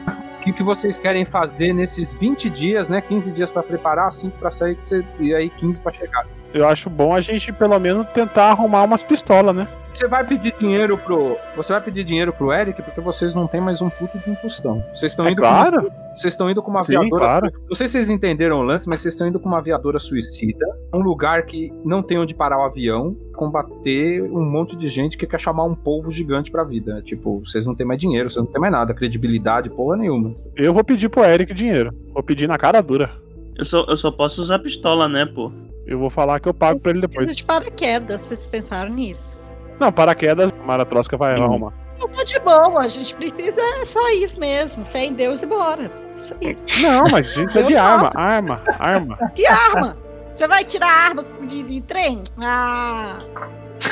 O 0.08 0.40
que, 0.46 0.54
que 0.54 0.64
vocês 0.64 1.00
querem 1.00 1.26
fazer 1.26 1.74
nesses 1.74 2.16
20 2.16 2.50
dias, 2.50 2.90
né? 2.90 3.02
15 3.02 3.32
dias 3.32 3.52
para 3.52 3.64
preparar, 3.64 4.12
5 4.12 4.38
para 4.38 4.52
sair 4.52 4.78
e 5.20 5.34
aí 5.34 5.50
15 5.50 5.82
para 5.82 5.94
chegar. 5.94 6.28
Eu 6.54 6.68
acho 6.68 6.90
bom 6.90 7.14
a 7.14 7.22
gente 7.22 7.52
pelo 7.52 7.80
menos 7.80 8.08
tentar 8.10 8.52
arrumar 8.52 8.84
umas 8.84 9.02
pistolas, 9.02 9.56
né? 9.56 9.68
Você 9.96 10.10
vai 10.10 10.26
pedir 10.28 10.54
dinheiro 10.60 10.98
pro. 10.98 11.38
Você 11.56 11.72
vai 11.72 11.82
pedir 11.82 12.04
dinheiro 12.04 12.34
pro 12.34 12.52
Eric 12.52 12.82
porque 12.82 13.00
vocês 13.00 13.34
não 13.34 13.48
têm 13.48 13.62
mais 13.62 13.82
um 13.82 13.90
puto 13.90 14.20
de 14.20 14.30
um 14.30 14.36
tostão. 14.36 14.84
Vocês 14.94 15.14
estão 15.14 15.26
É 15.26 15.32
indo 15.32 15.42
claro. 15.42 15.84
com 15.84 15.88
uma, 15.88 16.14
Vocês 16.14 16.34
estão 16.34 16.50
indo 16.52 16.62
com 16.62 16.70
uma 16.70 16.84
Sim, 16.84 16.98
aviadora. 16.98 17.24
claro. 17.26 17.52
Não 17.70 17.74
sei 17.76 17.88
se 17.88 17.94
vocês 17.94 18.10
entenderam 18.10 18.60
o 18.60 18.62
lance, 18.62 18.90
mas 18.90 19.00
vocês 19.00 19.14
estão 19.14 19.26
indo 19.26 19.40
com 19.40 19.48
uma 19.48 19.60
aviadora 19.60 19.98
suicida, 19.98 20.66
um 20.94 21.00
lugar 21.00 21.44
que 21.46 21.72
não 21.86 22.04
tem 22.04 22.20
onde 22.20 22.36
parar 22.36 22.60
o 22.60 22.64
avião, 22.66 23.16
combater 23.38 24.22
um 24.24 24.44
monte 24.52 24.76
de 24.76 24.90
gente 24.90 25.18
que 25.18 25.26
quer 25.26 25.40
chamar 25.40 25.64
um 25.64 25.74
povo 25.74 26.12
gigante 26.12 26.52
pra 26.52 26.66
vida. 26.66 27.02
Tipo, 27.02 27.40
vocês 27.40 27.66
não 27.66 27.74
têm 27.74 27.88
mais 27.88 28.00
dinheiro, 28.02 28.30
vocês 28.30 28.44
não 28.46 28.52
têm 28.52 28.60
mais 28.60 28.74
nada, 28.74 28.94
credibilidade, 28.94 29.70
porra 29.70 29.96
nenhuma. 29.96 30.36
Eu 30.58 30.74
vou 30.74 30.84
pedir 30.84 31.08
pro 31.08 31.24
Eric 31.24 31.54
dinheiro. 31.54 31.94
Vou 32.14 32.22
pedir 32.22 32.48
na 32.50 32.58
cara 32.58 32.82
dura. 32.82 33.12
Eu 33.58 33.64
só, 33.64 33.86
eu 33.88 33.96
só 33.96 34.12
posso 34.12 34.42
usar 34.42 34.60
pistola, 34.60 35.08
né, 35.08 35.26
pô? 35.26 35.54
Eu 35.88 35.98
vou 36.00 36.10
falar 36.10 36.42
que 36.42 36.50
eu 36.50 36.54
pago 36.54 36.82
pra 36.82 36.92
ele 36.92 37.00
depois. 37.00 37.34
De 37.34 37.46
paraquedas, 37.46 38.22
vocês 38.24 38.46
pensaram 38.46 38.92
nisso. 38.94 39.38
Não, 39.80 39.92
paraquedas, 39.92 40.52
Maratrosca 40.66 41.18
vai 41.18 41.34
arrumar. 41.36 41.74
Eu 42.02 42.08
tô 42.10 42.24
de 42.24 42.40
boa, 42.40 42.82
a 42.82 42.88
gente 42.88 43.16
precisa 43.16 43.62
é 43.62 43.86
só 43.86 44.10
isso 44.12 44.40
mesmo. 44.40 44.86
Fé 44.86 45.06
em 45.06 45.14
Deus 45.14 45.44
e 45.44 45.46
bora. 45.46 45.92
Isso 46.18 46.34
aí. 46.44 46.58
Não, 46.82 47.02
mas 47.12 47.28
a 47.28 47.32
gente 47.32 47.44
precisa 47.46 47.68
de 47.68 47.74
Eu 47.74 47.82
arma, 47.82 48.12
arma, 48.16 48.62
arma. 48.80 49.18
Que 49.36 49.46
arma? 49.48 49.98
Você 50.32 50.48
vai 50.48 50.64
tirar 50.66 50.88
a 50.90 51.06
arma 51.10 51.26
de, 51.48 51.64
de 51.64 51.82
trem? 51.82 52.22
Ah. 52.42 53.20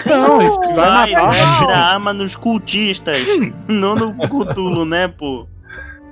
Não, 0.05 0.37
a 0.37 0.41
gente 0.41 0.59
vai 0.59 0.73
Vai, 0.75 1.11
matar. 1.11 1.25
vai 1.27 1.57
tirar 1.59 1.77
arma 1.93 2.13
nos 2.13 2.35
cultistas, 2.35 3.19
não 3.67 3.95
no 3.95 4.13
Cthulhu, 4.27 4.85
né, 4.85 5.07
pô? 5.07 5.47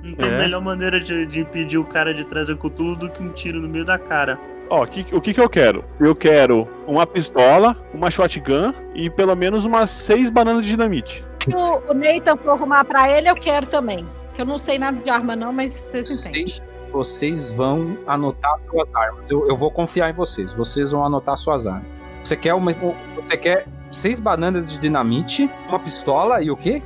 Não 0.04 0.14
tem 0.14 0.28
É. 0.30 0.38
melhor 0.38 0.60
maneira 0.62 0.98
de, 1.00 1.26
de 1.26 1.40
impedir 1.40 1.78
o 1.78 1.84
cara 1.84 2.12
de 2.14 2.24
trazer 2.24 2.56
Cthulhu 2.56 2.96
do 2.96 3.10
que 3.10 3.22
um 3.22 3.30
tiro 3.30 3.60
no 3.60 3.68
meio 3.68 3.84
da 3.84 3.98
cara. 3.98 4.38
Ó, 4.74 4.86
que- 4.86 5.14
o 5.14 5.20
que 5.20 5.34
que 5.34 5.40
eu 5.40 5.50
quero? 5.50 5.84
Eu 6.00 6.14
quero 6.16 6.66
uma 6.86 7.06
pistola, 7.06 7.76
uma 7.92 8.10
shotgun 8.10 8.72
e 8.94 9.10
pelo 9.10 9.36
menos 9.36 9.66
umas 9.66 9.90
seis 9.90 10.30
bananas 10.30 10.64
de 10.64 10.70
dinamite. 10.70 11.22
Se 11.44 11.54
o, 11.54 11.90
o 11.90 11.94
Nathan 11.94 12.36
for 12.38 12.52
arrumar 12.52 12.82
pra 12.84 13.10
ele, 13.10 13.28
eu 13.28 13.34
quero 13.34 13.66
também. 13.66 14.06
Que 14.34 14.40
eu 14.40 14.46
não 14.46 14.56
sei 14.56 14.78
nada 14.78 14.96
de 14.98 15.10
arma, 15.10 15.36
não, 15.36 15.52
mas 15.52 15.72
vocês 15.74 16.26
entendem. 16.26 16.46
Vocês, 16.48 16.82
vocês 16.90 17.50
vão 17.50 17.98
anotar 18.06 18.58
suas 18.60 18.88
armas. 18.94 19.28
Eu, 19.28 19.46
eu 19.46 19.54
vou 19.54 19.70
confiar 19.70 20.08
em 20.08 20.14
vocês. 20.14 20.54
Vocês 20.54 20.90
vão 20.92 21.04
anotar 21.04 21.36
suas 21.36 21.66
armas. 21.66 21.84
Você 22.24 22.34
quer 22.34 22.54
uma. 22.54 22.74
Você 23.16 23.36
quer 23.36 23.66
seis 23.90 24.18
bananas 24.18 24.72
de 24.72 24.78
dinamite, 24.78 25.50
uma 25.68 25.78
pistola 25.78 26.40
e 26.42 26.50
o 26.50 26.56
quê? 26.56 26.80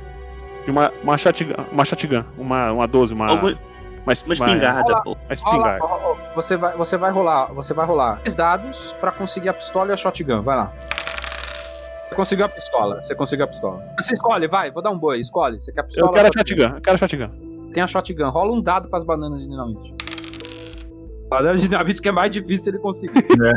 E 0.67 0.69
uma, 0.71 0.91
uma 1.01 1.17
shotgun, 1.17 1.53
uma 1.71 1.85
shotgun, 1.85 2.25
uma, 2.37 2.69
uma 2.73 2.85
12, 2.85 3.13
uma. 3.13 3.29
Algum- 3.29 3.55
uma, 4.07 4.13
Uma 4.25 4.33
espingarda, 4.33 4.81
Rola- 4.81 5.01
pô. 5.03 5.11
Uma 5.11 5.17
Rola- 5.21 5.33
espingarda. 5.33 5.83
ó, 5.85 6.11
ó, 6.11 6.15
você 6.35 6.57
vai, 6.57 6.77
você 6.77 6.97
vai 6.97 7.11
rolar, 7.11 7.45
você 7.53 7.73
vai 7.73 7.85
rolar 7.85 8.15
três 8.17 8.35
dados 8.35 8.93
pra 8.99 9.11
conseguir 9.11 9.49
a 9.49 9.53
pistola 9.53 9.89
e 9.91 9.93
a 9.93 9.97
shotgun. 9.97 10.41
Vai 10.41 10.55
lá. 10.57 10.71
Você 12.09 12.15
conseguiu 12.15 12.45
a 12.45 12.49
pistola. 12.49 13.03
Você 13.03 13.15
conseguiu 13.15 13.45
a 13.45 13.47
pistola. 13.47 13.83
Você 13.99 14.13
escolhe, 14.13 14.47
vai. 14.47 14.71
Vou 14.71 14.81
dar 14.81 14.89
um 14.91 14.97
boi. 14.97 15.19
Escolhe. 15.19 15.59
Você 15.59 15.71
quer 15.71 15.81
a 15.81 15.83
pistola? 15.83 16.07
Eu 16.07 16.13
quero 16.13 16.27
a 16.27 16.31
shotgun, 16.37 16.75
eu 16.75 16.81
quero 16.81 16.95
a 16.95 16.97
shotgun. 16.97 17.71
Tem 17.73 17.83
a 17.83 17.87
shotgun. 17.87 18.29
Rola 18.29 18.53
um 18.53 18.61
dado 18.61 18.87
pras 18.89 19.03
bananas 19.03 19.39
de 19.39 19.47
A 21.29 21.53
dinamite 21.53 22.01
que 22.01 22.07
é 22.07 22.11
mais 22.11 22.31
difícil 22.31 22.73
ele 22.73 22.81
conseguir. 22.81 23.19
É. 23.19 23.53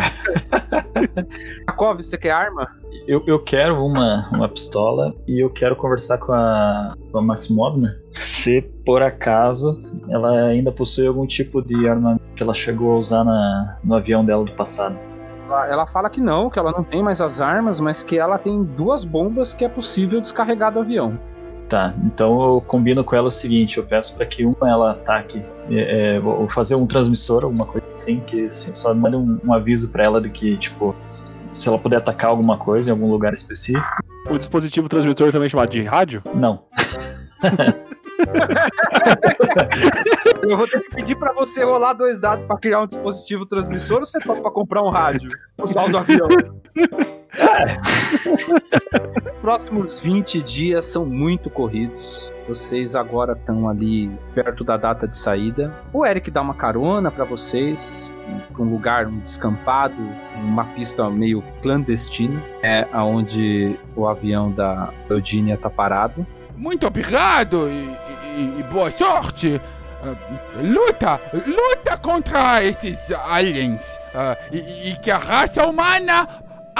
Você 1.97 2.18
quer 2.18 2.30
arma? 2.30 2.68
Eu, 3.06 3.22
eu 3.26 3.38
quero 3.38 3.84
uma, 3.84 4.28
uma 4.32 4.48
pistola 4.48 5.14
e 5.26 5.40
eu 5.40 5.48
quero 5.51 5.76
conversar 5.76 6.18
com 6.18 6.32
a, 6.32 6.94
com 7.10 7.18
a 7.18 7.22
Maximov, 7.22 7.76
Se 8.12 8.62
por 8.84 9.02
acaso 9.02 9.80
ela 10.09 10.48
ainda 10.48 10.70
possui 10.70 11.06
algum 11.06 11.26
tipo 11.26 11.62
de 11.62 11.88
arma 11.88 12.20
que 12.36 12.42
ela 12.42 12.55
chegou 12.55 12.92
a 12.92 12.97
usar 12.97 13.24
na, 13.24 13.78
no 13.82 13.94
avião 13.94 14.24
dela 14.24 14.44
do 14.44 14.52
passado. 14.52 14.98
Ela, 15.47 15.66
ela 15.66 15.86
fala 15.86 16.10
que 16.10 16.20
não, 16.20 16.51
que 16.51 16.59
ela 16.59 16.72
não 16.72 16.84
tem 16.84 17.02
mais 17.02 17.20
as 17.20 17.40
armas, 17.40 17.80
mas 17.80 18.05
que 18.05 18.18
ela 18.18 18.38
tem 18.38 18.62
duas 18.62 19.05
bombas 19.05 19.55
que 19.55 19.64
é 19.64 19.68
possível 19.68 20.20
descarregar 20.20 20.72
do 20.72 20.80
avião. 20.80 21.18
Tá, 21.70 21.94
então 22.05 22.56
eu 22.56 22.60
combino 22.60 23.05
com 23.05 23.14
ela 23.14 23.28
o 23.28 23.30
seguinte: 23.30 23.78
eu 23.78 23.84
peço 23.84 24.16
para 24.16 24.26
que 24.26 24.44
uma 24.44 24.68
ela 24.68 24.90
ataque, 24.90 25.40
é, 25.70 26.16
é, 26.16 26.20
vou 26.20 26.48
fazer 26.48 26.74
um 26.74 26.84
transmissor, 26.84 27.44
alguma 27.44 27.64
coisa 27.64 27.86
assim, 27.94 28.18
que 28.18 28.47
assim, 28.47 28.74
só 28.74 28.92
mande 28.92 29.14
um, 29.14 29.38
um 29.44 29.55
aviso 29.55 29.92
para 29.92 30.02
ela 30.02 30.20
de 30.20 30.28
que, 30.30 30.56
tipo, 30.56 30.97
se 31.09 31.68
ela 31.68 31.78
puder 31.78 31.98
atacar 31.98 32.30
alguma 32.30 32.59
coisa 32.59 32.90
em 32.90 32.92
algum 32.92 33.09
lugar 33.09 33.32
específico. 33.32 34.02
O 34.28 34.36
dispositivo 34.36 34.88
transmissor 34.88 35.30
também 35.30 35.47
é 35.47 35.48
chamado 35.48 35.70
de 35.70 35.84
rádio? 35.84 36.20
Não. 36.34 36.64
Eu 40.42 40.56
vou 40.56 40.66
ter 40.66 40.80
que 40.80 40.90
pedir 40.97 41.14
pra 41.16 41.32
você 41.32 41.62
rolar 41.64 41.92
dois 41.92 42.20
dados 42.20 42.44
pra 42.47 42.59
criar 42.59 42.80
um 42.82 42.86
dispositivo 42.86 43.47
transmissor 43.47 43.98
ou 43.98 44.05
você 44.05 44.18
topa 44.18 44.42
pra 44.42 44.51
comprar 44.51 44.82
um 44.82 44.90
rádio? 44.90 45.30
O 45.56 45.66
saldo 45.66 45.92
do 45.92 45.98
avião. 45.98 46.28
Próximos 49.40 50.01
20 50.01 50.43
dias 50.43 50.86
são 50.86 51.07
muito 51.07 51.48
corridos. 51.48 52.32
Vocês 52.47 52.94
agora 52.94 53.32
estão 53.32 53.69
ali 53.69 54.11
perto 54.35 54.65
da 54.65 54.77
data 54.77 55.07
de 55.07 55.16
saída. 55.16 55.73
O 55.93 56.05
Eric 56.05 56.31
dá 56.31 56.43
uma 56.43 56.55
carona 56.55 57.11
para 57.11 57.24
vocês 57.24 58.12
para 58.52 58.62
um 58.62 58.70
lugar 58.70 59.07
um 59.07 59.19
descampado, 59.20 59.97
uma 60.36 60.65
pista 60.65 61.09
meio 61.11 61.43
clandestina, 61.62 62.43
é 62.62 62.86
aonde 62.93 63.77
o 63.97 64.07
avião 64.07 64.51
da 64.51 64.93
Eugênia 65.09 65.57
tá 65.57 65.70
parado. 65.70 66.27
Muito 66.57 66.86
obrigado 66.86 67.69
e, 67.69 67.97
e, 68.36 68.61
e 68.61 68.62
boa 68.65 68.90
sorte. 68.90 69.61
Uh, 70.02 70.16
luta, 70.62 71.20
luta 71.47 71.97
contra 71.98 72.65
esses 72.65 73.12
aliens 73.12 73.98
uh, 74.15 74.35
e, 74.51 74.90
e, 74.90 74.97
que 74.97 75.11
a 75.11 75.19
raça 75.19 75.66
humana 75.66 76.27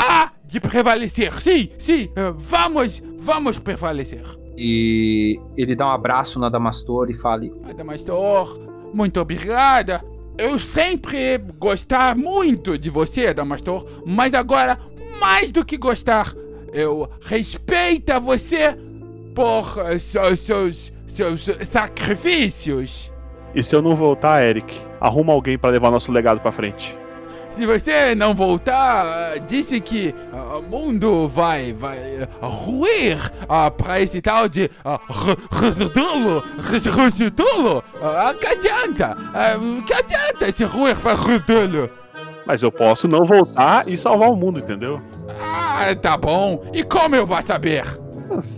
há 0.01 0.33
de 0.47 0.59
prevalecer. 0.59 1.33
Sim, 1.41 1.71
sim, 1.79 2.05
uh, 2.07 2.35
vamos, 2.37 3.03
vamos 3.19 3.59
prevalecer. 3.59 4.25
E 4.57 5.39
ele 5.57 5.77
dá 5.77 5.87
um 5.87 5.93
abraço 5.93 6.39
na 6.39 6.49
Damastor 6.49 7.11
e 7.11 7.15
fala: 7.15 7.43
Damastor, 7.77 8.59
muito 8.93 9.21
obrigada. 9.21 10.03
Eu 10.39 10.59
sempre 10.59 11.39
gostar 11.59 12.17
muito 12.17 12.79
de 12.79 12.89
você, 12.89 13.35
Damastor, 13.35 13.85
mas 14.07 14.33
agora, 14.33 14.79
mais 15.21 15.53
do 15.53 15.65
que 15.65 15.77
gostar, 15.77 16.33
eu 16.73 17.09
respeito 17.21 18.19
você 18.21 18.75
por 19.35 19.65
seus, 19.99 20.41
seus, 20.41 20.93
seus 21.07 21.51
sacrifícios. 21.69 23.13
E 23.55 23.63
se 23.63 23.75
eu 23.75 23.83
não 23.83 23.95
voltar, 23.95 24.43
Eric, 24.43 24.81
arruma 25.01 25.33
alguém 25.33 25.59
para 25.59 25.71
levar 25.71 25.91
nosso 25.91 26.11
legado 26.11 26.41
para 26.41 26.53
frente. 26.53 26.97
Se 27.51 27.67
você 27.67 28.15
não 28.15 28.35
voltar, 28.35 29.39
disse 29.41 29.81
que 29.81 30.15
o 30.33 30.63
mundo 30.63 31.29
vai, 31.29 31.73
vai 31.73 32.27
ruir 32.41 33.19
uh, 33.43 33.71
para 33.71 34.01
esse 34.01 34.23
tal 34.23 34.49
de 34.49 34.71
Redulo, 35.51 36.43
Redulo. 36.59 37.85
Que 38.41 38.47
adianta? 38.47 39.17
Que 39.87 39.93
adianta 39.93 40.49
esse 40.49 40.65
ruir 40.65 40.97
para 40.97 41.15
Redulo? 41.15 41.91
Mas 42.47 42.63
eu 42.63 42.73
posso 42.73 43.07
não 43.07 43.25
voltar 43.25 43.87
e 43.87 43.99
salvar 43.99 44.31
o 44.31 44.37
mundo, 44.37 44.59
entendeu? 44.59 45.01
Ah, 45.41 45.95
tá 45.95 46.17
bom. 46.17 46.63
E 46.73 46.83
como 46.83 47.15
eu 47.15 47.27
vou 47.27 47.41
saber? 47.43 47.85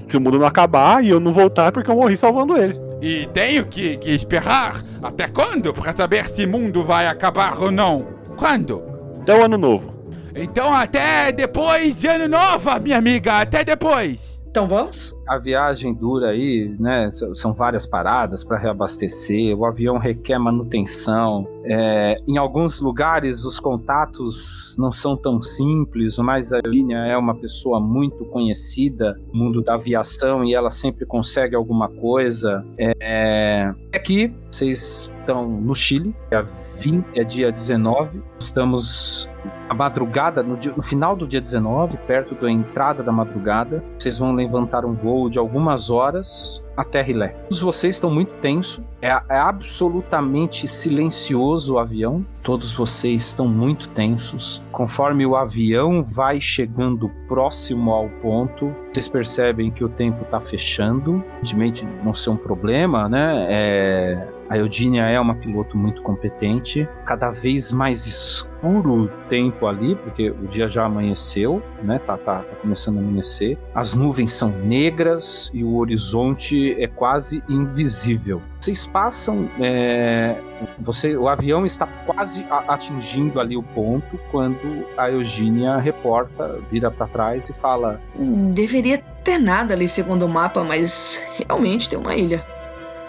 Se 0.06 0.16
o 0.16 0.20
mundo 0.20 0.38
não 0.38 0.46
acabar 0.46 1.02
e 1.02 1.08
eu 1.08 1.18
não 1.18 1.32
voltar, 1.32 1.66
é 1.66 1.70
porque 1.70 1.90
eu 1.90 1.96
morri 1.96 2.16
salvando 2.16 2.56
ele. 2.56 2.78
E 3.00 3.26
tenho 3.32 3.66
que, 3.66 3.96
que 3.96 4.10
esperar 4.14 4.80
até 5.02 5.26
quando 5.26 5.72
para 5.72 5.94
saber 5.96 6.28
se 6.28 6.44
o 6.44 6.48
mundo 6.48 6.84
vai 6.84 7.06
acabar 7.06 7.60
ou 7.60 7.70
não? 7.72 8.21
Quando? 8.42 8.82
Até 9.20 9.38
o 9.38 9.44
ano 9.44 9.56
novo. 9.56 10.02
Então 10.34 10.74
até 10.74 11.30
depois 11.30 11.96
de 11.96 12.08
ano 12.08 12.26
novo, 12.26 12.68
minha 12.80 12.98
amiga. 12.98 13.38
Até 13.38 13.62
depois. 13.62 14.42
Então 14.50 14.66
vamos? 14.66 15.14
A 15.32 15.38
viagem 15.38 15.94
dura 15.94 16.28
aí, 16.28 16.76
né? 16.78 17.08
São 17.32 17.54
várias 17.54 17.86
paradas 17.86 18.44
para 18.44 18.58
reabastecer. 18.58 19.56
O 19.56 19.64
avião 19.64 19.96
requer 19.96 20.38
manutenção. 20.38 21.48
É, 21.64 22.18
em 22.28 22.36
alguns 22.36 22.82
lugares 22.82 23.46
os 23.46 23.58
contatos 23.58 24.76
não 24.78 24.90
são 24.90 25.16
tão 25.16 25.40
simples, 25.40 26.18
mas 26.18 26.52
a 26.52 26.60
linha 26.66 26.98
é 26.98 27.16
uma 27.16 27.34
pessoa 27.34 27.80
muito 27.80 28.26
conhecida 28.26 29.18
no 29.32 29.44
mundo 29.44 29.62
da 29.62 29.72
aviação 29.72 30.44
e 30.44 30.54
ela 30.54 30.70
sempre 30.70 31.06
consegue 31.06 31.56
alguma 31.56 31.88
coisa. 31.88 32.62
É, 32.78 33.72
aqui 33.94 34.30
vocês 34.50 35.10
estão 35.18 35.48
no 35.48 35.74
Chile, 35.74 36.14
é, 36.30 36.42
20, 36.42 37.18
é 37.18 37.24
dia 37.24 37.50
19. 37.50 38.22
Estamos 38.38 39.30
a 39.68 39.74
madrugada, 39.74 40.42
no, 40.42 40.56
dia, 40.56 40.72
no, 40.76 40.82
final 40.82 41.16
do 41.16 41.26
dia 41.26 41.40
19, 41.40 41.96
perto 42.06 42.34
da 42.34 42.50
entrada 42.50 43.02
da 43.02 43.10
madrugada, 43.10 43.82
vocês 43.98 44.18
vão 44.18 44.32
levantar 44.32 44.84
um 44.84 44.92
voo 44.92 45.21
de 45.28 45.38
algumas 45.38 45.90
horas 45.90 46.64
até 46.76 47.02
Rilé. 47.02 47.28
Todos 47.28 47.60
vocês 47.60 47.96
estão 47.96 48.10
muito 48.10 48.34
tensos, 48.34 48.82
é, 49.00 49.08
é, 49.08 49.36
absolutamente 49.36 50.66
silencioso 50.66 51.74
o 51.74 51.78
avião, 51.78 52.24
todos 52.42 52.72
vocês 52.72 53.26
estão 53.26 53.46
muito 53.46 53.88
tensos. 53.90 54.62
Conforme 54.72 55.26
o 55.26 55.36
avião 55.36 56.02
vai 56.02 56.40
chegando 56.40 57.10
próximo 57.28 57.90
ao 57.90 58.08
ponto, 58.22 58.74
vocês 58.92 59.08
percebem 59.08 59.70
que 59.70 59.84
o 59.84 59.88
tempo 59.88 60.22
está 60.22 60.40
fechando, 60.40 61.22
evidentemente 61.38 61.86
não 62.04 62.14
ser 62.14 62.30
um 62.30 62.36
problema, 62.36 63.08
né? 63.08 63.46
É, 63.48 64.28
a 64.52 64.58
Eudínia 64.58 65.04
é 65.04 65.18
uma 65.18 65.34
piloto 65.34 65.78
muito 65.78 66.02
competente, 66.02 66.86
cada 67.06 67.30
vez 67.30 67.72
mais 67.72 68.06
escuro 68.06 69.04
o 69.04 69.08
tempo 69.30 69.66
ali, 69.66 69.96
porque 69.96 70.30
o 70.30 70.46
dia 70.46 70.68
já 70.68 70.84
amanheceu, 70.84 71.62
né? 71.82 71.98
Tá, 71.98 72.18
tá, 72.18 72.40
tá 72.40 72.56
começando 72.56 72.98
a 72.98 73.00
amanhecer. 73.00 73.58
As 73.74 73.94
nuvens 73.94 74.30
são 74.32 74.50
negras 74.50 75.50
e 75.54 75.64
o 75.64 75.76
horizonte 75.76 76.76
é 76.78 76.86
quase 76.86 77.42
invisível. 77.48 78.42
Vocês 78.60 78.84
passam, 78.84 79.48
é, 79.58 80.38
você, 80.78 81.16
o 81.16 81.28
avião 81.28 81.64
está 81.64 81.86
quase 81.86 82.44
atingindo 82.68 83.40
ali 83.40 83.56
o 83.56 83.62
ponto 83.62 84.20
quando 84.30 84.86
a 84.98 85.10
Eugênia 85.10 85.78
reporta, 85.78 86.60
vira 86.70 86.90
para 86.90 87.06
trás 87.06 87.48
e 87.48 87.54
fala: 87.54 87.98
hum, 88.18 88.44
Deveria 88.44 88.98
ter 89.24 89.38
nada 89.38 89.72
ali 89.72 89.88
segundo 89.88 90.26
o 90.26 90.28
mapa, 90.28 90.62
mas 90.62 91.26
realmente 91.38 91.88
tem 91.88 91.98
uma 91.98 92.14
ilha. 92.14 92.51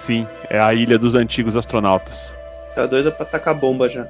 Sim, 0.03 0.27
é 0.49 0.59
a 0.59 0.73
ilha 0.73 0.97
dos 0.97 1.15
antigos 1.15 1.55
astronautas. 1.55 2.29
Tá 2.75 2.85
doida 2.85 3.09
pra 3.09 3.25
tacar 3.25 3.55
bomba 3.55 3.87
já. 3.87 4.05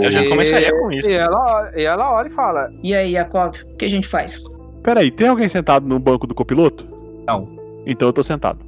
Eu 0.00 0.08
já 0.08 0.28
começaria 0.28 0.70
com 0.70 0.92
isso. 0.92 1.10
E 1.10 1.16
ela, 1.16 1.72
e 1.74 1.82
ela 1.82 2.12
olha 2.12 2.28
e 2.28 2.30
fala: 2.30 2.72
E 2.80 2.94
aí, 2.94 3.14
Yakov, 3.14 3.56
o 3.72 3.76
que 3.76 3.84
a 3.84 3.90
gente 3.90 4.06
faz? 4.06 4.44
Peraí, 4.84 5.10
tem 5.10 5.26
alguém 5.26 5.48
sentado 5.48 5.88
no 5.88 5.98
banco 5.98 6.28
do 6.28 6.34
copiloto? 6.34 6.86
Não. 7.26 7.48
Então 7.84 8.06
eu 8.06 8.12
tô 8.12 8.22
sentado. 8.22 8.60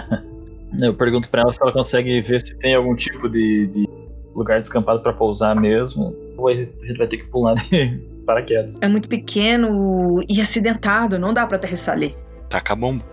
eu 0.80 0.94
pergunto 0.94 1.28
pra 1.28 1.42
ela 1.42 1.52
se 1.52 1.60
ela 1.60 1.70
consegue 1.70 2.22
ver 2.22 2.40
se 2.40 2.56
tem 2.56 2.74
algum 2.74 2.96
tipo 2.96 3.28
de, 3.28 3.66
de 3.66 3.88
lugar 4.34 4.62
descampado 4.62 5.02
para 5.02 5.12
pousar 5.12 5.54
mesmo. 5.54 6.16
Ou 6.38 6.48
a 6.48 6.54
gente 6.54 6.96
vai 6.96 7.06
ter 7.06 7.18
que 7.18 7.24
pular 7.24 7.52
de 7.56 8.00
paraquedas. 8.24 8.78
É 8.80 8.88
muito 8.88 9.10
pequeno 9.10 10.24
e 10.26 10.40
acidentado, 10.40 11.18
não 11.18 11.34
dá 11.34 11.46
pra 11.46 11.58
aterrissar 11.58 11.96
ali. 11.96 12.16
Taca 12.48 12.72
a 12.72 12.76
bomba. 12.76 13.04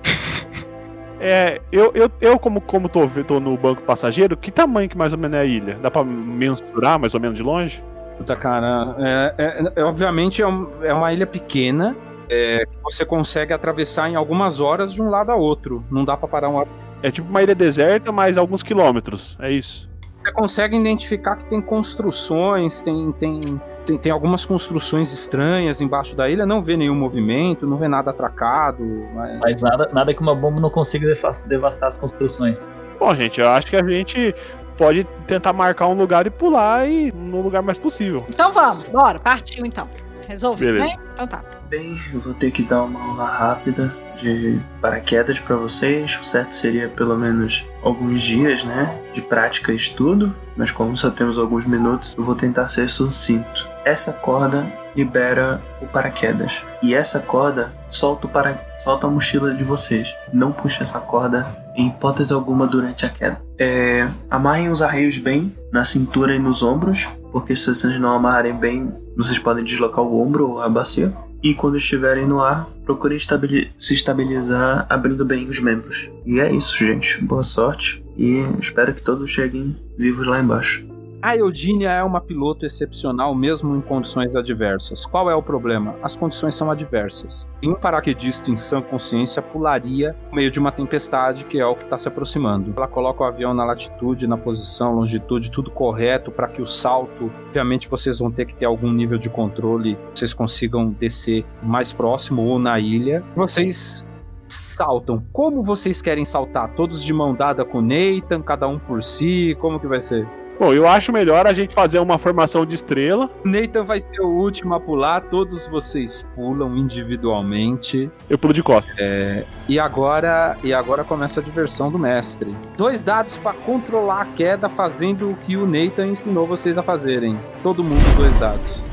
É, 1.23 1.61
eu, 1.71 1.91
eu, 1.93 2.11
eu 2.19 2.39
como, 2.39 2.59
como 2.59 2.89
tô, 2.89 3.07
tô 3.07 3.39
no 3.39 3.55
banco 3.55 3.83
passageiro, 3.83 4.35
que 4.35 4.49
tamanho 4.49 4.89
que 4.89 4.97
mais 4.97 5.13
ou 5.13 5.19
menos 5.19 5.37
é 5.37 5.41
a 5.41 5.45
ilha? 5.45 5.77
Dá 5.79 5.91
pra 5.91 6.03
mensurar 6.03 6.99
mais 6.99 7.13
ou 7.13 7.19
menos 7.19 7.37
de 7.37 7.43
longe? 7.43 7.83
Puta, 8.17 8.35
cara, 8.35 8.95
é, 8.97 9.33
é, 9.37 9.73
é 9.75 9.83
obviamente 9.83 10.41
é, 10.41 10.47
um, 10.47 10.67
é, 10.81 10.91
uma 10.91 11.13
ilha 11.13 11.27
pequena, 11.27 11.95
é, 12.27 12.65
que 12.65 12.83
você 12.83 13.05
consegue 13.05 13.53
atravessar 13.53 14.09
em 14.09 14.15
algumas 14.15 14.59
horas 14.59 14.91
de 14.91 14.99
um 14.99 15.11
lado 15.11 15.31
a 15.31 15.35
outro. 15.35 15.85
Não 15.91 16.03
dá 16.03 16.17
pra 16.17 16.27
parar 16.27 16.49
um... 16.49 16.65
É 17.03 17.11
tipo 17.11 17.29
uma 17.29 17.43
ilha 17.43 17.53
deserta, 17.53 18.11
mas 18.11 18.35
alguns 18.35 18.63
quilômetros, 18.63 19.37
é 19.39 19.51
isso? 19.51 19.90
Você 20.23 20.31
consegue 20.31 20.77
identificar 20.77 21.35
que 21.35 21.45
tem 21.45 21.59
construções, 21.59 22.81
tem, 22.81 23.11
tem, 23.13 23.61
tem, 23.85 23.97
tem, 23.97 24.11
algumas 24.11 24.45
construções 24.45 25.11
estranhas 25.11 25.81
embaixo 25.81 26.15
da 26.15 26.29
ilha, 26.29 26.45
não 26.45 26.61
vê 26.61 26.77
nenhum 26.77 26.93
movimento, 26.93 27.65
não 27.65 27.75
vê 27.75 27.87
nada 27.87 28.11
atracado. 28.11 28.83
Mas, 29.15 29.39
mas 29.39 29.61
nada, 29.63 29.89
nada 29.91 30.13
que 30.13 30.21
uma 30.21 30.35
bomba 30.35 30.61
não 30.61 30.69
consiga 30.69 31.11
devastar 31.47 31.87
as 31.87 31.97
construções. 31.97 32.71
Bom, 32.99 33.15
gente, 33.15 33.41
eu 33.41 33.49
acho 33.49 33.67
que 33.67 33.75
a 33.75 33.83
gente 33.83 34.35
pode 34.77 35.05
tentar 35.25 35.53
marcar 35.53 35.87
um 35.87 35.95
lugar 35.95 36.27
e 36.27 36.29
pular 36.29 36.87
e 36.87 37.11
no 37.11 37.41
lugar 37.41 37.63
mais 37.63 37.79
possível. 37.79 38.23
Então 38.29 38.53
vamos, 38.53 38.87
bora, 38.89 39.19
partiu 39.19 39.65
então. 39.65 39.89
Resolvido, 40.27 40.73
Beleza. 40.73 40.97
né? 40.97 41.03
Então 41.13 41.27
tá. 41.27 41.43
Bem, 41.67 41.95
eu 42.13 42.19
vou 42.19 42.33
ter 42.33 42.51
que 42.51 42.61
dar 42.63 42.83
uma 42.83 43.01
aula 43.01 43.25
rápida 43.25 43.93
de 44.21 44.61
paraquedas 44.79 45.39
para 45.39 45.55
vocês. 45.55 46.17
O 46.19 46.23
certo 46.23 46.53
seria 46.53 46.87
pelo 46.87 47.17
menos 47.17 47.65
alguns 47.81 48.21
dias, 48.21 48.63
né, 48.63 48.99
de 49.13 49.21
prática 49.21 49.71
e 49.71 49.75
estudo, 49.75 50.35
mas 50.55 50.71
como 50.71 50.95
só 50.95 51.09
temos 51.09 51.37
alguns 51.37 51.65
minutos, 51.65 52.13
eu 52.17 52.23
vou 52.23 52.35
tentar 52.35 52.69
ser 52.69 52.87
sucinto. 52.87 53.67
Essa 53.83 54.13
corda 54.13 54.65
libera 54.95 55.61
o 55.81 55.87
paraquedas 55.87 56.63
e 56.83 56.93
essa 56.93 57.19
corda 57.19 57.73
solta, 57.89 58.27
o 58.27 58.29
para... 58.29 58.61
solta 58.83 59.07
a 59.07 59.09
mochila 59.09 59.53
de 59.53 59.63
vocês. 59.63 60.13
Não 60.33 60.51
puxe 60.51 60.81
essa 60.81 60.99
corda 60.99 61.47
em 61.75 61.87
hipótese 61.87 62.33
alguma 62.33 62.67
durante 62.67 63.05
a 63.05 63.09
queda. 63.09 63.41
É... 63.57 64.07
Amarrem 64.29 64.69
os 64.69 64.81
arreios 64.81 65.17
bem 65.17 65.55
na 65.71 65.85
cintura 65.85 66.35
e 66.35 66.39
nos 66.39 66.61
ombros, 66.61 67.07
porque 67.31 67.55
se 67.55 67.73
vocês 67.73 67.99
não 67.99 68.13
amarrarem 68.13 68.53
bem, 68.53 68.91
vocês 69.15 69.39
podem 69.39 69.63
deslocar 69.63 70.03
o 70.03 70.21
ombro 70.21 70.49
ou 70.49 70.61
a 70.61 70.69
bacia. 70.69 71.13
E 71.43 71.53
quando 71.55 71.77
estiverem 71.77 72.27
no 72.27 72.41
ar, 72.41 72.69
estabili- 73.15 73.71
se 73.79 73.93
estabilizar 73.93 74.85
abrindo 74.89 75.25
bem 75.25 75.47
os 75.49 75.59
membros. 75.59 76.09
E 76.25 76.39
é 76.39 76.53
isso, 76.53 76.77
gente. 76.77 77.23
Boa 77.23 77.41
sorte 77.43 78.03
e 78.17 78.45
espero 78.59 78.93
que 78.93 79.01
todos 79.01 79.29
cheguem 79.31 79.75
vivos 79.97 80.27
lá 80.27 80.39
embaixo. 80.39 80.90
A 81.23 81.35
Eudínia 81.35 81.91
é 81.91 82.03
uma 82.03 82.19
piloto 82.19 82.65
excepcional 82.65 83.35
mesmo 83.35 83.75
em 83.75 83.81
condições 83.81 84.35
adversas. 84.35 85.05
Qual 85.05 85.29
é 85.29 85.35
o 85.35 85.43
problema? 85.43 85.95
As 86.01 86.15
condições 86.15 86.55
são 86.55 86.71
adversas. 86.71 87.47
Um 87.63 87.75
paraquedista 87.75 88.49
em 88.49 88.57
sã 88.57 88.81
consciência 88.81 89.39
pularia 89.39 90.15
no 90.29 90.35
meio 90.35 90.49
de 90.49 90.59
uma 90.59 90.71
tempestade, 90.71 91.45
que 91.45 91.59
é 91.59 91.65
o 91.65 91.75
que 91.75 91.83
está 91.83 91.95
se 91.95 92.07
aproximando. 92.07 92.73
Ela 92.75 92.87
coloca 92.87 93.23
o 93.23 93.27
avião 93.27 93.53
na 93.53 93.63
latitude, 93.63 94.25
na 94.25 94.35
posição, 94.35 94.95
longitude, 94.95 95.51
tudo 95.51 95.69
correto 95.69 96.31
para 96.31 96.47
que 96.47 96.59
o 96.59 96.65
salto, 96.65 97.31
obviamente 97.45 97.87
vocês 97.87 98.17
vão 98.17 98.31
ter 98.31 98.47
que 98.47 98.55
ter 98.55 98.65
algum 98.65 98.91
nível 98.91 99.19
de 99.19 99.29
controle, 99.29 99.99
vocês 100.15 100.33
consigam 100.33 100.89
descer 100.89 101.45
mais 101.61 101.93
próximo 101.93 102.41
ou 102.41 102.57
na 102.57 102.79
ilha. 102.79 103.23
Vocês 103.35 104.03
saltam. 104.47 105.23
Como 105.31 105.61
vocês 105.61 106.01
querem 106.01 106.25
saltar? 106.25 106.73
Todos 106.73 107.03
de 107.03 107.13
mão 107.13 107.35
dada 107.35 107.63
com 107.63 107.77
o 107.77 107.81
Nathan, 107.81 108.41
cada 108.41 108.67
um 108.67 108.79
por 108.79 109.03
si? 109.03 109.55
Como 109.59 109.79
que 109.79 109.85
vai 109.85 110.01
ser? 110.01 110.27
Bom, 110.61 110.75
eu 110.75 110.87
acho 110.87 111.11
melhor 111.11 111.47
a 111.47 111.53
gente 111.53 111.73
fazer 111.73 111.97
uma 111.97 112.19
formação 112.19 112.67
de 112.67 112.75
estrela. 112.75 113.27
Nathan 113.43 113.83
vai 113.83 113.99
ser 113.99 114.21
o 114.21 114.27
último 114.27 114.75
a 114.75 114.79
pular, 114.79 115.21
todos 115.21 115.65
vocês 115.65 116.23
pulam 116.35 116.77
individualmente. 116.77 118.11
Eu 118.29 118.37
pulo 118.37 118.53
de 118.53 118.61
costas. 118.61 118.93
É, 118.99 119.43
e 119.67 119.79
agora, 119.79 120.55
e 120.63 120.71
agora 120.71 121.03
começa 121.03 121.39
a 121.39 121.43
diversão 121.43 121.91
do 121.91 121.97
mestre. 121.97 122.55
Dois 122.77 123.03
dados 123.03 123.39
para 123.39 123.53
controlar 123.53 124.21
a 124.21 124.25
queda, 124.25 124.69
fazendo 124.69 125.31
o 125.31 125.35
que 125.35 125.57
o 125.57 125.65
Nathan 125.65 126.05
ensinou 126.05 126.45
vocês 126.45 126.77
a 126.77 126.83
fazerem. 126.83 127.39
Todo 127.63 127.83
mundo 127.83 128.15
dois 128.15 128.37
dados. 128.37 128.85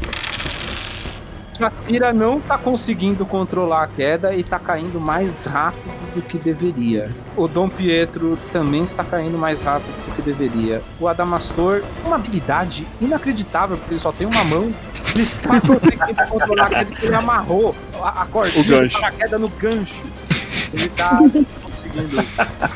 A 1.60 1.70
Cira 1.70 2.12
não 2.12 2.40
tá 2.40 2.56
conseguindo 2.56 3.26
controlar 3.26 3.82
a 3.82 3.86
queda 3.88 4.34
e 4.34 4.44
tá 4.44 4.58
caindo 4.58 5.00
mais 5.00 5.44
rápido 5.44 6.14
do 6.14 6.22
que 6.22 6.38
deveria. 6.38 7.10
O 7.36 7.48
Dom 7.48 7.68
Pietro 7.68 8.38
também 8.52 8.84
está 8.84 9.02
caindo 9.02 9.36
mais 9.36 9.64
rápido 9.64 9.88
do 10.06 10.14
que 10.14 10.22
deveria. 10.22 10.82
O 11.00 11.08
Adamastor, 11.08 11.82
uma 12.04 12.14
habilidade 12.14 12.86
inacreditável, 13.00 13.76
porque 13.76 13.94
ele 13.94 14.00
só 14.00 14.12
tem 14.12 14.26
uma 14.26 14.44
mão. 14.44 14.72
Ele 15.10 15.22
está 15.22 15.58
conseguindo 15.60 16.26
controlar 16.28 16.66
a 16.66 16.68
queda 16.68 16.86
porque 16.86 17.06
ele 17.06 17.14
amarrou 17.14 17.74
a, 18.00 18.22
a 18.22 18.26
cordinha 18.26 18.88
para 18.90 19.08
a 19.08 19.12
queda 19.12 19.38
no 19.38 19.48
gancho. 19.48 20.06
Ele 20.72 20.88
tá 20.90 21.18
conseguindo. 21.62 22.16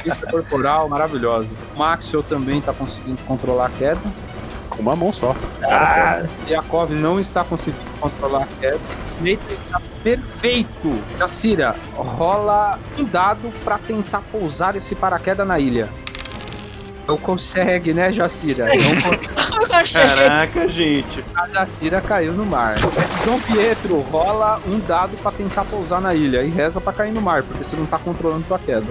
Isso 0.04 0.20
corporal 0.28 0.88
maravilhosa. 0.88 1.48
O 1.74 1.78
Maxwell 1.78 2.22
também 2.22 2.60
tá 2.60 2.72
conseguindo 2.72 3.22
controlar 3.22 3.66
a 3.66 3.70
queda. 3.70 4.00
Com 4.76 4.82
uma 4.82 4.96
mão 4.96 5.12
só. 5.12 5.36
Ah, 5.62 6.22
Yakov 6.48 6.90
não 6.92 7.20
está 7.20 7.44
conseguindo 7.44 7.84
controlar 8.00 8.44
a 8.44 8.46
queda. 8.60 8.80
Nathan 9.20 9.52
está 9.52 9.80
perfeito. 10.02 10.98
Jacira, 11.18 11.76
rola 11.94 12.78
um 12.98 13.04
dado 13.04 13.52
para 13.62 13.78
tentar 13.78 14.22
pousar 14.32 14.74
esse 14.74 14.94
paraquedas 14.94 15.46
na 15.46 15.58
ilha. 15.58 15.88
Não 17.06 17.18
consegue, 17.18 17.92
né, 17.92 18.12
Jacira? 18.12 18.66
Não 18.66 19.02
consegue. 19.68 19.92
Caraca, 19.92 20.68
gente. 20.68 21.24
A 21.34 21.48
Jacira 21.48 22.00
caiu 22.00 22.32
no 22.32 22.46
mar. 22.46 22.76
João 23.24 23.40
Pietro, 23.40 24.00
rola 24.00 24.60
um 24.66 24.78
dado 24.78 25.16
para 25.18 25.32
tentar 25.32 25.64
pousar 25.64 26.00
na 26.00 26.14
ilha 26.14 26.42
e 26.42 26.48
reza 26.50 26.80
para 26.80 26.92
cair 26.92 27.12
no 27.12 27.20
mar, 27.20 27.42
porque 27.42 27.62
você 27.62 27.76
não 27.76 27.84
tá 27.86 27.98
controlando 27.98 28.44
tua 28.44 28.58
queda. 28.58 28.86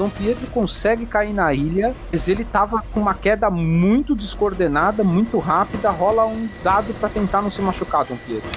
Dom 0.00 0.08
Pietro 0.08 0.46
consegue 0.46 1.04
cair 1.04 1.34
na 1.34 1.52
ilha, 1.52 1.94
mas 2.10 2.26
ele 2.26 2.42
tava 2.42 2.82
com 2.90 3.00
uma 3.00 3.12
queda 3.12 3.50
muito 3.50 4.16
descoordenada, 4.16 5.04
muito 5.04 5.38
rápida. 5.38 5.90
Rola 5.90 6.24
um 6.24 6.48
dado 6.64 6.94
para 6.94 7.10
tentar 7.10 7.42
não 7.42 7.50
se 7.50 7.60
machucar, 7.60 8.06
Dom 8.06 8.16
Pietro. 8.16 8.48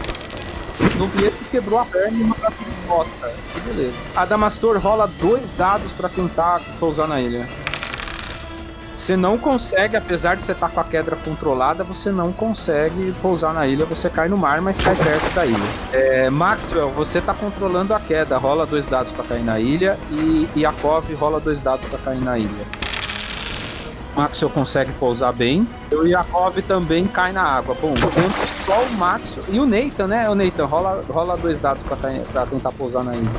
Dom 0.97 1.09
Pietro 1.09 1.43
quebrou 1.51 1.79
a 1.79 1.85
perna 1.85 2.17
e 2.17 2.23
uma 2.23 2.33
fratura 2.33 2.69
exposta. 2.69 3.33
Beleza. 3.65 3.93
Adamastor 4.15 4.77
rola 4.79 5.05
dois 5.19 5.51
dados 5.51 5.91
para 5.91 6.07
tentar 6.07 6.61
pousar 6.79 7.09
na 7.09 7.19
ilha. 7.19 7.45
Você 8.95 9.17
não 9.17 9.37
consegue, 9.39 9.97
apesar 9.97 10.35
de 10.35 10.43
você 10.43 10.51
estar 10.51 10.69
com 10.69 10.79
a 10.79 10.83
queda 10.83 11.15
controlada, 11.15 11.83
você 11.83 12.11
não 12.11 12.31
consegue 12.31 13.11
pousar 13.21 13.53
na 13.53 13.65
ilha, 13.65 13.85
você 13.85 14.07
cai 14.09 14.29
no 14.29 14.37
mar, 14.37 14.61
mas 14.61 14.79
cai 14.79 14.95
perto 14.95 15.33
da 15.33 15.45
ilha. 15.45 15.57
É, 15.91 16.29
Maxwell, 16.29 16.89
você 16.91 17.17
está 17.17 17.33
controlando 17.33 17.93
a 17.93 17.99
queda, 17.99 18.37
rola 18.37 18.65
dois 18.65 18.87
dados 18.87 19.11
para 19.11 19.25
cair 19.25 19.43
na 19.43 19.59
ilha 19.59 19.97
e 20.11 20.47
Yakov 20.55 21.11
rola 21.15 21.39
dois 21.39 21.61
dados 21.63 21.85
para 21.87 21.97
cair 21.97 22.21
na 22.21 22.37
ilha. 22.37 22.65
Maxwell 24.15 24.51
consegue 24.51 24.91
pousar 24.93 25.33
bem. 25.33 25.67
E 25.91 25.95
o 25.95 26.05
Yakov 26.05 26.55
também 26.67 27.07
cai 27.07 27.33
na 27.33 27.41
água. 27.41 27.75
Bom, 27.81 27.95
só 28.63 28.79
o 28.79 28.91
Maxwell. 28.91 29.45
E 29.49 29.59
o 29.59 29.65
Nathan, 29.65 30.05
né? 30.05 30.29
O 30.29 30.35
Nathan 30.35 30.65
rola, 30.65 31.03
rola 31.09 31.35
dois 31.35 31.59
dados 31.59 31.83
para 31.83 32.45
tentar 32.45 32.71
pousar 32.73 33.03
na 33.03 33.15
ilha. 33.15 33.31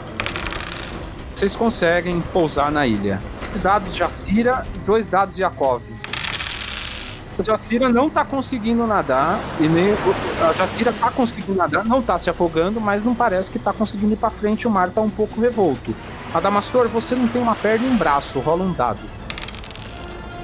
Vocês 1.33 1.55
conseguem 1.55 2.21
pousar 2.33 2.73
na 2.73 2.87
ilha. 2.87 3.21
Dois 3.55 3.63
dados 3.63 3.95
Jacira 3.95 4.67
e 4.75 4.79
dois 4.81 5.09
dados 5.09 5.39
Yakov. 5.39 5.81
O 7.39 7.45
Jacira 7.45 7.89
não 7.89 8.11
tá 8.11 8.25
conseguindo 8.25 8.85
nadar 8.85 9.39
e 9.61 9.69
nem 9.69 9.95
a 10.43 10.53
Jacira 10.55 10.93
tá 10.93 11.09
conseguindo 11.09 11.55
nadar, 11.55 11.85
não 11.85 12.03
tá 12.03 12.19
se 12.19 12.29
afogando, 12.29 12.81
mas 12.81 13.05
não 13.05 13.15
parece 13.15 13.53
que 13.53 13.59
tá 13.61 13.73
conseguindo 13.73 14.13
ir 14.13 14.17
para 14.17 14.29
frente, 14.29 14.67
o 14.67 14.71
mar 14.71 14.91
tá 14.91 15.01
um 15.01 15.09
pouco 15.09 15.41
revolto. 15.41 15.95
Adamastor, 16.35 16.89
você 16.89 17.15
não 17.15 17.29
tem 17.29 17.41
uma 17.41 17.55
perna 17.55 17.87
e 17.87 17.91
um 17.91 17.97
braço, 17.97 18.41
rola 18.41 18.65
um 18.65 18.73
dado. 18.73 18.99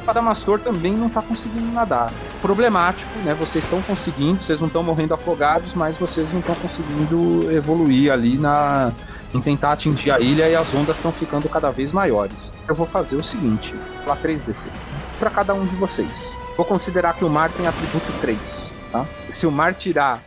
Adamastor 0.06 0.60
também 0.60 0.94
não 0.94 1.08
tá 1.08 1.20
conseguindo 1.20 1.66
nadar. 1.72 2.12
Problemático, 2.40 3.10
né? 3.24 3.34
Vocês 3.34 3.64
estão 3.64 3.82
conseguindo, 3.82 4.40
vocês 4.40 4.60
não 4.60 4.68
estão 4.68 4.84
morrendo 4.84 5.14
afogados, 5.14 5.74
mas 5.74 5.98
vocês 5.98 6.32
não 6.32 6.38
estão 6.38 6.54
conseguindo 6.54 7.50
evoluir 7.50 8.12
ali 8.12 8.38
na 8.38 8.92
em 9.32 9.40
tentar 9.40 9.72
atingir 9.72 10.10
a 10.10 10.20
ilha 10.20 10.48
e 10.48 10.56
as 10.56 10.74
ondas 10.74 10.96
estão 10.96 11.12
ficando 11.12 11.48
cada 11.48 11.70
vez 11.70 11.92
maiores. 11.92 12.52
Eu 12.68 12.74
vou 12.74 12.86
fazer 12.86 13.16
o 13.16 13.22
seguinte, 13.22 13.74
lá 14.06 14.16
3d6, 14.16 14.66
né? 14.66 15.00
para 15.18 15.30
cada 15.30 15.54
um 15.54 15.64
de 15.64 15.76
vocês. 15.76 16.36
Vou 16.56 16.66
considerar 16.66 17.14
que 17.14 17.24
o 17.24 17.30
mar 17.30 17.50
tem 17.50 17.66
atributo 17.66 18.12
3, 18.20 18.72
tá? 18.90 19.06
Se 19.28 19.46
o 19.46 19.50
mar 19.50 19.74
tirar 19.74 20.20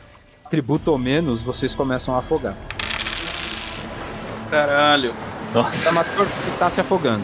atributo 0.45 0.91
ou 0.91 0.97
menos, 0.97 1.43
vocês 1.43 1.73
começam 1.75 2.15
a 2.15 2.19
afogar. 2.19 2.55
Caralho. 4.49 5.13
Nossa. 5.53 5.85
Damastor 5.85 6.27
está 6.47 6.69
se 6.69 6.79
afogando. 6.79 7.23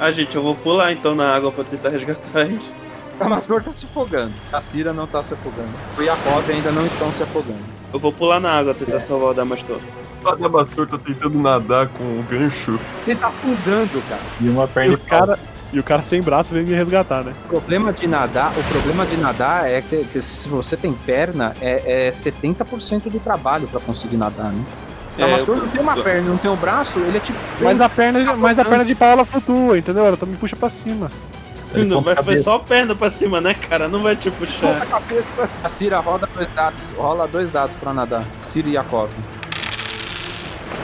Ah, 0.00 0.12
gente, 0.12 0.36
eu 0.36 0.42
vou 0.42 0.54
pular 0.54 0.92
então 0.92 1.14
na 1.14 1.34
água 1.34 1.50
pra 1.50 1.64
tentar 1.64 1.88
resgatar 1.90 2.42
ele. 2.42 2.60
Damastor 3.18 3.58
está 3.60 3.72
se 3.72 3.86
afogando. 3.86 4.32
A 4.52 4.60
Cira 4.60 4.92
não 4.92 5.04
está 5.04 5.22
se 5.22 5.34
afogando. 5.34 5.70
O 5.96 6.02
Yakov 6.02 6.48
ainda 6.48 6.70
não 6.70 6.86
estão 6.86 7.12
se 7.12 7.22
afogando. 7.22 7.58
Eu 7.92 7.98
vou 7.98 8.12
pular 8.12 8.38
na 8.38 8.52
água 8.52 8.74
tentar 8.74 9.00
salvar 9.00 9.30
o 9.30 9.34
Damastor. 9.34 9.80
O 10.24 10.28
Adamastor 10.28 10.86
tá 10.86 10.98
tentando 10.98 11.38
nadar 11.38 11.88
com 11.88 12.02
o 12.04 12.24
gancho. 12.28 12.78
Ele 13.06 13.16
tá 13.18 13.28
afundando, 13.28 14.02
cara. 14.08 14.20
E 14.40 14.48
uma 14.48 14.64
E 14.64 14.68
perna 14.68 14.94
o 14.94 14.98
cara, 14.98 15.38
e 15.72 15.78
o 15.78 15.82
cara 15.84 16.02
sem 16.02 16.20
braço 16.20 16.52
veio 16.52 16.66
me 16.66 16.74
resgatar, 16.74 17.22
né? 17.22 17.32
O 17.46 17.48
problema 17.48 17.92
de 17.92 18.06
nadar, 18.06 18.52
o 18.58 18.62
problema 18.64 19.06
de 19.06 19.16
nadar 19.16 19.68
é 19.70 19.80
que, 19.80 20.04
que 20.04 20.20
se 20.20 20.48
você 20.48 20.76
tem 20.76 20.92
perna, 20.92 21.54
é, 21.60 22.08
é 22.08 22.10
70% 22.10 23.08
do 23.10 23.20
trabalho 23.20 23.68
pra 23.68 23.78
conseguir 23.80 24.16
nadar, 24.16 24.52
né? 24.52 24.64
É, 25.16 25.22
Damastor 25.22 25.56
eu- 25.56 25.62
não 25.62 25.68
tem 25.68 25.80
uma 25.80 25.96
perna, 25.96 26.28
não 26.30 26.36
tem 26.36 26.50
um 26.50 26.56
braço, 26.56 26.98
ele 27.00 27.16
é 27.16 27.20
tipo. 27.20 27.38
Mas 27.60 27.80
a 27.80 27.88
perna, 27.88 28.36
mas 28.36 28.58
a 28.58 28.64
perna 28.64 28.84
de 28.84 28.94
pau 28.94 29.08
ela 29.08 29.24
flutua, 29.24 29.78
entendeu? 29.78 30.04
Ela 30.04 30.18
me 30.26 30.36
puxa 30.36 30.56
pra 30.56 30.70
cima. 30.70 31.10
Não 31.74 32.00
vai 32.00 32.16
foi 32.22 32.36
só 32.36 32.58
perna 32.58 32.94
pra 32.94 33.10
cima, 33.10 33.40
né, 33.42 33.52
cara? 33.52 33.88
Não 33.88 34.02
vai 34.02 34.16
te 34.16 34.30
puxar. 34.30 34.80
a 34.82 34.86
cabeça. 34.86 35.48
A 35.62 35.68
Cira 35.68 35.98
roda 36.00 36.26
dois 36.34 36.50
dados, 36.54 36.90
rola 36.96 37.26
dois 37.28 37.50
dados 37.50 37.76
pra 37.76 37.92
nadar. 37.92 38.24
Cira 38.40 38.68
e 38.68 38.72
Yakov. 38.72 39.10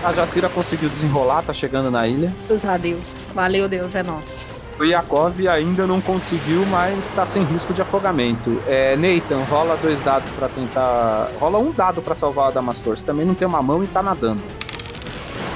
A 0.05 0.13
Jacira 0.13 0.51
conseguiu 0.51 0.91
desenrolar, 0.91 1.43
tá 1.43 1.55
chegando 1.55 1.91
na 1.91 2.07
ilha. 2.07 2.31
A 2.69 2.77
Deus. 2.77 3.27
Valeu, 3.35 3.67
Deus, 3.69 3.95
é 3.95 4.03
nosso. 4.03 4.51
O 4.79 4.85
Yakov 4.85 5.35
ainda 5.49 5.87
não 5.87 5.99
conseguiu, 6.01 6.67
mas 6.67 7.11
tá 7.13 7.25
sem 7.25 7.43
risco 7.45 7.73
de 7.73 7.81
afogamento. 7.81 8.61
É, 8.67 8.97
Nathan, 8.97 9.43
rola 9.49 9.79
dois 9.81 10.03
dados 10.03 10.29
pra 10.31 10.49
tentar. 10.49 11.31
Rola 11.41 11.59
um 11.59 11.73
dado 11.73 12.03
pra 12.03 12.15
salvar 12.15 12.47
o 12.47 12.49
Adamastor. 12.49 12.99
Você 12.99 13.07
também 13.07 13.25
não 13.25 13.35
tem 13.35 13.49
uma 13.49 13.63
mão 13.63 13.83
e 13.83 13.87
tá 13.87 14.03
nadando. 14.03 14.43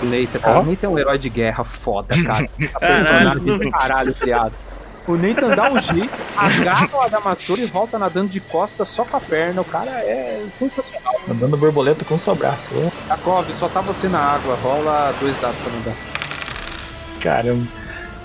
Nathan, 0.02 0.38
cara, 0.38 0.58
Ó. 0.60 0.62
o 0.62 0.64
Nathan 0.64 0.86
é 0.86 0.90
um 0.90 0.98
herói 0.98 1.18
de 1.18 1.28
guerra 1.28 1.64
foda, 1.64 2.14
cara. 2.22 2.48
A 2.74 2.80
personagem 2.80 3.58
do 3.58 3.70
caralho 3.70 4.14
criado. 4.14 4.52
O 5.08 5.16
Nathan 5.16 5.48
dá 5.48 5.72
um 5.72 5.80
jeito, 5.80 6.12
agarra 6.36 6.90
o 6.92 7.00
Adamastor 7.00 7.58
e 7.58 7.64
volta 7.64 7.98
nadando 7.98 8.28
de 8.28 8.40
costas 8.40 8.88
só 8.88 9.06
com 9.06 9.16
a 9.16 9.20
perna. 9.20 9.62
O 9.62 9.64
cara 9.64 9.90
é 9.90 10.46
sensacional. 10.50 11.14
Andando 11.26 11.56
borboleta 11.56 12.04
com 12.04 12.14
o 12.14 12.18
seu 12.18 12.34
braço. 12.34 12.68
Jakov, 13.08 13.50
só 13.54 13.70
tá 13.70 13.80
você 13.80 14.06
na 14.06 14.18
água. 14.18 14.54
Rola 14.62 15.14
dois 15.18 15.40
dados 15.40 15.58
pra 15.60 15.72
nadar. 15.72 15.94
Caramba. 17.22 17.66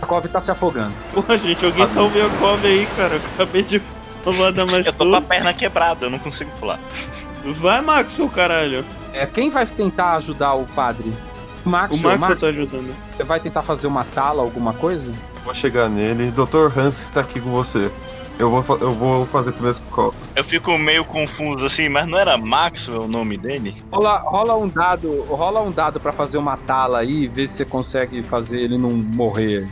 Jakov 0.01 0.27
tá 0.27 0.41
se 0.41 0.51
afogando. 0.51 0.93
Porra, 1.13 1.37
gente, 1.37 1.65
alguém 1.65 1.87
salve 1.87 2.19
a 2.19 2.29
Kobe 2.29 2.67
aí, 2.67 2.85
cara. 2.97 3.15
Eu 3.15 3.21
acabei 3.33 3.63
de 3.63 3.81
salvar 4.05 4.51
da 4.51 4.65
mais 4.65 4.85
Eu 4.85 4.91
tô 4.91 5.09
com 5.09 5.15
a 5.15 5.21
perna 5.21 5.53
quebrada, 5.53 6.07
eu 6.07 6.09
não 6.09 6.19
consigo 6.19 6.51
pular. 6.59 6.79
Vai, 7.45 7.79
Max, 7.79 8.19
ô 8.19 8.27
caralho. 8.27 8.83
É, 9.13 9.25
quem 9.25 9.49
vai 9.49 9.65
tentar 9.65 10.15
ajudar 10.15 10.53
o 10.55 10.65
padre? 10.65 11.13
O 11.65 11.69
Max, 11.69 11.95
O 11.95 12.03
Max 12.03 12.39
tá 12.39 12.47
ajudando. 12.47 12.93
Você 13.15 13.23
vai 13.23 13.39
tentar 13.39 13.61
fazer 13.61 13.87
uma 13.87 14.03
tala, 14.03 14.41
alguma 14.43 14.73
coisa? 14.73 15.13
Vou 15.43 15.53
chegar 15.53 15.89
nele. 15.89 16.31
Dr. 16.31 16.77
Hans 16.77 17.01
está 17.03 17.21
aqui 17.21 17.39
com 17.39 17.51
você. 17.51 17.91
Eu 18.39 18.49
vou, 18.49 18.63
fa- 18.63 18.77
eu 18.81 18.91
vou 18.91 19.25
fazer 19.27 19.51
primeiro 19.51 19.77
com 19.91 20.11
Eu 20.35 20.43
fico 20.43 20.75
meio 20.77 21.05
confuso 21.05 21.65
assim, 21.67 21.87
mas 21.87 22.07
não 22.07 22.17
era 22.17 22.35
Maxwell 22.35 23.03
o 23.03 23.07
nome 23.07 23.37
dele? 23.37 23.75
Rola, 23.91 24.17
rola 24.17 24.55
um 24.57 24.67
dado, 24.67 25.21
rola 25.29 25.61
um 25.61 25.71
dado 25.71 25.99
para 25.99 26.11
fazer 26.11 26.39
uma 26.39 26.57
tala 26.57 26.99
aí, 26.99 27.27
ver 27.27 27.47
se 27.47 27.57
você 27.57 27.65
consegue 27.65 28.23
fazer 28.23 28.59
ele 28.59 28.77
não 28.77 28.89
morrer. 28.89 29.67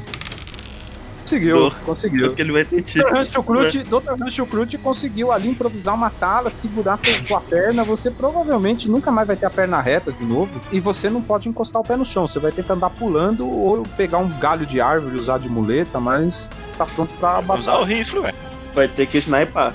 Conseguiu, 1.32 1.56
Dor. 1.58 1.76
conseguiu. 1.86 2.28
Porque 2.28 2.42
ele 2.42 2.52
vai 2.52 2.66
sentir. 2.66 3.00
Dr. 3.00 3.10
Rancho 3.10 4.44
Dr. 4.44 4.50
Crute 4.50 4.78
conseguiu 4.78 5.32
ali 5.32 5.50
improvisar 5.50 5.96
uma 5.96 6.10
tala, 6.10 6.50
segurar 6.50 6.98
com, 6.98 7.28
com 7.28 7.36
a 7.38 7.42
perna. 7.42 7.84
Você 7.86 8.12
provavelmente 8.12 8.90
nunca 8.90 9.12
mais 9.12 9.28
vai 9.28 9.38
ter 9.38 9.46
a 9.46 9.50
perna 9.50 9.80
reta 9.80 10.12
de 10.12 10.26
novo. 10.26 10.50
E 10.72 10.80
você 10.80 11.10
não 11.10 11.22
pode 11.22 11.48
encostar 11.48 11.82
o 11.82 11.86
pé 11.86 11.96
no 11.96 12.06
chão. 12.06 12.28
Você 12.28 12.40
vai 12.40 12.52
ter 12.52 12.64
que 12.64 12.72
andar 12.72 12.90
pulando 12.90 13.48
ou 13.48 13.84
pegar 13.96 14.18
um 14.18 14.28
galho 14.40 14.66
de 14.66 14.82
árvore, 14.82 15.16
usar 15.16 15.38
de 15.40 15.48
muleta, 15.48 16.00
mas 16.00 16.50
tá 16.78 16.86
pronto 16.86 17.14
pra 17.20 17.42
bater. 17.42 17.62
Usar 17.62 17.78
o 17.80 17.84
rifle, 17.84 18.20
ué. 18.20 18.34
Vai 18.76 18.88
ter 18.88 19.06
que 19.06 19.18
sniper. 19.18 19.72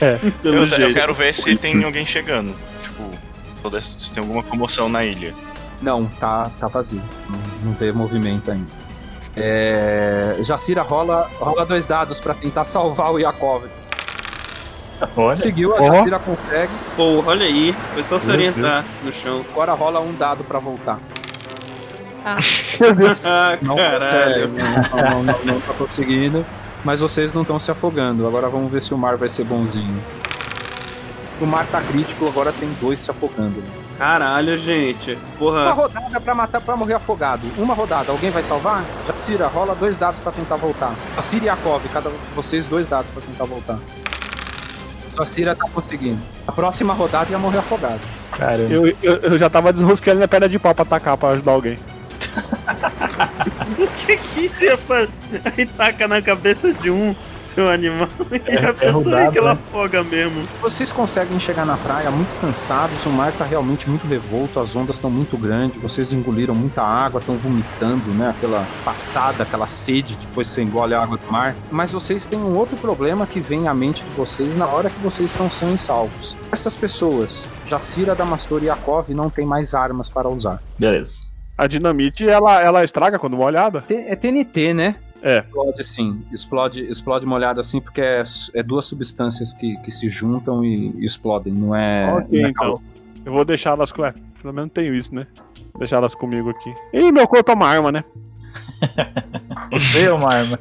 É. 0.00 0.18
Pelo 0.42 0.66
Eu, 0.66 0.78
eu 0.78 0.92
quero 0.92 1.14
ver 1.14 1.34
se 1.34 1.56
tem 1.56 1.82
alguém 1.82 2.06
chegando. 2.06 2.54
Tipo, 2.82 3.80
se 3.80 4.12
tem 4.12 4.22
alguma 4.22 4.42
comoção 4.42 4.88
na 4.88 5.04
ilha. 5.04 5.34
Não, 5.80 6.06
tá, 6.06 6.48
tá 6.60 6.68
vazio. 6.68 7.02
Não, 7.28 7.70
não 7.70 7.72
vê 7.72 7.90
movimento 7.90 8.50
ainda. 8.52 8.70
É... 9.36 10.36
Jacira 10.40 10.82
rola, 10.82 11.30
rola 11.38 11.64
dois 11.64 11.86
dados 11.86 12.20
pra 12.20 12.34
tentar 12.34 12.64
salvar 12.64 13.12
o 13.12 13.18
Yakov. 13.18 13.64
Conseguiu, 15.14 15.74
a 15.76 15.80
Ó. 15.82 15.94
Jacira 15.96 16.18
consegue. 16.18 16.72
Porra, 16.96 17.30
olha 17.30 17.46
aí. 17.46 17.74
Foi 17.94 18.02
só 18.04 18.18
se 18.18 18.26
Meu 18.28 18.36
orientar 18.36 18.84
no 19.02 19.12
chão. 19.12 19.44
Agora 19.50 19.72
rola 19.72 20.00
um 20.00 20.14
dado 20.14 20.44
pra 20.44 20.58
voltar. 20.58 20.98
ah, 22.24 22.38
Não 23.62 23.76
caralho. 23.76 24.48
consegue, 24.48 24.62
não, 24.62 25.02
não, 25.02 25.22
não, 25.24 25.44
não 25.44 25.60
tá 25.60 25.72
conseguindo. 25.76 26.46
Mas 26.84 27.00
vocês 27.00 27.32
não 27.32 27.42
estão 27.42 27.58
se 27.58 27.70
afogando. 27.70 28.26
Agora 28.26 28.48
vamos 28.48 28.70
ver 28.70 28.82
se 28.82 28.92
o 28.94 28.98
mar 28.98 29.16
vai 29.16 29.30
ser 29.30 29.44
bonzinho. 29.44 30.00
O 31.40 31.46
mar 31.46 31.66
tá 31.66 31.80
crítico, 31.80 32.26
agora 32.28 32.52
tem 32.52 32.68
dois 32.80 33.00
se 33.00 33.10
afogando. 33.10 33.62
Caralho, 33.98 34.56
gente. 34.58 35.12
Uma 35.12 35.38
Porra. 35.38 35.70
rodada 35.72 36.20
pra 36.20 36.34
matar 36.34 36.60
para 36.60 36.76
morrer 36.76 36.94
afogado. 36.94 37.42
Uma 37.56 37.74
rodada. 37.74 38.10
Alguém 38.10 38.30
vai 38.30 38.42
salvar? 38.42 38.82
Jacira, 39.06 39.46
rola 39.46 39.74
dois 39.74 39.98
dados 39.98 40.20
pra 40.20 40.32
tentar 40.32 40.56
voltar. 40.56 40.94
Jacira 41.14 41.44
e 41.44 41.48
Yakov, 41.48 41.82
cada 41.92 42.08
um 42.08 42.12
de 42.12 42.18
vocês 42.34 42.66
dois 42.66 42.88
dados 42.88 43.10
pra 43.10 43.22
tentar 43.22 43.44
voltar. 43.44 43.78
Jacira 45.16 45.54
tá 45.54 45.66
conseguindo. 45.72 46.20
A 46.46 46.52
próxima 46.52 46.94
rodada 46.94 47.30
ia 47.30 47.38
morrer 47.38 47.58
afogado. 47.58 48.00
Caramba. 48.32 48.72
Eu, 48.72 48.86
eu, 49.02 49.16
eu 49.16 49.38
já 49.38 49.50
tava 49.50 49.72
desrosqueando 49.72 50.20
na 50.20 50.28
perna 50.28 50.48
de 50.48 50.58
pau 50.58 50.74
pra 50.74 50.82
atacar, 50.82 51.16
pra 51.16 51.30
ajudar 51.30 51.52
alguém. 51.52 51.78
O 53.78 53.86
que 54.06 54.16
que 54.16 54.40
isso 54.46 54.64
ia 54.64 54.76
fazer? 54.76 55.10
Aí 55.56 55.66
taca 55.66 56.08
na 56.08 56.20
cabeça 56.20 56.72
de 56.72 56.90
um, 56.90 57.14
seu 57.42 57.68
animal. 57.68 58.08
E 58.30 58.58
a 58.58 58.72
pessoa 58.72 59.04
rodado, 59.04 59.32
que 59.32 59.38
ela 59.38 59.54
né? 59.54 59.60
afoga 59.60 60.02
mesmo. 60.02 60.46
Vocês 60.60 60.92
conseguem 60.92 61.38
chegar 61.38 61.66
na 61.66 61.76
praia 61.76 62.10
muito 62.10 62.40
cansados, 62.40 63.04
o 63.06 63.10
mar 63.10 63.32
tá 63.32 63.44
realmente 63.44 63.88
muito 63.88 64.06
revolto, 64.06 64.60
as 64.60 64.74
ondas 64.74 64.96
estão 64.96 65.10
muito 65.10 65.36
grandes, 65.36 65.80
vocês 65.80 66.12
engoliram 66.12 66.54
muita 66.54 66.82
água, 66.82 67.20
estão 67.20 67.36
vomitando, 67.36 68.10
né? 68.14 68.30
Aquela 68.30 68.66
passada, 68.84 69.42
aquela 69.42 69.66
sede, 69.66 70.16
depois 70.16 70.48
você 70.48 70.62
engole 70.62 70.94
a 70.94 71.02
água 71.02 71.18
do 71.18 71.32
mar. 71.32 71.54
Mas 71.70 71.92
vocês 71.92 72.26
têm 72.26 72.38
um 72.38 72.56
outro 72.56 72.76
problema 72.76 73.26
que 73.26 73.40
vem 73.40 73.68
à 73.68 73.74
mente 73.74 74.02
de 74.02 74.10
vocês 74.10 74.56
na 74.56 74.66
hora 74.66 74.90
que 74.90 75.00
vocês 75.00 75.30
estão 75.30 75.50
sãos 75.50 75.74
e 75.74 75.78
salvos. 75.78 76.36
Essas 76.50 76.76
pessoas, 76.76 77.48
Jacira, 77.68 78.14
Damastor 78.14 78.62
e 78.62 78.66
Yakov, 78.66 79.08
não 79.10 79.30
têm 79.30 79.46
mais 79.46 79.74
armas 79.74 80.08
para 80.08 80.28
usar. 80.28 80.62
Beleza. 80.78 81.32
A 81.56 81.66
dinamite, 81.66 82.28
ela, 82.28 82.60
ela 82.60 82.82
estraga 82.82 83.18
quando 83.18 83.36
molhada? 83.36 83.84
É 83.88 84.16
TNT, 84.16 84.74
né? 84.74 84.96
É. 85.22 85.38
Explode 85.38 85.84
sim, 85.84 86.22
explode, 86.32 86.82
explode 86.90 87.24
molhado 87.24 87.60
assim, 87.60 87.80
porque 87.80 88.00
é, 88.00 88.22
é 88.54 88.62
duas 88.62 88.86
substâncias 88.86 89.52
que, 89.52 89.76
que 89.78 89.90
se 89.90 90.08
juntam 90.08 90.64
e 90.64 91.04
explodem, 91.04 91.52
não 91.52 91.74
é. 91.74 92.12
ok, 92.12 92.40
não 92.40 92.46
é 92.46 92.50
então. 92.50 92.64
calor. 92.64 92.82
Eu 93.24 93.32
vou 93.32 93.44
deixar 93.44 93.70
elas 93.70 93.92
com. 93.92 94.04
É, 94.04 94.12
pelo 94.40 94.52
menos 94.52 94.72
tenho 94.72 94.94
isso, 94.94 95.14
né? 95.14 95.26
Deixar 95.78 95.96
elas 95.96 96.14
comigo 96.14 96.50
aqui. 96.50 96.74
Ih, 96.92 97.12
meu 97.12 97.26
corpo 97.28 97.50
é 97.50 97.54
uma 97.54 97.68
arma, 97.68 97.92
né? 97.92 98.04
Você 99.70 100.04
é 100.04 100.12
uma 100.12 100.34
arma. 100.34 100.58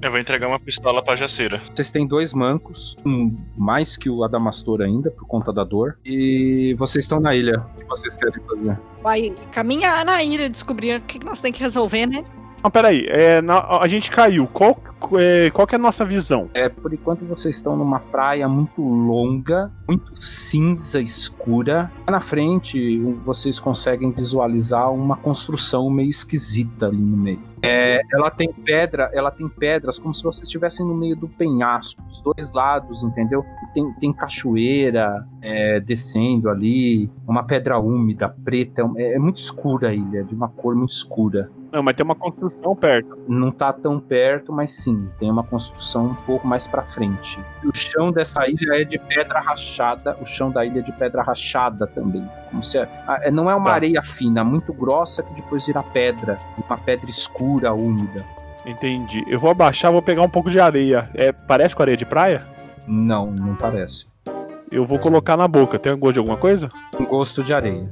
Eu 0.00 0.10
vou 0.10 0.18
entregar 0.18 0.48
uma 0.48 0.58
pistola 0.58 1.02
pra 1.02 1.14
Jacira. 1.14 1.62
Vocês 1.72 1.90
têm 1.90 2.06
dois 2.06 2.34
mancos, 2.34 2.96
um 3.06 3.36
mais 3.56 3.96
que 3.96 4.10
o 4.10 4.24
Adamastor 4.24 4.80
ainda, 4.80 5.10
por 5.10 5.26
conta 5.26 5.52
da 5.52 5.62
dor. 5.62 5.98
E 6.04 6.74
vocês 6.78 7.04
estão 7.04 7.20
na 7.20 7.34
ilha. 7.34 7.60
O 7.74 7.78
que 7.78 7.84
vocês 7.84 8.16
querem 8.16 8.42
fazer? 8.42 8.78
Vai 9.02 9.30
caminhar 9.52 10.04
na 10.04 10.22
ilha, 10.22 10.48
descobrir 10.48 10.98
o 10.98 11.02
que 11.02 11.18
que 11.18 11.24
nós 11.24 11.40
temos 11.40 11.56
que 11.56 11.62
resolver, 11.62 12.06
né? 12.06 12.24
Não, 12.64 12.70
peraí. 12.70 13.04
É, 13.10 13.42
na- 13.42 13.78
a 13.78 13.86
gente 13.86 14.10
caiu. 14.10 14.46
Qual, 14.46 14.80
é, 15.18 15.50
qual 15.50 15.68
é 15.70 15.74
a 15.74 15.78
nossa 15.78 16.02
visão? 16.02 16.48
É, 16.54 16.66
por 16.66 16.94
enquanto 16.94 17.22
vocês 17.26 17.56
estão 17.56 17.76
numa 17.76 18.00
praia 18.00 18.48
muito 18.48 18.80
longa, 18.80 19.70
muito 19.86 20.10
cinza 20.14 20.98
escura. 20.98 21.92
Na 22.08 22.20
frente 22.20 22.98
vocês 23.20 23.60
conseguem 23.60 24.10
visualizar 24.12 24.90
uma 24.90 25.14
construção 25.14 25.90
meio 25.90 26.08
esquisita 26.08 26.86
ali 26.86 26.96
no 26.96 27.16
meio. 27.18 27.54
É, 27.66 28.00
ela 28.12 28.30
tem 28.30 28.52
pedra, 28.52 29.10
ela 29.14 29.30
tem 29.30 29.48
pedras 29.48 29.98
como 29.98 30.14
se 30.14 30.22
vocês 30.22 30.46
estivessem 30.46 30.86
no 30.86 30.94
meio 30.94 31.16
do 31.16 31.26
penhasco, 31.28 32.02
dos 32.02 32.20
dois 32.20 32.52
lados, 32.52 33.02
entendeu? 33.02 33.42
Tem, 33.72 33.90
tem 33.94 34.12
cachoeira 34.12 35.26
é, 35.40 35.80
descendo 35.80 36.50
ali, 36.50 37.10
uma 37.26 37.42
pedra 37.42 37.78
úmida, 37.78 38.28
preta, 38.28 38.82
é 38.96 39.02
é, 39.04 39.14
é 39.14 39.18
muito 39.18 39.38
escura 39.38 39.88
a 39.88 39.94
ilha, 39.94 40.24
de 40.24 40.34
uma 40.34 40.48
cor 40.48 40.74
muito 40.74 40.90
escura. 40.90 41.50
Não, 41.74 41.82
mas 41.82 41.94
tem 41.96 42.04
uma 42.04 42.14
construção 42.14 42.76
perto. 42.76 43.18
Não 43.26 43.50
tá 43.50 43.72
tão 43.72 43.98
perto, 43.98 44.52
mas 44.52 44.70
sim, 44.70 45.10
tem 45.18 45.28
uma 45.28 45.42
construção 45.42 46.06
um 46.06 46.14
pouco 46.14 46.46
mais 46.46 46.68
pra 46.68 46.84
frente. 46.84 47.40
O 47.64 47.76
chão 47.76 48.12
dessa 48.12 48.46
ilha 48.48 48.80
é 48.80 48.84
de 48.84 48.96
pedra 48.96 49.40
rachada, 49.40 50.16
o 50.20 50.24
chão 50.24 50.52
da 50.52 50.64
ilha 50.64 50.78
é 50.78 50.82
de 50.82 50.92
pedra 50.92 51.20
rachada 51.24 51.84
também. 51.88 52.24
Como 52.48 52.62
se 52.62 52.78
ah, 52.78 53.18
é- 53.22 53.30
não 53.32 53.50
é 53.50 53.54
uma 53.56 53.70
Tá. 53.70 53.74
areia 53.74 54.00
fina, 54.04 54.44
muito 54.44 54.72
grossa 54.72 55.24
que 55.24 55.34
depois 55.34 55.66
vira 55.66 55.82
pedra, 55.82 56.38
uma 56.64 56.78
pedra 56.78 57.10
escura, 57.10 57.72
úmida. 57.74 58.24
Entendi. 58.64 59.24
Eu 59.26 59.40
vou 59.40 59.50
abaixar, 59.50 59.90
vou 59.90 60.00
pegar 60.00 60.22
um 60.22 60.28
pouco 60.30 60.48
de 60.50 60.60
areia. 60.60 61.10
É, 61.12 61.32
parece 61.32 61.74
com 61.74 61.82
areia 61.82 61.96
de 61.96 62.06
praia? 62.06 62.46
Não, 62.86 63.32
não 63.32 63.56
parece. 63.56 64.06
Eu 64.70 64.86
vou 64.86 65.00
colocar 65.00 65.36
na 65.36 65.48
boca. 65.48 65.76
Tem 65.76 65.92
gosto 65.98 66.12
de 66.14 66.18
alguma 66.20 66.36
coisa? 66.38 66.68
Um 67.00 67.04
gosto 67.04 67.42
de 67.42 67.52
areia. 67.52 67.90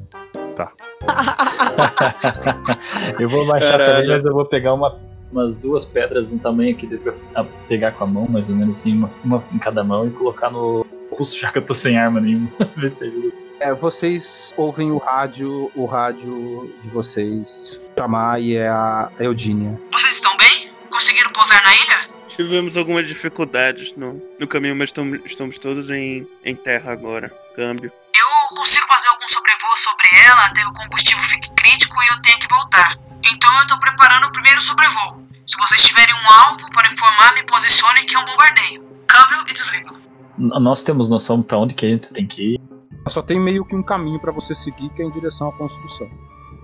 Tá. 0.55 0.71
eu 3.19 3.29
vou 3.29 3.47
baixar 3.47 3.73
Caralho. 3.79 3.93
também, 3.95 4.09
mas 4.09 4.24
eu 4.24 4.33
vou 4.33 4.45
pegar 4.45 4.74
uma- 4.74 4.99
umas 5.31 5.59
duas 5.59 5.85
pedras 5.85 6.31
no 6.31 6.39
tamanho 6.39 6.77
que 6.77 6.87
dê 6.87 6.97
pra 6.99 7.45
pegar 7.69 7.93
com 7.93 8.05
a 8.05 8.07
mão, 8.07 8.27
mais 8.29 8.49
ou 8.51 8.57
menos 8.57 8.79
assim, 8.81 8.95
uma, 8.95 9.11
uma 9.24 9.45
em 9.53 9.59
cada 9.59 9.83
mão, 9.83 10.07
e 10.07 10.11
colocar 10.11 10.51
no 10.51 10.85
pulso, 11.11 11.37
já 11.39 11.51
que 11.51 11.59
eu 11.59 11.62
tô 11.62 11.74
sem 11.74 11.97
arma 11.99 12.20
nenhuma. 12.20 12.49
Ver 12.77 12.91
se 12.91 13.05
ajuda. 13.05 13.33
É, 13.61 13.73
vocês 13.73 14.53
ouvem 14.57 14.91
o 14.91 14.99
rádio, 14.99 15.70
o 15.77 15.85
rádio 15.85 16.69
de 16.83 16.91
vocês 16.91 17.81
chamar 17.97 18.43
e 18.43 18.57
é 18.57 18.69
a 18.69 19.09
Eudínia. 19.20 19.81
Vocês 19.93 20.15
estão 20.15 20.37
bem? 20.37 20.69
Conseguiram 20.91 21.31
pousar 21.31 21.62
na 21.62 21.73
ilha? 21.73 22.12
Tivemos 22.27 22.77
algumas 22.77 23.07
dificuldades 23.07 23.95
no, 23.95 24.20
no 24.41 24.49
caminho, 24.49 24.74
mas 24.74 24.89
estamos, 24.89 25.20
estamos 25.24 25.59
todos 25.59 25.91
em, 25.91 26.27
em 26.45 26.57
terra 26.57 26.91
agora. 26.93 27.31
Câmbio. 27.55 27.93
Eu 28.15 28.27
consigo 28.55 28.87
fazer 28.87 29.09
algum 29.09 29.27
sobrevoo 29.29 29.77
sobre 29.77 30.09
ela 30.27 30.47
até 30.47 30.61
que 30.61 30.66
o 30.66 30.73
combustível 30.73 31.23
fique 31.24 31.51
crítico 31.53 32.03
e 32.03 32.07
eu 32.09 32.23
tenha 32.23 32.39
que 32.39 32.49
voltar. 32.49 32.97
Então 33.33 33.59
eu 33.61 33.66
tô 33.66 33.79
preparando 33.79 34.27
o 34.27 34.33
primeiro 34.33 34.61
sobrevoo. 34.61 35.27
Se 35.47 35.57
vocês 35.57 35.85
tiverem 35.85 36.15
um 36.15 36.33
alvo 36.45 36.70
para 36.70 36.89
informar, 36.89 37.35
me 37.35 37.43
posicione 37.45 38.05
que 38.05 38.15
é 38.15 38.19
um 38.19 38.24
bombardeio. 38.24 38.85
Câmbio 39.07 39.45
e 39.49 39.53
desligo. 39.53 39.99
Nós 40.39 40.83
temos 40.83 41.09
noção 41.09 41.43
pra 41.43 41.59
onde 41.59 41.74
que 41.74 41.85
a 41.85 41.89
gente 41.89 42.09
tem 42.12 42.27
que 42.27 42.55
ir. 42.55 42.61
Só 43.09 43.20
tem 43.20 43.41
meio 43.41 43.65
que 43.65 43.74
um 43.74 43.83
caminho 43.83 44.20
pra 44.20 44.33
você 44.33 44.55
seguir 44.55 44.89
que 44.91 45.03
é 45.03 45.05
em 45.05 45.11
direção 45.11 45.49
à 45.49 45.53
construção. 45.53 46.09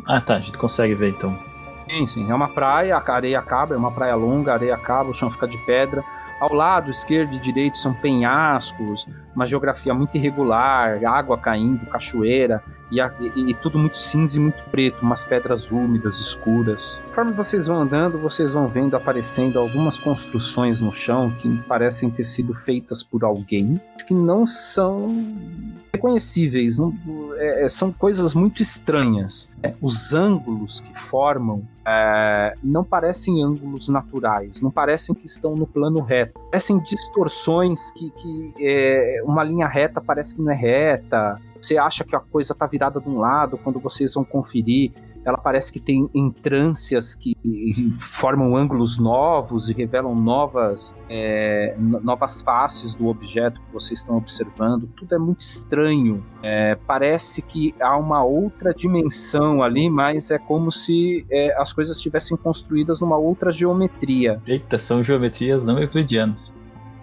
Ah, 0.06 0.20
tá, 0.20 0.36
a 0.36 0.40
gente 0.40 0.56
consegue 0.56 0.94
ver 0.94 1.10
então. 1.10 1.36
Sim, 1.90 2.06
sim. 2.06 2.30
É 2.30 2.34
uma 2.34 2.48
praia, 2.48 2.96
a 2.96 3.12
areia 3.12 3.38
acaba, 3.38 3.74
é 3.74 3.78
uma 3.78 3.92
praia 3.92 4.14
longa, 4.14 4.52
a 4.52 4.54
areia 4.54 4.74
acaba, 4.74 5.10
o 5.10 5.14
chão 5.14 5.30
fica 5.30 5.48
de 5.48 5.58
pedra. 5.58 6.04
Ao 6.40 6.52
lado 6.52 6.90
esquerdo 6.90 7.34
e 7.34 7.38
direito 7.38 7.76
são 7.78 7.92
penhascos, 7.92 9.08
uma 9.34 9.44
geografia 9.44 9.92
muito 9.92 10.16
irregular, 10.16 11.04
água 11.04 11.36
caindo, 11.36 11.86
cachoeira, 11.86 12.62
e, 12.90 13.00
a- 13.00 13.12
e- 13.20 13.50
e 13.50 13.54
tudo 13.54 13.78
muito 13.78 13.96
cinza 13.98 14.36
e 14.38 14.40
muito 14.40 14.62
preto, 14.70 15.00
umas 15.02 15.24
pedras 15.24 15.70
úmidas, 15.70 16.18
escuras. 16.18 17.02
Conforme 17.08 17.32
vocês 17.32 17.66
vão 17.66 17.80
andando, 17.82 18.18
vocês 18.18 18.52
vão 18.52 18.68
vendo 18.68 18.96
aparecendo 18.96 19.58
algumas 19.58 19.98
construções 20.00 20.80
no 20.80 20.92
chão 20.92 21.30
que 21.38 21.48
parecem 21.68 22.10
ter 22.10 22.24
sido 22.24 22.54
feitas 22.54 23.02
por 23.02 23.24
alguém, 23.24 23.80
que 24.06 24.14
não 24.14 24.46
são 24.46 25.14
reconhecíveis, 25.92 26.78
não- 26.78 26.94
é, 27.36 27.64
é, 27.64 27.68
são 27.68 27.92
coisas 27.92 28.34
muito 28.34 28.62
estranhas. 28.62 29.48
É, 29.62 29.74
os 29.82 30.14
ângulos 30.14 30.80
que 30.80 30.96
formam 30.98 31.62
é, 31.86 32.54
não 32.62 32.84
parecem 32.84 33.42
ângulos 33.42 33.88
naturais, 33.88 34.60
não 34.60 34.70
parecem 34.70 35.14
que 35.14 35.26
estão 35.26 35.56
no 35.56 35.66
plano 35.66 36.00
reto. 36.00 36.38
Parecem 36.50 36.78
distorções 36.80 37.90
que, 37.92 38.10
que 38.10 38.54
é, 38.60 39.22
uma 39.24 39.42
linha 39.42 39.66
reta 39.66 40.00
parece 40.00 40.34
que 40.36 40.42
não 40.42 40.52
é 40.52 40.54
reta. 40.54 41.40
Você 41.60 41.76
acha 41.76 42.04
que 42.04 42.14
a 42.14 42.20
coisa 42.20 42.52
está 42.52 42.66
virada 42.66 43.00
de 43.00 43.08
um 43.08 43.18
lado, 43.18 43.58
quando 43.58 43.78
vocês 43.80 44.14
vão 44.14 44.24
conferir, 44.24 44.92
ela 45.24 45.36
parece 45.36 45.70
que 45.72 45.80
tem 45.80 46.08
entrâncias 46.14 47.14
que 47.14 47.34
formam 48.00 48.56
ângulos 48.56 48.98
novos 48.98 49.68
e 49.68 49.74
revelam 49.74 50.14
novas, 50.14 50.94
é, 51.08 51.74
no- 51.78 52.00
novas 52.00 52.40
faces 52.40 52.94
do 52.94 53.08
objeto 53.08 53.60
que 53.60 53.72
vocês 53.72 54.00
estão 54.00 54.16
observando. 54.16 54.88
Tudo 54.96 55.14
é 55.14 55.18
muito 55.18 55.40
estranho. 55.40 56.24
É, 56.42 56.76
parece 56.86 57.42
que 57.42 57.74
há 57.80 57.96
uma 57.96 58.22
outra 58.24 58.72
dimensão 58.72 59.62
ali, 59.62 59.90
mas 59.90 60.30
é 60.30 60.38
como 60.38 60.70
se 60.70 61.26
é, 61.30 61.54
as 61.60 61.72
coisas 61.72 61.96
estivessem 61.96 62.36
construídas 62.36 63.00
numa 63.00 63.16
outra 63.18 63.50
geometria. 63.52 64.40
Eita, 64.46 64.78
são 64.78 65.02
geometrias 65.02 65.64
não 65.64 65.78
euclidianas. 65.78 66.54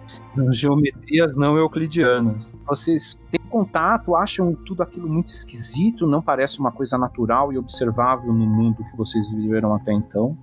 São 0.06 0.52
geometrias 0.52 1.36
não 1.36 1.58
euclidianas. 1.58 2.54
Vocês 2.64 3.18
têm 3.30 3.40
contato, 3.50 4.14
acham 4.14 4.54
tudo 4.54 4.82
aquilo 4.82 5.08
muito 5.08 5.30
esquisito, 5.30 6.06
não 6.06 6.22
parece 6.22 6.60
uma 6.60 6.70
coisa 6.70 6.96
natural 6.96 7.52
e 7.52 7.58
observável 7.58 8.32
no 8.32 8.46
mundo 8.46 8.84
que 8.84 8.96
vocês 8.96 9.30
viveram 9.30 9.74
até 9.74 9.92
então. 9.92 10.38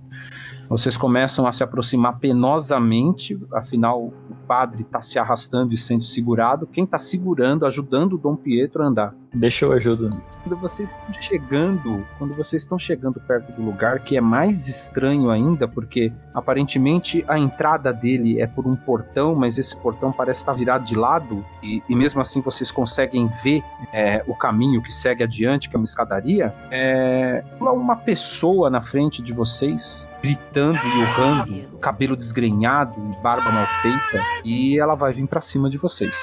Vocês 0.68 0.96
começam 0.96 1.46
a 1.46 1.52
se 1.52 1.62
aproximar 1.62 2.18
penosamente, 2.18 3.38
afinal 3.52 4.04
o 4.04 4.34
padre 4.46 4.82
está 4.82 5.00
se 5.00 5.18
arrastando 5.18 5.72
e 5.72 5.76
sendo 5.76 6.04
segurado. 6.04 6.66
Quem 6.66 6.84
está 6.84 6.98
segurando, 6.98 7.66
ajudando 7.66 8.14
o 8.14 8.18
Dom 8.18 8.36
Pietro 8.36 8.82
a 8.82 8.86
andar? 8.86 9.14
Deixa 9.34 9.64
eu 9.64 9.72
ajudo. 9.72 10.22
Quando 10.44 10.56
vocês 10.60 10.90
estão 10.90 11.22
chegando, 11.22 12.06
quando 12.18 12.34
vocês 12.34 12.62
estão 12.62 12.78
chegando 12.78 13.18
perto 13.18 13.50
do 13.52 13.62
lugar, 13.62 14.00
que 14.00 14.16
é 14.16 14.20
mais 14.20 14.68
estranho 14.68 15.30
ainda, 15.30 15.66
porque 15.66 16.12
aparentemente 16.32 17.24
a 17.26 17.38
entrada 17.38 17.92
dele 17.92 18.40
é 18.40 18.46
por 18.46 18.66
um 18.66 18.76
portão, 18.76 19.34
mas 19.34 19.58
esse 19.58 19.76
portão 19.76 20.12
parece 20.12 20.40
estar 20.40 20.52
virado 20.52 20.84
de 20.84 20.94
lado, 20.94 21.44
e, 21.62 21.82
e 21.88 21.96
mesmo 21.96 22.20
assim 22.20 22.40
vocês 22.40 22.70
conseguem 22.70 23.26
ver 23.42 23.62
é, 23.92 24.22
o 24.26 24.34
caminho 24.34 24.82
que 24.82 24.92
segue 24.92 25.24
adiante, 25.24 25.68
que 25.68 25.74
é 25.74 25.78
uma 25.78 25.84
escadaria. 25.84 26.54
É 26.70 27.42
pula 27.58 27.72
uma 27.72 27.96
pessoa 27.96 28.70
na 28.70 28.80
frente 28.80 29.22
de 29.22 29.32
vocês, 29.32 30.08
gritando 30.22 30.78
e 30.78 31.02
urrando, 31.02 31.78
cabelo 31.78 32.16
desgrenhado 32.16 32.94
e 32.98 33.22
barba 33.22 33.50
mal 33.50 33.66
feita, 33.82 34.24
e 34.44 34.78
ela 34.78 34.94
vai 34.94 35.12
vir 35.12 35.26
pra 35.26 35.40
cima 35.40 35.70
de 35.70 35.78
vocês. 35.78 36.16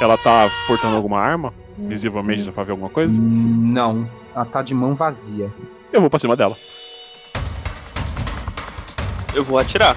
Ela 0.00 0.18
tá 0.18 0.50
portando 0.66 0.96
alguma 0.96 1.20
arma? 1.20 1.52
Visivelmente 1.76 2.42
dá 2.44 2.52
pra 2.52 2.64
ver 2.64 2.70
alguma 2.72 2.88
coisa? 2.90 3.14
Não, 3.18 4.08
ela 4.34 4.44
tá 4.44 4.62
de 4.62 4.74
mão 4.74 4.94
vazia. 4.94 5.52
Eu 5.92 6.00
vou 6.00 6.08
pra 6.10 6.18
cima 6.18 6.36
dela. 6.36 6.56
Eu 9.34 9.42
vou 9.42 9.58
atirar. 9.58 9.96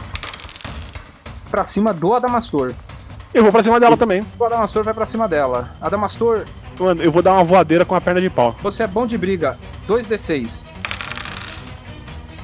Pra 1.51 1.63
cima 1.65 1.93
do 1.93 2.13
Adamastor. 2.13 2.73
Eu 3.33 3.43
vou 3.43 3.51
pra 3.51 3.61
cima 3.61 3.79
dela 3.79 3.95
também. 3.95 4.25
O 4.39 4.43
Adamastor 4.45 4.83
vai 4.83 4.93
pra 4.93 5.05
cima 5.05 5.27
dela. 5.27 5.75
Adamastor, 5.79 6.45
Mano, 6.79 7.01
eu 7.03 7.11
vou 7.11 7.21
dar 7.21 7.33
uma 7.33 7.43
voadeira 7.43 7.85
com 7.85 7.95
a 7.95 8.01
perna 8.01 8.21
de 8.21 8.29
pau. 8.29 8.55
você 8.61 8.83
é 8.83 8.87
bom 8.87 9.05
de 9.07 9.17
briga. 9.17 9.57
2d6. 9.87 10.71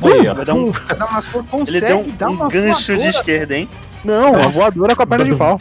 Aí, 0.04 0.28
ó. 0.28 0.34
Vai 0.34 0.46
dar 0.46 0.54
um. 0.54 0.72
Adamastor 0.90 1.42
Ele 1.42 1.50
consegue 1.50 1.86
deu 1.88 2.00
um, 2.00 2.10
dar 2.12 2.30
um 2.30 2.34
uma 2.34 2.48
gancho 2.50 2.94
de 2.94 3.00
voadora. 3.00 3.10
esquerda, 3.10 3.58
hein? 3.58 3.70
Não, 4.04 4.36
a 4.36 4.48
voadora 4.48 4.96
com 4.96 5.04
a 5.04 5.08
perna 5.08 5.26
de 5.26 5.36
pau. 5.36 5.58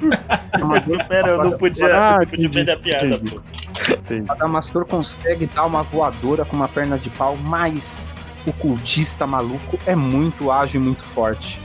Pera, 1.08 1.28
eu 1.30 1.44
não 1.44 1.56
podia, 1.56 1.86
Ah, 1.96 2.18
não 2.20 2.26
podia 2.26 2.50
perder 2.50 2.72
a 2.72 2.78
piada, 2.78 3.06
entendi. 3.06 3.30
pô. 3.30 4.32
Adamastor 4.32 4.84
consegue 4.86 5.46
dar 5.46 5.64
uma 5.64 5.82
voadora 5.82 6.44
com 6.44 6.56
uma 6.56 6.68
perna 6.68 6.98
de 6.98 7.10
pau, 7.10 7.36
mas 7.36 8.16
o 8.46 8.52
cultista 8.52 9.26
maluco 9.26 9.78
é 9.86 9.94
muito 9.94 10.50
ágil 10.50 10.80
e 10.80 10.84
muito 10.84 11.04
forte. 11.04 11.60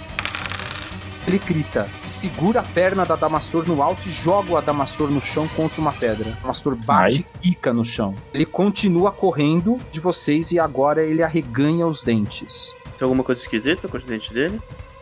Ele 1.28 1.38
grita, 1.38 1.88
segura 2.08 2.62
a 2.62 2.64
perna 2.64 3.06
da 3.06 3.14
Adamastor 3.14 3.64
no 3.68 3.84
alto 3.84 4.08
e 4.08 4.12
joga 4.12 4.54
o 4.54 4.58
Adamastor 4.58 5.12
no 5.12 5.22
chão 5.22 5.48
contra 5.50 5.80
uma 5.80 5.94
pedra. 5.94 6.30
O 6.30 6.32
Adamastor 6.40 6.76
bate 6.76 7.26
e 7.44 7.50
quica 7.50 7.72
no 7.72 7.86
chão. 7.86 8.16
Ele 8.34 8.46
continua 8.46 9.12
correndo 9.12 9.78
de 9.92 10.00
vocês 10.00 10.52
e 10.52 10.60
agora 10.60 11.04
ele 11.04 11.22
arreganha 11.22 11.86
os 11.86 12.04
dentes. 12.04 12.76
Tem 12.98 13.06
alguma 13.06 13.24
coisa 13.24 13.40
esquisita 13.40 13.88
com 13.88 13.98
os 13.98 14.04
dentes 14.04 14.32
dele? 14.32 14.60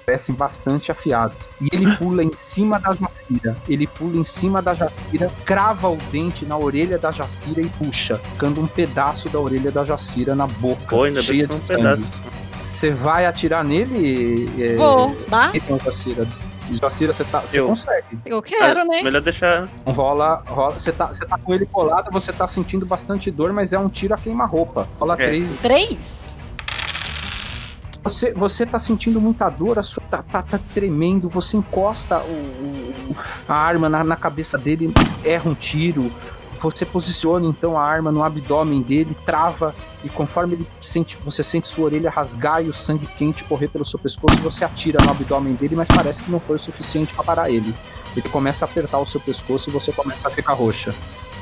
Parecem 0.10 0.34
bastante 0.34 0.91
afiados. 0.91 1.38
E 1.61 1.68
ele 1.72 1.95
pula 1.98 2.23
em 2.23 2.31
cima 2.34 2.80
da 2.80 2.94
Jacira. 2.95 3.56
Ele 3.68 3.86
pula 3.86 4.18
em 4.18 4.23
cima 4.23 4.60
da 4.61 4.73
Jacira, 4.73 5.31
crava 5.45 5.88
o 5.90 5.98
dente 6.11 6.45
na 6.45 6.57
orelha 6.57 6.98
da 6.98 7.11
Jacira 7.11 7.61
e 7.61 7.69
puxa, 7.69 8.15
ficando 8.15 8.60
um 8.60 8.65
pedaço 8.68 9.30
da 9.30 9.40
orelha 9.40 9.72
da 9.72 9.86
Jacira 9.86 10.34
na 10.36 10.48
boca, 10.48 10.81
Pô, 10.90 11.03
ainda 11.03 11.19
bem 11.19 11.23
cheia 11.27 11.48
de 11.48 11.53
um 11.53 11.57
sangue. 11.60 11.81
pedaço. 11.84 12.22
Você 12.57 12.90
vai 12.91 13.26
atirar 13.27 13.64
nele? 13.64 14.49
É... 14.61 14.76
Vou, 14.76 15.15
dá? 15.30 15.52
Então, 15.53 15.80
Jacira. 15.80 16.27
Jacira, 16.81 17.14
você 17.14 17.23
tá, 17.23 17.40
você 17.41 17.60
Eu. 17.60 17.68
consegue. 17.68 18.19
Eu 18.26 18.41
quero, 18.44 18.86
né? 18.86 19.02
Melhor 19.03 19.22
deixar. 19.22 19.68
Rola, 19.86 20.44
rola. 20.45 20.72
Você 20.77 20.91
tá, 20.91 21.07
você 21.07 21.26
tá 21.26 21.38
com 21.38 21.53
ele 21.53 21.65
colado, 21.65 22.11
você 22.11 22.31
tá 22.31 22.48
sentindo 22.48 22.86
bastante 22.86 23.31
dor, 23.31 23.52
mas 23.53 23.73
é 23.73 23.80
um 23.80 23.90
tiro 23.90 24.14
a 24.14 24.18
queima-roupa. 24.18 24.88
Rola 24.99 25.14
É. 25.14 25.27
três. 25.27 25.49
Três? 25.61 26.39
Você, 28.10 28.34
você 28.34 28.65
tá 28.65 28.80
sentindo 28.80 29.22
muita 29.22 29.48
dor, 29.49 29.77
a 29.77 29.84
sua 29.84 30.02
tá, 30.10 30.23
tá, 30.23 30.41
tá 30.41 30.60
tremendo, 30.73 31.30
você 31.30 31.57
encosta 31.57 32.18
o, 32.19 32.31
o- 32.31 33.15
a 33.48 33.53
arma 33.53 33.88
na, 33.88 34.03
na 34.03 34.15
cabeça 34.15 34.57
dele, 34.57 34.91
erra 35.23 35.49
um 35.49 35.53
tiro. 35.53 36.11
Você 36.60 36.86
posiciona 36.86 37.45
então 37.45 37.77
a 37.77 37.84
arma 37.84 38.11
no 38.11 38.22
abdômen 38.22 38.81
dele, 38.81 39.15
trava, 39.26 39.73
e 40.03 40.10
conforme 40.10 40.56
ele 40.56 40.68
sente, 40.81 41.18
você 41.23 41.41
sente 41.41 41.68
sua 41.69 41.86
orelha 41.86 42.10
rasgar 42.10 42.61
e 42.65 42.68
o 42.68 42.73
sangue 42.73 43.07
quente 43.18 43.45
correr 43.45 43.69
pelo 43.69 43.86
seu 43.86 43.98
pescoço, 43.98 44.41
você 44.41 44.65
atira 44.65 44.98
no 45.06 45.11
abdômen 45.11 45.53
dele, 45.53 45.76
mas 45.76 45.88
parece 45.88 46.22
que 46.23 46.30
não 46.31 46.40
foi 46.40 46.57
o 46.57 46.60
suficiente 46.60 47.14
para 47.14 47.23
parar 47.23 47.49
ele. 47.49 47.73
Ele 48.18 48.27
começa 48.27 48.65
a 48.65 48.68
apertar 48.68 48.98
o 48.99 49.06
seu 49.06 49.22
pescoço 49.22 49.69
e 49.69 49.73
você 49.73 49.91
começa 49.94 50.27
a 50.27 50.31
ficar 50.31 50.52
roxa. 50.53 50.94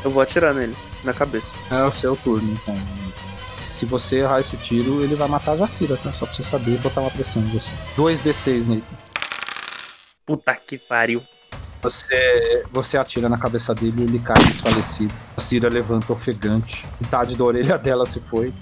Eu 0.04 0.12
vou 0.12 0.22
atirar 0.22 0.54
nele, 0.54 0.76
na 1.04 1.14
cabeça. 1.14 1.56
É 1.72 1.82
o 1.84 1.92
seu 1.92 2.16
turno, 2.18 2.52
então. 2.54 2.76
Se 3.60 3.86
você 3.86 4.20
errar 4.20 4.40
esse 4.40 4.56
tiro, 4.58 5.02
ele 5.02 5.16
vai 5.16 5.28
matar 5.28 5.54
a 5.54 5.58
Jacira, 5.58 5.98
tá? 5.98 6.12
Só 6.14 6.26
pra 6.26 6.36
você 6.36 6.44
saber 6.44 6.78
botar 6.80 7.02
uma 7.02 7.12
pressão 7.12 7.42
em 7.42 7.48
você. 7.48 7.72
2d6, 7.96 8.68
Nathan. 8.68 8.82
Puta 10.26 10.56
que 10.56 10.78
pariu. 10.78 11.22
Você, 11.82 12.66
você 12.72 12.98
atira 12.98 13.30
na 13.30 13.38
cabeça 13.38 13.74
dele 13.74 13.96
e 14.00 14.04
ele 14.04 14.20
cai 14.20 14.38
desfalecido. 14.44 15.14
A 15.36 15.42
Cira 15.42 15.70
levanta 15.70 16.12
ofegante. 16.12 16.86
Metade 17.00 17.36
da 17.36 17.44
orelha 17.44 17.78
dela 17.80 18.06
se 18.06 18.20
foi. 18.20 18.54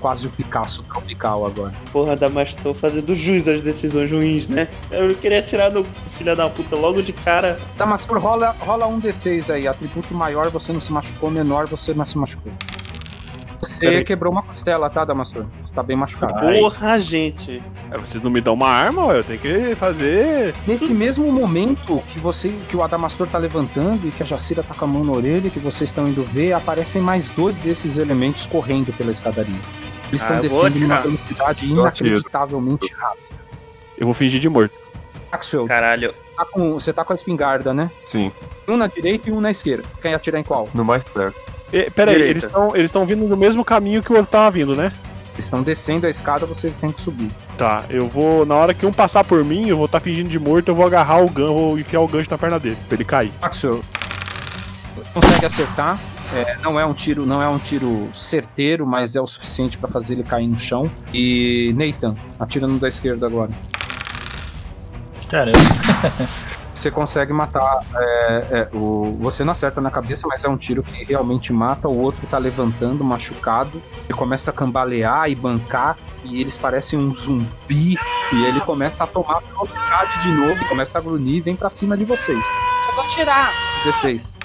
Quase 0.00 0.26
o 0.26 0.30
Picasso 0.30 0.82
tropical 0.82 1.46
agora. 1.46 1.72
Porra, 1.92 2.16
Damastor 2.16 2.74
fazendo 2.74 3.14
jus 3.14 3.46
às 3.46 3.62
decisões 3.62 4.10
ruins, 4.10 4.48
né? 4.48 4.66
Eu 4.90 5.14
queria 5.14 5.38
atirar 5.38 5.70
no 5.70 5.84
filho 6.16 6.34
da 6.34 6.50
puta 6.50 6.74
logo 6.74 7.00
de 7.02 7.12
cara. 7.12 7.60
Damastor, 7.76 8.18
rola, 8.18 8.50
rola 8.58 8.86
um 8.88 9.00
D6 9.00 9.54
aí. 9.54 9.68
Atributo 9.68 10.12
maior, 10.12 10.50
você 10.50 10.72
não 10.72 10.80
se 10.80 10.90
machucou. 10.90 11.30
Menor, 11.30 11.68
você 11.68 11.94
não 11.94 12.04
se 12.04 12.18
machucou. 12.18 12.52
Você 13.64 13.86
Peraí. 13.86 14.04
quebrou 14.04 14.32
uma 14.32 14.42
costela, 14.42 14.90
tá, 14.90 15.04
Damastor? 15.04 15.46
Você 15.64 15.74
tá 15.74 15.82
bem 15.82 15.96
machucado. 15.96 16.34
Porra, 16.40 16.98
gente. 16.98 17.62
É, 17.90 17.96
vocês 17.98 18.22
não 18.22 18.30
me 18.30 18.40
dão 18.40 18.54
uma 18.54 18.68
arma, 18.68 19.06
ué, 19.06 19.18
eu 19.20 19.24
tenho 19.24 19.38
que 19.38 19.74
fazer. 19.76 20.52
Nesse 20.66 20.92
mesmo 20.92 21.30
momento 21.30 22.02
que 22.08 22.18
você, 22.18 22.48
que 22.68 22.76
o 22.76 22.82
Adamastor 22.82 23.26
tá 23.28 23.38
levantando 23.38 24.06
e 24.08 24.10
que 24.10 24.22
a 24.22 24.26
Jacira 24.26 24.62
tá 24.64 24.74
com 24.74 24.84
a 24.84 24.88
mão 24.88 25.04
na 25.04 25.12
orelha, 25.12 25.48
que 25.48 25.60
vocês 25.60 25.90
estão 25.90 26.08
indo 26.08 26.22
ver, 26.24 26.52
aparecem 26.54 27.00
mais 27.00 27.30
dois 27.30 27.56
desses 27.56 27.98
elementos 27.98 28.46
correndo 28.46 28.92
pela 28.96 29.12
escadaria. 29.12 29.54
Eles 30.08 30.22
Ah, 30.28 30.34
estão 30.34 30.36
vou 30.36 30.42
descendo 30.42 30.80
numa 30.80 30.94
atirar. 30.94 31.02
velocidade 31.02 31.66
inacreditavelmente 31.70 32.92
rápida. 32.92 33.22
Eu 33.96 34.06
vou 34.06 34.14
fingir 34.14 34.40
de 34.40 34.48
morto. 34.48 34.74
Maxwell, 35.30 35.64
Caralho. 35.66 36.12
tá 36.36 36.44
com- 36.44 36.74
você 36.74 36.92
tá 36.92 37.04
com 37.04 37.12
a 37.12 37.14
espingarda, 37.14 37.72
né? 37.72 37.90
Sim, 38.04 38.30
Um 38.68 38.76
na 38.76 38.86
direita 38.86 39.30
e 39.30 39.32
um 39.32 39.40
na 39.40 39.50
esquerda. 39.50 39.84
Quer 40.00 40.14
atirar 40.14 40.40
em 40.40 40.44
qual? 40.44 40.68
no 40.74 40.84
mais 40.84 41.02
perto. 41.04 41.51
E, 41.72 41.90
pera 41.90 42.10
aí, 42.10 42.16
Direita. 42.16 42.32
eles 42.32 42.44
estão 42.44 42.76
eles 42.76 42.92
tão 42.92 43.06
vindo 43.06 43.26
no 43.26 43.36
mesmo 43.36 43.64
caminho 43.64 44.02
que 44.02 44.12
o 44.12 44.16
outro 44.16 44.30
tava 44.30 44.50
vindo, 44.50 44.76
né? 44.76 44.92
Eles 45.34 45.46
estão 45.46 45.62
descendo 45.62 46.06
a 46.06 46.10
escada, 46.10 46.44
vocês 46.44 46.78
têm 46.78 46.92
que 46.92 47.00
subir. 47.00 47.30
Tá, 47.56 47.84
eu 47.88 48.06
vou. 48.06 48.44
Na 48.44 48.54
hora 48.54 48.74
que 48.74 48.84
um 48.84 48.92
passar 48.92 49.24
por 49.24 49.42
mim, 49.42 49.66
eu 49.68 49.76
vou 49.76 49.86
estar 49.86 49.98
fingindo 50.00 50.28
de 50.28 50.38
morto, 50.38 50.68
eu 50.68 50.74
vou 50.74 50.86
agarrar 50.86 51.24
o 51.24 51.30
gancho, 51.30 51.54
vou 51.54 51.78
enfiar 51.78 52.00
o 52.00 52.06
gancho 52.06 52.30
na 52.30 52.36
perna 52.36 52.60
dele, 52.60 52.76
pra 52.86 52.96
ele 52.96 53.04
cair. 53.04 53.32
Maxwell, 53.40 53.80
consegue 55.14 55.46
acertar. 55.46 55.98
É, 56.34 56.56
não 56.62 56.78
é 56.80 56.84
um 56.84 56.94
tiro, 56.94 57.26
não 57.26 57.42
é 57.42 57.48
um 57.48 57.58
tiro 57.58 58.08
certeiro, 58.12 58.86
mas 58.86 59.16
é 59.16 59.20
o 59.20 59.26
suficiente 59.26 59.76
pra 59.76 59.88
fazer 59.88 60.14
ele 60.14 60.22
cair 60.22 60.46
no 60.46 60.58
chão. 60.58 60.90
E 61.12 61.74
Nathan, 61.76 62.14
atira 62.38 62.66
no 62.66 62.78
da 62.78 62.88
esquerda 62.88 63.26
agora. 63.26 63.50
Caramba. 65.30 65.58
Você 66.74 66.90
consegue 66.90 67.32
matar. 67.32 67.80
é, 67.94 68.46
é, 68.50 68.76
o, 68.76 69.16
você 69.20 69.44
não 69.44 69.52
acerta 69.52 69.80
na 69.80 69.90
cabeça, 69.90 70.26
mas 70.28 70.44
é 70.44 70.48
um 70.48 70.56
tiro 70.56 70.82
que 70.82 71.04
realmente 71.04 71.52
mata. 71.52 71.88
O 71.88 71.98
outro 71.98 72.26
tá 72.26 72.38
levantando, 72.38 73.04
machucado. 73.04 73.82
Ele 74.04 74.18
começa 74.18 74.50
a 74.50 74.54
cambalear 74.54 75.30
e 75.30 75.34
bancar. 75.34 75.96
E 76.24 76.40
eles 76.40 76.56
parecem 76.56 76.98
um 76.98 77.12
zumbi. 77.12 77.96
E 78.32 78.44
ele 78.44 78.60
começa 78.60 79.04
a 79.04 79.06
tomar 79.06 79.40
velocidade 79.40 80.22
de 80.22 80.28
novo. 80.28 80.64
Começa 80.68 80.98
a 80.98 81.00
grunir 81.00 81.36
e 81.36 81.40
vem 81.40 81.56
pra 81.56 81.68
cima 81.68 81.96
de 81.96 82.04
vocês. 82.04 82.46
Eu 82.88 82.94
vou 82.94 83.06
tirar. 83.06 83.52
16. 83.84 84.38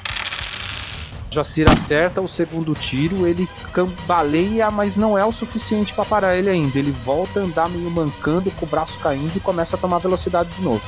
Jacir 1.29 1.69
acerta 1.69 2.21
o 2.21 2.27
segundo 2.27 2.73
tiro, 2.73 3.27
ele 3.27 3.47
cambaleia, 3.73 4.71
mas 4.71 4.97
não 4.97 5.17
é 5.17 5.25
o 5.25 5.31
suficiente 5.31 5.93
pra 5.93 6.05
parar 6.05 6.35
ele 6.35 6.49
ainda. 6.49 6.79
Ele 6.79 6.91
volta 6.91 7.39
a 7.39 7.43
andar 7.43 7.69
meio 7.69 7.91
mancando, 7.91 8.49
com 8.51 8.65
o 8.65 8.69
braço 8.69 8.99
caindo 8.99 9.35
e 9.35 9.39
começa 9.39 9.75
a 9.75 9.79
tomar 9.79 9.99
velocidade 9.99 10.49
de 10.49 10.61
novo. 10.61 10.81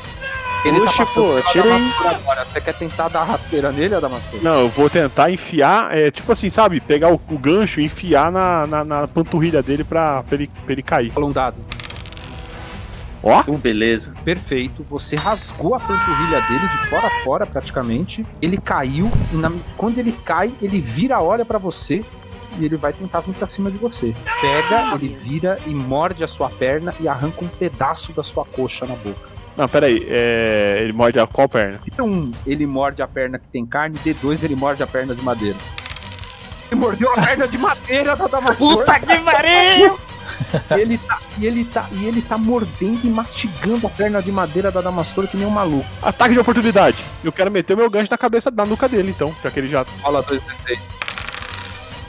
Ele 0.65 0.79
Puxa, 0.81 0.91
tá 0.91 0.97
passando 0.99 1.41
pô, 1.43 1.51
tira 1.51 1.75
aí. 1.75 1.91
Agora. 2.05 2.45
Você 2.45 2.59
quer 2.61 2.73
tentar 2.73 3.07
dar 3.07 3.23
rasteira 3.23 3.71
nele, 3.71 3.95
Adamastor? 3.95 4.41
Não, 4.43 4.61
eu 4.61 4.69
vou 4.69 4.89
tentar 4.89 5.31
enfiar, 5.31 5.95
é 5.95 6.11
tipo 6.11 6.31
assim, 6.31 6.49
sabe? 6.49 6.79
Pegar 6.81 7.09
o, 7.13 7.21
o 7.29 7.37
gancho 7.37 7.79
e 7.79 7.85
enfiar 7.85 8.31
na, 8.31 8.67
na, 8.67 8.83
na 8.83 9.07
panturrilha 9.07 9.61
dele 9.63 9.83
pra, 9.83 10.23
pra, 10.23 10.35
ele, 10.35 10.49
pra 10.65 10.73
ele 10.73 10.83
cair. 10.83 11.11
Fala 11.11 11.25
um 11.25 11.31
dado. 11.31 11.55
Ó. 13.21 13.43
Uh, 13.47 13.57
beleza. 13.57 14.13
Perfeito. 14.23 14.85
Você 14.89 15.15
rasgou 15.15 15.75
a 15.75 15.79
panturrilha 15.79 16.41
dele 16.41 16.67
de 16.67 16.87
fora 16.89 17.07
a 17.07 17.23
fora, 17.23 17.45
praticamente. 17.45 18.25
Ele 18.41 18.57
caiu. 18.57 19.11
E 19.33 19.35
na- 19.35 19.51
quando 19.77 19.97
ele 19.97 20.13
cai, 20.23 20.53
ele 20.61 20.79
vira, 20.79 21.21
olha 21.21 21.43
pra 21.45 21.57
você. 21.57 22.03
E 22.57 22.65
ele 22.65 22.75
vai 22.77 22.91
tentar 22.91 23.19
vir 23.21 23.33
pra 23.33 23.45
cima 23.47 23.69
de 23.69 23.77
você. 23.77 24.15
Pega, 24.41 24.93
ele 24.95 25.07
vira 25.07 25.59
e 25.65 25.73
morde 25.73 26.23
a 26.23 26.27
sua 26.27 26.49
perna 26.49 26.93
e 26.99 27.07
arranca 27.07 27.43
um 27.43 27.47
pedaço 27.47 28.11
da 28.11 28.23
sua 28.23 28.43
coxa 28.43 28.85
na 28.85 28.95
boca. 28.95 29.28
Não, 29.59 29.67
peraí, 29.67 30.07
é, 30.09 30.79
ele 30.83 30.93
morde 30.93 31.19
a 31.19 31.27
qual 31.27 31.49
perna? 31.49 31.81
D1, 31.85 32.33
ele 32.47 32.65
morde 32.65 33.01
a 33.01 33.07
perna 33.09 33.37
que 33.37 33.45
tem 33.49 33.65
carne. 33.65 33.99
D2, 33.99 34.45
ele 34.45 34.55
morde 34.55 34.81
a 34.81 34.87
perna 34.87 35.13
de 35.13 35.21
madeira. 35.21 35.57
Ele 36.71 36.79
mordeu 36.79 37.11
a 37.11 37.21
perna 37.21 37.45
de 37.45 37.57
madeira 37.57 38.15
da 38.15 38.27
Damastor. 38.27 38.77
Puta 38.77 38.99
que 39.01 39.19
pariu! 39.19 39.99
E 40.71 40.79
ele 40.79 40.97
tá, 40.97 41.19
e 41.37 41.45
ele 41.45 41.65
tá, 41.65 41.89
e 41.91 42.05
ele 42.05 42.21
tá 42.21 42.37
mordendo 42.37 43.01
e 43.03 43.09
mastigando 43.09 43.85
a 43.85 43.89
perna 43.89 44.21
de 44.21 44.31
madeira 44.31 44.71
da 44.71 44.79
Damastor 44.79 45.27
que 45.27 45.35
nem 45.35 45.45
um 45.45 45.49
maluco. 45.49 45.85
Ataque 46.01 46.35
de 46.35 46.39
oportunidade. 46.39 47.03
Eu 47.21 47.33
quero 47.33 47.51
meter 47.51 47.73
o 47.73 47.77
meu 47.77 47.89
gancho 47.89 48.09
na 48.09 48.17
cabeça, 48.17 48.49
na 48.49 48.65
nuca 48.65 48.87
dele, 48.87 49.09
então, 49.09 49.35
já 49.43 49.51
que 49.51 49.59
ele 49.59 49.67
já. 49.67 49.85
Rola 50.01 50.23
2d6. 50.23 50.79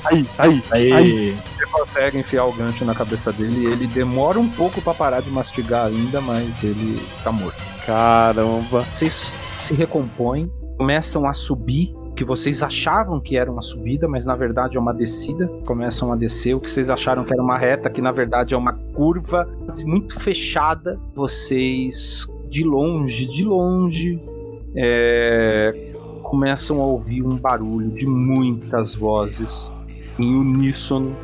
Aí, 0.05 0.27
aí, 0.39 0.63
Aí, 0.71 0.93
aí. 0.93 1.39
Você 1.57 1.67
consegue 1.67 2.19
enfiar 2.19 2.45
o 2.45 2.53
gancho 2.53 2.85
na 2.85 2.95
cabeça 2.95 3.33
dele. 3.33 3.67
Ele 3.67 3.87
demora 3.87 4.39
um 4.39 4.49
pouco 4.49 4.81
pra 4.81 4.95
parar 4.95 5.21
de 5.21 5.31
mastigar 5.31 5.87
ainda, 5.87 6.21
mas 6.21 6.63
ele 6.65 7.01
tá 7.23 7.31
morto. 7.31 7.63
Caramba. 7.85 8.87
Vocês 8.95 9.33
se 9.59 9.75
recompõem, 9.75 10.51
começam 10.79 11.29
a 11.29 11.35
subir. 11.35 11.95
o 11.95 12.15
Que 12.15 12.25
vocês 12.25 12.63
achavam 12.63 13.21
que 13.21 13.37
era 13.37 13.51
uma 13.51 13.63
subida, 13.63 14.09
mas 14.09 14.25
na 14.25 14.35
verdade 14.35 14.77
é 14.77 14.81
uma 14.81 14.95
descida. 14.95 15.47
Começam 15.67 16.13
a 16.13 16.17
descer. 16.17 16.55
O 16.55 16.61
que 16.61 16.71
vocês 16.71 16.91
acharam 16.91 17.25
que 17.25 17.33
era 17.33 17.43
uma 17.43 17.59
reta, 17.59 17.91
que 17.91 18.01
na 18.01 18.13
verdade 18.13 18.55
é 18.55 18.57
uma 18.57 18.73
curva 18.95 19.49
quase 19.59 19.85
muito 19.85 20.19
fechada. 20.19 20.99
Vocês, 21.15 22.27
de 22.49 22.65
longe, 22.65 23.27
de 23.27 23.45
longe, 23.45 24.19
é, 24.75 25.93
começam 26.23 26.81
a 26.81 26.87
ouvir 26.87 27.23
um 27.23 27.37
barulho 27.37 27.91
de 27.91 28.07
muitas 28.07 28.95
vozes 28.95 29.71
em 30.23 30.35
uníssono. 30.35 31.17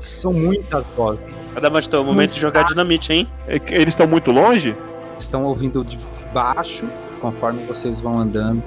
São 0.00 0.32
muitas 0.32 0.86
vozes. 0.96 1.26
Adamastor, 1.56 2.00
é 2.00 2.02
o 2.02 2.06
momento 2.06 2.32
de 2.32 2.40
jogar 2.40 2.64
dinamite, 2.64 3.12
hein? 3.12 3.28
É 3.46 3.60
Eles 3.68 3.94
estão 3.94 4.06
muito 4.06 4.30
longe? 4.30 4.76
Estão 5.18 5.44
ouvindo 5.44 5.84
de 5.84 5.98
baixo, 6.32 6.88
conforme 7.20 7.64
vocês 7.64 8.00
vão 8.00 8.18
andando. 8.18 8.62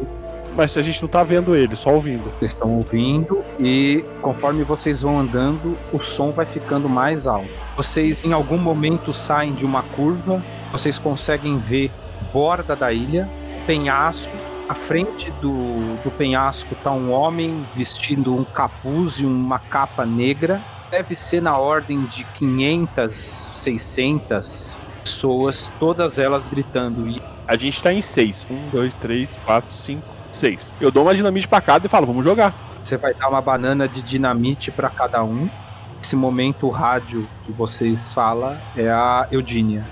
Mas 0.56 0.76
a 0.76 0.82
gente 0.82 1.02
não 1.02 1.08
tá 1.08 1.24
vendo 1.24 1.56
eles, 1.56 1.80
só 1.80 1.94
ouvindo. 1.94 2.26
Vocês 2.38 2.52
estão 2.52 2.76
ouvindo 2.76 3.44
e 3.60 4.04
conforme 4.22 4.64
vocês 4.64 5.02
vão 5.02 5.18
andando, 5.18 5.78
o 5.94 6.02
som 6.02 6.32
vai 6.32 6.46
ficando 6.46 6.90
mais 6.90 7.26
alto. 7.26 7.48
Vocês 7.78 8.24
em 8.26 8.34
algum 8.34 8.58
momento 8.58 9.14
saem 9.14 9.54
de 9.54 9.64
uma 9.64 9.82
curva, 9.82 10.44
vocês 10.72 11.00
conseguem 11.00 11.58
ver 11.58 11.90
borda 12.34 12.76
da 12.76 12.92
ilha, 12.92 13.30
penhasco. 13.66 14.34
À 14.72 14.74
frente 14.74 15.30
do, 15.42 16.02
do 16.02 16.10
penhasco 16.10 16.74
tá 16.76 16.94
um 16.94 17.12
homem 17.12 17.68
vestindo 17.76 18.34
um 18.34 18.46
capuz 18.46 19.16
e 19.16 19.26
uma 19.26 19.60
capa 19.60 20.06
negra. 20.06 20.62
Deve 20.90 21.14
ser 21.14 21.42
na 21.42 21.58
ordem 21.58 22.06
de 22.06 22.24
500, 22.24 23.14
600 23.14 24.80
pessoas, 25.04 25.74
todas 25.78 26.18
elas 26.18 26.48
gritando. 26.48 27.22
A 27.46 27.58
gente 27.58 27.84
tá 27.84 27.92
em 27.92 28.00
seis. 28.00 28.48
Um, 28.50 28.70
dois, 28.70 28.94
três, 28.94 29.28
quatro, 29.44 29.74
cinco, 29.74 30.08
seis. 30.32 30.74
Eu 30.80 30.90
dou 30.90 31.04
uma 31.04 31.14
dinamite 31.14 31.50
pra 31.50 31.60
cada 31.60 31.88
e 31.88 31.90
falo, 31.90 32.08
vamos 32.08 32.24
jogar. 32.24 32.56
Você 32.82 32.96
vai 32.96 33.14
dar 33.14 33.28
uma 33.28 33.42
banana 33.42 33.90
de 33.90 34.02
dinamite 34.02 34.72
para 34.72 34.90
cada 34.90 35.22
um. 35.22 35.50
Nesse 35.98 36.16
momento, 36.16 36.66
o 36.66 36.70
rádio 36.70 37.28
que 37.46 37.52
vocês 37.52 38.14
falam 38.14 38.58
é 38.78 38.90
a 38.90 39.28
Eudínia. 39.30 39.86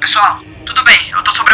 Pessoal, 0.00 0.38
tudo 0.64 0.84
bem, 0.84 0.99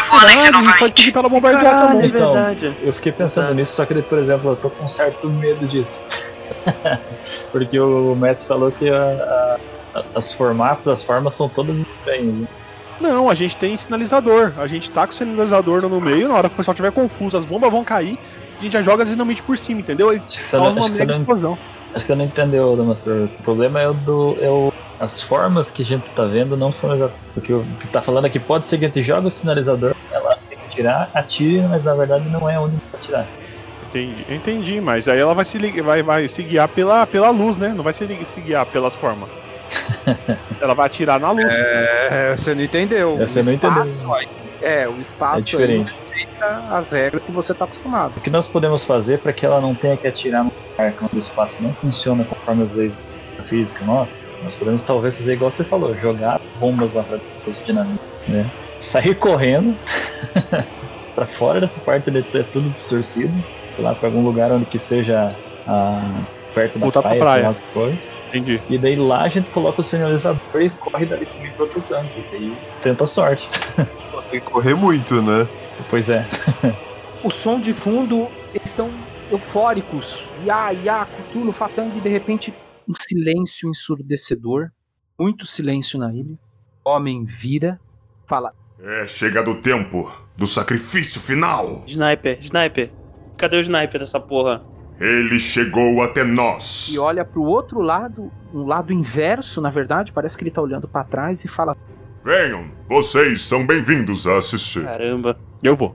eu 0.07 0.13
tô 0.13 0.19
sobrevoando 0.19 0.27
a 0.27 0.33
ilha 0.33 0.53
Caralho, 0.53 0.59
a 0.59 0.63
gente 0.71 0.79
pode 0.79 0.93
pedir 0.95 1.13
pra 1.13 1.21
ela 1.21 1.29
bombardear 1.29 1.63
Caralho, 1.65 1.89
também. 1.93 2.07
é 2.09 2.13
verdade. 2.13 2.77
eu 2.83 2.93
fiquei 2.93 3.13
pensando 3.13 3.55
nisso, 3.55 3.73
só 3.75 3.85
que, 3.87 4.03
por 4.03 4.19
exemplo, 4.19 4.51
eu 4.53 4.57
tô 4.57 4.71
com 4.71 4.85
um 4.85 4.89
certo 4.89 5.29
medo 5.29 5.67
disso. 5.67 5.99
Porque 7.53 7.79
o 7.79 8.15
mestre 8.15 8.47
falou 8.49 8.71
que 8.71 8.89
a- 8.89 9.59
a- 9.95 10.03
as 10.15 10.33
formatos, 10.33 10.89
as 10.89 11.03
formas 11.03 11.35
são 11.35 11.49
todas 11.49 11.81
estranhas. 11.81 12.37
Né? 12.39 12.47
Não, 13.01 13.29
a 13.31 13.35
gente 13.35 13.57
tem 13.57 13.77
sinalizador. 13.77 14.53
A 14.59 14.67
gente 14.67 14.91
tá 14.91 15.07
com 15.07 15.13
o 15.13 15.17
sinalizador 15.17 15.83
no 15.83 16.01
meio. 16.01 16.29
Na 16.29 16.35
hora 16.35 16.49
que 16.49 16.55
o 16.55 16.57
pessoal 16.57 16.73
estiver 16.73 16.93
confuso, 16.93 17.37
as 17.37 17.45
bombas 17.45 17.71
vão 17.71 17.85
cair. 17.85 18.19
A 18.59 18.63
gente 18.63 18.73
já 18.73 18.81
joga 18.83 19.05
dinamite 19.05 19.43
por 19.43 19.57
cima, 19.59 19.81
entendeu? 19.81 20.13
E 20.15 20.17
Acho 20.17 20.27
que 20.27 20.37
você 20.39 20.57
não, 20.57 20.67
acho 20.69 20.91
que 20.91 20.97
você 20.97 21.05
não, 21.05 21.15
acho 21.15 21.95
que 21.95 22.03
você 22.03 22.15
não 22.15 22.25
entendeu, 22.25 22.75
Damastor. 22.77 23.25
O 23.39 23.43
problema 23.43 23.81
é 23.81 23.89
o 23.89 23.93
do. 23.95 24.37
É 24.41 24.49
o, 24.49 24.73
as 24.99 25.23
formas 25.23 25.71
que 25.71 25.83
a 25.83 25.87
gente 25.87 26.09
tá 26.11 26.25
vendo 26.25 26.57
não 26.57 26.73
são 26.73 26.95
exatas. 26.95 27.17
O 27.37 27.41
que 27.41 27.53
eu- 27.53 27.65
tá 27.93 28.01
falando 28.01 28.25
aqui 28.25 28.39
pode 28.39 28.67
ser 28.67 28.79
que 28.79 28.85
a 28.85 28.89
gente 28.89 29.03
joga 29.03 29.29
o 29.29 29.31
sinalizador, 29.31 29.95
ela 30.11 30.37
tem 30.49 30.59
que 30.59 30.65
atirar, 30.67 31.11
atire, 31.15 31.67
mas 31.69 31.85
na 31.85 31.95
verdade 31.95 32.29
não 32.29 32.49
é 32.49 32.59
onde 32.59 32.77
pra 32.91 32.99
atirar. 32.99 33.27
Entendi, 33.89 34.27
entendi, 34.29 34.81
mas 34.81 35.07
aí 35.09 35.19
ela 35.21 35.33
vai 35.35 35.45
se, 35.45 35.59
vai, 35.83 36.03
vai 36.03 36.29
se 36.29 36.43
guiar 36.43 36.69
pela, 36.69 37.07
pela 37.07 37.31
luz, 37.31 37.57
né? 37.57 37.69
Não 37.75 37.85
vai 37.85 37.93
se, 37.93 38.07
se 38.25 38.41
guiar 38.41 38.67
pelas 38.67 38.95
formas. 38.97 39.29
ela 40.61 40.75
vai 40.75 40.87
atirar 40.87 41.19
na 41.21 41.31
luz. 41.31 41.53
É, 41.57 42.35
você 42.37 42.55
não 42.55 42.63
entendeu. 42.63 43.17
Você 43.19 43.43
não 43.43 43.53
entendeu. 43.53 44.15
aí, 44.15 44.29
é, 44.63 44.89
o 44.89 45.01
espaço 45.01 45.57
É 45.57 45.63
aí 45.63 45.67
diferente. 45.67 45.91
respeita 45.91 46.47
as 46.71 46.93
regras 46.93 47.25
que 47.25 47.33
você 47.33 47.55
tá 47.55 47.65
acostumado. 47.65 48.19
O 48.19 48.21
que 48.21 48.31
nós 48.31 48.49
podemos 48.49 48.85
fazer 48.85 49.19
para 49.19 49.33
que 49.33 49.45
ela 49.47 49.61
não 49.61 49.75
tenha 49.75 49.97
que 49.97 50.07
atirar 50.07 50.45
no 50.45 50.53
lugar 50.71 50.93
quando 50.93 51.15
o 51.15 51.19
espaço 51.19 51.63
não 51.63 51.73
funciona 51.75 52.25
conforme 52.25 52.65
as 52.65 52.73
leis 52.73 53.13
física 53.49 53.85
nós, 53.85 54.31
nós 54.43 54.55
podemos 54.55 54.83
talvez 54.83 55.17
fazer 55.17 55.35
igual 55.35 55.51
você 55.51 55.65
falou, 55.65 55.95
jogar 55.95 56.41
bombas 56.59 56.95
lá 56.95 57.03
para 57.03 57.21
os 57.47 57.65
dinamite, 57.65 58.01
né? 58.29 58.51
Sair 58.79 59.15
correndo 59.15 59.77
para 61.15 61.27
fora 61.27 61.61
dessa 61.61 61.81
parte 61.81 62.11
ali 62.11 62.25
é 62.35 62.43
tudo 62.43 62.69
distorcido, 62.71 63.33
sei 63.73 63.85
lá, 63.85 63.95
para 63.95 64.09
algum 64.09 64.23
lugar 64.23 64.53
onde 64.53 64.67
que 64.67 64.79
seja 64.79 65.35
ah, 65.67 66.23
perto 66.55 66.79
da 66.79 66.87
Voltar 66.87 67.03
pra 67.03 67.11
praia, 67.11 67.23
praia. 67.23 67.35
sei 67.35 67.43
lá 67.45 67.51
o 67.51 67.55
que 67.55 67.73
for. 67.73 68.17
Entendi. 68.29 68.61
E 68.69 68.77
daí 68.77 68.97
lá 68.97 69.23
a 69.23 69.29
gente 69.29 69.51
coloca 69.51 69.81
o 69.81 69.85
sinalizador 69.85 70.61
e 70.61 70.69
corre 70.71 71.07
dali 71.07 71.27
também 71.27 71.51
pro 71.53 71.63
outro 71.65 71.81
canto. 71.83 72.11
E 72.19 72.25
daí 72.31 72.57
tenta 72.83 73.05
a 73.05 73.07
sorte. 73.07 73.49
Tem 74.31 74.41
que 74.41 74.47
correr 74.47 74.75
muito, 74.75 75.23
né? 75.23 75.47
Pois 75.91 76.09
é. 76.09 76.27
O 77.23 77.31
som 77.31 77.61
de 77.61 77.75
fundo, 77.75 78.29
eles 78.55 78.71
estão 78.71 78.91
eufóricos. 79.31 80.33
Ya, 80.45 80.71
ya, 80.71 81.07
Cthulhu, 81.07 81.53
Fatang, 81.53 81.97
e 81.97 82.01
de 82.01 82.09
repente 82.09 82.53
um 82.89 82.95
silêncio 82.95 83.69
ensurdecedor. 83.69 84.71
Muito 85.19 85.47
silêncio 85.47 85.99
na 85.99 86.13
ilha. 86.13 86.39
O 86.85 86.91
homem 86.91 87.25
vira, 87.25 87.81
fala: 88.27 88.53
É 88.81 89.07
chegado 89.09 89.51
o 89.51 89.61
tempo 89.61 90.11
do 90.37 90.47
sacrifício 90.47 91.21
final. 91.21 91.83
Sniper, 91.87 92.39
sniper. 92.41 92.93
Cadê 93.39 93.57
o 93.57 93.61
sniper 93.61 94.01
dessa 94.01 94.21
porra? 94.21 94.65
Ele 94.99 95.39
chegou 95.39 96.03
até 96.03 96.25
nós. 96.25 96.89
e 96.91 96.99
olha 96.99 97.23
pro 97.23 97.43
outro 97.43 97.81
lado, 97.83 98.33
um 98.53 98.65
lado 98.65 98.95
inverso, 98.95 99.61
na 99.61 99.69
verdade, 99.69 100.11
parece 100.11 100.39
que 100.39 100.43
ele 100.43 100.51
tá 100.51 100.63
olhando 100.63 100.89
pra 100.89 101.05
trás 101.05 101.45
e 101.45 101.49
fala: 101.49 101.77
Venham, 102.27 102.65
vocês 102.89 103.43
são 103.43 103.65
bem-vindos 103.65 104.27
a 104.27 104.39
assistir. 104.39 104.83
Caramba. 104.83 105.39
Eu 105.63 105.77
vou. 105.77 105.95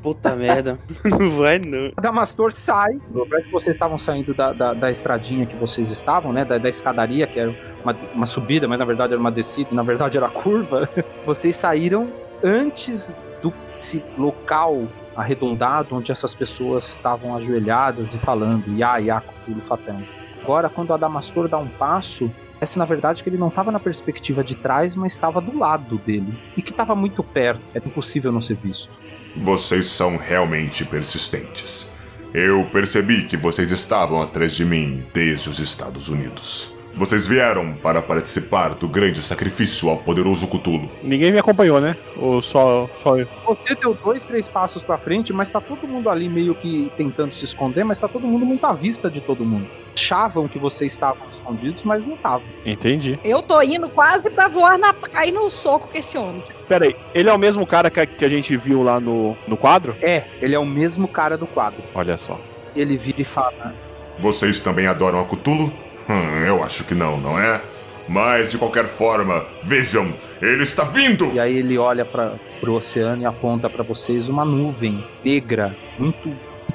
Puta 0.00 0.36
merda. 0.36 0.78
Não 1.04 1.28
vai 1.30 1.58
não. 1.58 1.90
Damastor 2.00 2.52
sai. 2.52 3.00
Parece 3.28 3.48
que 3.48 3.52
vocês 3.52 3.74
estavam 3.74 3.98
saindo 3.98 4.32
da, 4.32 4.52
da, 4.52 4.74
da 4.74 4.88
estradinha 4.88 5.44
que 5.46 5.56
vocês 5.56 5.90
estavam, 5.90 6.32
né? 6.32 6.44
Da, 6.44 6.56
da 6.56 6.68
escadaria, 6.68 7.26
que 7.26 7.40
era 7.40 7.50
uma, 7.82 7.96
uma 8.14 8.26
subida, 8.26 8.68
mas 8.68 8.78
na 8.78 8.84
verdade 8.84 9.12
era 9.12 9.20
uma 9.20 9.32
descida, 9.32 9.70
na 9.72 9.82
verdade 9.82 10.16
era 10.16 10.28
curva. 10.28 10.88
Vocês 11.26 11.56
saíram 11.56 12.12
antes 12.44 13.16
do 13.42 13.52
esse 13.76 14.04
local 14.16 14.86
arredondado 15.16 15.96
onde 15.96 16.12
essas 16.12 16.32
pessoas 16.32 16.88
estavam 16.90 17.34
ajoelhadas 17.36 18.14
e 18.14 18.18
falando 18.18 18.78
Ya, 18.78 18.98
Ya, 18.98 19.20
Cthulhu 19.20 19.62
Fatang. 19.62 20.08
Agora, 20.44 20.68
quando 20.68 20.90
o 20.90 20.94
Adamastor 20.94 21.48
dá 21.48 21.58
um 21.58 21.68
passo, 21.68 22.30
essa 22.60 22.78
na 22.78 22.84
verdade 22.84 23.22
que 23.22 23.28
ele 23.28 23.38
não 23.38 23.48
estava 23.48 23.72
na 23.72 23.80
perspectiva 23.80 24.44
de 24.44 24.54
trás, 24.54 24.94
mas 24.94 25.12
estava 25.12 25.40
do 25.40 25.58
lado 25.58 25.98
dele. 25.98 26.38
E 26.56 26.62
que 26.62 26.70
estava 26.70 26.94
muito 26.94 27.22
perto. 27.22 27.62
Era 27.74 27.86
impossível 27.86 28.30
não 28.30 28.40
ser 28.40 28.56
visto. 28.56 28.90
Vocês 29.36 29.86
são 29.86 30.16
realmente 30.16 30.84
persistentes. 30.84 31.88
Eu 32.34 32.64
percebi 32.72 33.24
que 33.24 33.36
vocês 33.36 33.72
estavam 33.72 34.20
atrás 34.20 34.54
de 34.54 34.64
mim 34.64 35.04
desde 35.12 35.48
os 35.48 35.58
Estados 35.58 36.08
Unidos. 36.08 36.72
Vocês 36.94 37.26
vieram 37.26 37.72
para 37.74 38.02
participar 38.02 38.74
do 38.74 38.88
grande 38.88 39.22
sacrifício 39.22 39.88
ao 39.88 39.96
poderoso 39.96 40.46
Cthulhu. 40.46 40.88
Ninguém 41.02 41.32
me 41.32 41.38
acompanhou, 41.38 41.80
né? 41.80 41.96
Ou 42.16 42.42
só, 42.42 42.88
só 43.02 43.16
eu? 43.16 43.26
Você 43.46 43.74
deu 43.74 43.94
dois, 43.94 44.26
três 44.26 44.48
passos 44.48 44.82
pra 44.82 44.98
frente, 44.98 45.32
mas 45.32 45.50
tá 45.50 45.60
todo 45.60 45.86
mundo 45.86 46.10
ali 46.10 46.28
meio 46.28 46.54
que 46.54 46.90
tentando 46.96 47.32
se 47.34 47.44
esconder, 47.44 47.84
mas 47.84 48.00
tá 48.00 48.08
todo 48.08 48.26
mundo 48.26 48.44
muito 48.44 48.66
à 48.66 48.72
vista 48.72 49.10
de 49.10 49.20
todo 49.20 49.44
mundo. 49.44 49.68
Achavam 49.94 50.48
que 50.48 50.58
vocês 50.58 50.92
estavam 50.92 51.28
escondidos, 51.30 51.84
mas 51.84 52.06
não 52.06 52.14
estavam. 52.14 52.46
Entendi. 52.64 53.18
Eu 53.24 53.42
tô 53.42 53.60
indo 53.62 53.88
quase 53.90 54.30
pra 54.30 54.48
voar 54.48 54.78
na. 54.78 54.92
cair 54.92 55.32
no 55.32 55.50
soco 55.50 55.88
com 55.88 55.98
esse 55.98 56.16
homem. 56.16 56.42
Pera 56.68 56.86
aí, 56.86 56.96
ele 57.14 57.28
é 57.28 57.32
o 57.32 57.38
mesmo 57.38 57.66
cara 57.66 57.90
que 57.90 58.00
a, 58.00 58.06
que 58.06 58.24
a 58.24 58.28
gente 58.28 58.56
viu 58.56 58.82
lá 58.82 58.98
no, 59.00 59.36
no 59.46 59.56
quadro? 59.56 59.96
É, 60.00 60.24
ele 60.40 60.54
é 60.54 60.58
o 60.58 60.66
mesmo 60.66 61.06
cara 61.06 61.36
do 61.36 61.46
quadro. 61.46 61.82
Olha 61.94 62.16
só. 62.16 62.40
Ele 62.74 62.96
vira 62.96 63.20
e 63.20 63.24
fala: 63.24 63.74
Vocês 64.18 64.60
também 64.60 64.86
adoram 64.86 65.20
a 65.20 65.24
Cthulhu? 65.24 65.72
Hum, 66.10 66.44
eu 66.44 66.64
acho 66.64 66.82
que 66.82 66.94
não, 66.94 67.20
não 67.20 67.38
é? 67.38 67.62
Mas 68.08 68.50
de 68.50 68.58
qualquer 68.58 68.86
forma, 68.86 69.46
vejam, 69.62 70.12
ele 70.42 70.64
está 70.64 70.82
vindo! 70.82 71.32
E 71.32 71.38
aí 71.38 71.56
ele 71.56 71.78
olha 71.78 72.04
para 72.04 72.32
pro 72.60 72.74
oceano 72.74 73.22
e 73.22 73.24
aponta 73.24 73.70
para 73.70 73.84
vocês 73.84 74.28
uma 74.28 74.44
nuvem 74.44 75.06
negra, 75.24 75.76
muito 75.96 76.28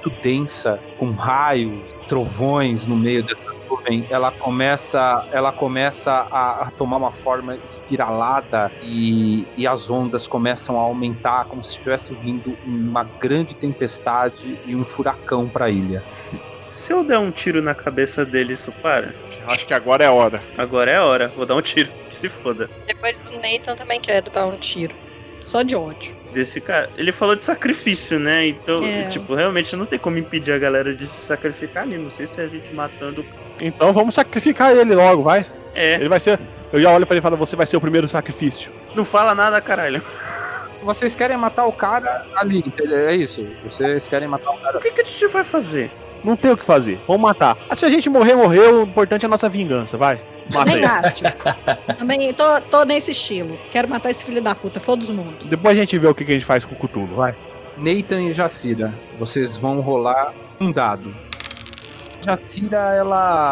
muito 0.06 0.10
densa, 0.22 0.80
com 1.00 1.12
raios, 1.12 1.94
trovões 2.08 2.86
no 2.86 2.96
meio 2.96 3.24
dessa 3.24 3.52
nuvem. 3.70 4.06
Ela 4.10 4.32
começa, 4.32 5.28
ela 5.32 5.52
começa 5.52 6.12
a, 6.12 6.68
a 6.68 6.72
tomar 6.72 6.98
uma 6.98 7.12
forma 7.12 7.56
espiralada 7.64 8.72
e, 8.82 9.48
e 9.58 9.66
as 9.66 9.90
ondas 9.90 10.28
começam 10.28 10.78
a 10.78 10.82
aumentar, 10.82 11.46
como 11.46 11.64
se 11.64 11.72
estivesse 11.72 12.14
vindo 12.14 12.56
uma 12.66 13.04
grande 13.04 13.56
tempestade 13.56 14.60
e 14.66 14.76
um 14.76 14.86
furacão 14.86 15.48
para 15.48 15.66
a 15.66 15.70
ilha. 15.70 16.04
Se 16.76 16.92
eu 16.92 17.06
der 17.06 17.18
um 17.18 17.32
tiro 17.32 17.62
na 17.62 17.74
cabeça 17.74 18.26
dele, 18.26 18.52
isso 18.52 18.70
para? 18.70 19.16
Acho 19.48 19.66
que 19.66 19.74
agora 19.74 20.04
é 20.04 20.08
a 20.08 20.12
hora. 20.12 20.44
Agora 20.58 20.92
é 20.92 20.98
a 20.98 21.06
hora. 21.06 21.30
Vou 21.34 21.46
dar 21.46 21.56
um 21.56 21.62
tiro. 21.62 21.90
Que 22.10 22.14
se 22.14 22.28
foda. 22.28 22.70
Depois 22.86 23.18
do 23.18 23.32
Nathan 23.40 23.76
também 23.78 23.98
quero 24.02 24.30
dar 24.30 24.46
um 24.46 24.58
tiro. 24.58 24.94
Só 25.40 25.62
de 25.62 25.74
ódio. 25.74 26.14
Desse 26.34 26.60
cara. 26.60 26.90
Ele 26.98 27.14
falou 27.14 27.34
de 27.34 27.46
sacrifício, 27.46 28.20
né? 28.20 28.46
Então, 28.48 28.84
É. 28.84 29.06
tipo, 29.08 29.36
realmente 29.36 29.74
não 29.74 29.86
tem 29.86 29.98
como 29.98 30.18
impedir 30.18 30.52
a 30.52 30.58
galera 30.58 30.94
de 30.94 31.08
se 31.08 31.22
sacrificar 31.22 31.84
ali. 31.84 31.98
Não 31.98 32.10
sei 32.10 32.28
se 32.28 32.42
é 32.42 32.44
a 32.44 32.48
gente 32.48 32.74
matando. 32.74 33.26
Então 33.62 33.94
vamos 33.94 34.14
sacrificar 34.14 34.76
ele 34.76 34.94
logo, 34.94 35.24
vai. 35.24 35.46
É. 35.74 35.96
Ele 35.96 36.10
vai 36.10 36.20
ser. 36.20 36.38
Eu 36.74 36.82
já 36.82 36.92
olho 36.92 37.06
pra 37.08 37.14
ele 37.16 37.20
e 37.20 37.24
falo, 37.24 37.38
você 37.38 37.56
vai 37.56 37.66
ser 37.66 37.78
o 37.78 37.82
primeiro 37.82 38.10
sacrifício. 38.10 38.70
Não 38.94 39.06
fala 39.06 39.34
nada, 39.34 39.62
caralho. 39.62 40.04
Vocês 40.84 41.16
querem 41.16 41.38
matar 41.38 41.66
o 41.68 41.72
cara 41.72 42.26
ali, 42.36 42.60
entendeu? 42.60 43.08
É 43.08 43.16
isso. 43.16 43.48
Vocês 43.64 44.10
querem 44.10 44.28
matar 44.28 44.52
o 44.52 44.58
cara. 44.58 44.78
O 44.78 44.82
que, 44.82 44.92
que 44.92 45.02
a 45.02 45.06
gente 45.06 45.28
vai 45.28 45.46
fazer? 45.46 45.90
Não 46.26 46.36
tem 46.36 46.52
o 46.52 46.58
que 46.58 46.66
fazer. 46.66 47.00
Vamos 47.08 47.22
matar. 47.22 47.58
Ah, 47.70 47.76
Se 47.76 47.86
a 47.86 47.90
gente 47.90 48.10
morrer, 48.10 48.36
morreu. 48.36 48.82
O 48.82 48.84
importante 48.84 49.24
é 49.24 49.28
a 49.28 49.30
nossa 49.30 49.48
vingança, 49.48 49.96
vai. 49.96 50.20
Mata 50.54 50.72
Também 50.72 50.84
acho. 50.84 51.24
Também 51.98 52.34
tô, 52.34 52.62
tô 52.62 52.84
nesse 52.84 53.12
estilo. 53.12 53.58
Quero 53.70 53.90
matar 53.90 54.10
esse 54.10 54.26
filho 54.26 54.42
da 54.42 54.56
puta, 54.56 54.80
foda-se 54.80 55.12
o 55.12 55.14
mundo. 55.14 55.46
Depois 55.46 55.78
a 55.78 55.80
gente 55.80 55.98
vê 55.98 56.08
o 56.08 56.16
que 56.16 56.26
que 56.26 56.32
a 56.32 56.34
gente 56.34 56.46
faz 56.46 56.66
com 56.66 56.74
o 56.76 56.78
Cutulo, 56.78 57.16
vai. 57.16 57.36
Nathan 57.78 58.24
e 58.24 58.34
Jacira, 58.34 58.94
vocês 59.20 59.56
vão 59.56 59.82
rolar 59.82 60.34
um 60.60 60.72
dado. 60.72 61.14
Jacira, 62.24 62.78
ela, 62.96 63.52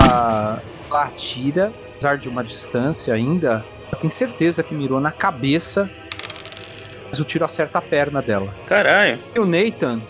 ela 0.89 1.03
atira, 1.03 1.71
apesar 1.95 2.17
de 2.17 2.29
uma 2.29 2.43
distância 2.43 3.13
ainda, 3.13 3.63
ela 3.91 3.99
tem 3.99 4.09
certeza 4.09 4.63
que 4.63 4.73
mirou 4.73 4.99
na 4.99 5.11
cabeça, 5.11 5.89
mas 7.07 7.19
o 7.19 7.25
tiro 7.25 7.43
acerta 7.45 7.77
a 7.77 7.81
perna 7.81 8.21
dela. 8.21 8.53
Caralho. 8.65 9.19
E 9.35 9.39
o 9.39 9.45
Nathan, 9.45 10.01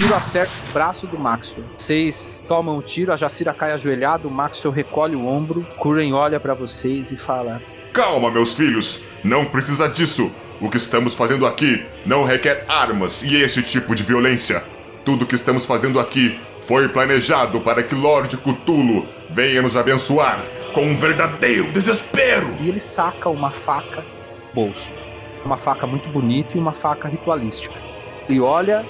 tiro 0.00 0.14
acerta 0.14 0.52
o 0.68 0.72
braço 0.72 1.06
do 1.06 1.18
Maxwell. 1.18 1.66
Vocês 1.76 2.42
tomam 2.48 2.78
o 2.78 2.82
tiro, 2.82 3.12
a 3.12 3.16
Jacira 3.16 3.52
cai 3.52 3.72
ajoelhada, 3.72 4.26
o 4.26 4.30
Maxwell 4.30 4.72
recolhe 4.72 5.14
o 5.14 5.26
ombro, 5.26 5.66
Kuren 5.76 6.14
olha 6.14 6.40
pra 6.40 6.54
vocês 6.54 7.12
e 7.12 7.18
fala: 7.18 7.60
Calma, 7.92 8.30
meus 8.30 8.54
filhos, 8.54 9.02
não 9.22 9.44
precisa 9.44 9.88
disso. 9.88 10.30
O 10.58 10.70
que 10.70 10.78
estamos 10.78 11.14
fazendo 11.14 11.46
aqui 11.46 11.84
não 12.04 12.24
requer 12.24 12.64
armas 12.68 13.22
e 13.22 13.36
esse 13.36 13.62
tipo 13.62 13.94
de 13.94 14.02
violência. 14.02 14.64
Tudo 15.04 15.26
que 15.26 15.34
estamos 15.34 15.66
fazendo 15.66 16.00
aqui 16.00 16.38
foi 16.60 16.88
planejado 16.88 17.60
para 17.60 17.82
que 17.82 17.94
Lord 17.94 18.36
Cthulhu 18.38 19.06
venha 19.30 19.62
nos 19.62 19.76
abençoar 19.76 20.42
com 20.72 20.82
um 20.82 20.96
verdadeiro 20.96 21.72
desespero. 21.72 22.56
E 22.60 22.68
ele 22.68 22.80
saca 22.80 23.28
uma 23.28 23.50
faca 23.50 24.04
bolso. 24.54 24.90
Uma 25.44 25.56
faca 25.56 25.86
muito 25.86 26.08
bonita 26.10 26.56
e 26.56 26.60
uma 26.60 26.72
faca 26.72 27.08
ritualística. 27.08 27.74
Ele 28.28 28.40
olha, 28.40 28.84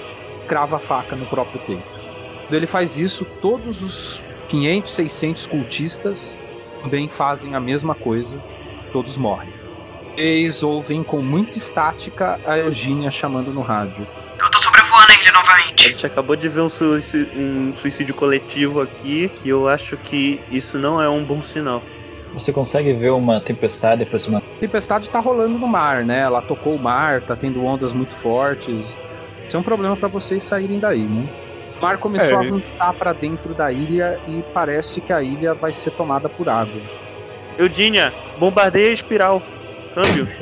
crava 0.51 0.75
a 0.75 0.79
faca 0.79 1.15
no 1.15 1.25
próprio 1.27 1.61
peito. 1.61 1.83
Quando 2.41 2.53
ele 2.53 2.67
faz 2.67 2.97
isso, 2.97 3.23
todos 3.41 3.81
os 3.81 4.25
500, 4.49 4.91
600 4.91 5.47
cultistas 5.47 6.37
também 6.83 7.07
fazem 7.07 7.55
a 7.55 7.59
mesma 7.61 7.95
coisa. 7.95 8.37
Todos 8.91 9.15
morrem. 9.17 9.53
Eles 10.17 10.61
ouvem 10.61 11.03
com 11.03 11.21
muita 11.21 11.57
estática 11.57 12.37
a 12.45 12.57
Eugênia 12.57 13.09
chamando 13.09 13.53
no 13.53 13.61
rádio. 13.61 14.05
Sobrevoando 14.61 15.13
a 15.13 15.21
ilha 15.21 15.31
novamente. 15.31 15.87
A 15.87 15.89
gente 15.91 16.05
acabou 16.05 16.35
de 16.35 16.49
ver 16.49 16.59
um 16.59 16.67
suicídio, 16.67 17.31
um 17.33 17.73
suicídio 17.73 18.13
coletivo 18.13 18.81
aqui 18.81 19.31
e 19.45 19.49
eu 19.49 19.69
acho 19.69 19.95
que 19.95 20.41
isso 20.51 20.77
não 20.77 21.01
é 21.01 21.07
um 21.07 21.23
bom 21.23 21.41
sinal. 21.41 21.81
Você 22.33 22.51
consegue 22.51 22.91
ver 22.91 23.11
uma 23.11 23.39
tempestade 23.39 24.03
aproximando? 24.03 24.43
A 24.57 24.59
tempestade 24.59 25.09
tá 25.09 25.19
rolando 25.19 25.57
no 25.57 25.67
mar, 25.67 26.03
né? 26.03 26.19
Ela 26.19 26.41
tocou 26.41 26.75
o 26.75 26.79
mar, 26.79 27.21
tá 27.21 27.37
tendo 27.37 27.63
ondas 27.63 27.93
muito 27.93 28.13
fortes. 28.15 28.97
Isso 29.51 29.57
é 29.57 29.59
um 29.59 29.63
problema 29.63 29.97
para 29.97 30.07
vocês 30.07 30.45
saírem 30.45 30.79
daí, 30.79 31.01
né? 31.01 31.27
O 31.77 31.81
mar 31.81 31.97
começou 31.97 32.41
É, 32.41 32.45
a 32.45 32.47
avançar 32.47 32.93
para 32.93 33.11
dentro 33.11 33.53
da 33.53 33.69
ilha 33.69 34.17
e 34.25 34.41
parece 34.53 35.01
que 35.01 35.11
a 35.11 35.21
ilha 35.21 35.53
vai 35.53 35.73
ser 35.73 35.91
tomada 35.91 36.29
por 36.29 36.47
água. 36.47 36.81
Eudínia, 37.57 38.13
bombardeia 38.37 38.91
a 38.91 38.93
espiral. 38.93 39.43
Câmbio. 39.93 40.25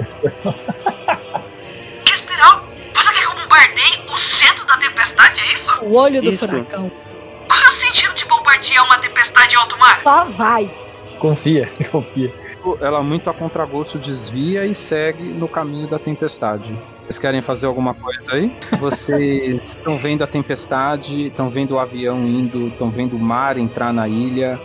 Que 2.06 2.14
espiral? 2.14 2.64
Você 2.94 3.12
quer 3.12 3.22
que 3.22 3.26
eu 3.26 3.36
bombardeie 3.36 4.00
o 4.14 4.18
centro 4.20 4.68
da 4.68 4.78
tempestade, 4.78 5.42
é 5.42 5.54
isso? 5.54 5.84
O 5.86 5.96
olho 5.96 6.22
do 6.22 6.30
Isso. 6.30 6.48
furacão. 6.48 6.92
Qual 7.48 7.60
é 7.64 7.68
o 7.68 7.74
sentido 7.74 8.14
de 8.14 8.26
bombardear 8.26 8.86
uma 8.86 9.00
tempestade 9.00 9.56
em 9.56 9.58
alto 9.58 9.76
mar? 9.80 10.02
Só 10.04 10.26
vai. 10.26 10.70
Confia, 11.18 11.68
confia. 11.90 12.32
Ela 12.82 13.02
muito 13.02 13.30
a 13.30 13.34
contragosto 13.34 13.98
desvia 13.98 14.66
e 14.66 14.74
segue 14.74 15.24
no 15.24 15.48
caminho 15.48 15.88
da 15.88 15.98
tempestade. 16.00 16.78
Vocês 17.04 17.18
querem 17.20 17.42
fazer 17.42 17.66
alguma 17.68 17.94
coisa 17.94 18.34
aí? 18.34 18.54
Vocês 18.80 19.64
estão 19.76 19.98
vendo 19.98 20.24
a 20.24 20.28
tempestade, 20.28 21.28
estão 21.28 21.50
vendo 21.50 21.76
o 21.76 21.80
avião 21.80 22.20
indo, 22.28 22.68
estão 22.68 22.90
vendo 22.90 23.16
o 23.16 23.20
mar 23.20 23.58
entrar 23.58 23.94
na 23.94 24.08
ilha. 24.08 24.60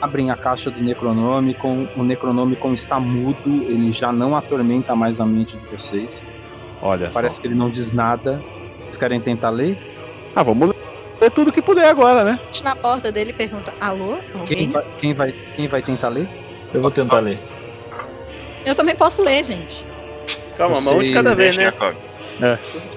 Abrem 0.00 0.30
a 0.30 0.36
caixa 0.36 0.70
do 0.70 0.82
Necronomicon. 0.82 1.86
O 1.96 2.02
Necronomicon 2.02 2.72
está 2.74 2.98
mudo, 2.98 3.64
ele 3.68 3.92
já 3.92 4.10
não 4.12 4.36
atormenta 4.36 4.94
mais 4.96 5.20
a 5.20 5.26
mente 5.26 5.56
de 5.56 5.66
vocês. 5.66 6.32
Olha 6.80 7.10
Parece 7.12 7.36
só. 7.36 7.42
que 7.42 7.48
ele 7.48 7.54
não 7.54 7.70
diz 7.70 7.92
nada. 7.92 8.42
Vocês 8.84 8.96
querem 8.96 9.20
tentar 9.20 9.50
ler? 9.50 9.78
Ah, 10.34 10.42
vamos 10.42 10.68
ler 11.20 11.30
tudo 11.30 11.52
que 11.52 11.62
puder 11.62 11.88
agora, 11.88 12.24
né? 12.24 12.40
Na 12.64 12.74
porta 12.74 13.12
dele 13.12 13.30
e 13.30 13.32
pergunta: 13.32 13.72
Alô? 13.80 14.16
Quem 14.46 14.66
Alguém? 14.66 14.70
vai, 14.70 14.84
quem 14.98 15.14
vai, 15.14 15.32
quem 15.54 15.68
vai 15.68 15.82
tentar 15.82 16.08
ler? 16.08 16.28
Eu 16.72 16.80
vou 16.80 16.90
tentar 16.90 17.20
ler. 17.20 17.38
Eu 18.64 18.74
também 18.74 18.94
posso 18.94 19.22
ler, 19.22 19.44
gente. 19.44 19.84
Calma, 20.56 20.76
Você- 20.76 20.90
uma 20.90 20.98
um 20.98 21.02
de 21.02 21.12
cada 21.12 21.34
vez, 21.34 21.56
né? 21.56 21.72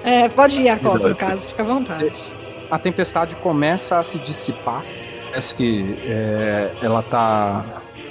É, 0.04 0.28
pode 0.28 0.60
ir, 0.60 0.66
Jacob, 0.66 1.02
no 1.02 1.14
caso, 1.16 1.48
fica 1.50 1.62
à 1.62 1.66
vontade. 1.66 2.34
a 2.70 2.78
tempestade 2.78 3.36
começa 3.36 3.98
a 3.98 4.04
se 4.04 4.18
dissipar. 4.18 4.82
Parece 5.28 5.54
que 5.54 5.96
é, 6.04 6.70
ela 6.82 7.02
tá, 7.02 7.64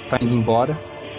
tá 0.08 0.18
indo 0.20 0.34
embora. 0.34 0.78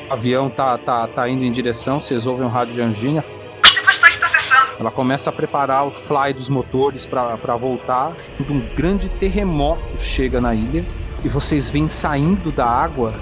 O 0.09 0.13
avião 0.13 0.49
tá, 0.49 0.77
tá, 0.77 1.07
tá 1.07 1.27
indo 1.29 1.43
em 1.43 1.51
direção. 1.51 1.99
Vocês 1.99 2.25
ouvem 2.25 2.45
um 2.45 2.49
rádio 2.49 2.73
de 2.75 2.81
Angínia. 2.81 3.23
A 3.61 3.73
tempestade 3.73 4.13
está 4.13 4.27
cessando. 4.27 4.77
Ela 4.79 4.89
começa 4.89 5.29
a 5.29 5.33
preparar 5.33 5.85
o 5.85 5.91
fly 5.91 6.33
dos 6.33 6.49
motores 6.49 7.05
para 7.05 7.35
voltar. 7.57 8.13
Quando 8.37 8.53
Um 8.53 8.75
grande 8.75 9.09
terremoto 9.09 9.99
chega 9.99 10.39
na 10.39 10.55
ilha. 10.55 10.85
E 11.23 11.27
vocês 11.29 11.69
veem 11.69 11.87
saindo 11.89 12.51
da 12.51 12.65
água 12.65 13.13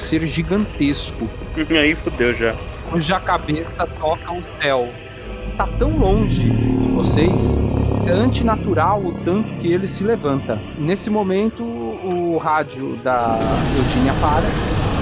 ser 0.00 0.26
gigantesco. 0.26 1.28
Aí 1.70 1.94
fudeu 1.94 2.34
já. 2.34 2.54
cuja 2.90 3.20
cabeça 3.20 3.86
toca 3.98 4.32
o 4.32 4.42
céu. 4.42 4.88
Tá 5.56 5.68
tão 5.78 5.96
longe 5.96 6.50
de 6.50 6.92
vocês, 6.92 7.60
é 8.06 8.10
antinatural 8.10 9.00
o 9.00 9.12
tanto 9.24 9.48
que 9.60 9.72
ele 9.72 9.86
se 9.86 10.02
levanta. 10.02 10.60
Nesse 10.76 11.08
momento, 11.08 11.62
o 11.62 12.38
rádio 12.38 12.96
da 12.96 13.38
Eugênia 13.76 14.12
para 14.20 14.44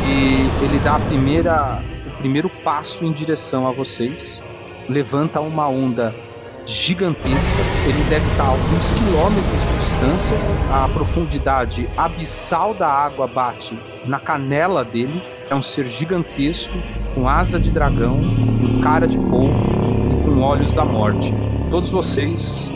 e 0.06 0.64
ele 0.64 0.78
dá 0.84 0.96
a 0.96 1.00
primeira, 1.00 1.82
o 2.06 2.18
primeiro 2.18 2.48
passo 2.48 3.04
em 3.04 3.12
direção 3.12 3.66
a 3.66 3.72
vocês. 3.72 4.42
Levanta 4.88 5.40
uma 5.40 5.68
onda 5.68 6.14
gigantesca. 6.66 7.58
Ele 7.86 8.04
deve 8.08 8.28
estar 8.30 8.44
a 8.44 8.48
alguns 8.48 8.92
quilômetros 8.92 9.66
de 9.66 9.76
distância. 9.78 10.36
A 10.72 10.88
profundidade 10.88 11.88
abissal 11.96 12.74
da 12.74 12.88
água 12.88 13.26
bate 13.26 13.78
na 14.06 14.18
canela 14.18 14.84
dele. 14.84 15.22
É 15.50 15.54
um 15.54 15.62
ser 15.62 15.86
gigantesco, 15.86 16.74
com 17.14 17.28
asa 17.28 17.60
de 17.60 17.70
dragão, 17.70 18.20
com 18.60 18.80
cara 18.80 19.06
de 19.06 19.18
polvo 19.18 19.70
e 20.10 20.24
com 20.24 20.40
olhos 20.40 20.74
da 20.74 20.84
morte. 20.84 21.32
Todos 21.70 21.90
vocês 21.90 22.72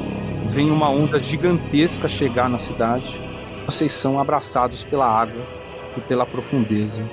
veem 0.49 0.71
uma 0.71 0.89
onda 0.89 1.19
gigantesca 1.19 2.09
chegar 2.09 2.49
na 2.49 2.59
cidade. 2.59 3.21
Vocês 3.65 3.93
são 3.93 4.21
abraçados 4.21 4.85
pela 4.85 5.07
água 5.07 5.43
e 5.97 6.01
pela 6.01 6.27
profundeza 6.27 7.05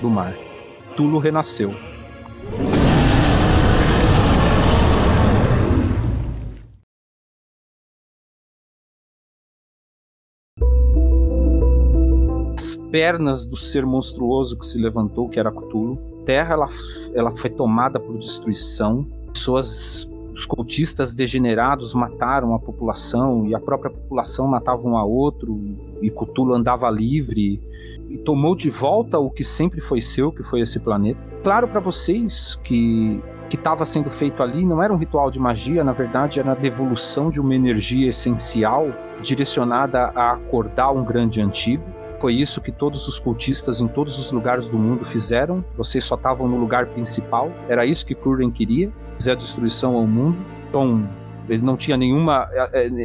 do 0.00 0.08
mar. 0.08 0.34
Tulo 0.96 1.18
renasceu. 1.18 1.74
Pernas 12.96 13.46
do 13.46 13.56
ser 13.56 13.84
monstruoso 13.84 14.58
que 14.58 14.64
se 14.64 14.78
levantou, 14.78 15.28
que 15.28 15.38
era 15.38 15.52
Cthulhu. 15.52 15.98
Terra 16.24 16.54
ela, 16.54 16.66
ela 17.12 17.30
foi 17.30 17.50
tomada 17.50 18.00
por 18.00 18.16
destruição. 18.16 19.06
Pessoas, 19.34 20.08
os 20.32 20.46
cultistas 20.46 21.14
degenerados 21.14 21.92
mataram 21.92 22.54
a 22.54 22.58
população 22.58 23.46
e 23.46 23.54
a 23.54 23.60
própria 23.60 23.90
população 23.90 24.48
matava 24.48 24.88
um 24.88 24.96
a 24.96 25.04
outro. 25.04 25.60
E 26.00 26.10
Cthulhu 26.10 26.54
andava 26.54 26.88
livre 26.88 27.60
e 28.08 28.16
tomou 28.16 28.56
de 28.56 28.70
volta 28.70 29.18
o 29.18 29.30
que 29.30 29.44
sempre 29.44 29.78
foi 29.78 30.00
seu, 30.00 30.32
que 30.32 30.42
foi 30.42 30.62
esse 30.62 30.80
planeta. 30.80 31.20
Claro 31.42 31.68
para 31.68 31.80
vocês 31.80 32.58
que 32.64 33.22
que 33.50 33.54
estava 33.54 33.84
sendo 33.84 34.10
feito 34.10 34.42
ali 34.42 34.66
não 34.66 34.82
era 34.82 34.92
um 34.92 34.96
ritual 34.96 35.30
de 35.30 35.38
magia, 35.38 35.84
na 35.84 35.92
verdade 35.92 36.40
era 36.40 36.50
a 36.50 36.54
devolução 36.56 37.30
de 37.30 37.40
uma 37.40 37.54
energia 37.54 38.08
essencial 38.08 38.88
direcionada 39.22 40.10
a 40.16 40.32
acordar 40.32 40.90
um 40.90 41.04
grande 41.04 41.40
antigo. 41.40 41.84
Foi 42.26 42.34
isso 42.34 42.60
que 42.60 42.72
todos 42.72 43.06
os 43.06 43.20
cultistas 43.20 43.80
em 43.80 43.86
todos 43.86 44.18
os 44.18 44.32
lugares 44.32 44.68
do 44.68 44.76
mundo 44.76 45.04
fizeram. 45.04 45.64
Vocês 45.76 46.02
só 46.02 46.16
estavam 46.16 46.48
no 46.48 46.56
lugar 46.58 46.86
principal. 46.86 47.52
Era 47.68 47.86
isso 47.86 48.04
que 48.04 48.16
Curren 48.16 48.50
queria, 48.50 48.90
fazer 49.12 49.30
a 49.30 49.34
destruição 49.36 49.94
ao 49.94 50.08
mundo. 50.08 50.36
Então, 50.68 51.08
ele 51.48 51.62
não 51.62 51.76
tinha 51.76 51.96
nenhuma, 51.96 52.50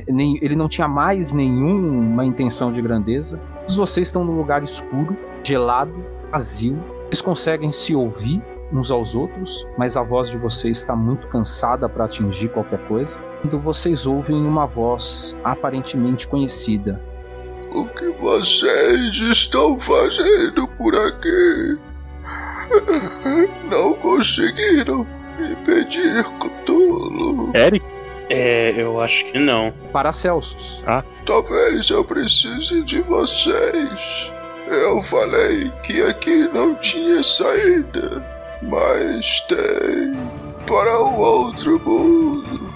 ele 0.10 0.56
não 0.56 0.68
tinha 0.68 0.88
mais 0.88 1.34
nenhuma 1.34 2.26
intenção 2.26 2.72
de 2.72 2.82
grandeza. 2.82 3.40
Todos 3.60 3.78
vocês 3.78 4.08
estão 4.08 4.26
num 4.26 4.36
lugar 4.36 4.64
escuro, 4.64 5.16
gelado, 5.44 5.94
vazio. 6.32 6.84
Vocês 7.06 7.22
conseguem 7.22 7.70
se 7.70 7.94
ouvir 7.94 8.42
uns 8.74 8.90
aos 8.90 9.14
outros, 9.14 9.68
mas 9.78 9.96
a 9.98 10.02
voz 10.02 10.32
de 10.32 10.38
vocês 10.40 10.78
está 10.78 10.96
muito 10.96 11.28
cansada 11.28 11.88
para 11.88 12.06
atingir 12.06 12.50
qualquer 12.50 12.80
coisa. 12.88 13.20
Então 13.46 13.60
vocês 13.60 14.08
ouvem 14.08 14.44
uma 14.44 14.66
voz 14.66 15.38
aparentemente 15.44 16.28
conhecida. 16.28 17.00
O 17.72 17.86
que 17.86 18.06
vocês 18.20 19.16
estão 19.16 19.80
fazendo 19.80 20.68
por 20.78 20.94
aqui? 20.94 21.78
Não 23.70 23.94
conseguiram 23.94 25.08
impedir 25.40 26.24
Cthulhu. 26.40 27.52
Eric? 27.56 27.86
É, 28.30 28.74
eu 28.78 29.00
acho 29.00 29.26
que 29.26 29.40
não. 29.40 29.72
Paracelsus. 29.92 30.84
Ah. 30.86 31.04
Talvez 31.26 31.90
eu 31.90 32.04
precise 32.04 32.82
de 32.84 33.02
vocês. 33.02 34.32
Eu 34.68 35.02
falei 35.04 35.72
que 35.84 36.02
aqui 36.02 36.50
não 36.54 36.76
tinha 36.76 37.24
saída, 37.24 38.26
mas 38.62 39.40
tem 39.48 40.14
para 40.66 41.04
um 41.04 41.20
outro 41.20 41.80
mundo 41.80 42.74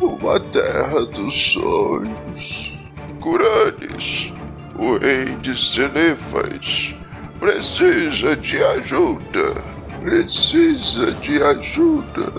uma 0.00 0.38
terra 0.40 1.04
dos 1.06 1.52
sonhos. 1.52 2.77
Curanes, 3.20 4.32
o 4.76 4.96
rei 4.96 5.36
de 5.40 5.58
Cenefas, 5.58 6.94
precisa 7.38 8.36
de 8.36 8.62
ajuda. 8.62 9.54
Precisa 10.00 11.12
de 11.12 11.42
ajuda. 11.42 12.32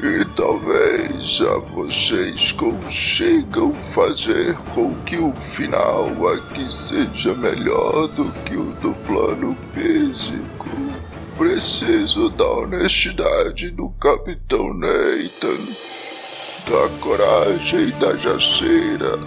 E 0.00 0.24
talvez 0.36 1.40
a 1.40 1.58
vocês 1.58 2.52
consigam 2.52 3.74
fazer 3.90 4.54
com 4.72 4.94
que 5.04 5.16
o 5.16 5.32
final 5.34 6.06
aqui 6.28 6.72
seja 6.72 7.34
melhor 7.34 8.06
do 8.08 8.30
que 8.44 8.56
o 8.56 8.72
do 8.80 8.94
plano 9.04 9.56
físico. 9.74 10.68
Preciso 11.36 12.30
da 12.30 12.48
honestidade 12.48 13.70
do 13.70 13.88
Capitão 14.00 14.72
Nathan, 14.72 15.58
da 16.70 16.88
coragem 17.00 17.90
da 17.98 18.16
Jacira, 18.16 19.18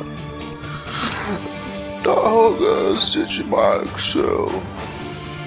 da 2.04 2.12
arrogância 2.12 3.26
de 3.26 3.44
Maxwell, 3.44 4.62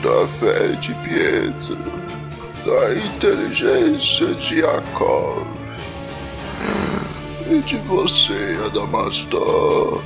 da 0.02 0.28
fé 0.38 0.68
de 0.80 0.92
Pietro 0.94 2.04
da 2.64 2.94
inteligência 2.94 4.34
de 4.34 4.60
Yakov 4.60 5.46
e 7.50 7.58
de 7.60 7.76
você, 7.76 8.56
Adamastor. 8.64 10.02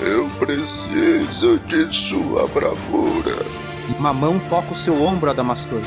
Eu 0.00 0.28
preciso 0.40 1.58
de 1.60 1.94
sua 1.94 2.48
bravura. 2.48 3.46
Uma 3.96 4.12
mão 4.12 4.40
toca 4.50 4.72
o 4.72 4.76
seu 4.76 5.00
ombro, 5.00 5.30
Adamastor. 5.30 5.80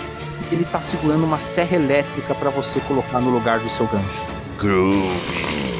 Ele 0.49 0.63
tá 0.63 0.79
segurando 0.79 1.25
uma 1.25 1.39
serra 1.39 1.75
elétrica 1.75 2.33
para 2.33 2.49
você 2.49 2.79
colocar 2.81 3.19
no 3.19 3.29
lugar 3.29 3.59
do 3.59 3.67
seu 3.67 3.85
gancho. 3.87 4.44
Groovy. 4.57 5.74